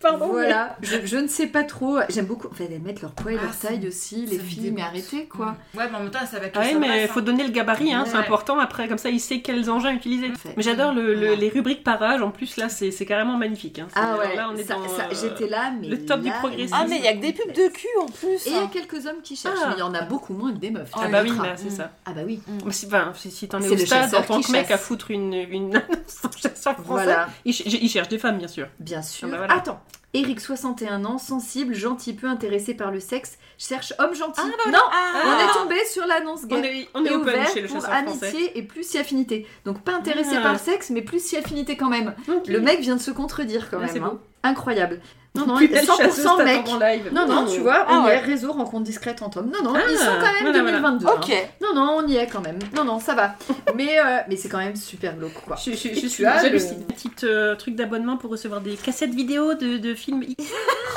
Pardon, 0.00 0.26
voilà, 0.32 0.76
je, 0.82 0.96
je 1.04 1.16
ne 1.16 1.28
sais 1.28 1.46
pas 1.46 1.62
trop. 1.62 1.98
J'aime 2.08 2.26
beaucoup. 2.26 2.48
Enfin, 2.50 2.64
elles 2.68 2.80
mettent 2.80 3.02
leur 3.02 3.12
poids 3.12 3.32
et 3.32 3.36
Ah, 3.38 3.44
leur 3.44 3.54
ça- 3.54 3.68
taille 3.68 3.86
aussi, 3.86 4.26
les 4.26 4.38
filles, 4.40 4.72
mais 4.72 4.82
arrêtez 4.82 5.26
quoi. 5.26 5.54
Ouais, 5.76 5.84
mais 5.88 5.96
en 5.96 6.00
même 6.00 6.10
temps, 6.10 6.18
ça 6.28 6.40
va 6.40 6.48
que 6.48 6.58
Ah 6.58 6.62
ouais, 6.62 6.74
mais 6.74 7.02
il 7.02 7.08
faut 7.08 7.20
donner 7.20 7.44
le 7.44 7.50
gabarit, 7.50 7.92
hein, 7.94 8.04
c'est 8.04 8.16
important. 8.16 8.58
Après, 8.58 8.88
comme 8.88 8.98
ça, 8.98 9.10
il 9.10 9.20
sait 9.20 9.40
quels 9.42 9.70
engins 9.70 9.92
utiliser. 9.92 10.32
Mais 10.56 10.62
j'adore 10.64 10.92
le- 10.92 11.14
le- 11.14 11.30
Ouais. 11.30 11.36
les 11.36 11.48
rubriques 11.50 11.84
par 11.84 12.02
âge. 12.02 12.20
En 12.20 12.30
plus, 12.32 12.56
là, 12.56 12.68
c'est 12.68 12.90
carrément 13.06 13.36
magnifique. 13.36 13.78
hein. 13.78 13.86
Ah 13.94 14.16
ouais, 14.18 14.34
Là, 14.34 14.48
on 14.52 14.56
est 14.56 14.64
ça- 14.64 14.74
dans, 14.74 14.88
ça- 14.88 15.04
euh, 15.10 15.14
j'étais 15.14 15.46
là, 15.48 15.72
mais. 15.80 15.86
le 15.86 16.04
top 16.04 16.20
du 16.20 16.30
progressisme. 16.32 16.74
Ah, 16.76 16.84
mais 16.88 16.96
il 16.96 17.04
y 17.04 17.08
a 17.08 17.12
que 17.14 17.20
des 17.20 17.32
pubs 17.32 17.52
de 17.52 17.68
cul 17.68 17.86
en 18.00 18.06
plus. 18.06 18.44
Et 18.46 18.50
il 18.50 18.56
y 18.56 18.58
a 18.58 18.66
quelques 18.72 19.06
hommes 19.06 19.22
qui 19.22 19.36
cherchent, 19.36 19.54
Ah. 19.62 19.68
mais 19.68 19.74
il 19.76 19.80
y 19.80 19.82
en 19.82 19.94
a 19.94 20.02
beaucoup 20.02 20.34
moins 20.42 20.52
que 20.52 20.58
des 20.58 20.70
meufs. 20.70 20.90
Ah 20.94 21.02
tu 21.06 21.12
bah 21.12 21.22
vois. 21.22 21.32
oui, 21.32 21.38
là, 21.48 21.56
c'est 21.56 21.66
Mm. 21.70 21.76
ça. 21.76 21.90
Ah 22.04 22.12
bah 22.12 22.20
oui. 22.26 22.40
Si, 22.70 22.86
enfin, 22.86 23.12
si, 23.16 23.30
si 23.30 23.48
t'en 23.48 23.60
es 23.60 23.68
C'est 23.68 23.74
au 23.74 23.76
stade 23.86 23.98
en 23.98 24.02
chasseur 24.04 24.26
tant 24.26 24.40
que 24.40 24.52
mec 24.52 24.70
à 24.70 24.78
foutre 24.78 25.10
une, 25.10 25.32
une 25.34 25.72
chasseur 26.36 26.74
français, 26.74 26.82
Voilà, 26.84 27.28
il, 27.44 27.54
ch- 27.54 27.78
il 27.80 27.88
cherche 27.88 28.08
des 28.08 28.18
femmes, 28.18 28.38
bien 28.38 28.48
sûr. 28.48 28.66
bien 28.80 29.02
sûr. 29.02 29.28
Ah 29.28 29.30
bah 29.32 29.36
voilà. 29.38 29.54
Attends. 29.54 29.80
Eric, 30.14 30.40
61 30.40 31.06
ans, 31.06 31.16
sensible, 31.16 31.74
gentil, 31.74 32.12
peu 32.12 32.26
intéressé 32.26 32.74
par 32.74 32.90
le 32.90 33.00
sexe, 33.00 33.38
cherche 33.56 33.94
homme 33.98 34.14
gentil. 34.14 34.42
Ah, 34.44 34.50
bah 34.62 34.70
non, 34.70 34.78
Ah. 34.92 35.22
on 35.24 35.38
est 35.40 35.52
tombé 35.62 35.76
sur 35.90 36.04
l'annonce 36.06 36.44
gay. 36.44 36.54
On 36.54 36.62
est, 36.62 36.88
on 36.92 37.04
est 37.06 37.10
open 37.14 37.20
ouvert 37.34 37.48
chez 37.48 37.62
le 37.62 37.68
pour 37.68 37.80
chasseur 37.80 37.94
français. 38.02 38.26
amitié 38.26 38.58
et 38.58 38.62
plus 38.62 38.86
si 38.86 38.98
affinité. 38.98 39.46
Donc 39.64 39.80
pas 39.80 39.94
intéressé 39.94 40.34
Ah. 40.36 40.42
par 40.42 40.52
le 40.52 40.58
sexe, 40.58 40.90
mais 40.90 41.00
plus 41.00 41.24
si 41.24 41.38
affinité 41.38 41.78
quand 41.78 41.88
même. 41.88 42.14
Ok. 42.28 42.46
Le 42.46 42.60
mec 42.60 42.80
vient 42.80 42.96
de 42.96 43.00
se 43.00 43.10
contredire 43.10 43.70
quand 43.70 43.78
Ah, 43.78 43.86
même. 43.86 43.90
c'est 43.90 44.00
hein. 44.00 44.10
beau. 44.12 44.20
Incroyable. 44.42 45.00
Non, 45.34 45.46
non, 45.46 45.56
Plus 45.56 45.68
belle 45.68 45.86
chasseuse 45.86 46.24
100% 46.26 46.36
t'attends 46.36 46.44
mec. 46.44 46.68
en 46.68 46.78
live. 46.78 47.10
Non, 47.10 47.26
non, 47.26 47.46
tu 47.46 47.60
vois, 47.60 47.86
Ah 47.88 47.92
on 47.92 48.02
y 48.02 48.06
ouais. 48.08 48.14
est, 48.16 48.18
réseau, 48.20 48.52
rencontre 48.52 48.84
discrète 48.84 49.22
entre 49.22 49.38
hommes. 49.38 49.50
Non, 49.50 49.62
non, 49.64 49.72
Ah, 49.74 49.80
ils 49.90 49.96
sont 49.96 50.04
quand 50.04 50.20
même 50.20 50.52
voilà, 50.52 50.60
voilà. 50.62 50.90
2022. 50.90 51.06
hein. 51.06 51.10
Ok. 51.16 51.48
Non, 51.62 51.68
non, 51.74 51.96
on 52.04 52.06
y 52.06 52.16
est 52.16 52.26
quand 52.26 52.42
même. 52.42 52.58
Non, 52.76 52.84
non, 52.84 53.00
ça 53.00 53.14
va. 53.14 53.34
mais 53.74 53.98
euh, 53.98 54.18
mais 54.28 54.36
c'est 54.36 54.50
quand 54.50 54.58
même 54.58 54.76
super 54.76 55.16
glauque, 55.16 55.32
quoi. 55.46 55.56
Je, 55.56 55.70
je, 55.70 55.76
je 55.76 56.00
tu 56.00 56.08
suis 56.10 56.26
as 56.26 56.42
le- 56.50 56.58
Petit 56.58 57.10
euh, 57.24 57.54
truc 57.56 57.76
d'abonnement 57.76 58.18
pour 58.18 58.30
recevoir 58.30 58.60
des 58.60 58.74
cassettes 58.74 59.14
vidéo 59.14 59.54
de, 59.54 59.78
de 59.78 59.94
films 59.94 60.22
X. 60.22 60.44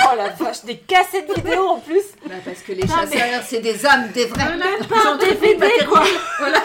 Oh 0.08 0.16
la 0.18 0.28
vache, 0.30 0.66
des 0.66 0.76
cassettes 0.78 1.34
vidéo 1.34 1.68
en 1.70 1.80
plus. 1.80 2.02
Bah, 2.28 2.34
parce 2.44 2.60
que 2.60 2.74
les 2.74 2.84
Non, 2.84 2.94
mais- 3.10 3.18
chasseurs, 3.18 3.42
c'est 3.48 3.62
des 3.62 3.86
hommes, 3.86 4.12
des 4.14 4.26
vrais. 4.26 4.44
Pas 4.90 5.10
un 5.12 5.16
DVD 5.18 5.68
quoi. 5.88 6.04
Voilà, 6.40 6.58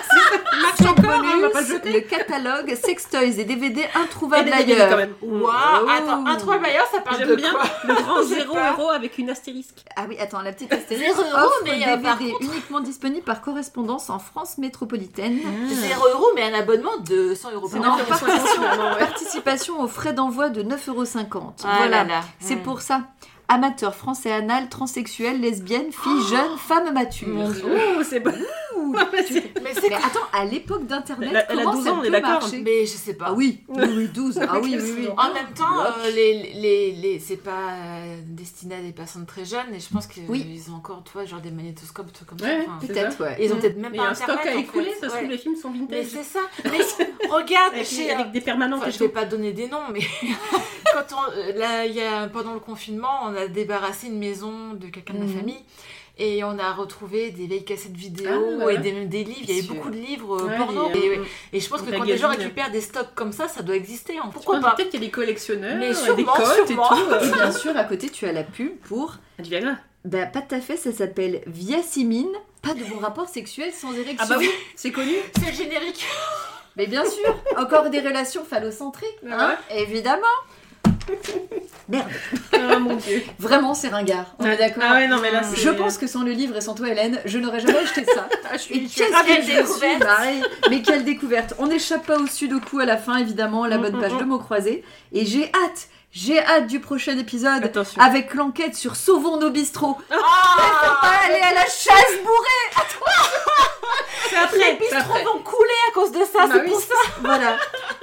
Marche 0.60 0.74
c'est 0.78 0.88
encore, 0.88 1.22
on 1.36 1.40
va 1.40 1.50
pas 1.50 1.60
le 1.60 1.66
jeter. 1.66 1.92
le 1.92 2.00
catalogue 2.00 2.74
sextoys 2.74 3.38
et 3.38 3.44
DVD 3.44 3.82
Et 3.82 3.98
introuvables 3.98 4.52
ailleurs. 4.52 4.88
quand 4.90 4.96
même. 4.96 5.14
Waouh. 5.22 5.44
Attends, 5.88 6.26
un 6.26 6.36
trois 6.36 6.58
meilleur, 6.58 6.84
ça 6.92 7.00
parle 7.00 7.24
de 7.26 7.34
bien 7.36 7.52
quoi 7.52 7.59
le 7.84 7.94
grand 7.94 8.22
J'ai 8.22 8.34
0 8.42 8.52
peur. 8.54 8.72
euro 8.78 8.90
avec 8.90 9.18
une 9.18 9.30
astérisque. 9.30 9.84
Ah 9.96 10.04
oui, 10.08 10.16
attends, 10.18 10.40
la 10.42 10.52
petite 10.52 10.72
astérisque 10.72 11.16
Zéro 11.16 11.22
euro, 11.22 11.46
offre 11.46 11.60
mais, 11.64 11.70
euh, 11.72 11.96
DVD 11.96 12.02
par 12.02 12.18
contre- 12.18 12.42
uniquement 12.42 12.80
disponible 12.80 13.24
par 13.24 13.40
correspondance 13.40 14.10
en 14.10 14.18
France 14.18 14.58
métropolitaine. 14.58 15.38
0 15.68 16.06
euros, 16.14 16.26
mais 16.34 16.42
un 16.52 16.58
abonnement 16.58 16.96
de 16.98 17.34
100 17.34 17.52
euros 17.52 17.68
par 17.68 17.80
an. 17.80 17.96
participation, 17.98 18.62
ouais. 18.92 18.98
participation 18.98 19.80
aux 19.82 19.88
frais 19.88 20.12
d'envoi 20.12 20.48
de 20.50 20.62
9,50€. 20.62 21.52
Ah 21.64 21.74
voilà, 21.78 21.88
là 21.88 22.04
là. 22.04 22.20
c'est 22.40 22.56
pour 22.56 22.80
ça. 22.82 23.02
Amateur 23.52 23.96
français 23.96 24.30
anal, 24.30 24.68
transsexuel, 24.68 25.40
lesbienne, 25.40 25.90
fille 25.90 26.22
jeune, 26.30 26.56
femme 26.56 26.92
mature. 26.94 27.26
Ouh, 27.36 28.02
c'est 28.08 28.20
bon. 28.20 28.32
Ouh, 28.80 28.92
mais 29.12 29.24
Mais 29.62 29.70
Mais 29.88 29.94
attends, 29.94 30.26
à 30.32 30.44
l'époque 30.44 30.86
d'internet, 30.86 31.28
Elle 31.30 31.36
a- 31.36 31.52
elle 31.52 31.58
a 31.60 31.62
comment 31.64 31.74
12 31.76 31.84
ça 31.84 31.92
ans, 31.92 31.98
on 32.00 32.04
est 32.04 32.10
d'accord. 32.10 32.30
marcher 32.40 32.60
Mais 32.62 32.80
je 32.86 32.92
sais 32.96 33.14
pas. 33.14 33.26
Ah 33.28 33.32
oui, 33.32 33.60
oui, 33.68 33.82
oui, 33.96 34.08
12. 34.08 34.38
Ah 34.42 34.58
oui, 34.60 34.76
oui, 34.80 34.92
oui. 34.98 35.08
En 35.16 35.32
même 35.34 35.52
temps, 35.54 35.80
euh, 35.84 36.10
les, 36.14 36.52
les, 36.54 36.92
les, 36.92 37.18
c'est 37.18 37.36
pas 37.36 37.70
euh, 37.72 38.20
destiné 38.26 38.76
à 38.76 38.80
des 38.80 38.92
personnes 38.92 39.26
très 39.26 39.44
jeunes 39.44 39.74
et 39.74 39.80
je 39.80 39.88
pense 39.92 40.06
qu'ils 40.06 40.24
Oui. 40.28 40.60
ont 40.70 40.76
encore, 40.76 41.02
tu 41.04 41.12
vois, 41.12 41.24
genre 41.24 41.40
des 41.40 41.50
magnétoscopes, 41.50 42.12
tout 42.12 42.24
comme 42.24 42.38
Ouais. 42.40 42.64
ça. 42.64 42.70
Enfin, 42.76 42.86
Peut-être, 42.86 43.20
ouais. 43.22 43.36
ils 43.40 43.52
ont 43.52 43.56
peut-être 43.56 43.76
même 43.78 43.92
Mais 43.92 43.98
pas 43.98 44.08
un 44.08 44.14
stock 44.14 44.30
internet. 44.30 44.54
à 44.54 44.56
en 44.56 44.60
écouler, 44.60 44.92
Ouais. 45.02 45.08
trouve, 45.08 45.28
les 45.28 45.38
films 45.38 45.56
sont 45.56 45.70
Mais 45.70 45.78
vintage. 46.02 46.06
c'est 46.06 46.22
ça. 46.24 46.40
Mais 46.64 46.78
regarde, 47.30 47.74
Avec, 47.74 47.86
chez, 47.86 48.10
avec 48.10 48.30
des 48.32 48.40
permanents 48.40 48.78
Enfin, 48.78 48.90
je 48.90 48.98
vais 48.98 49.08
pas 49.08 49.24
donner 49.24 49.52
des 49.52 49.68
noms, 49.68 49.88
mais 49.92 50.00
quand 50.92 51.16
on, 51.16 51.58
là, 51.58 51.86
il 51.86 51.94
y 51.94 52.00
a, 52.00 52.28
pendant 52.28 52.54
le 52.54 52.60
confinement, 52.60 53.20
on 53.24 53.34
a 53.34 53.46
débarrassé 53.46 54.06
une 54.08 54.18
maison 54.18 54.74
de 54.74 54.86
quelqu'un 54.86 55.14
de 55.14 55.18
ma 55.20 55.24
Mhm. 55.26 55.36
famille 55.36 55.62
et 56.20 56.44
on 56.44 56.58
a 56.58 56.72
retrouvé 56.72 57.30
des 57.30 57.46
vieilles 57.46 57.64
cassettes 57.64 57.96
vidéo 57.96 58.28
Ah, 58.60 58.64
ouais. 58.66 58.74
et 58.76 58.78
des, 58.78 58.92
même 58.92 59.08
des 59.08 59.24
livres. 59.24 59.40
Il 59.48 59.56
y 59.56 59.58
avait 59.58 59.68
beaucoup 59.68 59.90
de 59.90 59.96
livres 59.96 60.40
euh, 60.42 60.46
Ouais, 60.46 60.56
porno. 60.56 60.90
et, 60.94 60.98
Et, 60.98 61.20
et 61.56 61.60
je 61.60 61.68
pense 61.68 61.82
que 61.82 61.90
quand 61.90 62.02
les 62.04 62.16
gens 62.18 62.28
récupèrent 62.28 62.70
des 62.70 62.80
stocks 62.80 63.14
comme 63.14 63.32
ça, 63.32 63.48
ça 63.48 63.62
doit 63.62 63.74
exister. 63.76 64.18
hein. 64.18 64.28
Pourquoi 64.32 64.60
pas 64.60 64.74
Peut-être 64.76 64.90
qu'il 64.90 65.00
y 65.00 65.02
a 65.04 65.06
des 65.06 65.10
collectionneurs, 65.12 65.76
Mais 65.78 65.88
des 65.88 65.94
sûrement, 65.94 66.32
cotes 66.34 66.66
sûrement. 66.66 66.90
et 66.94 67.18
tout. 67.18 67.24
Et 67.26 67.32
bien 67.32 67.50
sûr, 67.52 67.76
à 67.76 67.84
côté, 67.84 68.08
tu 68.10 68.26
as 68.26 68.32
la 68.32 68.44
pub 68.44 68.76
pour. 68.80 69.16
Du 69.38 69.48
Viagra. 69.50 69.72
Bah, 70.04 70.26
pas 70.26 70.40
tout 70.42 70.54
à 70.54 70.60
fait, 70.60 70.76
ça 70.76 70.92
s'appelle 70.92 71.42
Viasimine. 71.46 72.30
Pas 72.62 72.74
de 72.74 72.84
bon 72.84 72.98
rapport 72.98 73.28
sexuel 73.28 73.72
sans 73.72 73.92
érection. 73.94 74.18
Ah 74.20 74.26
bah 74.28 74.36
oui, 74.38 74.50
c'est 74.76 74.92
connu. 74.92 75.12
C'est 75.38 75.50
le 75.50 75.56
générique. 75.56 76.04
Mais 76.76 76.86
bien 76.86 77.04
sûr, 77.04 77.34
encore 77.56 77.90
des 77.90 78.00
relations 78.00 78.44
phallocentriques, 78.44 79.08
hein, 79.30 79.56
évidemment. 79.74 80.22
Merde, 81.88 82.06
Ah 82.52 82.78
mon 82.78 82.94
dieu. 82.96 83.22
vraiment 83.40 83.74
c'est 83.74 83.88
ringard. 83.88 84.34
On 84.38 84.46
est 84.46 84.56
d'accord 84.56 84.82
Ah 84.86 84.94
ouais, 84.94 85.08
non, 85.08 85.18
mais 85.20 85.32
là, 85.32 85.42
c'est. 85.42 85.60
Je 85.60 85.70
pense 85.70 85.98
que 85.98 86.06
sans 86.06 86.22
le 86.22 86.30
livre 86.30 86.56
et 86.56 86.60
sans 86.60 86.74
toi 86.74 86.88
Hélène, 86.88 87.18
je 87.24 87.38
n'aurais 87.38 87.58
jamais 87.60 87.78
acheté 87.78 88.04
ça. 88.04 88.28
Ah, 88.52 88.56
je 88.56 88.74
Et 88.74 88.82
je 88.82 88.88
suis 88.88 89.04
ravie 89.12 89.38
de 89.38 89.46
découverte. 89.46 90.02
Mais 90.70 90.82
quelle 90.82 91.04
découverte 91.04 91.54
On 91.58 91.66
n'échappe 91.68 92.04
pas 92.06 92.18
au 92.18 92.26
sud 92.26 92.52
au 92.52 92.58
cou 92.60 92.80
à 92.80 92.84
la 92.84 92.96
fin, 92.96 93.16
évidemment, 93.18 93.64
la 93.66 93.78
Mm, 93.78 93.82
bonne 93.82 93.96
mm, 93.96 94.00
page 94.00 94.12
mm. 94.14 94.18
de 94.18 94.24
mots 94.24 94.38
croisés. 94.38 94.84
Et 95.12 95.24
j'ai 95.24 95.44
hâte, 95.44 95.88
j'ai 96.12 96.44
hâte 96.44 96.66
du 96.66 96.80
prochain 96.80 97.16
épisode 97.18 97.64
Attention. 97.64 98.00
avec 98.02 98.34
l'enquête 98.34 98.74
sur 98.74 98.96
Sauvons 98.96 99.36
nos 99.38 99.50
bistrots. 99.50 99.96
Ah 100.10 100.98
Pas 101.00 101.26
aller 101.26 101.40
à 101.40 101.54
la 101.54 101.64
chasse 101.64 102.16
bourrée 102.24 102.84
C'est 104.28 104.36
après. 104.36 104.56
Les 104.58 104.64
après. 104.64 104.74
bistrots 104.78 105.32
vont 105.32 105.38
couler 105.42 105.70
à 105.88 105.92
cause 105.92 106.12
de 106.12 106.24
ça, 106.24 106.46
Bah 106.46 106.54
c'est 106.54 106.60
oui, 106.62 106.70
pour 106.70 106.80
ça. 106.80 106.94
Voilà. 107.20 107.56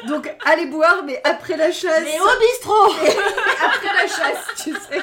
Donc 0.07 0.33
allez 0.45 0.67
boire, 0.67 1.03
mais 1.05 1.19
après 1.23 1.57
la 1.57 1.71
chasse. 1.71 2.01
Mais 2.03 2.19
au 2.19 2.39
bistrot 2.39 2.93
Après 3.65 3.93
la 3.93 4.07
chasse, 4.07 4.45
tu 4.63 4.71
sais. 4.73 5.01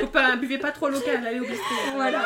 Faut 0.00 0.06
pas, 0.06 0.34
buvez 0.36 0.58
pas 0.58 0.70
trop 0.72 0.88
local, 0.88 1.24
allez 1.26 1.40
au 1.40 1.44
bistrot. 1.44 1.74
Voilà. 1.94 2.22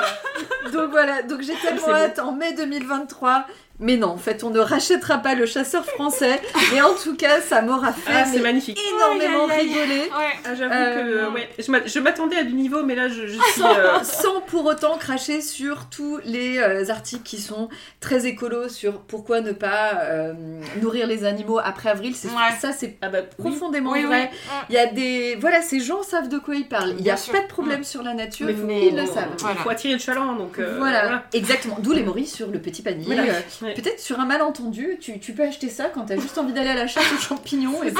Donc 0.72 0.90
voilà, 0.90 1.22
donc 1.22 1.42
j'ai 1.42 1.54
tellement 1.56 1.86
bon. 1.86 1.92
hâte 1.92 2.18
en 2.18 2.32
mai 2.32 2.52
2023. 2.52 3.44
Mais 3.80 3.96
non, 3.96 4.06
en 4.10 4.16
fait, 4.16 4.44
on 4.44 4.50
ne 4.50 4.60
rachètera 4.60 5.18
pas 5.18 5.34
le 5.34 5.46
chasseur 5.46 5.84
français. 5.84 6.40
Et 6.74 6.80
en 6.80 6.94
tout 6.94 7.16
cas, 7.16 7.40
ça 7.40 7.60
m'aura 7.60 7.92
fait 7.92 8.12
Ah, 8.14 8.24
c'est 8.24 8.36
mais 8.36 8.42
magnifique. 8.44 8.78
énormément 8.94 9.48
aïe. 9.48 9.62
rigoler. 9.68 9.98
Ouais. 10.02 10.32
Ah, 10.44 10.54
j'avoue 10.54 10.72
Euh, 10.72 11.26
que 11.28 11.34
ouais, 11.34 11.48
je 11.58 11.70
m'a- 11.72 11.84
je 11.84 11.98
m'attendais 11.98 12.36
à 12.36 12.44
du 12.44 12.52
niveau, 12.52 12.84
mais 12.84 12.94
là 12.94 13.08
je, 13.08 13.26
je 13.26 13.32
suis. 13.40 13.62
euh, 13.62 13.98
Sans 14.04 14.40
pour 14.42 14.64
autant 14.66 14.96
cracher 14.96 15.40
sur 15.40 15.86
tous 15.90 16.20
les 16.24 16.58
euh, 16.58 16.88
articles 16.88 17.24
qui 17.24 17.40
sont 17.40 17.68
très 17.98 18.26
écolos 18.26 18.68
sur 18.68 19.00
pourquoi 19.00 19.40
ne 19.40 19.50
pas 19.50 19.98
euh, 20.02 20.34
nourrir 20.80 21.08
les 21.08 21.24
animaux 21.24 21.58
après 21.58 21.90
avril. 21.90 22.14
C'est 22.14 22.28
Ouais. 22.28 22.54
ça, 22.60 22.70
c'est 22.72 22.96
Ah 23.02 23.08
bah 23.08 23.18
oui. 23.40 23.50
profondément 23.50 23.90
Oui, 23.90 24.00
oui. 24.02 24.06
vrai. 24.06 24.30
Il 24.68 24.74
y 24.76 24.78
a 24.78 24.86
des 24.86 25.36
voilà, 25.40 25.62
ces 25.62 25.80
gens 25.80 26.04
savent 26.04 26.28
de 26.28 26.38
quoi 26.38 26.54
ils 26.54 26.68
parlent. 26.68 26.94
Il 26.98 27.02
n'y 27.04 27.10
a 27.10 27.16
sûr. 27.16 27.32
pas 27.32 27.40
de 27.40 27.48
problème 27.48 27.82
sur 27.82 28.04
la 28.04 28.14
nature, 28.14 28.48
Mais 28.64 28.86
ils 28.86 28.96
le 28.96 29.04
savent. 29.04 29.34
Voilà. 29.38 29.56
Il 29.58 29.62
faut 29.62 29.70
attirer 29.70 29.94
le 29.94 29.98
chaland, 29.98 30.34
donc. 30.36 30.60
euh, 30.60 30.76
Voilà. 30.78 31.24
exactement. 31.32 31.76
D'où 31.80 31.90
les 31.92 32.04
morilles 32.04 32.28
sur 32.28 32.46
le 32.52 32.60
petit 32.60 32.82
panier. 32.82 33.04
Voilà. 33.06 33.24
Euh, 33.64 33.68
Ouais. 33.68 33.72
Peut-être 33.74 33.98
sur 33.98 34.20
un 34.20 34.26
malentendu, 34.26 34.98
tu, 35.00 35.18
tu 35.18 35.32
peux 35.32 35.42
acheter 35.44 35.70
ça 35.70 35.86
quand 35.86 36.02
t'as 36.02 36.16
juste 36.16 36.36
envie 36.36 36.52
d'aller 36.52 36.68
à 36.70 36.74
la 36.74 36.86
chasse 36.86 37.10
aux 37.16 37.20
champignons 37.20 37.82
et, 37.82 37.88
Un 37.88 37.92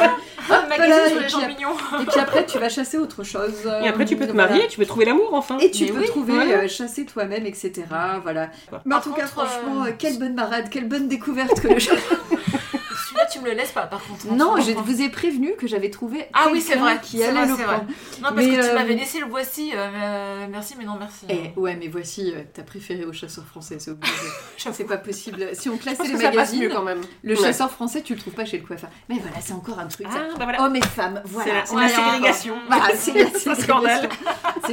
voilà, 0.47 1.09
sur 1.09 1.16
et 1.16 1.20
les 1.20 1.20
puis- 1.20 1.31
champignons. 1.31 1.73
et 2.03 2.05
puis 2.05 2.20
après 2.20 2.45
tu 2.45 2.59
vas 2.59 2.69
chasser 2.69 2.99
autre 2.99 3.23
chose. 3.24 3.55
Et 3.82 3.89
après, 3.89 4.05
tu 4.05 4.15
peux 4.16 4.27
te 4.27 4.32
Voilà. 4.32 4.49
marier, 4.51 4.66
tu 4.69 4.78
peux 4.78 4.85
trouver 4.85 5.07
l'amour 5.07 5.31
enfin. 5.32 5.57
Et 5.59 5.70
tu 5.70 5.85
Mais 5.85 5.91
peux 5.93 6.01
oui, 6.01 6.07
trouver, 6.07 6.35
voilà. 6.35 6.53
euh, 6.65 6.69
chasser 6.69 7.07
toi-même, 7.07 7.47
etc. 7.47 7.73
Voilà. 8.23 8.51
Mais 8.85 8.95
en 8.95 8.99
Par 8.99 9.03
tout 9.05 9.12
cas, 9.15 9.27
franchement, 9.27 9.85
euh, 9.85 9.89
euh, 9.89 9.93
quelle 9.99 10.19
bonne 10.19 10.35
marade, 10.35 10.69
quelle 10.70 10.86
bonne 10.89 11.09
découverte 11.09 11.59
que 11.61 11.69
le 11.69 11.78
me 13.44 13.50
le 13.50 13.54
laisses 13.56 13.72
pas, 13.72 13.86
par 13.86 14.02
contre. 14.04 14.26
hein, 14.30 14.34
Non, 14.36 14.56
tu 14.56 14.62
je 14.62 14.72
vous 14.72 15.00
ai 15.02 15.08
prévenu 15.08 15.54
que 15.56 15.66
j'avais 15.66 15.90
trouvé 15.90 16.26
Ah 16.32 16.48
oui, 16.52 16.60
c'est 16.60 16.76
vrai, 16.76 16.98
qui 17.02 17.22
allait 17.22 17.32
vrai, 17.32 17.46
le 17.46 17.54
prendre. 17.54 17.84
Non, 17.84 17.86
parce 18.22 18.34
Mais, 18.36 18.46
que 18.48 18.54
tu 18.54 18.60
euh, 18.60 18.74
m'avais 18.74 18.94
laissé 18.94 19.20
le 19.20 19.26
voici. 19.26 19.70
euh, 19.74 19.76
euh, 19.94 20.46
merci, 20.50 20.74
mais 20.78 20.84
non, 20.84 20.96
merci. 20.98 21.26
Eh, 21.28 21.58
ouais, 21.58 21.76
mais 21.76 21.88
voici, 21.88 22.32
euh, 22.34 22.42
t'as 22.52 22.62
préféré 22.62 23.04
au 23.04 23.12
chasseur 23.12 23.44
français, 23.44 23.76
c'est 23.78 23.90
obligé. 23.92 24.12
c'est 24.56 24.84
pas 24.84 24.96
possible. 24.96 25.48
Si 25.52 25.68
on 25.68 25.76
classait 25.76 26.04
les 26.08 26.14
magazines, 26.14 26.68
quand 26.72 26.82
même. 26.82 27.00
le 27.22 27.34
Ouais. 27.34 27.40
chasseur 27.42 27.70
français, 27.70 28.02
tu 28.02 28.14
le 28.14 28.20
trouves 28.20 28.34
pas 28.34 28.44
chez 28.44 28.58
le 28.58 28.64
coiffeur. 28.66 28.90
Mais 29.08 29.16
voilà, 29.20 29.36
c'est 29.40 29.52
encore 29.52 29.78
un 29.78 29.86
truc. 29.86 30.06
ça. 30.08 30.14
Ah, 30.18 30.38
bah 30.38 30.44
voilà. 30.44 30.62
Hommes 30.62 30.76
et 30.76 30.82
femmes, 30.82 31.20
C'est 31.24 31.30
voilà. 31.32 31.64
c'est 31.66 31.74
la 31.76 31.88
ségrégation. 31.88 32.54
Voilà, 32.68 32.94
c'est 32.96 33.12
la 33.12 33.30
C'est 33.38 33.54
scandale. 33.62 34.08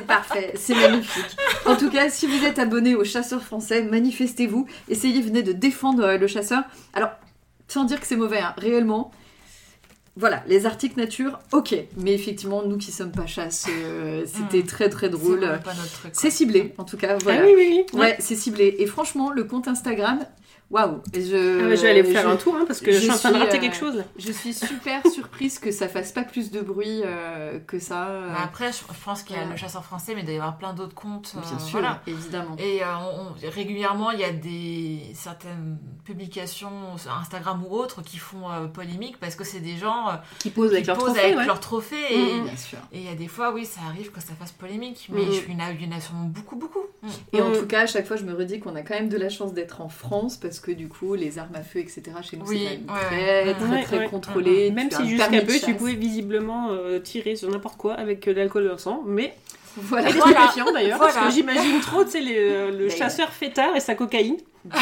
parfait, 0.07 0.53
c'est 0.55 0.75
magnifique. 0.75 1.37
En 1.65 1.75
tout 1.75 1.89
cas, 1.89 2.09
si 2.09 2.25
vous 2.27 2.43
êtes 2.45 2.59
abonné 2.59 2.95
au 2.95 3.03
chasseur 3.03 3.41
français, 3.43 3.83
manifestez-vous. 3.83 4.67
Essayez, 4.89 5.21
venez 5.21 5.43
de 5.43 5.51
défendre 5.51 6.03
euh, 6.03 6.17
le 6.17 6.27
chasseur. 6.27 6.63
Alors, 6.93 7.09
sans 7.71 7.85
dire 7.85 7.99
que 7.99 8.05
c'est 8.07 8.15
mauvais, 8.17 8.39
hein, 8.39 8.53
réellement. 8.57 9.11
Voilà, 10.17 10.43
les 10.45 10.65
articles 10.65 10.99
nature, 10.99 11.39
ok. 11.53 11.73
Mais 11.97 12.13
effectivement, 12.13 12.63
nous 12.63 12.77
qui 12.77 12.91
sommes 12.91 13.13
pas 13.13 13.25
chasse, 13.25 13.65
euh, 13.69 14.25
c'était 14.25 14.59
Mm. 14.63 14.65
très 14.67 14.89
très 14.89 15.09
drôle. 15.09 15.47
C'est 16.11 16.29
ciblé, 16.31 16.73
en 16.77 16.83
tout 16.83 16.97
cas, 16.97 17.17
voilà. 17.17 17.41
Ah 17.41 17.45
oui, 17.45 17.53
oui, 17.55 17.85
oui. 17.93 17.99
Ouais, 17.99 18.17
c'est 18.19 18.35
ciblé. 18.35 18.75
Et 18.79 18.85
franchement, 18.87 19.31
le 19.31 19.45
compte 19.45 19.69
Instagram, 19.69 20.19
waouh. 20.71 21.01
Je, 21.13 21.59
Ah, 21.65 21.67
bah, 21.69 21.75
je 21.75 21.81
vais 21.81 21.89
aller 21.89 22.03
faire 22.03 22.23
je- 22.23 22.27
un 22.33 22.37
tour 22.37 22.55
hein, 22.55 22.63
parce 22.65 22.79
que 22.79 22.91
je 22.91 22.97
je, 22.97 23.01
suis 23.01 23.11
en 23.11 23.17
train 23.17 23.29
de 23.31 23.35
suis, 23.35 23.43
rater 23.43 23.57
euh, 23.57 23.61
quelque 23.61 23.75
chose. 23.75 24.03
Je 24.17 24.31
suis 24.31 24.53
super 24.53 25.05
surprise 25.07 25.59
que 25.59 25.71
ça 25.71 25.87
fasse 25.87 26.11
pas 26.11 26.23
plus 26.23 26.49
de 26.51 26.61
bruit 26.61 27.01
euh, 27.05 27.59
que 27.59 27.77
ça. 27.79 28.07
euh, 28.07 28.29
Bah, 28.29 28.39
après, 28.43 28.71
je, 28.71 28.79
pense 29.05 29.23
qu'il 29.23 29.35
y 29.35 29.39
a 29.39 29.45
le 29.45 29.55
chasseur 29.57 29.83
français, 29.83 30.13
mais 30.15 30.21
il 30.21 30.25
doit 30.25 30.33
y 30.33 30.37
avoir 30.37 30.57
plein 30.57 30.73
d'autres 30.73 30.95
comptes. 30.95 31.33
bien 31.33 31.43
euh, 31.57 31.59
sûr, 31.59 31.71
Voilà. 31.79 32.01
évidemment. 32.07 32.55
Et 32.57 32.81
euh, 32.83 32.85
on- 32.97 33.21
on- 33.47 33.49
régulièrement, 33.51 34.11
il 34.11 34.19
y 34.19 34.23
a 34.23 34.31
des 34.31 35.01
certaines 35.13 35.77
publications 36.05 36.97
sur 36.97 37.11
Instagram 37.17 37.63
ou 37.67 37.75
autres 37.75 38.01
qui 38.01 38.17
font 38.17 38.49
euh, 38.51 38.67
polémique 38.67 39.17
parce 39.19 39.35
que 39.35 39.43
c'est 39.43 39.59
des 39.59 39.77
gens 39.77 40.09
euh, 40.09 40.13
Qui 40.39 40.49
posent 40.51 40.69
qui 40.69 40.75
avec 40.75 40.87
leur 40.87 40.97
posent 40.97 41.05
trophée. 41.07 41.25
avec 41.25 41.37
ouais. 41.37 41.45
Et 42.11 42.17
Mm, 42.41 42.43
Bien 42.45 42.57
sûr. 42.57 42.77
et 42.91 42.97
il 42.99 43.03
y 43.05 43.09
a 43.09 43.15
des 43.15 43.27
fois, 43.27 43.51
oui, 43.53 43.65
ça 43.65 43.81
arrive 43.87 44.11
que 44.11 44.21
ça 44.21 44.33
fasse 44.39 44.51
polémique, 44.51 45.07
mais 45.11 45.21
Mm. 45.25 45.31
je- 45.33 45.41
en 45.91 45.97
a 45.97 45.99
sûrement 45.99 46.25
beaucoup, 46.25 46.55
beaucoup. 46.55 46.79
Mm. 47.03 47.07
Et 47.33 47.41
en 47.41 47.49
Mm. 47.49 47.53
tout 47.57 47.65
cas, 47.67 47.81
à 47.81 47.85
chaque 47.87 48.05
fois, 48.07 48.15
je 48.15 48.23
me 48.23 48.33
redis 48.33 48.59
qu'on 48.59 48.75
a 48.75 48.81
quand 48.81 48.93
même 48.93 49.09
de 49.09 49.17
la 49.17 49.29
chance 49.29 49.53
d'être 49.53 49.81
en 49.81 49.89
France 49.89 50.37
parce 50.37 50.59
que 50.61 50.71
du 50.71 50.87
coup, 50.87 51.13
les 51.15 51.37
armes 51.39 51.55
à 51.55 51.61
feu, 51.61 51.79
etc., 51.79 52.01
chez 52.21 52.37
nous, 52.37 52.45
Oui, 52.47 52.67
c'est 52.69 52.77
quand 52.87 52.93
même 52.93 53.01
ouais, 53.01 53.07
très, 53.07 53.43
ouais. 53.45 53.53
très, 53.53 53.65
Ouais, 53.75 53.83
très 53.83 53.97
ouais. 53.99 54.07
contrôlé. 54.07 54.71
Même 54.71 54.89
si 54.91 55.07
jusqu'à 55.09 55.41
peu, 55.41 55.59
tu 55.63 55.73
pouvais 55.75 55.93
visiblement 55.93 56.69
euh, 56.71 56.99
tirer 56.99 57.35
sur 57.35 57.49
n'importe 57.49 57.77
quoi 57.77 57.93
avec 57.95 58.27
euh, 58.27 58.33
de 58.33 58.39
l'alcool 58.39 58.65
dans 58.65 58.71
le 58.73 58.77
sang, 58.77 59.03
mais 59.05 59.33
Voilà. 59.75 60.09
et 60.09 60.13
des 60.13 60.19
Voilà. 60.19 60.47
stupéfiants 60.47 60.71
d'ailleurs, 60.71 60.97
Voilà. 60.97 61.13
parce 61.13 61.25
que 61.27 61.31
j'imagine 61.33 61.79
trop, 61.81 62.03
tu 62.03 62.11
sais, 62.11 62.23
euh, 62.27 62.71
le 62.71 62.89
chasseur 62.89 63.29
fêtard 63.29 63.75
et 63.75 63.79
sa 63.79 63.95
cocaïne. 63.95 64.37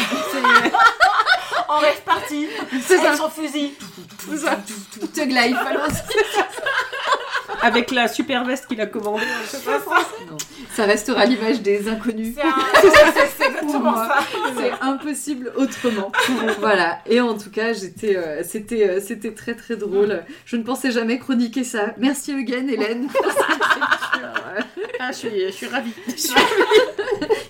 En 1.68 1.78
rêve 1.78 2.02
parti, 2.04 2.48
C'est 2.82 2.98
son 3.16 3.30
fusil. 3.30 3.72
Tout 4.24 4.36
ça. 4.36 4.58
Tout 4.98 5.06
balance. 5.26 5.92
avec 7.62 7.90
la 7.90 8.08
super 8.08 8.44
veste 8.44 8.66
qu'il 8.66 8.80
a 8.80 8.86
commandée. 8.86 9.22
hein, 9.24 9.40
je 9.44 9.56
sais 9.56 9.62
pas. 9.64 9.80
Ça 10.74 10.84
restera 10.84 11.24
l'image 11.26 11.60
des 11.62 11.88
inconnus. 11.88 12.34
C'est 12.36 12.42
un- 12.42 12.54
c'est- 12.82 12.90
c'est 13.38 13.46
exactement 13.46 13.80
moi. 13.92 14.08
ça. 14.08 14.24
C'est 14.58 14.72
impossible 14.80 15.52
autrement. 15.56 16.12
voilà. 16.58 16.98
Et 17.06 17.20
en 17.20 17.36
tout 17.36 17.50
cas, 17.50 17.72
j'étais, 17.72 18.16
euh, 18.16 18.42
c'était, 18.44 18.88
euh, 18.88 19.00
c'était 19.00 19.32
très 19.34 19.54
très 19.54 19.76
drôle. 19.76 20.22
Je 20.44 20.56
ne 20.56 20.62
pensais 20.62 20.90
jamais 20.90 21.18
chroniquer 21.18 21.64
ça. 21.64 21.94
Merci 21.98 22.32
Eugène, 22.34 22.68
Hélène, 22.70 23.06
pour 23.08 23.24
cette 23.32 23.40
écriture, 23.40 24.32
euh, 24.56 24.79
Ah, 25.02 25.12
je 25.12 25.16
suis, 25.16 25.30
je 25.46 25.50
suis 25.52 25.66
ravie. 25.66 25.92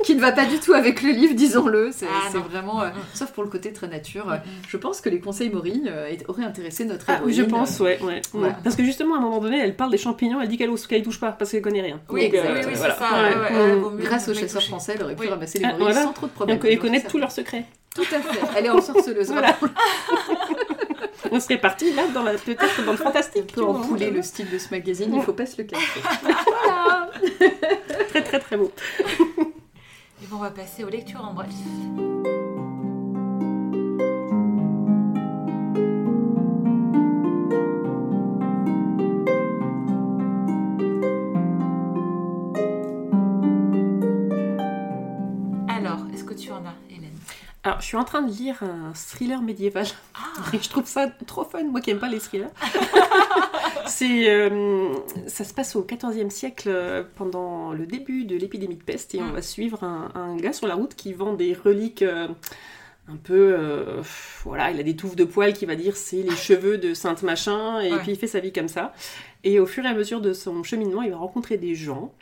qui 0.04 0.14
ne 0.14 0.20
va 0.20 0.30
pas 0.32 0.44
du 0.46 0.58
tout 0.60 0.72
avec 0.72 1.02
le 1.02 1.10
livre, 1.10 1.34
disons-le. 1.34 1.90
C'est, 1.92 2.06
Ah, 2.08 2.28
vraiment, 2.38 2.80
euh, 2.82 2.90
sauf 3.14 3.32
pour 3.32 3.42
le 3.42 3.50
côté 3.50 3.72
très 3.72 3.88
nature. 3.88 4.30
euh, 4.30 4.36
Je 4.68 4.76
pense 4.76 5.00
que 5.00 5.08
les 5.08 5.18
conseils 5.20 5.50
Maury 5.50 5.82
euh, 5.88 6.14
auraient 6.28 6.44
intéressé 6.44 6.84
notre 6.84 7.06
Ah, 7.08 7.20
oui, 7.24 7.32
héroïne. 7.32 7.34
je 7.34 7.42
pense, 7.44 7.80
ouais, 7.80 7.98
ouais. 8.02 8.22
Voilà. 8.32 8.54
Parce 8.62 8.76
que 8.76 8.84
justement, 8.84 9.16
à 9.16 9.18
un 9.18 9.22
moment 9.22 9.38
donné, 9.40 9.58
elle 9.58 9.74
parle 9.76 9.90
des 9.90 9.98
champignons, 9.98 10.40
elle 10.40 10.48
dit 10.48 10.56
qu'elle 10.56 10.70
y 10.70 11.02
touche 11.02 11.18
pas 11.20 11.32
parce 11.32 11.50
qu'elle 11.50 11.62
connaît 11.62 11.82
rien. 11.82 12.00
Oui, 12.08 12.22
Exact. 12.22 12.44
oui, 12.52 12.58
oui, 12.58 12.64
c'est 12.72 12.78
Voilà. 12.78 12.94
ça. 12.96 13.04
Ouais. 13.10 13.28
ouais, 13.34 13.34
ouais, 13.56 13.66
ouais, 13.72 13.74
vaut 13.80 13.90
mieux 13.90 14.04
Grâce 14.04 14.26
ne 14.28 14.32
aux 14.32 14.34
chasseurs 14.36 14.60
toucher. 14.60 14.68
français, 14.68 14.92
elle 14.96 15.02
aurait 15.04 15.16
pu 15.16 15.22
Oui. 15.22 15.28
ramasser 15.28 15.58
les 15.58 15.64
Ah, 15.64 15.68
Maurice 15.76 15.82
voilà. 15.96 16.02
sans 16.04 16.12
trop 16.12 16.26
de 16.26 16.30
Et 16.30 16.34
problèmes. 16.34 16.56
on 16.56 16.60
connaît 16.60 16.76
Aujourd'hui, 16.78 17.00
ça 17.00 17.08
tous 17.08 17.18
leurs 17.18 17.32
secrets. 17.32 17.64
Tout 17.94 18.02
à 18.02 18.20
fait. 18.20 18.38
Elle 18.56 18.66
est 18.66 18.70
ensorceleuse. 18.70 19.28
Voilà. 19.32 19.56
On 21.30 21.40
serait 21.40 21.58
parti 21.58 21.92
là, 21.94 22.06
dans 22.08 22.22
la, 22.22 22.32
peut-être 22.34 22.84
dans 22.84 22.92
le 22.92 23.00
Un 23.00 23.04
fantastique. 23.04 23.54
vois. 23.56 23.70
empouler 23.70 24.10
le 24.10 24.22
style 24.22 24.50
de 24.50 24.58
ce 24.58 24.70
magazine, 24.70 25.12
il 25.14 25.22
faut 25.22 25.32
pas 25.32 25.46
se 25.46 25.56
le 25.58 25.64
cacher. 25.64 26.00
voilà. 26.22 27.10
Très, 28.08 28.22
très, 28.22 28.38
très 28.40 28.56
beau. 28.56 28.72
Et 29.38 30.26
bon, 30.26 30.36
on 30.36 30.40
va 30.40 30.50
passer 30.50 30.84
aux 30.84 30.90
lectures 30.90 31.24
en 31.24 31.32
bref. 31.34 31.48
Alors, 47.62 47.80
je 47.80 47.86
suis 47.86 47.96
en 47.98 48.04
train 48.04 48.22
de 48.22 48.30
lire 48.32 48.62
un 48.62 48.92
thriller 48.94 49.42
médiéval. 49.42 49.86
Ah, 50.14 50.42
je 50.52 50.68
trouve 50.68 50.86
ça 50.86 51.08
trop 51.26 51.44
fun, 51.44 51.62
moi 51.64 51.80
qui 51.82 51.90
aime 51.90 51.98
pas 51.98 52.08
les 52.08 52.18
thrillers. 52.18 52.48
C'est, 53.86 54.30
euh, 54.30 54.88
ça 55.26 55.44
se 55.44 55.52
passe 55.52 55.76
au 55.76 55.82
XIVe 55.84 56.30
siècle, 56.30 56.68
euh, 56.70 57.02
pendant 57.16 57.72
le 57.72 57.84
début 57.86 58.24
de 58.24 58.36
l'épidémie 58.36 58.76
de 58.76 58.82
peste, 58.82 59.14
et 59.14 59.20
on 59.20 59.26
Mm. 59.26 59.32
va 59.32 59.42
suivre 59.42 59.84
un, 59.84 60.10
un 60.14 60.36
gars 60.36 60.52
sur 60.52 60.66
la 60.68 60.74
route 60.74 60.94
qui 60.94 61.12
vend 61.12 61.34
des 61.34 61.52
reliques 61.54 62.02
euh, 62.02 62.28
un 63.08 63.16
peu. 63.16 63.54
euh, 63.58 64.00
voilà, 64.44 64.70
il 64.70 64.80
a 64.80 64.82
des 64.82 64.96
touffes 64.96 65.16
de 65.16 65.24
poils 65.24 65.52
qui 65.52 65.66
va 65.66 65.74
dire 65.76 65.96
c'est 65.96 66.22
les 66.22 66.36
cheveux 66.36 66.78
de 66.78 66.94
Sainte 66.94 67.22
Machin, 67.22 67.80
et 67.80 67.92
Ouais. 67.92 67.98
puis 67.98 68.12
il 68.12 68.16
fait 68.18 68.26
sa 68.26 68.40
vie 68.40 68.52
comme 68.52 68.68
ça. 68.68 68.94
Et 69.44 69.58
au 69.60 69.66
fur 69.66 69.84
et 69.84 69.88
à 69.88 69.94
mesure 69.94 70.20
de 70.22 70.32
son 70.32 70.62
cheminement, 70.62 71.02
il 71.02 71.10
va 71.10 71.16
rencontrer 71.18 71.56
des 71.58 71.74
gens. 71.74 72.12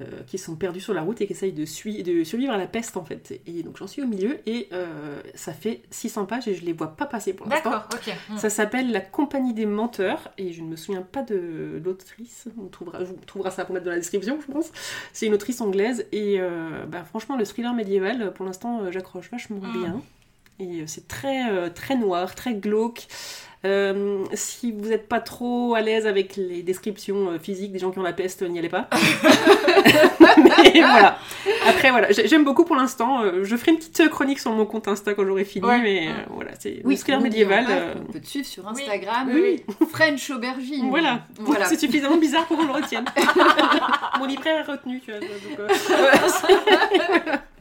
Euh, 0.00 0.22
qui 0.26 0.38
sont 0.38 0.54
perdus 0.56 0.80
sur 0.80 0.94
la 0.94 1.02
route 1.02 1.20
et 1.20 1.26
qui 1.26 1.32
essayent 1.32 1.52
de, 1.52 1.64
sui- 1.64 2.02
de 2.02 2.22
survivre 2.24 2.52
à 2.52 2.56
la 2.56 2.66
peste 2.66 2.96
en 2.96 3.04
fait. 3.04 3.40
Et 3.46 3.62
donc 3.62 3.76
j'en 3.78 3.86
suis 3.86 4.00
au 4.02 4.06
milieu 4.06 4.38
et 4.46 4.68
euh, 4.72 5.20
ça 5.34 5.52
fait 5.52 5.82
600 5.90 6.26
pages 6.26 6.46
et 6.48 6.54
je 6.54 6.64
les 6.64 6.72
vois 6.72 6.96
pas 6.96 7.06
passer 7.06 7.32
pour 7.32 7.48
l'instant. 7.48 7.70
d'accord, 7.70 7.88
ok. 7.94 8.14
Mm. 8.30 8.36
Ça 8.38 8.48
s'appelle 8.50 8.92
La 8.92 9.00
Compagnie 9.00 9.54
des 9.54 9.66
Menteurs 9.66 10.30
et 10.38 10.52
je 10.52 10.62
ne 10.62 10.68
me 10.68 10.76
souviens 10.76 11.02
pas 11.02 11.22
de 11.22 11.80
l'autrice. 11.84 12.46
On 12.58 12.66
trouvera, 12.68 13.00
on 13.00 13.26
trouvera 13.26 13.50
ça 13.50 13.64
pour 13.64 13.74
mettre 13.74 13.86
dans 13.86 13.90
la 13.92 13.98
description, 13.98 14.38
je 14.46 14.52
pense. 14.52 14.70
C'est 15.12 15.26
une 15.26 15.34
autrice 15.34 15.60
anglaise 15.60 16.06
et 16.12 16.36
euh, 16.38 16.84
bah, 16.86 17.04
franchement, 17.04 17.36
le 17.36 17.44
thriller 17.44 17.74
médiéval, 17.74 18.32
pour 18.34 18.46
l'instant, 18.46 18.82
euh, 18.82 18.92
j'accroche 18.92 19.30
vachement 19.30 19.58
Mm. 19.58 19.72
bien. 19.82 20.02
Et 20.60 20.86
c'est 20.88 21.06
très, 21.06 21.70
très 21.70 21.94
noir, 21.96 22.34
très 22.34 22.52
glauque. 22.54 23.06
Euh, 23.64 24.24
si 24.34 24.70
vous 24.70 24.88
n'êtes 24.88 25.08
pas 25.08 25.18
trop 25.18 25.74
à 25.74 25.80
l'aise 25.80 26.06
avec 26.06 26.36
les 26.36 26.62
descriptions 26.62 27.30
euh, 27.30 27.38
physiques 27.40 27.72
des 27.72 27.80
gens 27.80 27.90
qui 27.90 27.98
ont 27.98 28.02
la 28.04 28.12
peste, 28.12 28.42
n'y 28.42 28.56
allez 28.58 28.68
pas. 28.68 28.88
Mais 30.20 30.70
voilà. 30.80 31.18
Après, 31.66 31.90
voilà, 31.90 32.12
j'ai- 32.12 32.28
j'aime 32.28 32.44
beaucoup 32.44 32.64
pour 32.64 32.76
l'instant. 32.76 33.22
Euh, 33.22 33.42
je 33.42 33.56
ferai 33.56 33.72
une 33.72 33.78
petite 33.78 34.08
chronique 34.10 34.38
sur 34.38 34.52
mon 34.52 34.64
compte 34.64 34.86
Insta 34.86 35.12
quand 35.14 35.24
j'aurai 35.26 35.44
fini, 35.44 35.66
Ouais. 35.66 35.80
mais 35.80 36.08
euh, 36.08 36.12
voilà, 36.30 36.52
c'est 36.58 36.80
Oui, 36.84 36.96
thriller 36.96 37.20
médiéval. 37.20 37.64
pas 37.66 37.72
euh, 37.72 37.94
qu'on 37.94 38.12
peut 38.12 38.20
te 38.20 38.26
suivre 38.28 38.46
sur 38.46 38.64
Oui. 38.64 38.82
Instagram. 38.82 39.28
Oui, 39.34 39.62
French 39.90 40.30
Aubergine. 40.30 40.88
Voilà, 40.88 41.22
Voilà. 41.40 41.64
c'est 41.66 41.78
suffisamment 41.80 42.16
bizarre 42.16 42.46
pour 42.46 42.58
qu'on 42.58 42.66
le 42.66 42.72
retienne. 42.72 43.04
Mon 44.20 44.26
libraire 44.26 44.60
est 44.60 44.70
retenu, 44.70 45.00
tu 45.00 45.10
vois. 45.10 45.20
Donc, 45.20 45.28
euh, 45.58 47.36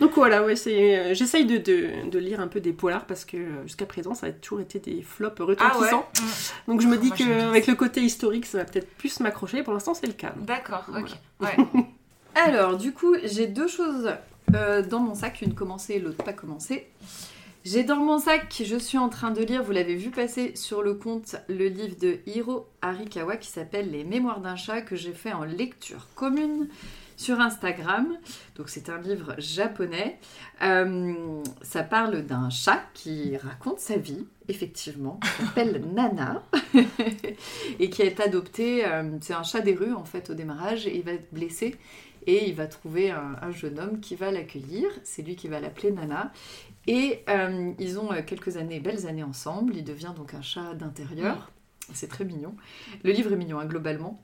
donc 0.00 0.12
voilà, 0.14 0.42
ouais, 0.42 0.56
c'est, 0.56 0.98
euh, 0.98 1.14
j'essaye 1.14 1.44
de, 1.44 1.56
de, 1.58 2.08
de 2.10 2.18
lire 2.18 2.40
un 2.40 2.48
peu 2.48 2.60
des 2.60 2.72
polars 2.72 3.06
parce 3.06 3.24
que 3.24 3.36
euh, 3.36 3.62
jusqu'à 3.64 3.86
présent, 3.86 4.14
ça 4.14 4.26
a 4.26 4.32
toujours 4.32 4.60
été 4.60 4.78
des 4.78 5.02
flops 5.02 5.36
Ah 5.38 5.44
ouais 5.44 5.54
retentissants. 5.54 6.08
Mm. 6.18 6.70
Donc 6.70 6.80
je 6.80 6.86
me 6.86 6.96
dis 6.96 7.12
j'aime 7.16 7.28
bien 7.28 7.38
qu'avec 7.38 7.66
le 7.66 7.74
côté 7.74 8.00
historique, 8.02 8.46
ça 8.46 8.58
va 8.58 8.64
peut-être 8.64 8.88
plus 8.96 9.20
m'accrocher. 9.20 9.62
Pour 9.62 9.72
l'instant, 9.72 9.94
c'est 9.94 10.06
le 10.06 10.12
cas. 10.12 10.32
D'accord, 10.36 10.84
ok. 10.88 11.10
Ouais. 11.40 11.56
Alors, 12.34 12.76
du 12.76 12.92
coup, 12.92 13.16
j'ai 13.24 13.46
deux 13.46 13.68
choses 13.68 14.12
euh, 14.54 14.82
dans 14.82 15.00
mon 15.00 15.14
sac, 15.14 15.42
une 15.42 15.54
commencée 15.54 15.94
et 15.94 15.98
l'autre 15.98 16.22
pas 16.22 16.32
commencée. 16.32 16.86
J'ai 17.64 17.82
dans 17.84 17.96
mon 17.96 18.18
sac, 18.18 18.62
je 18.64 18.76
suis 18.76 18.96
en 18.96 19.10
train 19.10 19.30
de 19.30 19.42
lire, 19.42 19.62
vous 19.62 19.72
l'avez 19.72 19.94
vu 19.94 20.10
passer 20.10 20.56
sur 20.56 20.82
le 20.82 20.94
compte, 20.94 21.36
le 21.48 21.66
livre 21.66 21.96
de 22.00 22.18
Hiro 22.26 22.66
Arikawa 22.80 23.36
qui 23.36 23.48
s'appelle 23.48 23.90
Les 23.90 24.02
Mémoires 24.02 24.40
d'un 24.40 24.56
chat 24.56 24.80
que 24.80 24.96
j'ai 24.96 25.12
fait 25.12 25.32
en 25.34 25.44
lecture 25.44 26.06
commune 26.14 26.68
sur 27.20 27.38
Instagram. 27.38 28.16
Donc 28.56 28.70
c'est 28.70 28.88
un 28.88 28.98
livre 28.98 29.34
japonais. 29.36 30.18
Euh, 30.62 31.42
ça 31.60 31.82
parle 31.82 32.22
d'un 32.22 32.48
chat 32.48 32.82
qui 32.94 33.36
raconte 33.36 33.78
sa 33.78 33.98
vie, 33.98 34.26
effectivement, 34.48 35.20
qui 35.22 35.44
s'appelle 35.44 35.84
Nana 35.94 36.42
et 37.78 37.90
qui 37.90 38.00
est 38.00 38.20
adopté. 38.20 38.86
euh, 38.86 39.18
c'est 39.20 39.34
un 39.34 39.42
chat 39.42 39.60
des 39.60 39.74
rues 39.74 39.92
en 39.92 40.06
fait 40.06 40.30
au 40.30 40.34
démarrage 40.34 40.86
et 40.86 40.96
il 40.96 41.02
va 41.02 41.12
être 41.12 41.32
blessé 41.32 41.76
et 42.26 42.48
il 42.48 42.54
va 42.54 42.66
trouver 42.66 43.10
un, 43.10 43.36
un 43.42 43.50
jeune 43.50 43.78
homme 43.78 44.00
qui 44.00 44.16
va 44.16 44.30
l'accueillir. 44.30 44.88
C'est 45.04 45.20
lui 45.20 45.36
qui 45.36 45.48
va 45.48 45.60
l'appeler 45.60 45.90
Nana. 45.90 46.32
Et 46.86 47.22
euh, 47.28 47.72
ils 47.78 47.98
ont 47.98 48.08
quelques 48.26 48.56
années, 48.56 48.80
belles 48.80 49.06
années 49.06 49.22
ensemble. 49.22 49.76
Il 49.76 49.84
devient 49.84 50.14
donc 50.16 50.32
un 50.32 50.42
chat 50.42 50.72
d'intérieur. 50.74 51.50
C'est 51.92 52.08
très 52.08 52.24
mignon. 52.24 52.54
Le 53.04 53.12
livre 53.12 53.30
est 53.32 53.36
mignon, 53.36 53.58
hein, 53.58 53.66
globalement. 53.66 54.22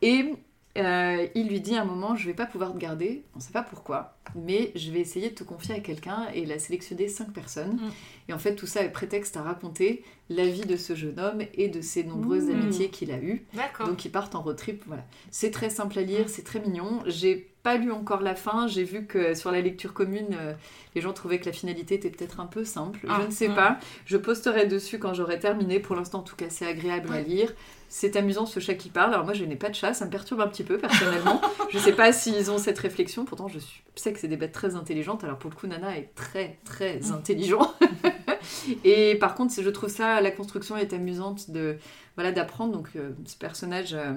Et 0.00 0.34
euh, 0.78 1.26
il 1.34 1.48
lui 1.48 1.60
dit 1.60 1.76
à 1.76 1.82
un 1.82 1.84
moment, 1.84 2.16
je 2.16 2.26
vais 2.26 2.34
pas 2.34 2.46
pouvoir 2.46 2.72
te 2.72 2.78
garder, 2.78 3.24
on 3.34 3.40
sait 3.40 3.52
pas 3.52 3.62
pourquoi, 3.62 4.16
mais 4.34 4.72
je 4.74 4.90
vais 4.90 5.00
essayer 5.00 5.30
de 5.30 5.34
te 5.34 5.44
confier 5.44 5.74
à 5.74 5.80
quelqu'un. 5.80 6.28
Et 6.34 6.42
il 6.42 6.52
a 6.52 6.58
sélectionné 6.58 7.08
cinq 7.08 7.32
personnes. 7.32 7.74
Mm. 7.74 7.90
Et 8.28 8.32
en 8.32 8.38
fait, 8.38 8.54
tout 8.54 8.66
ça 8.66 8.82
est 8.82 8.92
prétexte 8.92 9.36
à 9.36 9.42
raconter 9.42 10.04
la 10.30 10.46
vie 10.46 10.62
de 10.66 10.76
ce 10.76 10.94
jeune 10.94 11.18
homme 11.18 11.42
et 11.54 11.68
de 11.68 11.80
ses 11.80 12.04
nombreuses 12.04 12.44
Mm. 12.48 12.50
amitiés 12.60 12.88
qu'il 12.90 13.10
a 13.12 13.18
eues. 13.18 13.44
D'accord. 13.54 13.86
Donc 13.88 14.04
ils 14.04 14.10
partent 14.10 14.34
en 14.34 14.42
road 14.42 14.56
trip, 14.56 14.82
voilà. 14.86 15.04
C'est 15.30 15.50
très 15.50 15.70
simple 15.70 15.98
à 15.98 16.02
lire, 16.02 16.28
c'est 16.28 16.44
très 16.44 16.60
mignon. 16.60 17.00
J'ai 17.06 17.50
pas 17.62 17.76
lu 17.76 17.90
encore 17.92 18.20
la 18.22 18.34
fin, 18.34 18.66
j'ai 18.66 18.84
vu 18.84 19.04
que 19.06 19.34
sur 19.34 19.50
la 19.50 19.60
lecture 19.60 19.92
commune, 19.92 20.36
euh, 20.38 20.52
les 20.94 21.00
gens 21.00 21.12
trouvaient 21.12 21.38
que 21.38 21.46
la 21.46 21.52
finalité 21.52 21.94
était 21.96 22.08
peut-être 22.10 22.40
un 22.40 22.46
peu 22.46 22.64
simple. 22.64 23.00
Ah, 23.08 23.18
je 23.22 23.26
ne 23.26 23.30
sais 23.32 23.48
mm. 23.48 23.54
pas. 23.54 23.78
Je 24.06 24.16
posterai 24.16 24.66
dessus 24.66 24.98
quand 24.98 25.12
j'aurai 25.14 25.38
terminé. 25.38 25.80
Pour 25.80 25.96
l'instant, 25.96 26.20
en 26.20 26.22
tout 26.22 26.36
cas, 26.36 26.46
c'est 26.50 26.66
agréable 26.66 27.12
à 27.12 27.20
lire. 27.20 27.52
C'est 27.90 28.16
amusant 28.16 28.44
ce 28.44 28.60
chat 28.60 28.74
qui 28.74 28.90
parle. 28.90 29.14
Alors 29.14 29.24
moi, 29.24 29.32
je 29.32 29.44
n'ai 29.46 29.56
pas 29.56 29.70
de 29.70 29.74
chat, 29.74 29.94
ça 29.94 30.04
me 30.04 30.10
perturbe 30.10 30.42
un 30.42 30.46
petit 30.46 30.62
peu 30.62 30.76
personnellement. 30.76 31.40
je 31.70 31.78
sais 31.78 31.92
pas 31.94 32.12
s'ils 32.12 32.50
ont 32.50 32.58
cette 32.58 32.78
réflexion. 32.78 33.24
Pourtant, 33.24 33.48
je 33.48 33.58
sais 33.96 34.12
que 34.12 34.20
c'est 34.20 34.28
des 34.28 34.36
bêtes 34.36 34.52
très 34.52 34.74
intelligentes. 34.76 35.24
Alors 35.24 35.38
pour 35.38 35.48
le 35.50 35.56
coup, 35.56 35.66
Nana 35.66 35.96
est 35.96 36.10
très 36.14 36.58
très 36.66 36.98
Mm. 37.00 37.12
intelligent. 37.14 37.74
Et 38.84 39.16
par 39.16 39.34
contre, 39.34 39.54
je 39.60 39.70
trouve 39.70 39.88
ça, 39.90 40.17
la 40.20 40.30
construction 40.30 40.76
est 40.76 40.92
amusante 40.92 41.50
de 41.50 41.78
voilà 42.16 42.32
d'apprendre. 42.32 42.72
Donc 42.72 42.90
euh, 42.96 43.10
ce 43.26 43.36
personnage 43.36 43.94
euh, 43.94 44.12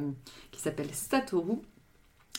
qui 0.52 0.60
s'appelle 0.62 0.90
Satoru 0.94 1.58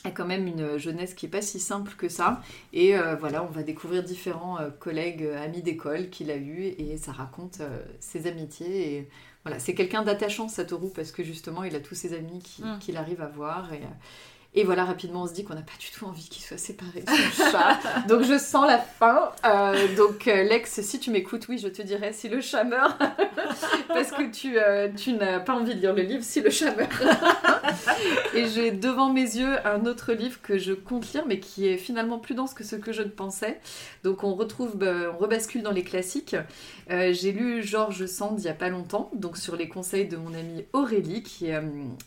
a 0.04 0.10
quand 0.10 0.26
même 0.26 0.46
une 0.48 0.78
jeunesse 0.78 1.14
qui 1.14 1.26
est 1.26 1.28
pas 1.28 1.42
si 1.42 1.60
simple 1.60 1.92
que 1.96 2.08
ça. 2.08 2.42
Et 2.72 2.96
euh, 2.98 3.14
voilà, 3.16 3.44
on 3.44 3.46
va 3.50 3.62
découvrir 3.62 4.02
différents 4.02 4.58
collègues, 4.80 5.24
amis 5.42 5.62
d'école 5.62 6.10
qu'il 6.10 6.30
a 6.30 6.36
eu 6.36 6.64
et 6.64 6.96
ça 6.96 7.12
raconte 7.12 7.60
ses 8.00 8.26
amitiés. 8.26 8.94
Et 8.96 9.08
voilà, 9.44 9.60
c'est 9.60 9.74
quelqu'un 9.74 10.02
d'attachant 10.02 10.48
Satoru 10.48 10.90
parce 10.92 11.12
que 11.12 11.22
justement, 11.22 11.62
il 11.62 11.76
a 11.76 11.80
tous 11.80 11.94
ses 11.94 12.14
amis 12.14 12.40
qui- 12.40 12.62
Mm. 12.64 12.78
qu'il 12.80 12.96
arrive 12.96 13.20
à 13.22 13.28
voir 13.28 13.72
et 13.72 13.82
et 14.54 14.64
voilà, 14.64 14.84
rapidement, 14.84 15.22
on 15.22 15.26
se 15.26 15.32
dit 15.32 15.44
qu'on 15.44 15.54
n'a 15.54 15.62
pas 15.62 15.78
du 15.78 15.90
tout 15.90 16.04
envie 16.04 16.28
qu'il 16.28 16.42
soit 16.42 16.58
séparé 16.58 17.00
de 17.00 17.08
son 17.08 17.50
chat. 17.50 17.78
Donc, 18.06 18.22
je 18.22 18.36
sens 18.36 18.66
la 18.66 18.76
fin. 18.76 19.32
Euh, 19.46 19.96
donc, 19.96 20.28
euh, 20.28 20.42
Lex, 20.42 20.82
si 20.82 21.00
tu 21.00 21.10
m'écoutes, 21.10 21.48
oui, 21.48 21.56
je 21.56 21.68
te 21.68 21.80
dirais 21.80 22.12
si 22.12 22.28
le 22.28 22.42
chat 22.42 22.62
meurt. 22.62 23.00
Parce 23.88 24.10
que 24.10 24.30
tu, 24.30 24.58
euh, 24.58 24.90
tu 24.94 25.14
n'as 25.14 25.40
pas 25.40 25.54
envie 25.54 25.74
de 25.74 25.80
lire 25.80 25.94
le 25.94 26.02
livre 26.02 26.22
si 26.22 26.42
le 26.42 26.50
chat 26.50 26.76
meurt. 26.76 26.92
Et 28.34 28.46
j'ai 28.46 28.72
devant 28.72 29.10
mes 29.10 29.22
yeux 29.22 29.56
un 29.66 29.86
autre 29.86 30.12
livre 30.12 30.42
que 30.42 30.58
je 30.58 30.74
compte 30.74 31.10
lire, 31.14 31.24
mais 31.26 31.40
qui 31.40 31.66
est 31.66 31.78
finalement 31.78 32.18
plus 32.18 32.34
dense 32.34 32.52
que 32.52 32.62
ce 32.62 32.76
que 32.76 32.92
je 32.92 33.00
ne 33.00 33.08
pensais. 33.08 33.58
Donc, 34.04 34.22
on 34.22 34.34
retrouve, 34.34 34.76
bah, 34.76 35.14
on 35.14 35.16
rebascule 35.16 35.62
dans 35.62 35.72
les 35.72 35.84
classiques. 35.84 36.36
Euh, 36.92 37.12
j'ai 37.12 37.32
lu 37.32 37.62
Georges 37.62 38.04
Sand 38.04 38.38
il 38.38 38.44
y 38.44 38.48
a 38.48 38.54
pas 38.54 38.68
longtemps, 38.68 39.10
donc 39.14 39.38
sur 39.38 39.56
les 39.56 39.66
conseils 39.66 40.06
de 40.06 40.18
mon 40.18 40.34
amie 40.34 40.64
Aurélie, 40.74 41.22
qui 41.22 41.50
euh, 41.50 41.62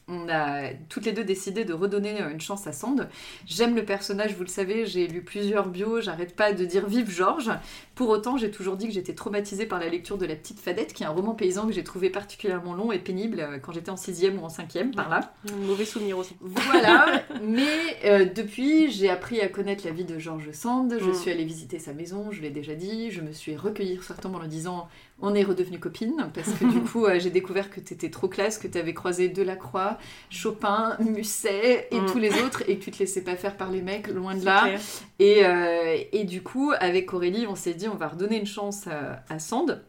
on 0.08 0.30
a 0.30 0.74
toutes 0.90 1.06
les 1.06 1.12
deux 1.12 1.24
décidé 1.24 1.66
de 1.66 1.74
redonner 1.74 2.22
euh, 2.22 2.30
une 2.30 2.42
chance 2.42 2.68
à 2.68 2.72
Sand. 2.72 3.10
J'aime 3.48 3.76
le 3.76 3.84
personnage, 3.84 4.36
vous 4.36 4.44
le 4.44 4.50
savez, 4.50 4.86
j'ai 4.86 5.08
lu 5.08 5.24
plusieurs 5.24 5.70
bios, 5.70 6.02
j'arrête 6.02 6.36
pas 6.36 6.54
de 6.54 6.66
dire 6.66 6.86
vive 6.86 7.10
Georges. 7.10 7.50
Pour 7.96 8.10
autant, 8.10 8.36
j'ai 8.38 8.52
toujours 8.52 8.76
dit 8.76 8.88
que 8.88 8.94
j'étais 8.94 9.14
traumatisée 9.16 9.66
par 9.66 9.80
la 9.80 9.88
lecture 9.88 10.18
de 10.18 10.26
La 10.26 10.36
Petite 10.36 10.60
Fadette, 10.60 10.92
qui 10.94 11.04
est 11.04 11.06
un 11.06 11.12
roman 11.12 11.34
paysan 11.34 11.66
que 11.66 11.72
j'ai 11.74 11.84
trouvé 11.84 12.10
particulièrement 12.10 12.74
long 12.74 12.92
et 12.92 13.00
pénible 13.00 13.40
euh, 13.40 13.58
quand 13.58 13.72
j'étais 13.72 13.90
en 13.90 13.96
sixième 13.98 14.38
ou 14.42 14.44
en 14.46 14.50
cinquième, 14.50 14.92
par 14.94 15.08
là. 15.10 15.34
Un 15.50 15.66
mauvais 15.66 15.86
souvenir 15.86 16.18
aussi. 16.18 16.36
Voilà, 16.42 17.24
mais 17.42 17.64
euh, 18.04 18.26
depuis, 18.26 18.92
j'ai 18.92 19.10
appris 19.10 19.40
à 19.40 19.48
connaître 19.48 19.86
la 19.86 19.92
vie 19.92 20.04
de 20.04 20.20
Georges 20.20 20.52
Sand. 20.52 20.98
Je 21.00 21.10
Mm. 21.10 21.14
suis 21.14 21.32
allée 21.32 21.46
visiter 21.46 21.80
sa 21.80 21.94
maison, 21.94 22.32
je 22.32 22.42
l'ai 22.42 22.50
déjà 22.50 22.76
dit. 22.76 23.12
Je 23.12 23.22
me 23.22 23.32
suis 23.32 23.56
recueillie 23.56 24.00
sur 24.04 24.16
tombe 24.18 24.36
en 24.36 24.40
lui 24.40 24.50
disant 24.50 24.88
on 25.22 25.34
est 25.34 25.44
redevenues 25.44 25.80
copines. 25.80 26.30
Parce 26.34 26.52
que 26.54 26.66
du 26.66 26.82
coup, 26.92 27.06
euh, 27.06 27.20
j'ai 27.20 27.30
découvert 27.30 27.70
que 27.70 27.80
t'étais 27.80 28.10
trop 28.10 28.28
classe, 28.28 28.58
que 28.58 28.68
t'avais 28.68 28.94
croisé 28.94 29.30
Delacroix, 29.30 29.98
Chopin, 30.30 30.98
Musset 31.00 31.88
et 31.92 32.00
Mm. 32.02 32.06
tous 32.08 32.20
les 32.20 32.42
autres, 32.42 32.64
et 32.68 32.78
que 32.78 32.84
tu 32.84 32.92
te 32.92 33.00
laissais 33.00 33.22
pas 33.24 33.36
faire 33.36 33.56
par 33.58 33.72
les 33.72 33.82
mecs, 33.82 34.08
loin 34.08 34.36
de 34.36 34.44
là. 34.46 34.68
Et, 35.20 35.46
euh, 35.46 35.98
et 36.12 36.24
du 36.26 36.42
coup, 36.44 36.72
avec 36.80 37.14
Aurélie, 37.14 37.46
on 37.48 37.56
s'est 37.56 37.74
dit 37.74 37.88
on 37.88 37.96
va 37.96 38.10
redonner 38.10 38.38
une 38.40 38.46
chance 38.46 38.88
à, 38.88 39.24
à 39.30 39.40
Sand. 39.40 39.84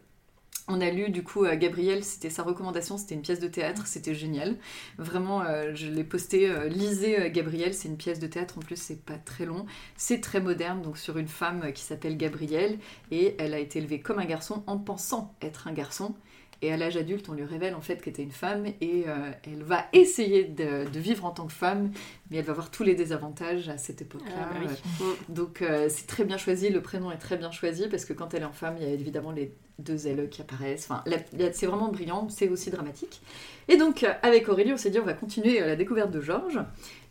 On 0.68 0.80
a 0.80 0.90
lu 0.90 1.10
du 1.10 1.22
coup 1.22 1.44
à 1.44 1.54
Gabriel, 1.54 2.02
c'était 2.02 2.28
sa 2.28 2.42
recommandation, 2.42 2.98
c'était 2.98 3.14
une 3.14 3.22
pièce 3.22 3.38
de 3.38 3.46
théâtre, 3.46 3.86
c'était 3.86 4.14
génial. 4.16 4.56
Vraiment, 4.98 5.42
euh, 5.42 5.72
je 5.76 5.86
l'ai 5.86 6.02
posté, 6.02 6.50
euh, 6.50 6.68
lisez 6.68 7.20
euh, 7.20 7.30
Gabriel, 7.30 7.72
c'est 7.72 7.86
une 7.86 7.96
pièce 7.96 8.18
de 8.18 8.26
théâtre, 8.26 8.58
en 8.58 8.60
plus 8.60 8.74
c'est 8.74 9.00
pas 9.00 9.16
très 9.16 9.46
long, 9.46 9.64
c'est 9.96 10.20
très 10.20 10.40
moderne, 10.40 10.82
donc 10.82 10.98
sur 10.98 11.18
une 11.18 11.28
femme 11.28 11.62
euh, 11.66 11.70
qui 11.70 11.82
s'appelle 11.84 12.16
Gabrielle, 12.16 12.80
et 13.12 13.36
elle 13.38 13.54
a 13.54 13.60
été 13.60 13.78
élevée 13.78 14.00
comme 14.00 14.18
un 14.18 14.24
garçon 14.24 14.64
en 14.66 14.76
pensant 14.76 15.36
être 15.40 15.68
un 15.68 15.72
garçon. 15.72 16.16
Et 16.62 16.72
à 16.72 16.76
l'âge 16.76 16.96
adulte, 16.96 17.28
on 17.28 17.34
lui 17.34 17.44
révèle 17.44 17.74
en 17.74 17.80
fait 17.80 17.96
qu'elle 17.96 18.12
était 18.12 18.22
une 18.22 18.30
femme 18.30 18.66
et 18.80 19.04
euh, 19.06 19.30
elle 19.44 19.62
va 19.62 19.84
essayer 19.92 20.44
de, 20.44 20.88
de 20.88 20.98
vivre 20.98 21.24
en 21.24 21.30
tant 21.30 21.46
que 21.46 21.52
femme, 21.52 21.90
mais 22.30 22.38
elle 22.38 22.44
va 22.44 22.54
voir 22.54 22.70
tous 22.70 22.82
les 22.82 22.94
désavantages 22.94 23.68
à 23.68 23.76
cette 23.76 24.02
époque-là. 24.02 24.30
Ah, 24.38 24.48
bah 24.52 24.60
oui. 24.66 24.74
Euh, 25.02 25.12
donc 25.28 25.60
euh, 25.60 25.88
c'est 25.90 26.06
très 26.06 26.24
bien 26.24 26.38
choisi, 26.38 26.70
le 26.70 26.80
prénom 26.80 27.10
est 27.10 27.18
très 27.18 27.36
bien 27.36 27.50
choisi 27.50 27.88
parce 27.88 28.04
que 28.04 28.12
quand 28.12 28.32
elle 28.32 28.42
est 28.42 28.46
en 28.46 28.52
femme, 28.52 28.76
il 28.78 28.86
y 28.86 28.90
a 28.90 28.92
évidemment 28.92 29.32
les 29.32 29.52
deux 29.78 30.06
L 30.06 30.30
qui 30.30 30.40
apparaissent. 30.40 30.88
Enfin, 30.90 31.04
c'est 31.52 31.66
vraiment 31.66 31.88
brillant, 31.88 32.28
c'est 32.30 32.48
aussi 32.48 32.70
dramatique. 32.70 33.20
Et 33.68 33.76
donc 33.76 34.06
avec 34.22 34.48
Aurélie, 34.48 34.72
on 34.72 34.78
s'est 34.78 34.90
dit 34.90 34.98
on 34.98 35.04
va 35.04 35.12
continuer 35.12 35.60
la 35.60 35.76
découverte 35.76 36.10
de 36.10 36.22
Georges. 36.22 36.60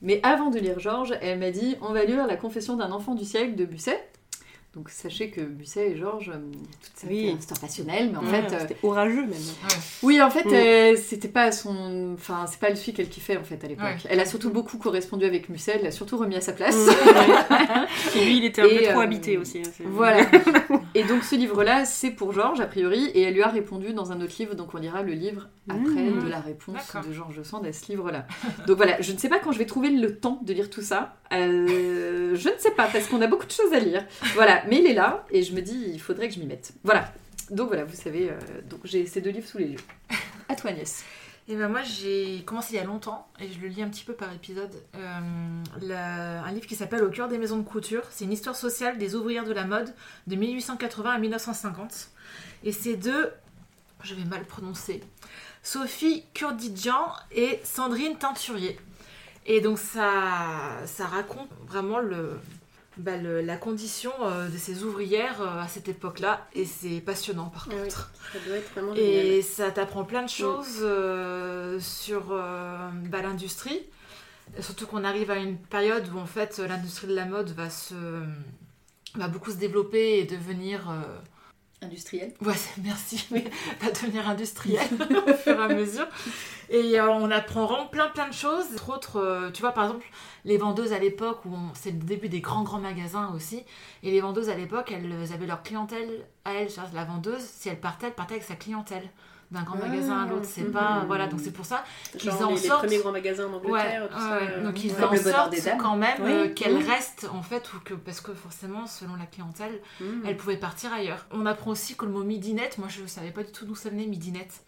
Mais 0.02 0.20
avant 0.24 0.50
de 0.50 0.58
lire 0.58 0.80
Georges, 0.80 1.14
elle 1.22 1.38
m'a 1.38 1.52
dit 1.52 1.76
on 1.82 1.94
va 1.94 2.06
lire 2.06 2.26
La 2.26 2.38
confession 2.38 2.76
d'un 2.76 2.92
enfant 2.92 3.14
du 3.14 3.26
siècle 3.26 3.56
de 3.56 3.66
Busset. 3.66 4.04
Donc 4.76 4.90
sachez 4.90 5.30
que 5.30 5.40
Busset 5.40 5.92
et 5.92 5.98
Georges, 5.98 6.30
euh, 6.30 6.40
toute 6.84 6.92
cette 6.96 7.10
Oui. 7.10 7.34
histoire 7.40 7.60
passionnelle, 7.62 8.10
mais 8.12 8.18
en 8.18 8.24
Ouais, 8.30 8.42
fait, 8.42 8.54
euh, 8.54 8.60
c'était 8.60 8.76
orageux 8.84 9.22
même. 9.22 9.32
oui, 10.04 10.22
en 10.22 10.30
fait, 10.30 10.44
Mm. 10.44 10.54
euh, 10.54 10.96
c'était 11.02 11.30
pas 11.30 11.54
son. 11.54 12.14
Enfin, 12.16 12.46
c'est 12.48 12.60
pas 12.60 12.70
le 12.70 12.76
celui 12.76 12.92
qu'elle 12.94 13.08
kiffait 13.08 13.38
en 13.38 13.44
fait 13.46 13.64
à 13.64 13.68
l'époque. 13.68 13.86
Ouais. 13.86 13.98
Elle 14.10 14.20
a 14.20 14.26
surtout 14.26 14.50
beaucoup 14.50 14.78
correspondu 14.78 15.24
avec 15.24 15.48
Musset, 15.48 15.76
elle 15.78 15.84
l'a 15.84 15.92
surtout 15.92 16.18
remis 16.18 16.36
à 16.36 16.42
sa 16.42 16.52
place. 16.52 16.76
Et 18.16 18.26
lui, 18.26 18.38
il 18.38 18.44
était 18.46 18.62
un 18.62 18.66
Et, 18.66 18.78
peu 18.80 18.84
trop 18.92 19.00
euh, 19.00 19.04
habité 19.04 19.38
aussi. 19.38 19.60
hein, 19.60 19.70
Voilà. 19.86 20.26
et 20.94 21.04
donc 21.04 21.24
ce 21.24 21.36
livre-là, 21.36 21.86
c'est 21.86 22.12
pour 22.12 22.34
Georges, 22.34 22.60
a 22.60 22.66
priori, 22.68 23.06
et 23.14 23.22
elle 23.22 23.34
lui 23.34 23.44
a 23.44 23.48
répondu 23.50 23.94
dans 23.94 24.12
un 24.12 24.20
autre 24.22 24.34
livre, 24.40 24.56
donc 24.56 24.74
on 24.74 24.78
lira 24.78 25.02
le 25.04 25.14
livre 25.14 25.48
après 25.70 25.86
Mmh. 26.06 26.24
de 26.24 26.30
la 26.30 26.40
réponse 26.42 26.96
de 27.08 27.14
Georges 27.14 27.42
Sand 27.44 27.66
à 27.66 27.74
ce 27.74 27.88
livre-là. 27.92 28.28
Donc 28.68 28.78
voilà, 28.78 29.02
je 29.02 29.12
ne 29.14 29.18
sais 29.18 29.30
pas 29.30 29.40
quand 29.40 29.52
je 29.52 29.58
vais 29.58 29.66
trouver 29.66 29.90
le 29.90 30.18
temps 30.18 30.40
de 30.44 30.54
lire 30.54 30.70
tout 30.70 30.82
ça. 30.82 31.16
Euh, 31.34 32.36
je 32.36 32.50
ne 32.50 32.54
sais 32.60 32.72
pas, 32.72 32.88
parce 32.92 33.08
qu'on 33.08 33.22
a 33.22 33.28
beaucoup 33.28 33.46
de 33.48 33.52
choses 33.52 33.74
à 33.74 33.80
lire. 33.80 34.06
Voilà, 34.36 34.64
mais 34.68 34.80
il 34.80 34.86
est 34.88 34.94
là, 34.94 35.26
et 35.32 35.44
je 35.44 35.54
me 35.54 35.62
dis, 35.62 35.86
il 35.94 36.00
faudrait 36.02 36.28
que 36.30 36.36
je 36.36 36.40
m'y 36.40 36.46
mette. 36.46 36.74
Voilà. 36.84 37.12
Donc 37.52 37.68
voilà, 37.68 37.84
vous 37.86 37.96
savez, 37.96 38.30
euh, 38.32 38.36
donc 38.70 38.80
j'ai 38.86 39.06
ces 39.06 39.22
deux 39.22 39.30
livres 39.30 39.48
sous 39.48 39.58
les 39.60 39.68
yeux. 39.68 39.80
À 40.50 40.56
toi, 40.56 40.72
Agnès. 40.72 41.04
Et 41.48 41.56
ben 41.56 41.68
moi 41.70 41.84
j'ai 41.84 42.42
commencé 42.44 42.74
il 42.74 42.78
y 42.78 42.80
a 42.80 42.84
longtemps 42.84 43.28
et 43.40 43.52
je 43.52 43.60
le 43.60 43.68
lis 43.68 43.84
un 43.84 43.90
petit 43.90 44.04
peu 44.04 44.14
par 44.14 44.34
épisode. 44.34 44.72
Euh, 44.96 45.20
la- 45.82 46.44
un 46.44 46.52
livre 46.52 46.66
qui 46.66 46.76
s'appelle 46.76 47.04
Au 47.04 47.10
cœur 47.12 47.28
des 47.28 47.38
maisons 47.38 47.58
de 47.58 47.64
couture. 47.64 48.02
C'est 48.10 48.26
une 48.26 48.32
histoire 48.32 48.56
sociale 48.56 48.98
des 48.98 49.14
ouvrières 49.14 49.44
de 49.44 49.54
la 49.54 49.64
mode 49.64 49.94
de 50.26 50.36
1880 50.36 51.12
à 51.12 51.18
1950. 51.20 52.10
Et 52.64 52.72
c'est 52.72 52.96
de, 52.96 53.30
je 54.02 54.16
vais 54.16 54.26
mal 54.26 54.44
prononcer, 54.46 55.02
Sophie 55.62 56.24
Kurdidjian 56.34 57.12
et 57.32 57.60
Sandrine 57.64 58.18
Teinturier. 58.18 58.80
Et 59.46 59.62
donc 59.62 59.78
ça, 59.78 60.12
ça 60.88 61.06
raconte 61.06 61.50
vraiment 61.68 62.00
le, 62.00 62.40
bah, 62.98 63.18
le- 63.18 63.42
la 63.42 63.58
condition 63.58 64.12
euh, 64.24 64.48
de 64.50 64.58
ces 64.58 64.84
ouvrières 64.84 65.42
euh, 65.42 65.60
à 65.62 65.68
cette 65.68 65.88
époque-là. 65.90 66.48
Et 66.54 66.66
c'est 66.66 67.02
passionnant 67.02 67.50
par 67.50 67.68
Ah 67.70 67.74
oui, 67.76 67.82
contre. 67.84 68.12
ça 68.34 68.40
doit 68.48 68.58
être 68.58 68.72
vraiment 68.74 68.94
Et 68.96 69.42
ça 69.42 69.72
t'apprend 69.72 70.04
plein 70.06 70.24
de 70.24 70.30
choses 70.30 70.80
euh, 70.82 71.80
sur 71.80 72.28
bah, 72.28 73.22
l'industrie. 73.22 73.82
Surtout 74.60 74.86
qu'on 74.88 75.04
arrive 75.04 75.32
à 75.32 75.38
une 75.38 75.58
période 75.58 76.08
où 76.14 76.20
en 76.20 76.26
fait 76.28 76.60
l'industrie 76.60 77.08
de 77.08 77.16
la 77.16 77.26
mode 77.26 77.50
va 77.52 77.70
se 77.70 77.96
va 79.16 79.28
beaucoup 79.28 79.52
se 79.52 79.58
développer 79.58 80.20
et 80.20 80.26
devenir. 80.26 80.82
Industriel. 81.86 82.34
Ouais, 82.42 82.54
merci, 82.84 83.26
mais 83.32 83.44
va 83.82 83.92
devenir 83.92 84.28
industriel 84.30 84.88
au 85.28 85.34
fur 85.34 85.60
et 85.60 85.64
à 85.64 85.68
mesure. 85.68 86.08
Et 86.70 87.00
euh, 87.00 87.10
on 87.12 87.30
apprend 87.32 87.66
vraiment 87.66 87.88
plein 87.88 88.08
plein 88.10 88.28
de 88.28 88.34
choses. 88.34 88.66
Entre 88.74 88.90
autres, 88.90 89.18
euh, 89.20 89.52
tu 89.52 89.62
vois, 89.62 89.72
par 89.72 89.86
exemple, 89.86 90.06
les 90.46 90.58
vendeuses 90.58 90.94
à 90.94 91.00
l'époque, 91.00 91.46
où 91.46 91.54
on- 91.54 91.74
c'est 91.76 91.92
le 91.92 91.98
début 92.00 92.28
des 92.30 92.42
grands 92.42 92.64
grands 92.64 92.80
magasins 92.80 93.32
aussi, 93.36 93.64
et 94.04 94.12
les 94.12 94.20
vendeuses 94.22 94.50
à 94.50 94.56
l'époque, 94.56 94.92
elles, 94.92 95.12
elles 95.12 95.34
avaient 95.34 95.46
leur 95.48 95.62
clientèle 95.64 96.26
à 96.44 96.54
elles. 96.54 96.70
La 96.94 97.06
vendeuse, 97.06 97.42
si 97.44 97.70
elle 97.70 97.80
partait, 97.80 98.08
elle 98.08 98.14
partait 98.14 98.34
avec 98.36 98.46
sa 98.46 98.56
clientèle 98.56 99.08
d'un 99.56 99.64
grand 99.64 99.78
Ah, 99.82 99.88
magasin 99.88 100.24
à 100.24 100.28
l'autre. 100.28 100.46
C'est 100.48 100.72
pas. 100.72 101.00
mhm. 101.02 101.08
Voilà, 101.08 101.28
donc 101.28 101.40
c'est 101.44 101.52
pour 101.52 101.66
ça 101.66 101.84
qu'ils 102.18 102.30
en 102.32 102.50
les, 102.50 102.56
les 102.56 102.68
sortent. 102.68 102.86
premiers 102.86 103.00
grands 103.00 103.12
magasins 103.12 103.46
Ouais, 103.48 103.52
d'Angleterre, 103.52 104.10
tout 104.10 104.20
ça. 104.20 104.38
ouais, 104.38 104.48
euh, 104.52 104.64
donc 104.64 104.84
ils 104.84 104.92
en 105.04 105.16
sortent 105.16 105.56
quand 105.80 105.96
même 105.96 106.18
Oui, 106.22 106.32
euh, 106.32 106.54
qu'elles 106.54 106.76
oui. 106.78 106.84
restent 106.84 107.28
en 107.34 107.42
fait 107.42 107.74
ou 107.74 107.80
que 107.84 107.94
parce 107.96 108.22
que 108.22 108.34
forcément 108.34 108.86
selon 108.88 109.16
la 109.16 109.26
clientèle 109.26 109.82
mm. 110.00 110.22
elle 110.26 110.38
pouvait 110.38 110.58
partir 110.58 110.94
ailleurs. 110.94 111.26
On 111.32 111.46
apprend 111.46 111.72
aussi 111.72 111.96
que 111.96 112.06
le 112.06 112.12
mot 112.12 112.24
midinette, 112.24 112.78
moi 112.78 112.88
je 112.90 113.02
ne 113.02 113.08
savais 113.08 113.32
pas 113.32 113.44
du 113.44 113.52
tout 113.52 113.66
d'où 113.66 113.76
ça 113.76 113.90
venait 113.90 114.06
midinette. 114.06 114.62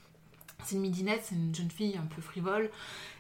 C'est 0.66 0.76
une 0.76 0.82
midinette, 0.82 1.22
c'est 1.24 1.36
une 1.36 1.54
jeune 1.54 1.70
fille 1.70 1.98
un 1.98 2.08
peu 2.14 2.22
frivole. 2.22 2.70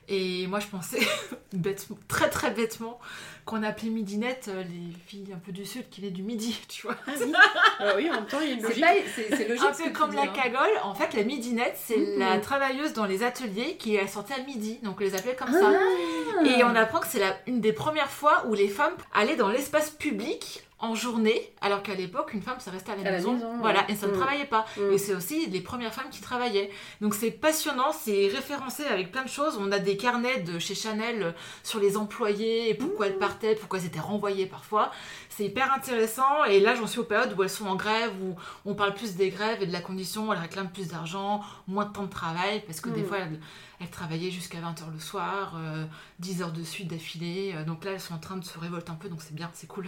Et 0.09 0.47
moi 0.47 0.59
je 0.59 0.67
pensais 0.67 0.99
bêtement, 1.53 1.97
très 2.07 2.29
très 2.29 2.51
bêtement 2.51 2.99
qu'on 3.45 3.63
appelait 3.63 3.89
midinette 3.89 4.49
euh, 4.49 4.63
les 4.63 4.93
filles 5.05 5.31
un 5.34 5.38
peu 5.39 5.51
du 5.53 5.65
sud 5.65 5.89
qui 5.89 6.01
venaient 6.01 6.11
du 6.11 6.21
midi, 6.23 6.59
tu 6.67 6.84
vois. 6.88 6.95
Ah 7.07 7.11
oui. 7.19 7.34
Ah 7.79 7.93
oui, 7.95 8.09
en 8.09 8.13
même 8.15 8.25
temps, 8.27 8.39
il 8.41 8.49
y 8.49 8.51
a 8.51 8.55
une 8.55 8.61
C'est 8.61 9.47
logique. 9.47 9.63
c'est-. 9.73 9.84
Un 9.84 9.89
peu 9.89 9.97
comme 9.97 10.13
la 10.13 10.23
hein. 10.23 10.34
cagole, 10.34 10.69
en 10.84 10.93
fait 10.93 11.13
la 11.13 11.23
midinette 11.23 11.75
c'est 11.77 11.97
Mhm. 11.97 12.19
la 12.19 12.39
travailleuse 12.39 12.93
dans 12.93 13.05
les 13.05 13.23
ateliers 13.23 13.77
qui 13.77 13.97
sortait 14.07 14.35
à 14.35 14.43
midi, 14.43 14.79
donc 14.84 14.97
on 14.99 15.03
les 15.03 15.15
appelait 15.15 15.35
comme 15.35 15.49
Ah. 15.53 15.59
ça. 15.59 16.45
Et 16.45 16.63
on 16.63 16.75
apprend 16.75 16.99
que 16.99 17.07
c'est 17.07 17.21
une 17.47 17.61
des 17.61 17.73
premières 17.73 18.11
fois 18.11 18.45
où 18.47 18.53
les 18.53 18.67
femmes 18.69 18.93
allaient 19.13 19.35
dans 19.35 19.49
l'espace 19.49 19.89
public 19.89 20.63
en 20.80 20.94
journée, 20.94 21.52
alors 21.62 21.82
qu'à 21.82 21.95
l'époque, 21.95 22.34
une 22.36 22.41
femme, 22.44 22.60
ça 22.60 22.70
restait 22.70 22.91
à 22.91 22.95
la 22.95 23.02
À 23.02 23.06
la 23.06 23.12
maison. 23.14 23.34
ouais. 23.34 23.41
voilà, 23.62 23.90
et 23.90 23.95
ça 23.95 24.06
ne 24.06 24.12
Mm. 24.12 24.16
travaillait 24.18 24.45
pas. 24.45 24.66
Mm. 24.78 24.91
Et 24.94 24.98
c'est 24.99 25.16
aussi 25.16 25.48
les 25.48 25.60
premières 25.62 25.91
femmes 25.94 26.10
qui 26.12 26.22
travaillaient. 26.22 26.70
Donc 27.02 27.16
c'est 27.16 27.32
passionnant, 27.32 27.91
c'est 27.91 28.28
référencé 28.28 28.86
avec 28.86 29.12
plein 29.12 29.24
de 29.24 29.30
choses. 29.30 29.58
On 29.60 29.72
a 29.72 29.80
des 29.80 29.98
carnets 29.98 30.41
de 30.41 30.60
chez 30.60 30.76
Chanel 30.76 31.24
euh, 31.24 31.32
sur 31.64 31.80
les 31.80 31.98
employés, 31.98 32.70
et 32.70 32.76
pourquoi 32.76 33.08
elles 33.08 33.18
partaient, 33.18 33.56
pourquoi 33.56 33.80
elles 33.80 33.86
étaient 33.86 33.99
renvoyées 33.99 34.45
parfois. 34.45 34.91
C'est 35.30 35.45
hyper 35.45 35.74
intéressant. 35.74 36.44
Et 36.45 36.60
là, 36.60 36.76
j'en 36.76 36.86
suis 36.88 36.99
aux 36.99 37.04
périodes 37.06 37.34
où 37.38 37.41
elles 37.41 37.49
sont 37.49 37.66
en 37.68 37.76
grève, 37.76 38.12
où 38.22 38.36
on 38.66 38.76
parle 38.76 38.94
plus 38.94 39.16
des 39.16 39.30
grèves 39.30 39.64
et 39.64 39.66
de 39.66 39.74
la 39.74 39.82
condition, 39.82 40.32
elles 40.32 40.40
réclament 40.40 40.70
plus 40.72 40.90
d'argent, 40.90 41.41
moins 41.68 41.86
de 41.86 41.94
temps 41.94 42.04
de 42.04 42.10
travail, 42.12 42.64
parce 42.68 42.82
que 42.82 42.90
des 42.90 43.02
Mm. 43.02 43.06
fois, 43.08 43.18
elles, 43.18 43.40
elles 43.80 43.90
travaillaient 43.90 44.32
jusqu'à 44.32 44.60
20h 44.60 44.91
le 44.91 44.99
soir, 44.99 45.54
euh, 45.58 45.86
10 46.20 46.41
heures 46.41 46.52
de 46.52 46.64
suite 46.64 46.88
d'affilée. 46.88 47.54
Euh, 47.56 47.64
Donc 47.64 47.84
là, 47.86 47.91
elles 47.91 47.99
sont 48.02 48.14
en 48.16 48.20
train 48.20 48.38
de 48.38 48.44
se 48.45 48.58
révolter 48.58 48.91
un 48.91 48.95
peu, 48.95 49.08
donc 49.10 49.22
c'est 49.22 49.36
bien, 49.36 49.49
c'est 49.54 49.68
cool. 49.68 49.88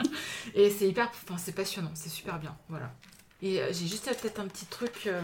et 0.54 0.70
c'est 0.70 0.88
hyper, 0.88 1.08
enfin, 1.08 1.36
c'est 1.38 1.52
passionnant, 1.54 1.90
c'est 1.94 2.08
super 2.10 2.38
bien, 2.38 2.56
voilà. 2.68 2.92
Et 3.42 3.60
euh, 3.60 3.68
j'ai 3.72 3.86
juste 3.86 4.08
euh, 4.08 4.14
peut-être 4.14 4.38
un 4.40 4.46
petit 4.46 4.66
truc 4.66 5.06
euh, 5.06 5.20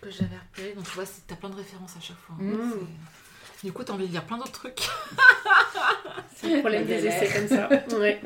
que 0.00 0.10
j'avais 0.10 0.36
repéré. 0.36 0.72
Donc 0.74 0.84
tu 0.84 0.92
vois, 0.92 1.04
t'as 1.26 1.36
plein 1.36 1.50
de 1.50 1.56
références 1.56 1.96
à 1.96 2.00
chaque 2.00 2.16
fois. 2.18 2.36
hein. 2.40 2.44
Mm. 2.44 2.72
C'est- 3.56 3.66
Du 3.66 3.72
coup, 3.72 3.82
t'as 3.82 3.92
envie 3.92 4.06
de 4.06 4.12
lire 4.12 4.24
plein 4.24 4.38
d'autres 4.38 4.52
trucs. 4.52 4.88
C'est 6.36 6.54
le 6.54 6.60
problème 6.60 6.86
des 6.86 7.04
essais 7.06 7.28
comme 7.32 7.48
ça. 7.48 7.68
Ouais. 7.98 8.20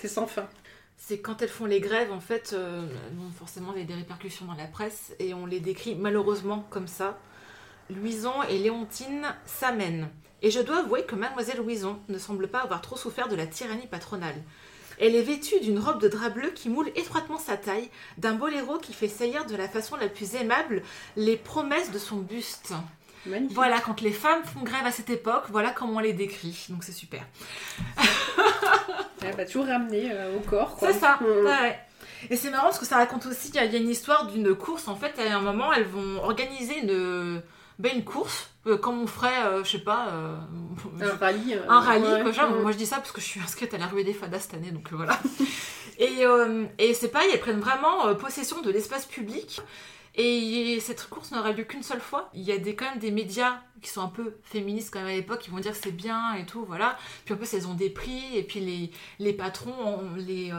C'est 0.00 0.06
sans 0.08 0.28
fin. 0.28 0.46
C'est 0.96 1.18
quand 1.18 1.42
elles 1.42 1.48
font 1.48 1.64
les 1.66 1.80
grèves, 1.80 2.12
en 2.12 2.20
fait, 2.20 2.52
euh, 2.52 2.86
elles 3.10 3.18
ont 3.18 3.30
forcément 3.32 3.72
des, 3.72 3.82
des 3.82 3.94
répercussions 3.94 4.46
dans 4.46 4.54
la 4.54 4.66
presse 4.68 5.12
et 5.18 5.34
on 5.34 5.46
les 5.46 5.58
décrit 5.58 5.96
malheureusement 5.96 6.64
comme 6.70 6.86
ça. 6.86 7.18
Louison 7.94 8.42
et 8.48 8.58
Léontine 8.58 9.26
s'amènent. 9.46 10.08
Et 10.42 10.50
je 10.50 10.60
dois 10.60 10.78
avouer 10.78 11.04
que 11.04 11.14
mademoiselle 11.14 11.58
Louison 11.58 12.00
ne 12.08 12.18
semble 12.18 12.48
pas 12.48 12.60
avoir 12.60 12.80
trop 12.82 12.96
souffert 12.96 13.28
de 13.28 13.36
la 13.36 13.46
tyrannie 13.46 13.86
patronale. 13.86 14.34
Elle 15.00 15.14
est 15.16 15.22
vêtue 15.22 15.58
d'une 15.60 15.78
robe 15.78 16.00
de 16.00 16.08
drap 16.08 16.30
bleu 16.30 16.50
qui 16.50 16.68
moule 16.68 16.90
étroitement 16.96 17.38
sa 17.38 17.56
taille, 17.56 17.88
d'un 18.18 18.34
boléro 18.34 18.78
qui 18.78 18.92
fait 18.92 19.08
saillir 19.08 19.46
de 19.46 19.56
la 19.56 19.68
façon 19.68 19.96
la 19.96 20.08
plus 20.08 20.34
aimable 20.34 20.82
les 21.16 21.36
promesses 21.36 21.90
de 21.92 21.98
son 21.98 22.16
buste. 22.16 22.72
Magnifique. 23.24 23.54
Voilà, 23.54 23.80
quand 23.80 24.00
les 24.00 24.10
femmes 24.12 24.42
font 24.44 24.62
grève 24.64 24.84
à 24.84 24.90
cette 24.90 25.10
époque, 25.10 25.44
voilà 25.50 25.70
comment 25.70 25.94
on 25.96 26.00
les 26.00 26.12
décrit. 26.12 26.66
Donc 26.68 26.82
c'est 26.84 26.92
super. 26.92 27.22
Elle 29.24 29.36
va 29.36 29.44
toujours 29.44 29.66
ramener 29.66 30.10
euh, 30.12 30.36
au 30.36 30.40
corps. 30.40 30.76
C'est 30.80 30.92
ça. 30.92 31.18
Mm. 31.20 31.46
ouais. 31.46 31.78
Et 32.30 32.36
c'est 32.36 32.50
marrant 32.50 32.64
parce 32.66 32.78
que 32.78 32.84
ça 32.86 32.96
raconte 32.96 33.26
aussi, 33.26 33.48
il 33.48 33.54
y, 33.54 33.58
a- 33.58 33.64
il 33.64 33.72
y 33.72 33.76
a 33.76 33.78
une 33.78 33.88
histoire 33.88 34.26
d'une 34.26 34.54
course. 34.54 34.88
En 34.88 34.96
fait, 34.96 35.18
à 35.20 35.36
un 35.36 35.40
moment, 35.40 35.72
elles 35.72 35.86
vont 35.86 36.22
organiser 36.22 36.78
une, 36.78 37.42
ben, 37.78 37.92
une 37.96 38.04
course, 38.04 38.50
euh, 38.66 38.76
comme 38.76 39.00
on 39.02 39.06
ferait, 39.06 39.44
euh, 39.44 39.64
je 39.64 39.70
sais 39.70 39.78
pas, 39.78 40.08
euh, 40.08 40.36
Un 41.00 41.16
rallye. 41.16 41.54
euh, 41.56 41.68
un 41.68 41.80
rallye. 41.80 42.04
ouais. 42.04 42.22
quoi, 42.22 42.32
genre. 42.32 42.50
Moi, 42.60 42.72
je 42.72 42.76
dis 42.76 42.86
ça 42.86 42.96
parce 42.96 43.12
que 43.12 43.20
je 43.20 43.26
suis 43.26 43.40
inscrite 43.40 43.74
à 43.74 43.78
la 43.78 43.86
rue 43.86 44.04
des 44.04 44.12
Fadas 44.12 44.40
cette 44.40 44.54
année, 44.54 44.70
donc 44.70 44.92
euh, 44.92 44.96
voilà. 44.96 45.18
et 45.98 46.24
et 46.78 46.94
c'est 46.94 47.08
pareil, 47.08 47.30
elles 47.32 47.40
prennent 47.40 47.60
vraiment 47.60 48.14
possession 48.14 48.60
de 48.62 48.70
l'espace 48.70 49.06
public. 49.06 49.60
Et 50.14 50.78
cette 50.80 51.08
course 51.08 51.30
n'aura 51.32 51.52
lieu 51.52 51.64
qu'une 51.64 51.82
seule 51.82 52.00
fois. 52.00 52.28
Il 52.34 52.42
y 52.42 52.52
a 52.52 52.58
des, 52.58 52.76
quand 52.76 52.84
même 52.84 52.98
des 52.98 53.10
médias 53.10 53.60
qui 53.80 53.88
sont 53.88 54.02
un 54.02 54.08
peu 54.08 54.36
féministes 54.42 54.92
quand 54.92 55.00
même 55.00 55.08
à 55.08 55.12
l'époque, 55.12 55.38
qui 55.40 55.48
vont 55.48 55.58
dire 55.58 55.72
que 55.72 55.78
c'est 55.82 55.90
bien 55.90 56.34
et 56.34 56.44
tout, 56.44 56.66
voilà. 56.66 56.98
Puis 57.24 57.32
en 57.32 57.38
plus, 57.38 57.54
elles 57.54 57.66
ont 57.66 57.72
des 57.72 57.88
prix, 57.88 58.36
et 58.36 58.42
puis 58.42 58.60
les, 58.60 58.90
les 59.18 59.32
patrons 59.32 59.72
on 59.72 60.14
les, 60.16 60.52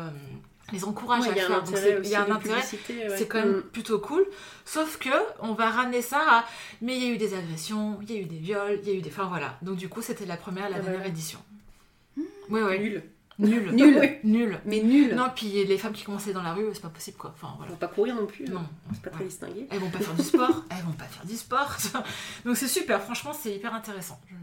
les 0.72 0.84
encouragent 0.85 1.26
Ouais, 1.27 1.31
à 1.31 1.35
faire. 1.48 1.64
Donc 1.64 1.76
il 2.03 2.10
y 2.10 2.15
a 2.15 2.23
un 2.23 2.31
intérêt. 2.31 2.61
ouais. 2.61 3.18
C'est 3.18 3.27
quand 3.27 3.40
même 3.40 3.57
Mm. 3.57 3.61
plutôt 3.64 3.99
cool. 3.99 4.26
Sauf 4.65 4.98
que 4.98 5.10
on 5.41 5.53
va 5.53 5.69
ramener 5.69 6.02
ça 6.02 6.19
à. 6.30 6.45
Mais 6.81 6.95
il 6.98 7.03
y 7.03 7.07
a 7.07 7.14
eu 7.14 7.18
des 7.18 7.34
agressions, 7.35 7.99
il 8.02 8.11
y 8.11 8.18
a 8.18 8.22
eu 8.22 8.26
des 8.26 8.38
viols, 8.38 8.80
il 8.84 8.90
y 8.90 8.91
a 8.91 8.95
eu 8.95 9.02
des. 9.02 9.10
Enfin 9.10 9.26
voilà. 9.26 9.57
Donc 9.61 9.76
du 9.77 9.90
coup, 9.90 10.02
c'était 10.02 10.26
la 10.26 10.38
première, 10.38 10.69
la 10.69 10.77
Ah, 10.77 10.80
dernière 10.80 10.94
voilà. 10.99 11.07
édition. 11.10 11.40
Ouais, 12.49 12.61
ouais. 12.64 12.80
Nul. 12.80 13.03
Nul. 13.40 13.72
Nul. 13.73 14.19
Nul. 14.23 14.60
Mais 14.65 14.81
nul. 14.81 15.15
Non, 15.15 15.27
puis 15.35 15.48
les 15.65 15.77
femmes 15.77 15.94
qui 15.94 16.03
commençaient 16.03 16.34
dans 16.34 16.44
la 16.44 16.53
rue, 16.53 16.65
c'est 16.73 16.81
pas 16.81 16.90
possible 16.90 17.18
quoi. 17.18 17.34
Enfin 17.35 17.53
voilà. 17.57 17.72
va 17.72 17.77
pas 17.77 17.88
courir 17.88 18.15
non 18.15 18.26
plus. 18.26 18.45
Non. 18.45 18.61
C'est 18.94 19.02
pas 19.02 19.10
très 19.10 19.26
distingué. 19.26 19.68
Elles 19.72 19.80
vont 19.80 19.90
pas 19.90 19.99
faire 19.99 20.14
du 20.14 20.23
sport. 20.23 20.64
Elles 20.69 20.84
vont 20.85 20.91
pas 20.94 21.06
faire 21.06 21.26
du 21.26 21.35
sport. 21.35 21.76
Donc 22.45 22.57
c'est 22.57 22.68
super. 22.68 23.02
Franchement, 23.02 23.34
c'est 23.34 23.56
hyper 23.56 23.73
intéressant. 23.73 24.19
Je- 24.30 24.35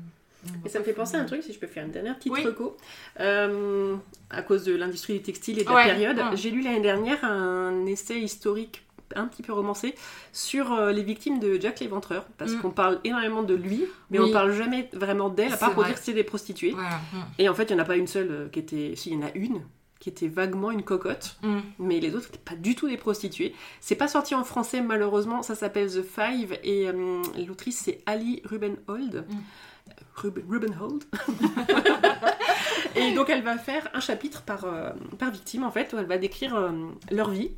Et 0.64 0.68
ça 0.68 0.78
me 0.78 0.84
fait 0.84 0.92
penser 0.92 1.16
à 1.16 1.20
un 1.20 1.24
truc, 1.24 1.42
si 1.42 1.52
je 1.52 1.58
peux 1.58 1.66
faire 1.66 1.84
une 1.84 1.90
dernière 1.92 2.16
petite 2.16 2.32
Oui. 2.32 2.44
reco. 2.44 2.76
Euh, 3.20 3.96
à 4.30 4.42
cause 4.42 4.64
de 4.64 4.74
l'industrie 4.74 5.14
du 5.14 5.22
textile 5.22 5.58
et 5.58 5.64
de 5.64 5.68
la 5.70 5.84
période, 5.84 6.16
ouais. 6.16 6.36
j'ai 6.36 6.50
lu 6.50 6.62
l'année 6.62 6.80
dernière 6.80 7.24
un 7.24 7.84
essai 7.86 8.18
historique 8.20 8.84
un 9.16 9.26
petit 9.26 9.42
peu 9.42 9.52
romancé 9.52 9.96
sur 10.32 10.72
euh, 10.72 10.92
les 10.92 11.02
victimes 11.02 11.40
de 11.40 11.60
Jack 11.60 11.80
l'Éventreur. 11.80 12.26
Parce 12.38 12.52
Mm. 12.52 12.60
qu'on 12.60 12.70
parle 12.70 13.00
énormément 13.02 13.42
de 13.42 13.54
lui, 13.54 13.84
mais 14.10 14.20
Oui. 14.20 14.26
on 14.28 14.32
parle 14.32 14.52
jamais 14.52 14.88
vraiment 14.92 15.28
d'elle, 15.30 15.52
à 15.52 15.56
part 15.56 15.72
pour 15.72 15.82
vrai. 15.82 15.90
dire 15.90 15.98
que 15.98 16.04
c'est 16.04 16.12
des 16.12 16.22
prostituées. 16.24 16.70
Voilà. 16.70 17.00
Mm. 17.12 17.16
Et 17.40 17.48
en 17.48 17.54
fait, 17.54 17.64
il 17.64 17.74
n'y 17.74 17.80
en 17.80 17.82
a 17.82 17.86
pas 17.86 17.96
une 17.96 18.06
seule 18.06 18.30
euh, 18.30 18.48
qui 18.48 18.60
était. 18.60 18.92
Si, 18.96 19.10
il 19.10 19.14
y 19.14 19.22
en 19.22 19.26
a 19.26 19.32
une 19.34 19.62
qui 19.98 20.08
était 20.08 20.28
vaguement 20.28 20.70
une 20.70 20.82
cocotte, 20.84 21.36
Mm. 21.42 21.58
mais 21.80 21.98
les 22.00 22.14
autres 22.14 22.26
n'étaient 22.26 22.38
pas 22.38 22.54
du 22.54 22.74
tout 22.76 22.88
des 22.88 22.96
prostituées. 22.96 23.52
C'est 23.80 23.96
pas 23.96 24.08
sorti 24.08 24.34
en 24.36 24.44
français, 24.44 24.80
malheureusement. 24.80 25.42
Ça 25.42 25.54
s'appelle 25.56 25.90
The 25.90 26.02
Five, 26.02 26.56
et 26.62 26.88
euh, 26.88 27.20
l'autrice, 27.46 27.80
c'est 27.84 28.00
Ali 28.06 28.40
Rubenhold. 28.44 29.24
Mm. 29.28 29.34
Ruben, 30.14 30.44
Rubenhold. 30.48 31.04
et 32.96 33.14
donc, 33.14 33.30
elle 33.30 33.42
va 33.42 33.56
faire 33.58 33.88
un 33.94 34.00
chapitre 34.00 34.42
par, 34.42 34.64
euh, 34.64 34.90
par 35.18 35.30
victime, 35.30 35.64
en 35.64 35.70
fait, 35.70 35.92
où 35.92 35.98
elle 35.98 36.06
va 36.06 36.18
décrire 36.18 36.54
euh, 36.54 36.70
leur 37.10 37.30
vie. 37.30 37.52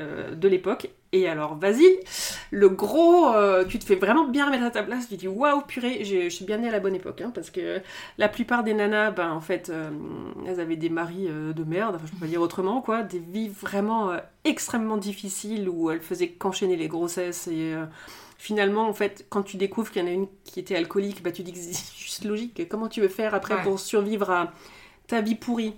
euh, 0.00 0.36
de 0.36 0.46
l'époque 0.46 0.90
et 1.10 1.28
alors 1.28 1.56
vas-y 1.56 1.98
le 2.52 2.68
gros 2.68 3.32
tu 3.68 3.80
te 3.80 3.84
fais 3.84 3.96
vraiment 3.96 4.28
bien 4.28 4.46
remettre 4.46 4.62
à 4.62 4.70
ta 4.70 4.84
place 4.84 5.08
tu 5.08 5.16
te 5.16 5.20
dis 5.20 5.26
waouh 5.26 5.62
purée 5.62 6.04
je 6.04 6.28
suis 6.28 6.44
bien 6.44 6.58
née 6.58 6.68
à 6.68 6.70
la 6.70 6.78
bonne 6.78 6.94
époque 6.94 7.20
hein, 7.20 7.32
parce 7.34 7.50
que 7.50 7.80
la 8.16 8.28
plupart 8.28 8.62
des 8.62 8.74
nanas, 8.74 9.10
ben, 9.10 9.32
en 9.32 9.40
fait, 9.40 9.72
elles 10.46 10.60
avaient 10.60 10.76
des 10.76 10.90
maris 10.90 11.26
de 11.26 11.64
merde, 11.64 11.96
enfin, 11.96 12.04
je 12.06 12.12
peux 12.12 12.18
pas 12.18 12.26
dire 12.26 12.40
autrement, 12.42 12.80
quoi, 12.80 13.02
des 13.02 13.18
vies 13.18 13.48
vraiment 13.48 14.12
extrêmement 14.44 14.98
difficiles 14.98 15.68
où 15.68 15.90
elles 15.90 16.02
faisaient 16.02 16.28
qu'enchaîner 16.28 16.76
les 16.76 16.88
grossesses 16.88 17.48
et 17.48 17.74
finalement, 18.38 18.88
en 18.88 18.94
fait, 18.94 19.26
quand 19.28 19.42
tu 19.42 19.58
découvres 19.58 19.90
qu'il 19.90 20.00
y 20.00 20.04
en 20.06 20.08
a 20.08 20.12
une 20.12 20.28
qui 20.44 20.60
était 20.60 20.76
alcoolique, 20.76 21.22
bah, 21.22 21.32
tu 21.32 21.42
dis 21.42 21.52
que 21.52 21.58
c'est 21.58 21.74
juste 21.98 22.24
logique. 22.24 22.66
Comment 22.70 22.88
tu 22.88 23.00
veux 23.02 23.08
faire 23.08 23.34
après 23.34 23.56
Ouais. 23.56 23.62
pour 23.62 23.78
survivre 23.78 24.30
à 24.30 24.52
ta 25.06 25.20
vie 25.20 25.34
pourrie? 25.34 25.74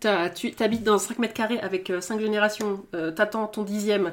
Tu 0.00 0.52
habites 0.60 0.82
dans 0.82 0.98
5 0.98 1.18
mètres 1.18 1.34
carrés 1.34 1.60
avec 1.60 1.92
5 2.00 2.20
générations, 2.20 2.84
euh, 2.94 3.12
t'attends 3.12 3.46
ton 3.46 3.62
dixième, 3.62 4.12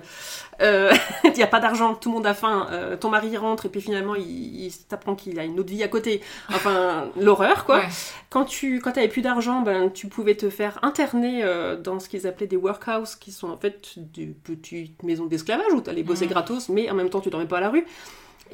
euh, 0.62 0.94
il 1.24 1.34
n'y 1.34 1.44
a 1.44 1.48
pas 1.48 1.60
d'argent, 1.60 1.96
tout 1.96 2.10
le 2.10 2.16
monde 2.16 2.28
a 2.28 2.34
faim, 2.34 2.68
euh, 2.72 2.96
ton 2.96 3.10
mari 3.10 3.36
rentre 3.38 3.66
et 3.66 3.70
puis 3.70 3.82
finalement 3.82 4.16
il, 4.16 4.66
il 4.66 4.72
t'apprend 4.88 5.16
qu'il 5.16 5.40
a 5.40 5.44
une 5.44 5.60
autre 5.60 5.70
vie 5.70 5.84
à 5.84 5.88
côté. 5.88 6.22
Enfin, 6.50 7.10
l'horreur 7.20 7.66
quoi. 7.66 7.80
Ouais. 7.80 7.88
Quand 8.30 8.46
tu 8.46 8.80
quand 8.80 8.98
avais 8.98 9.08
plus 9.08 9.22
d'argent, 9.22 9.62
ben, 9.62 9.90
tu 9.90 10.08
pouvais 10.08 10.36
te 10.36 10.50
faire 10.50 10.80
interner 10.84 11.44
euh, 11.44 11.76
dans 11.76 12.00
ce 12.00 12.08
qu'ils 12.08 12.28
appelaient 12.28 12.48
des 12.48 12.58
workhouses, 12.58 13.16
qui 13.16 13.32
sont 13.32 13.50
en 13.50 13.58
fait 13.58 13.94
des 13.98 14.28
petites 14.28 15.02
maisons 15.04 15.26
d'esclavage 15.26 15.74
où 15.74 15.82
tu 15.82 15.90
allais 15.90 16.04
bosser 16.04 16.28
gratos, 16.28 16.70
mais 16.70 16.90
en 16.90 16.94
même 16.94 17.10
temps 17.10 17.22
tu 17.22 17.30
dormais 17.30 17.48
pas 17.48 17.58
à 17.58 17.62
la 17.62 17.70
rue. 17.70 17.86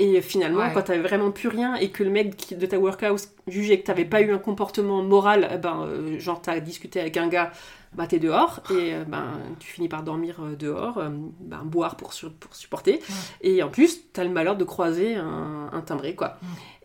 Et 0.01 0.21
finalement, 0.21 0.59
Ouais. 0.61 0.71
quand 0.73 0.83
t'avais 0.83 1.01
vraiment 1.01 1.29
plus 1.29 1.49
rien 1.49 1.75
et 1.75 1.89
que 1.89 2.03
le 2.05 2.09
mec 2.09 2.37
qui- 2.37 2.55
de 2.55 2.65
ta 2.65 2.79
workhouse 2.79 3.29
jugeait 3.47 3.79
que 3.79 3.85
t'avais 3.85 4.05
pas 4.05 4.21
eu 4.21 4.31
un 4.31 4.37
comportement 4.37 5.03
moral, 5.03 5.49
eh 5.53 5.57
ben, 5.57 5.81
euh, 5.83 6.17
genre 6.19 6.41
t'as 6.41 6.59
discuté 6.61 7.01
avec 7.01 7.17
un 7.17 7.27
gars, 7.27 7.51
bah 7.93 8.07
t'es 8.07 8.19
dehors 8.19 8.61
et 8.71 8.93
euh, 8.93 9.03
ben 9.05 9.25
tu 9.59 9.67
finis 9.67 9.89
par 9.89 10.03
dormir 10.03 10.37
euh, 10.41 10.55
dehors, 10.55 10.99
euh, 10.99 11.09
ben, 11.41 11.63
boire 11.65 11.97
pour, 11.97 12.13
sur- 12.13 12.31
pour 12.31 12.55
supporter. 12.55 13.01
Et 13.41 13.61
en 13.61 13.67
plus, 13.67 14.11
t'as 14.13 14.23
le 14.23 14.29
malheur 14.29 14.55
de 14.55 14.63
croiser 14.63 15.15
un, 15.15 15.69
un 15.73 15.81
timbré, 15.81 16.15
quoi. 16.15 16.37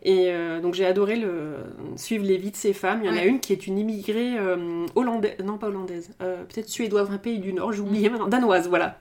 Et 0.03 0.31
donc 0.61 0.75
j'ai 0.75 0.85
adoré 0.85 1.15
le, 1.15 1.55
suivre 1.95 2.25
les 2.25 2.37
vies 2.37 2.51
de 2.51 2.55
ces 2.55 2.73
femmes. 2.73 2.99
Il 3.03 3.07
y 3.07 3.09
en 3.09 3.17
a 3.17 3.23
une 3.23 3.39
qui 3.39 3.53
est 3.53 3.65
une 3.65 3.79
immigrée 3.79 4.35
hollandaise, 4.93 5.35
non 5.43 5.57
pas 5.57 5.67
hollandaise, 5.67 6.11
peut-être 6.19 6.69
suédoise, 6.69 7.09
un 7.11 7.17
pays 7.17 7.39
du 7.39 7.53
Nord, 7.53 7.73
j'ai 7.73 7.79
oublié 7.81 8.09
maintenant, 8.09 8.27
danoise, 8.27 8.67
voilà. 8.69 8.99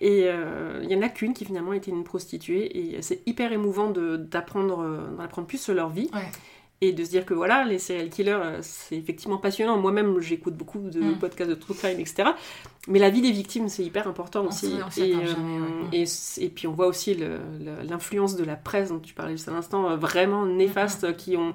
Et 0.00 0.24
euh, 0.26 0.80
il 0.82 0.90
y 0.90 0.96
en 0.96 1.02
a 1.02 1.08
qu'une 1.08 1.34
qui 1.34 1.44
finalement 1.44 1.72
était 1.72 1.90
une 1.90 2.04
prostituée. 2.04 2.94
Et 2.94 3.02
c'est 3.02 3.20
hyper 3.26 3.52
émouvant 3.52 3.90
d'apprendre 3.90 4.80
euh, 4.80 5.16
d'en 5.16 5.22
apprendre 5.24 5.46
plus 5.48 5.60
sur 5.60 5.74
leur 5.74 5.88
vie. 5.90 6.08
Ouais. 6.14 6.30
Et 6.80 6.92
de 6.92 7.02
se 7.02 7.10
dire 7.10 7.26
que 7.26 7.34
voilà, 7.34 7.64
les 7.64 7.80
serial 7.80 8.08
killers, 8.08 8.30
euh, 8.40 8.58
c'est 8.62 8.94
effectivement 8.96 9.38
passionnant. 9.38 9.78
Moi-même, 9.78 10.20
j'écoute 10.20 10.54
beaucoup 10.54 10.78
de 10.78 11.00
Mm. 11.00 11.18
podcasts 11.18 11.50
de 11.50 11.56
true 11.56 11.74
crime, 11.74 11.98
etc. 11.98 12.28
Mais 12.86 13.00
la 13.00 13.10
vie 13.10 13.20
des 13.20 13.32
victimes, 13.32 13.68
c'est 13.68 13.82
hyper 13.82 14.06
important 14.06 14.44
On 14.44 14.48
aussi. 14.48 14.72
on 14.80 14.88
et, 15.02 15.12
jamais, 15.26 15.58
ouais. 15.90 16.04
et, 16.38 16.48
puis 16.48 16.68
on 16.68 16.72
voit 16.72 16.86
aussi 16.86 17.16
l'influence 17.88 18.36
de 18.36 18.44
la 18.44 18.54
presse 18.54 18.90
dont 18.90 19.00
tu 19.00 19.12
parlais 19.12 19.32
juste 19.32 19.48
à 19.48 19.52
l'instant, 19.52 19.90
euh, 19.90 19.96
vraiment 19.96 20.46
néfaste, 20.46 21.02
Mm. 21.04 21.16
qui 21.16 21.36
ont... 21.36 21.54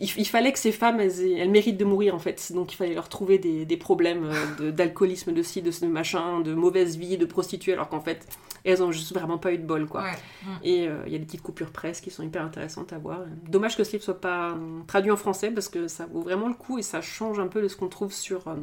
il, 0.00 0.10
il 0.16 0.24
fallait 0.26 0.52
que 0.52 0.58
ces 0.58 0.72
femmes, 0.72 1.00
elles, 1.00 1.50
méritent 1.50 1.76
de 1.78 1.84
mourir 1.84 2.14
en 2.14 2.18
fait. 2.18 2.52
Donc 2.52 2.72
il 2.72 2.76
fallait 2.76 2.94
leur 2.94 3.08
trouver 3.08 3.38
des, 3.38 3.64
des 3.64 3.76
problèmes 3.76 4.24
euh, 4.24 4.46
de- 4.58 4.70
d'alcoolisme, 4.70 5.32
de, 5.32 5.42
ci, 5.42 5.62
de 5.62 5.70
ce 5.70 5.84
machin, 5.86 6.40
de 6.40 6.54
mauvaise 6.54 6.96
vie, 6.96 7.16
de 7.18 7.24
prostituée, 7.26 7.72
alors 7.72 7.88
qu'en 7.88 8.00
fait, 8.00 8.26
elles 8.64 8.82
ont 8.82 8.90
juste 8.90 9.14
vraiment 9.14 9.38
pas 9.38 9.52
eu 9.52 9.58
de 9.58 9.64
bol, 9.64 9.86
quoi. 9.86 10.02
Ouais. 10.02 10.12
Mm. 10.44 10.48
Et 10.64 10.88
euh, 10.88 11.02
il 11.06 11.12
y 11.12 11.16
a 11.16 11.18
des 11.18 11.24
petites 11.24 11.42
coupures 11.42 11.70
presse 11.70 12.00
qui 12.00 12.10
sont 12.10 12.22
hyper 12.24 12.42
intéressantes 12.42 12.92
à 12.92 12.98
voir. 12.98 13.20
Dommage 13.48 13.76
que 13.76 13.84
ce 13.84 13.92
livre 13.92 14.02
soit 14.04 14.20
pas 14.20 14.50
euh, 14.50 14.80
traduit 14.88 15.10
en 15.12 15.16
français 15.16 15.50
parce 15.50 15.68
que 15.68 15.86
ça 15.88 16.06
vaut 16.06 16.22
vraiment 16.22 16.48
le 16.48 16.54
coup 16.54 16.78
et 16.78 16.82
ça 16.82 17.00
change 17.00 17.38
un 17.38 17.46
peu 17.46 17.62
de 17.62 17.68
ce 17.68 17.76
qu'on 17.76 17.88
trouve 17.88 18.12
sur, 18.12 18.48
euh, 18.48 18.56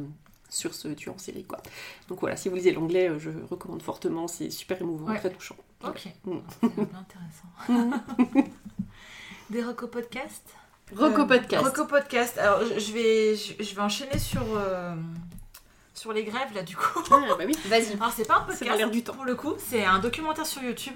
sur 0.50 0.74
ce 0.74 0.88
tueur 0.88 1.14
en 1.14 1.18
série. 1.18 1.44
Quoi. 1.44 1.58
Donc 2.08 2.20
voilà, 2.20 2.36
si 2.36 2.50
vous 2.50 2.54
lisez 2.56 2.72
l'anglais, 2.72 3.10
je 3.18 3.30
recommande 3.50 3.80
fortement. 3.82 4.28
C'est 4.28 4.50
super 4.50 4.78
émouvant, 4.80 5.06
Ouais. 5.10 5.18
très 5.18 5.30
touchant. 5.30 5.56
Ok. 5.82 6.06
Mm. 6.26 6.36
Intéressant. 7.72 8.02
Des 9.50 9.62
reco 9.62 9.86
podcasts? 9.86 10.54
Roco 10.96 11.22
Euh, 11.22 11.26
Podcast. 11.26 11.64
Reco 11.64 11.84
podcast. 11.86 12.38
Alors 12.38 12.60
je 12.64 12.92
vais, 12.92 13.36
je, 13.36 13.74
vais 13.74 13.80
enchaîner 13.82 14.18
sur, 14.18 14.42
euh, 14.56 14.94
sur 15.94 16.12
les 16.12 16.24
grèves 16.24 16.54
là 16.54 16.62
du 16.62 16.76
coup. 16.76 17.02
Ah, 17.10 17.20
bah 17.38 17.44
oui. 17.46 17.56
Vas-y. 17.66 17.92
Alors 18.00 18.12
c'est 18.12 18.26
pas 18.26 18.38
un 18.38 18.40
podcast 18.42 18.90
du 18.90 19.02
temps. 19.02 19.14
pour 19.14 19.24
le 19.24 19.34
coup, 19.34 19.54
c'est 19.58 19.84
un 19.84 19.98
documentaire 19.98 20.46
sur 20.46 20.62
YouTube 20.62 20.94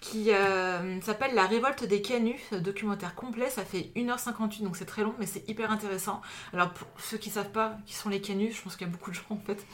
qui 0.00 0.30
euh, 0.30 1.00
s'appelle 1.00 1.34
La 1.34 1.46
révolte 1.46 1.84
des 1.84 2.02
canuts, 2.02 2.38
documentaire 2.52 3.14
complet, 3.14 3.48
ça 3.48 3.64
fait 3.64 3.90
1h58 3.96 4.62
donc 4.62 4.76
c'est 4.76 4.84
très 4.84 5.02
long 5.02 5.14
mais 5.18 5.26
c'est 5.26 5.48
hyper 5.48 5.70
intéressant. 5.70 6.20
Alors 6.52 6.70
pour 6.70 6.86
ceux 6.98 7.16
qui 7.16 7.30
savent 7.30 7.50
pas 7.50 7.76
qui 7.86 7.94
sont 7.94 8.10
les 8.10 8.20
canuts, 8.20 8.52
je 8.52 8.62
pense 8.62 8.76
qu'il 8.76 8.86
y 8.86 8.90
a 8.90 8.92
beaucoup 8.92 9.10
de 9.10 9.16
gens 9.16 9.22
en 9.30 9.38
fait. 9.38 9.64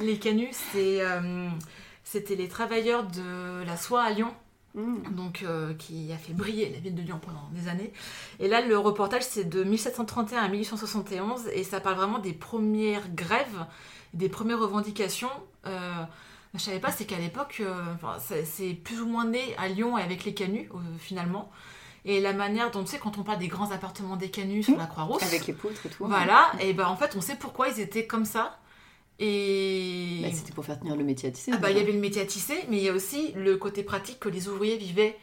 Les 0.00 0.18
canuts 0.18 0.52
c'est 0.72 1.00
euh, 1.00 1.48
c'était 2.04 2.34
les 2.36 2.48
travailleurs 2.48 3.04
de 3.04 3.64
la 3.64 3.76
soie 3.76 4.02
à 4.02 4.10
Lyon 4.10 4.34
Mm. 4.74 5.14
donc 5.14 5.42
euh, 5.44 5.72
qui 5.74 6.12
a 6.12 6.16
fait 6.16 6.32
briller 6.32 6.68
la 6.70 6.78
ville 6.80 6.94
de 6.96 7.02
Lyon 7.02 7.20
pendant 7.24 7.48
des 7.52 7.68
années. 7.68 7.92
Et 8.40 8.48
là, 8.48 8.60
le 8.60 8.76
reportage, 8.76 9.22
c'est 9.22 9.44
de 9.44 9.62
1731 9.62 10.40
à 10.42 10.48
1871, 10.48 11.46
et 11.52 11.62
ça 11.62 11.80
parle 11.80 11.94
vraiment 11.96 12.18
des 12.18 12.32
premières 12.32 13.08
grèves, 13.14 13.66
des 14.14 14.28
premières 14.28 14.58
revendications. 14.58 15.30
Euh, 15.66 15.92
je 16.54 16.58
savais 16.60 16.80
pas, 16.80 16.90
c'est 16.90 17.04
qu'à 17.04 17.18
l'époque, 17.18 17.58
euh, 17.60 17.72
enfin, 17.94 18.16
c'est- 18.44 18.74
plus 18.74 19.00
ou 19.00 19.06
moins 19.06 19.26
né 19.26 19.54
à 19.58 19.68
Lyon 19.68 19.96
et 19.96 20.02
avec 20.02 20.24
les 20.24 20.34
canuts, 20.34 20.68
euh, 20.74 20.78
finalement. 20.98 21.50
Et 22.04 22.20
la 22.20 22.32
manière 22.32 22.70
dont, 22.70 22.82
tu 22.84 22.90
sais, 22.90 22.98
quand 22.98 23.16
on 23.16 23.22
parle 23.22 23.38
des 23.38 23.48
grands 23.48 23.70
appartements 23.70 24.16
des 24.16 24.30
canuts 24.30 24.62
sur 24.64 24.76
la 24.76 24.86
Croix-Rousse, 24.86 25.22
Avec 25.22 25.46
les 25.46 25.52
poutres 25.54 25.86
et 25.86 25.88
tout. 25.88 26.04
voilà, 26.04 26.50
et 26.60 26.72
ben 26.74 26.86
en 26.86 26.96
fait, 26.96 27.14
on 27.16 27.20
sait 27.20 27.36
pourquoi 27.36 27.68
ils 27.68 27.80
étaient 27.80 28.06
comme 28.06 28.24
ça. 28.26 28.58
Et 29.18 30.20
Bah, 30.22 30.28
C'était 30.32 30.52
pour 30.52 30.64
faire 30.64 30.78
tenir 30.78 30.96
le 30.96 31.04
métier 31.04 31.28
à 31.28 31.32
tisser. 31.32 31.52
ah 31.54 31.58
bah 31.58 31.70
il 31.70 31.76
y 31.76 31.80
avait 31.80 31.92
le 31.92 32.00
métier 32.00 32.22
à 32.22 32.26
tisser, 32.26 32.58
mais 32.68 32.78
il 32.78 32.82
y 32.82 32.88
a 32.88 32.92
aussi 32.92 33.32
le 33.36 33.56
côté 33.56 33.82
pratique 33.82 34.18
que 34.20 34.28
les 34.28 34.48
ouvriers 34.48 34.76
vivaient. 34.76 35.16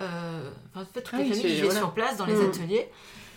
Euh, 0.00 0.50
enfin, 0.74 0.82
en 0.82 0.92
fait, 0.92 1.02
toutes 1.02 1.14
Ah 1.14 1.18
les 1.18 1.24
oui, 1.24 1.30
familles 1.36 1.46
vivaient 1.54 1.64
voilà. 1.66 1.80
sur 1.80 1.92
place 1.92 2.16
dans 2.16 2.26
les 2.26 2.34
Mm. 2.36 2.48
ateliers. 2.50 2.88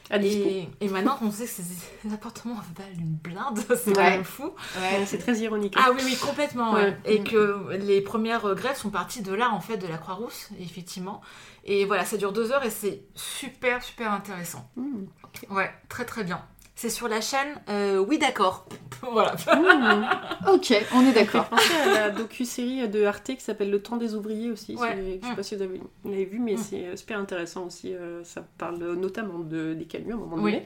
À. 0.10 0.18
Et, 0.22 0.68
et 0.82 0.88
maintenant, 0.90 1.18
on 1.22 1.32
sait 1.32 1.46
que 1.46 1.50
ces, 1.50 1.64
appartements 2.14 2.56
valent 2.78 2.90
une 3.00 3.16
blinde, 3.16 3.60
c'est 3.70 3.88
Ouais. 3.90 3.94
quand 3.94 4.02
même 4.04 4.24
fou. 4.24 4.52
Ouais. 4.78 5.06
C'est 5.06 5.18
très 5.18 5.38
ironique. 5.38 5.76
Ah 5.78 5.92
oui, 5.94 6.02
oui, 6.04 6.16
complètement. 6.18 6.74
ouais. 6.74 6.98
Et 7.06 7.20
Mm. 7.20 7.24
que 7.26 7.74
les 7.78 8.02
premières 8.02 8.56
grèves 8.56 8.78
sont 8.78 8.90
parties 8.90 9.22
de 9.22 9.34
là, 9.34 9.52
en 9.52 9.60
fait, 9.62 9.78
de 9.78 9.88
la 9.88 9.98
Croix-Rousse, 9.98 10.50
effectivement. 10.60 11.22
Et 11.66 11.86
voilà, 11.86 12.04
ça 12.06 12.18
dure 12.18 12.34
deux 12.34 12.52
heures 12.52 12.64
et 12.66 12.70
c'est 12.72 13.04
super, 13.16 13.82
super 13.84 14.12
intéressant. 14.12 14.70
Mm. 14.76 15.04
Ouais, 15.50 15.72
très, 15.90 16.06
très 16.06 16.24
bien. 16.24 16.44
C'est 16.76 16.90
sur 16.90 17.08
la 17.08 17.22
chaîne 17.22 17.50
euh, 17.70 18.00
Oui, 18.00 18.18
d'accord. 18.18 18.66
voilà. 19.12 19.36
Mm. 19.36 20.50
Ok, 20.54 20.74
on 20.96 21.02
est 21.06 21.14
d'accord. 21.14 21.46
penser 21.46 21.74
à 21.86 21.94
la 21.94 22.10
docu-série 22.10 22.88
de 22.90 23.04
Arte 23.04 23.36
qui 23.36 23.42
s'appelle 23.42 23.70
Le 23.70 23.82
temps 23.82 23.96
des 23.98 24.16
ouvriers 24.16 24.50
aussi. 24.50 24.76
Ouais. 24.76 25.20
Je 25.22 25.26
sais 25.28 25.34
Mm. 25.34 25.36
pas 25.36 25.44
si 25.44 25.56
vous 25.56 25.62
avez, 25.62 25.78
vous 26.04 26.10
l'avez 26.10 26.26
vu, 26.26 26.40
mais 26.40 26.56
Mm. 26.56 26.58
c'est 26.58 26.86
euh, 26.88 26.96
super 26.96 27.20
intéressant 27.20 27.66
aussi. 27.68 27.94
euh, 27.94 28.24
Ça 28.24 28.44
parle 28.58 28.78
notamment 28.96 29.40
de, 29.40 29.74
des 29.76 29.86
canuts 29.86 30.12
à 30.14 30.16
un 30.16 30.20
moment 30.20 30.38
Oui. 30.42 30.54
donné. 30.54 30.66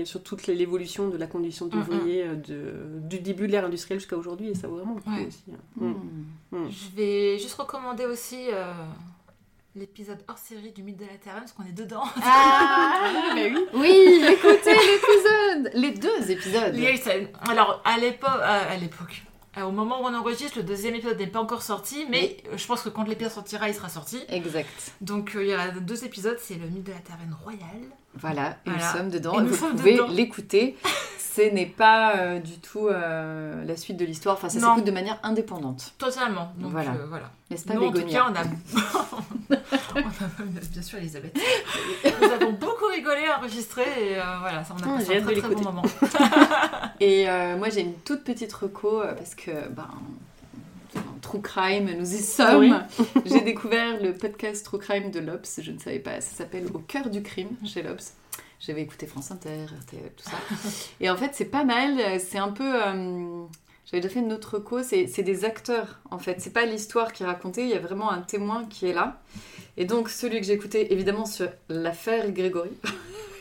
et 0.00 0.04
sur 0.04 0.22
toute 0.22 0.46
l'évolution 0.48 1.08
de 1.08 1.16
la 1.16 1.26
condition 1.26 1.66
d'ouvrier 1.66 2.24
de, 2.48 2.74
du 3.08 3.20
début 3.20 3.46
de 3.46 3.52
l'ère 3.52 3.64
industrielle 3.64 4.00
jusqu'à 4.00 4.16
aujourd'hui 4.16 4.48
et 4.50 4.54
ça 4.54 4.66
vaut 4.68 4.76
vraiment 4.76 4.94
le 4.96 5.00
coup 5.00 5.10
Ouais. 5.10 5.26
aussi. 5.26 5.44
hein. 5.80 5.94
Je 6.70 6.96
vais 6.96 7.38
juste 7.38 7.54
recommander 7.54 8.04
aussi 8.06 8.48
euh, 8.52 8.72
l'épisode 9.76 10.18
hors 10.28 10.38
série 10.38 10.72
du 10.72 10.82
mythe 10.82 10.98
de 10.98 11.04
la 11.04 11.16
Terreur, 11.18 11.40
parce 11.40 11.52
qu'on 11.52 11.64
est 11.64 11.72
dedans. 11.72 12.02
Ah 12.22 13.12
bah 13.34 13.34
oui. 13.34 13.56
Oui, 13.74 14.24
écoutez 14.28 14.74
l'épisode 14.74 15.70
Les 15.74 15.92
deux 15.92 16.30
épisodes 16.30 16.74
a. 16.74 17.50
Alors, 17.50 17.80
à 17.84 17.98
l'époque, 17.98 18.28
à, 18.42 18.70
à 18.70 18.76
l'époque, 18.76 19.22
euh, 19.58 19.62
au 19.62 19.72
moment 19.72 20.00
où 20.02 20.06
on 20.06 20.14
enregistre, 20.14 20.58
le 20.58 20.64
deuxième 20.64 20.94
épisode 20.94 21.18
n'est 21.18 21.26
pas 21.26 21.40
encore 21.40 21.62
sorti, 21.62 22.06
mais 22.08 22.36
euh, 22.52 22.56
je 22.56 22.66
pense 22.66 22.82
que 22.82 22.88
quand 22.88 23.04
l'épisode 23.04 23.32
sortira, 23.32 23.68
il 23.68 23.74
sera 23.74 23.88
sorti. 23.88 24.20
Exact. 24.28 24.92
Donc, 25.00 25.34
euh, 25.36 25.44
il 25.44 25.50
y 25.50 25.54
aura 25.54 25.68
deux 25.68 26.04
épisodes, 26.04 26.38
c'est 26.40 26.54
le 26.56 26.68
mythe 26.68 26.84
de 26.84 26.92
la 26.92 26.98
Taverne 26.98 27.36
Royale. 27.42 27.90
Voilà, 28.14 28.56
et 28.66 28.70
Voilà. 28.70 28.78
nous 28.92 28.98
sommes 28.98 29.10
dedans. 29.10 29.38
Et 29.38 29.42
nous 29.42 29.48
vous 29.48 29.54
sommes 29.56 29.76
pouvez 29.76 30.00
l'écouter. 30.10 30.76
Ce 31.32 31.42
n'est 31.42 31.64
pas 31.66 32.16
euh, 32.16 32.38
du 32.40 32.58
tout 32.58 32.88
euh, 32.88 33.64
la 33.64 33.76
suite 33.76 33.96
de 33.96 34.04
l'histoire. 34.04 34.34
Enfin, 34.34 34.48
ça 34.48 34.58
s'écoute 34.58 34.84
de 34.84 34.90
manière 34.90 35.16
indépendante. 35.22 35.92
Totalement. 35.96 36.52
Donc, 36.58 36.72
Voilà. 36.72 36.90
euh, 36.90 37.06
voilà. 37.08 37.30
N'est-ce 37.50 37.66
pas, 37.66 37.74
Nous, 37.74 37.84
en 37.84 37.92
tout 37.92 38.02
cas, 38.04 38.26
on 38.28 38.34
a... 38.34 38.42
on 39.94 39.98
a- 40.00 40.60
Bien 40.72 40.82
sûr, 40.82 40.98
Elisabeth. 40.98 41.38
Nous 42.04 42.26
avons 42.32 42.52
beaucoup 42.54 42.86
rigolé, 42.92 43.28
enregistré, 43.38 43.82
et 43.82 44.18
euh, 44.18 44.22
voilà, 44.40 44.64
ça, 44.64 44.74
on 44.76 44.82
a 44.82 44.86
Ah, 44.94 44.98
passé 44.98 45.18
un 45.18 45.22
très 45.22 45.36
très 45.36 45.54
bon 45.54 45.62
moment. 45.62 45.82
Et 47.00 47.26
moi, 47.56 47.68
j'ai 47.70 47.82
une 47.82 47.94
toute 47.94 48.24
petite 48.24 48.52
reco 48.52 49.02
parce 49.16 49.36
que, 49.36 49.68
ben, 49.68 49.88
True 51.22 51.40
Crime, 51.42 51.90
nous 51.98 52.14
y 52.14 52.18
sommes. 52.18 52.58
Oui. 52.98 53.02
j'ai 53.26 53.40
découvert 53.42 54.00
le 54.02 54.12
podcast 54.12 54.64
True 54.64 54.78
Crime 54.78 55.10
de 55.10 55.20
l'Obs. 55.20 55.60
Je 55.62 55.70
ne 55.70 55.78
savais 55.78 55.98
pas. 55.98 56.20
Ça 56.20 56.36
s'appelle 56.36 56.66
Au 56.74 56.78
cœur 56.80 57.08
du 57.10 57.22
crime 57.22 57.50
chez 57.64 57.82
l'Obs. 57.82 58.12
J'avais 58.58 58.82
écouté 58.82 59.06
France 59.06 59.30
Inter, 59.30 59.64
RTL, 59.82 60.12
tout 60.16 60.24
ça. 60.24 60.36
Et 61.00 61.08
en 61.08 61.16
fait, 61.16 61.30
c'est 61.34 61.44
pas 61.46 61.64
mal. 61.64 62.20
C'est 62.20 62.38
un 62.38 62.50
peu. 62.50 62.74
euh, 62.84 63.44
J'avais 63.86 64.00
déjà 64.02 64.12
fait 64.12 64.20
une 64.20 64.32
autre 64.32 64.56
reco. 64.56 64.82
C'est 64.82 65.06
c'est 65.06 65.22
des 65.22 65.44
acteurs, 65.44 66.00
en 66.10 66.18
fait. 66.18 66.40
C'est 66.40 66.52
pas 66.52 66.66
l'histoire 66.66 67.12
qui 67.12 67.22
est 67.22 67.26
racontée. 67.26 67.62
Il 67.62 67.70
y 67.70 67.74
a 67.74 67.78
vraiment 67.80 68.10
un 68.10 68.20
témoin 68.22 68.64
qui 68.68 68.86
est 68.86 68.92
là. 68.92 69.20
Et 69.76 69.84
donc, 69.84 70.08
celui 70.10 70.40
que 70.40 70.46
j'ai 70.46 70.52
écouté, 70.52 70.92
évidemment, 70.92 71.24
sur 71.26 71.48
l'affaire 71.68 72.30
Grégory. 72.32 72.70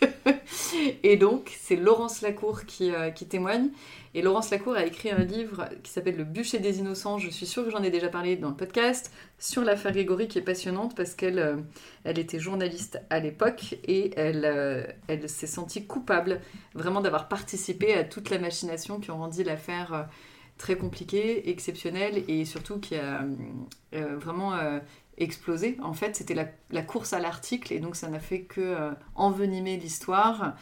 Et 1.04 1.18
donc, 1.18 1.52
c'est 1.62 1.76
Laurence 1.76 2.22
Lacour 2.22 2.66
qui, 2.66 2.92
euh, 2.94 3.10
qui 3.10 3.26
témoigne. 3.26 3.70
Et 4.16 4.24
Laurence 4.24 4.50
Lacour 4.50 4.76
a 4.76 4.86
écrit 4.86 5.12
un 5.12 5.24
livre 5.24 5.70
qui 5.84 5.92
s'appelle 5.92 6.18
Le 6.18 6.24
bûcher 6.24 6.58
des 6.58 6.80
innocents. 6.80 7.20
Je 7.20 7.30
suis 7.30 7.46
sûre 7.46 7.64
que 7.64 7.70
j'en 7.70 7.84
ai 7.84 7.92
déjà 7.92 8.10
parlé 8.10 8.38
dans 8.38 8.50
le 8.50 8.56
podcast. 8.56 9.12
Sur 9.38 9.64
l'affaire 9.64 9.92
Grégory, 9.92 10.28
qui 10.28 10.40
est 10.40 10.44
passionnante 10.44 10.96
parce 10.96 11.14
qu'elle 11.14 11.38
euh, 11.38 11.58
elle 12.04 12.18
était 12.18 12.40
journaliste 12.40 13.00
à 13.12 13.20
l'époque 13.20 13.76
et 13.84 14.12
elle, 14.18 14.46
euh, 14.46 14.84
elle 15.08 15.30
s'est 15.30 15.48
sentie 15.48 15.86
coupable 15.86 16.42
vraiment 16.74 17.02
d'avoir 17.02 17.28
participé 17.28 17.94
à 17.94 18.04
toute 18.04 18.32
la 18.32 18.40
machination 18.40 19.00
qui 19.00 19.12
ont 19.12 19.20
rendu 19.20 19.44
l'affaire 19.44 19.94
euh, 19.94 20.04
très 20.58 20.76
compliquée, 20.76 21.50
exceptionnelle 21.50 22.24
et 22.28 22.44
surtout 22.44 22.80
qui 22.80 22.98
a 22.98 23.24
vraiment 23.94 24.60
explosé. 25.18 25.78
En 25.82 25.94
fait, 25.94 26.18
c'était 26.18 26.34
la, 26.34 26.82
course 26.82 27.14
à 27.14 27.20
l'article 27.20 27.72
et 27.72 27.80
donc 27.80 27.96
ça 27.96 28.10
n'a 28.10 28.20
fait 28.20 28.42
que 28.42 28.76
envenimer 29.16 29.78
l'histoire. 29.78 30.58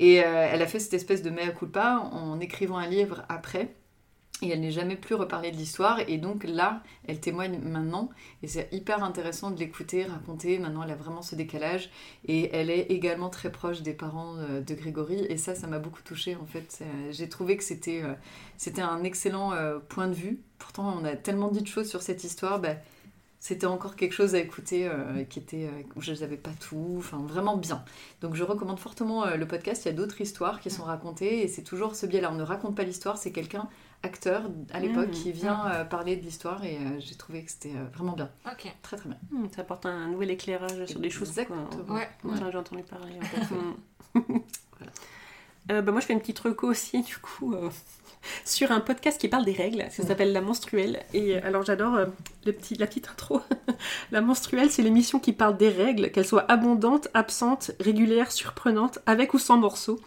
Et 0.00 0.24
euh, 0.24 0.48
elle 0.50 0.62
a 0.62 0.66
fait 0.66 0.80
cette 0.80 0.94
espèce 0.94 1.22
de 1.22 1.30
mea 1.30 1.52
culpa 1.52 2.08
en 2.12 2.40
écrivant 2.40 2.78
un 2.78 2.88
livre 2.88 3.22
après. 3.28 3.76
Et 4.42 4.48
elle 4.48 4.60
n'est 4.62 4.70
jamais 4.70 4.96
plus 4.96 5.14
reparlée 5.14 5.50
de 5.50 5.56
l'histoire. 5.58 6.00
Et 6.08 6.16
donc 6.16 6.44
là, 6.44 6.82
elle 7.06 7.20
témoigne 7.20 7.58
maintenant. 7.58 8.08
Et 8.42 8.48
c'est 8.48 8.70
hyper 8.72 9.04
intéressant 9.04 9.50
de 9.50 9.58
l'écouter, 9.60 10.04
raconter. 10.04 10.58
Maintenant, 10.58 10.82
elle 10.82 10.90
a 10.92 10.94
vraiment 10.96 11.20
ce 11.20 11.34
décalage. 11.34 11.90
Et 12.26 12.48
elle 12.56 12.70
est 12.70 12.86
également 12.90 13.28
très 13.28 13.52
proche 13.52 13.82
des 13.82 13.92
parents 13.92 14.36
euh, 14.38 14.62
de 14.62 14.74
Grégory. 14.74 15.26
Et 15.28 15.36
ça, 15.36 15.54
ça 15.54 15.66
m'a 15.66 15.78
beaucoup 15.78 16.00
touchée 16.02 16.36
en 16.36 16.46
fait. 16.46 16.64
C'est- 16.72 17.12
J'ai 17.12 17.28
trouvé 17.28 17.58
que 17.58 17.64
c'était 17.64 18.02
euh, 18.02 18.14
un 18.82 19.04
excellent 19.04 19.52
euh, 19.52 19.78
point 19.78 20.08
de 20.08 20.14
vue. 20.14 20.40
Pourtant, 20.58 20.96
on 20.98 21.04
a 21.04 21.16
tellement 21.16 21.48
dit 21.48 21.60
de 21.60 21.66
choses 21.66 21.90
sur 21.90 22.00
cette 22.00 22.24
histoire. 22.24 22.60
Bah, 22.60 22.76
C'était 23.42 23.66
encore 23.66 23.96
quelque 23.96 24.12
chose 24.12 24.34
à 24.34 24.38
écouter 24.38 24.86
euh, 24.86 25.24
qui 25.24 25.38
était, 25.38 25.64
euh, 25.66 25.82
je 25.98 26.12
n'avais 26.12 26.36
pas 26.36 26.50
tout, 26.60 26.96
enfin 26.98 27.16
vraiment 27.26 27.56
bien. 27.56 27.82
Donc 28.20 28.34
je 28.34 28.44
recommande 28.44 28.78
fortement 28.78 29.24
euh, 29.24 29.36
le 29.36 29.46
podcast. 29.48 29.84
Il 29.84 29.88
y 29.88 29.90
a 29.90 29.94
d'autres 29.94 30.20
histoires 30.20 30.60
qui 30.60 30.68
sont 30.70 30.84
racontées 30.84 31.42
et 31.42 31.48
c'est 31.48 31.62
toujours 31.62 31.94
ce 31.96 32.04
biais-là. 32.04 32.30
On 32.30 32.34
ne 32.36 32.42
raconte 32.42 32.76
pas 32.76 32.82
l'histoire, 32.82 33.16
c'est 33.16 33.32
quelqu'un, 33.32 33.66
acteur 34.02 34.42
à 34.74 34.78
l'époque, 34.80 35.06
Mhm. 35.08 35.14
qui 35.14 35.32
vient 35.32 35.66
euh, 35.72 35.84
parler 35.84 36.16
de 36.16 36.22
l'histoire 36.22 36.62
et 36.66 36.76
euh, 36.76 36.98
j'ai 37.00 37.14
trouvé 37.14 37.42
que 37.42 37.50
c'était 37.50 37.70
euh, 37.74 37.84
vraiment 37.94 38.12
bien. 38.12 38.28
Ok. 38.44 38.70
Très 38.82 38.98
très 38.98 39.08
bien. 39.08 39.18
Hmm, 39.30 39.46
Ça 39.56 39.62
apporte 39.62 39.86
un 39.86 40.08
nouvel 40.08 40.30
éclairage 40.32 40.84
sur 40.84 41.00
des 41.00 41.08
choses 41.08 41.30
Exactement. 41.30 41.66
Ouais. 41.88 42.10
dont 42.22 42.34
j'ai 42.50 42.58
entendu 42.58 42.82
parler. 42.82 43.14
en 43.22 43.24
fait. 43.24 44.20
Euh, 45.70 45.82
bah, 45.82 45.92
moi, 45.92 46.00
je 46.00 46.06
fais 46.06 46.12
une 46.14 46.20
petite 46.20 46.38
reco 46.40 46.66
aussi, 46.68 47.02
du 47.02 47.16
coup, 47.18 47.54
euh, 47.54 47.68
sur 48.44 48.72
un 48.72 48.80
podcast 48.80 49.20
qui 49.20 49.28
parle 49.28 49.44
des 49.44 49.52
règles. 49.52 49.84
Ça 49.90 50.02
s'appelle 50.04 50.32
La 50.32 50.40
Menstruelle. 50.40 51.00
Et 51.14 51.36
euh, 51.36 51.40
alors, 51.44 51.64
j'adore 51.64 51.94
euh, 51.94 52.06
petit, 52.44 52.74
la 52.74 52.86
petite 52.86 53.08
intro. 53.08 53.40
la 54.12 54.20
Menstruelle, 54.20 54.70
c'est 54.70 54.82
l'émission 54.82 55.18
qui 55.18 55.32
parle 55.32 55.56
des 55.56 55.68
règles, 55.68 56.10
qu'elles 56.10 56.26
soient 56.26 56.50
abondantes, 56.50 57.08
absentes, 57.14 57.72
régulières, 57.80 58.32
surprenantes, 58.32 58.98
avec 59.06 59.34
ou 59.34 59.38
sans 59.38 59.56
morceaux. 59.56 60.00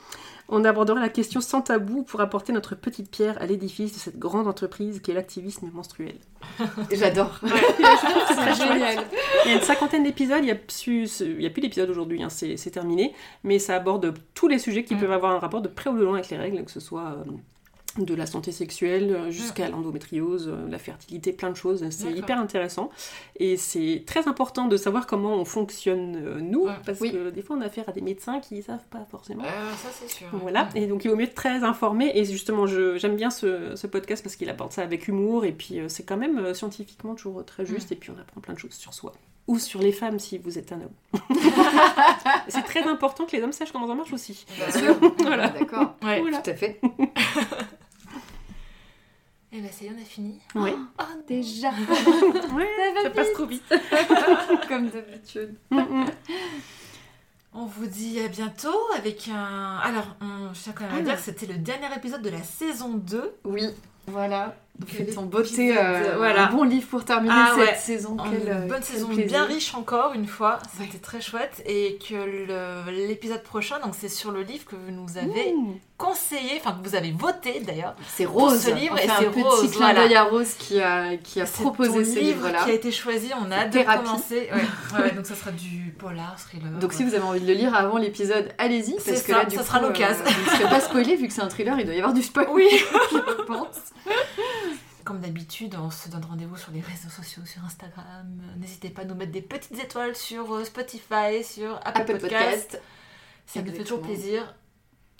On 0.50 0.66
abordera 0.66 1.00
la 1.00 1.10
question 1.10 1.40
sans 1.40 1.62
tabou 1.62 2.04
pour 2.04 2.20
apporter 2.20 2.52
notre 2.52 2.76
petite 2.76 3.10
pierre 3.10 3.42
à 3.42 3.46
l'édifice 3.46 3.94
de 3.94 3.98
cette 3.98 4.20
grande 4.20 4.46
entreprise 4.46 5.00
qui 5.00 5.12
est 5.12 5.14
l'activisme 5.14 5.70
menstruel. 5.74 6.16
J'adore. 6.92 7.40
C'est 7.42 8.54
génial. 8.56 9.06
Il 9.46 9.52
y 9.52 9.54
a 9.54 9.58
une 9.58 9.64
cinquantaine 9.64 10.04
d'épisodes, 10.04 10.40
il 10.42 10.46
n'y 10.46 10.52
a, 10.52 10.56
a 10.56 11.50
plus 11.50 11.62
d'épisodes 11.62 11.90
aujourd'hui, 11.90 12.22
hein, 12.22 12.30
c'est 12.30 12.58
c'est 12.58 12.72
terminé, 12.72 13.16
mais 13.46 13.58
ça 13.58 13.76
aborde 13.76 14.14
tous 14.34 14.50
les 14.50 14.60
sujets 14.60 14.84
qui 14.84 14.96
Mm. 14.96 15.00
peuvent 15.00 15.12
avoir 15.14 15.32
un 15.32 15.40
rapport 15.40 15.62
de 15.62 15.70
près 15.70 15.90
ou 15.90 15.98
de 15.98 16.04
loin 16.04 16.16
avec 16.16 16.30
les 16.30 16.38
règles, 16.38 16.64
que 16.66 16.72
ce 16.72 16.82
soit 16.82 17.16
euh, 17.26 17.32
de 17.98 18.16
la 18.16 18.26
santé 18.26 18.52
sexuelle 18.52 19.12
euh, 19.16 19.30
jusqu'à 19.32 19.70
l'endométriose, 19.70 20.48
euh, 20.48 20.68
la 20.70 20.80
fertilité, 20.80 21.32
plein 21.32 21.50
de 21.52 21.56
choses. 21.56 21.86
C'est 21.92 22.12
hyper 22.12 22.40
intéressant 22.40 22.90
et 23.40 23.56
c'est 23.58 24.04
très 24.08 24.28
important 24.28 24.68
de 24.68 24.78
savoir 24.78 25.06
comment 25.06 25.36
on 25.36 25.46
fonctionne 25.46 26.16
euh, 26.26 26.40
nous, 26.42 26.64
Ouais. 26.66 26.74
parce 26.86 27.00
Oui. 27.02 27.12
que 27.12 27.30
des 27.30 27.42
fois 27.42 27.56
on 27.58 27.62
a 27.62 27.66
affaire 27.66 27.88
à 27.88 27.92
des 27.92 28.02
médecins 28.02 28.40
qui 28.40 28.56
ne 28.56 28.62
savent 28.62 28.86
pas 28.90 29.06
forcément. 29.12 29.44
Euh, 29.44 29.74
ça, 29.76 29.90
c'est 29.92 30.10
sûr. 30.10 30.28
Voilà, 30.34 30.70
et 30.76 30.88
donc 30.88 31.06
il 31.06 31.10
vaut 31.10 31.16
mieux 31.16 31.26
être 31.26 31.36
très 31.36 31.64
informé. 31.64 32.12
Et 32.16 32.26
justement, 32.26 32.66
je- 32.66 32.98
j'aime 32.98 33.16
bien 33.16 33.30
ce, 33.30 33.76
ce 33.76 33.88
podcast 33.88 34.24
parce 34.24 34.36
qu'il 34.36 34.50
apporte 34.50 34.72
ça 34.74 34.82
avec 34.82 35.08
humour. 35.08 35.46
Et 35.46 35.52
puis 35.52 35.80
euh, 35.80 35.88
c'est 35.90 36.04
quand 36.04 36.18
même 36.18 36.40
euh, 36.40 36.54
scientifiquement 36.54 37.14
toujours 37.16 37.46
très 37.46 37.66
juste. 37.66 37.92
Et 37.92 37.96
puis 37.96 38.10
on 38.10 38.20
apprend 38.20 38.42
plein 38.42 38.54
de 38.56 38.60
choses 38.60 38.74
sur 38.74 38.94
soi. 38.94 39.14
Ou 39.48 39.60
sur 39.60 39.82
les 39.82 39.92
femmes 39.92 40.20
si 40.20 40.38
vous 40.38 40.58
êtes 40.58 40.72
un 40.72 40.78
homme. 40.78 41.20
c'est 42.48 42.62
très 42.64 42.84
important 42.84 43.26
que 43.26 43.36
les 43.36 43.44
hommes 43.44 43.52
sachent 43.52 43.74
comment 43.74 43.88
ça 43.88 43.94
marche 43.96 44.14
aussi. 44.14 44.46
Bah, 44.58 44.66
Bien 44.72 44.80
sûr. 44.82 44.96
Voilà. 45.20 45.50
D'accord. 45.50 45.96
Ouais. 46.02 46.22
Tout 46.22 46.50
à 46.50 46.54
fait. 46.54 46.80
Et 49.56 49.62
bah, 49.62 49.68
ça 49.72 49.86
y 49.86 49.88
est, 49.88 49.92
on 49.96 50.02
a 50.02 50.06
fini. 50.06 50.40
Ouais. 50.56 50.74
Oh, 51.00 51.04
Déjà, 51.28 51.70
ouais, 52.56 52.68
ça 53.04 53.10
passe 53.12 53.34
trop 53.34 53.46
vite. 53.46 53.64
comme 54.68 54.90
d'habitude. 54.90 55.56
Mm, 55.70 55.78
mm. 55.80 56.06
On 57.54 57.66
vous 57.68 57.86
dit 57.86 58.20
à 58.20 58.28
bientôt 58.30 58.76
avec 58.98 59.28
un. 59.30 59.78
Alors, 59.84 60.16
on... 60.22 60.52
je 60.56 60.60
tiens 60.64 60.74
quand 60.76 60.86
même 60.86 60.94
à 60.94 60.98
Ah. 60.98 61.02
dire 61.04 61.16
que 61.18 61.22
c'était 61.22 61.46
le 61.46 61.60
dernier 61.60 61.96
épisode 61.96 62.24
de 62.24 62.30
la 62.32 62.42
saison 62.42 62.96
2. 62.96 63.36
Oui, 63.44 63.68
voilà. 64.08 64.56
Fait 64.88 65.18
en 65.18 65.24
beauté, 65.24 65.78
euh, 65.78 66.16
voilà. 66.18 66.48
un 66.50 66.52
bon 66.52 66.64
livre 66.64 66.88
pour 66.88 67.06
terminer 67.06 67.34
Ah 67.38 67.52
cette 67.56 67.68
ouais. 67.70 67.76
saison. 67.76 68.18
Une 68.26 68.50
euh, 68.50 68.68
bonne 68.68 68.82
saison 68.82 69.06
plaisir. 69.08 69.26
bien 69.28 69.46
riche 69.46 69.76
encore 69.76 70.14
une 70.14 70.26
fois, 70.28 70.58
c'était 70.78 70.94
Ouais. 70.96 71.00
très 71.00 71.22
chouette 71.22 71.62
et 71.68 72.00
que 72.10 72.90
l'épisode 72.92 73.44
prochain 73.44 73.80
donc 73.84 73.94
c'est 73.98 74.10
sur 74.10 74.32
le 74.32 74.42
livre 74.42 74.66
que 74.66 74.76
vous 74.76 74.92
nous 74.92 75.18
avez 75.18 75.54
Mmh. 75.54 75.76
conseillé, 75.98 76.60
enfin 76.60 76.76
que 76.82 76.90
vous 76.90 76.96
avez 76.96 77.12
voté 77.12 77.60
d'ailleurs. 77.62 77.96
C'est 78.08 78.26
Rose. 78.26 78.60
ce 78.62 78.72
livre, 78.72 78.98
et 78.98 79.04
c'est 79.04 79.12
un 79.12 79.30
petit 79.32 79.42
Rose, 79.44 79.72
clin 79.72 79.94
d'œil 79.94 80.16
à 80.16 80.24
Rose 80.24 80.56
qui 80.58 80.82
a, 80.82 81.16
qui 81.18 81.40
a 81.40 81.46
C'est 81.46 81.62
proposé 81.62 82.04
ce 82.04 82.20
livre 82.20 82.38
livre-là. 82.48 82.64
qui 82.66 82.72
a 82.72 82.74
été 82.74 82.92
choisi, 82.92 83.30
on 83.40 83.52
a 83.52 83.66
Thérapie. 83.66 84.04
commencer. 84.04 84.50
Ouais. 84.98 85.12
Donc 85.12 85.26
ça 85.28 85.36
sera 85.36 85.52
du 85.52 85.94
polar, 85.98 86.36
thriller. 86.38 86.72
Donc 86.80 86.94
si 86.94 87.04
vous 87.04 87.14
avez 87.14 87.24
envie 87.24 87.40
de 87.42 87.48
le 87.48 87.54
lire 87.54 87.74
avant 87.76 87.98
l'épisode, 87.98 88.50
allez-y. 88.58 88.96
Parce 88.96 89.22
que 89.22 89.32
ça, 89.32 89.38
là, 89.40 89.46
du 89.46 89.56
ça 89.56 89.62
coup, 89.62 89.68
sera 89.68 89.82
l'occasion. 89.82 90.24
euh, 90.26 90.30
vous 90.30 90.52
ne 90.52 90.58
serez 90.58 90.70
pas 90.70 90.82
spoilé 90.82 91.16
vu 91.16 91.28
que 91.28 91.34
c'est 91.34 91.42
un 91.42 91.48
thriller, 91.50 91.80
il 91.80 91.86
doit 91.86 91.94
y 91.96 92.00
avoir 92.00 92.14
du 92.14 92.22
spoil. 92.24 92.48
Oui. 92.52 92.68
je 93.12 93.44
pense. 93.46 93.66
Comme 95.06 95.20
d'habitude, 95.20 95.76
on 95.80 95.90
se 95.92 96.08
donne 96.10 96.24
rendez-vous 96.26 96.56
sur 96.58 96.72
les 96.72 96.80
réseaux 96.82 97.10
sociaux, 97.10 97.44
sur 97.46 97.64
Instagram. 97.66 98.28
N'hésitez 98.58 98.90
pas 98.90 99.02
à 99.02 99.06
nous 99.06 99.16
mettre 99.16 99.32
des 99.34 99.42
petites 99.42 99.78
étoiles 99.84 100.16
sur 100.16 100.54
euh, 100.56 100.64
Spotify, 100.64 101.44
sur 101.44 101.76
Apple, 101.84 102.02
Apple 102.02 102.20
Podcast. 102.20 102.72
Podcast. 102.72 102.82
Ça 103.46 103.62
nous 103.62 103.72
fait 103.72 103.84
toujours 103.84 104.00
Exactement. 104.00 104.08
plaisir. 104.08 104.56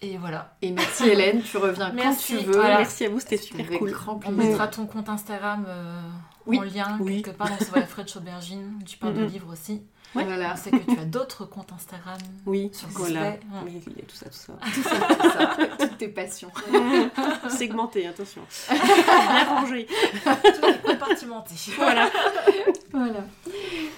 Et 0.02 0.18
voilà. 0.18 0.56
Et 0.62 0.72
merci 0.72 1.08
Hélène, 1.10 1.42
tu 1.42 1.58
reviens 1.58 1.92
Merci. 1.94 2.34
quand 2.34 2.40
tu 2.40 2.46
veux. 2.46 2.54
Voilà. 2.54 2.78
Merci 2.80 3.06
à 3.06 3.10
vous, 3.10 3.20
c'était 3.20 3.38
super 3.38 3.68
cool. 3.78 3.92
grand 3.92 4.20
On 4.26 4.32
mettra 4.32 4.68
ton 4.68 4.86
compte 4.86 5.08
Instagram 5.10 5.66
euh, 5.68 6.02
Oui. 6.46 6.60
en 6.60 6.62
lien 6.64 6.98
Oui. 7.00 7.22
quelque 7.22 7.38
part. 7.38 7.48
Donc 7.50 7.58
c'est 7.60 7.70
voilà, 7.70 7.86
Fred 7.86 8.08
Aubergine. 8.16 8.80
Tu 8.86 8.98
parles 8.98 9.14
de 9.14 9.22
Mhm. 9.22 9.28
livres 9.28 9.52
aussi. 9.54 9.84
Ouais. 10.16 10.24
Voilà. 10.26 10.54
On 10.54 10.58
sait 10.58 10.72
que 10.72 10.92
tu 10.92 11.00
as 11.00 11.06
d'autres 11.06 11.46
comptes 11.46 11.72
Instagram. 11.74 12.18
Oui, 12.46 12.70
Sur 12.74 12.88
voilà. 12.90 13.36
Oui, 13.66 13.82
il 13.88 13.98
y 13.98 14.02
a 14.02 14.06
tout 14.06 14.16
ça, 14.16 14.26
tout 14.26 14.34
ça. 14.34 14.54
Tout 14.74 14.84
ça, 14.84 15.16
tout 15.16 15.30
ça. 15.30 15.68
Toutes 15.88 15.98
tes 15.98 16.08
passions. 16.08 16.52
Segmenté, 17.50 18.06
attention. 18.08 18.42
Bien 18.70 19.46
rangé. 19.46 19.88
Tout 20.24 20.66
est 20.66 20.82
compartimenté. 20.84 21.56
Voilà. 21.78 22.10
Voilà. 22.92 23.26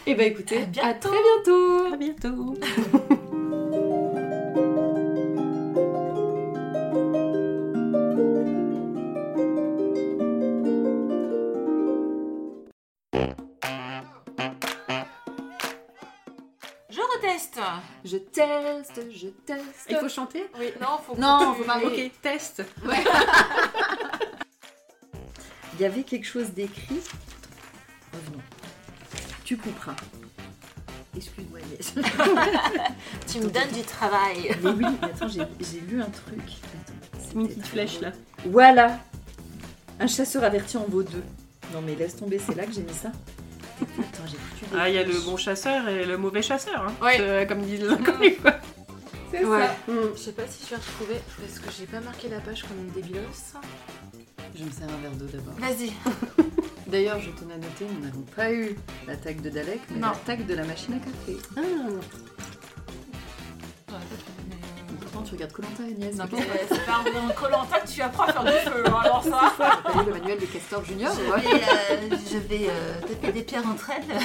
Et 0.08 0.16
ben 0.16 0.32
écoutez, 0.32 0.68
À 0.82 0.88
à, 0.88 0.94
très 0.94 1.10
bientôt. 1.10 1.94
À 1.94 1.98
bientôt. 1.98 3.20
Je 18.04 18.18
teste, 18.18 19.02
je 19.12 19.28
teste. 19.46 19.88
Il 19.90 19.96
faut 19.98 20.10
chanter? 20.10 20.46
Oui, 20.60 20.72
non, 20.82 20.98
faut 21.06 21.16
Non, 21.18 21.54
que 21.54 21.58
faut 21.60 21.64
pas- 21.64 21.80
Ok, 21.84 22.12
test. 22.22 22.64
Il 25.74 25.82
y 25.82 25.86
avait 25.86 26.04
quelque 26.04 26.26
chose 26.26 26.52
d'écrit. 26.52 27.02
Revenons. 28.14 28.42
Tu 29.44 29.58
couperas. 29.58 29.96
Excuse-moi 31.16 31.60
Agnès. 31.60 31.94
Tu 33.28 33.40
me 33.40 33.50
donnes 33.50 33.72
du 33.74 33.82
travail. 33.84 34.56
Mais 34.62 34.70
oui, 34.72 34.86
mais 35.02 35.08
attends, 35.08 35.28
j'ai 35.28 35.80
lu 35.82 36.02
un 36.02 36.10
truc. 36.10 36.40
Attends, 36.42 37.40
Une 37.40 37.48
petite 37.48 37.68
flèche 37.68 38.00
là. 38.02 38.12
Voilà. 38.46 39.00
Un 40.00 40.08
chasseur 40.08 40.44
averti 40.44 40.78
en 40.78 40.86
vaut 40.86 41.04
deux. 41.04 41.24
Non 41.74 41.82
mais 41.82 41.96
laisse 41.96 42.16
tomber, 42.16 42.40
c'est 42.40 42.56
là 42.56 42.66
que 42.66 42.72
j'ai 42.72 42.84
mis 42.84 42.94
ça. 42.94 43.12
Attends, 43.82 44.24
j'ai 44.28 44.38
foutu 44.38 44.66
des 44.72 44.78
Ah, 44.80 44.90
il 44.90 44.96
y 44.96 44.98
a 44.98 45.04
le 45.04 45.20
bon 45.26 45.38
chasseur 45.38 45.88
et 45.90 46.06
le 46.06 46.18
mauvais 46.18 46.42
chasseur, 46.42 46.82
hein. 46.88 46.94
Ouais. 47.02 47.18
Euh, 47.20 47.46
comme 47.46 47.62
disent 47.62 47.82
les 47.82 47.90
inconnus, 47.90 48.36
quoi. 48.42 48.56
C'est 49.32 49.44
Ouais. 49.44 49.60
ça. 49.60 49.76
Mm. 49.92 49.96
Je 50.16 50.20
sais 50.20 50.32
pas 50.32 50.44
si 50.48 50.64
je 50.66 50.70
vais 50.72 50.76
retrouver 50.78 51.20
parce 51.40 51.60
que 51.60 51.70
j'ai 51.78 51.86
pas 51.86 52.00
marqué 52.00 52.30
la 52.30 52.40
page 52.40 52.64
comme 52.64 52.78
une 52.80 52.92
débilos. 52.92 53.20
Je 54.58 54.64
me 54.64 54.72
sers 54.72 54.84
un 54.88 55.02
verre 55.02 55.12
d'eau 55.12 55.26
d'abord. 55.26 55.54
Vas-y. 55.58 55.92
D'ailleurs, 56.88 57.20
je 57.20 57.32
tenais 57.32 57.56
à 57.56 57.58
noter, 57.58 57.86
nous 57.94 58.06
n'avons 58.06 58.22
pas 58.36 58.52
eu 58.54 58.76
l'attaque 59.08 59.42
de 59.42 59.50
Dalek, 59.50 59.82
mais 59.90 60.00
Non. 60.00 60.10
l'attaque 60.10 60.46
de 60.46 60.54
la 60.54 60.64
machine 60.64 60.94
à 60.94 61.00
café. 61.00 61.38
Ah. 61.58 61.62
Tu 65.26 65.34
regardes 65.34 65.52
Colanta 65.54 65.84
Agnès. 65.84 66.16
Non, 66.16 66.26
c'est- 66.30 66.86
pas 66.86 67.00
en 67.00 67.30
Colanta 67.34 67.80
que 67.80 67.88
tu 67.88 68.02
apprends 68.02 68.24
à 68.26 68.34
faire 68.34 68.44
du 68.44 68.52
feu, 68.52 68.84
hein, 68.88 69.00
alors 69.04 69.24
ça. 69.24 69.54
T'as 69.58 70.00
lu 70.04 70.06
le 70.08 70.14
manuel 70.14 70.40
des 70.40 70.46
castors 70.46 70.86
juniors 70.86 71.14
Je 71.16 71.32
ouais. 71.32 71.40
vais, 71.42 71.62
euh, 72.14 72.18
je 72.32 72.38
vais 72.38 72.68
euh, 72.70 73.02
taper 73.08 73.32
des 73.32 73.42
pierres 73.44 73.64
entre 73.68 73.90
elles. 73.92 74.20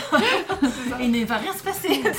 Il 1.00 1.10
ne 1.10 1.24
va 1.24 1.36
rien 1.38 1.52
se 1.54 1.62
passer. 1.62 2.02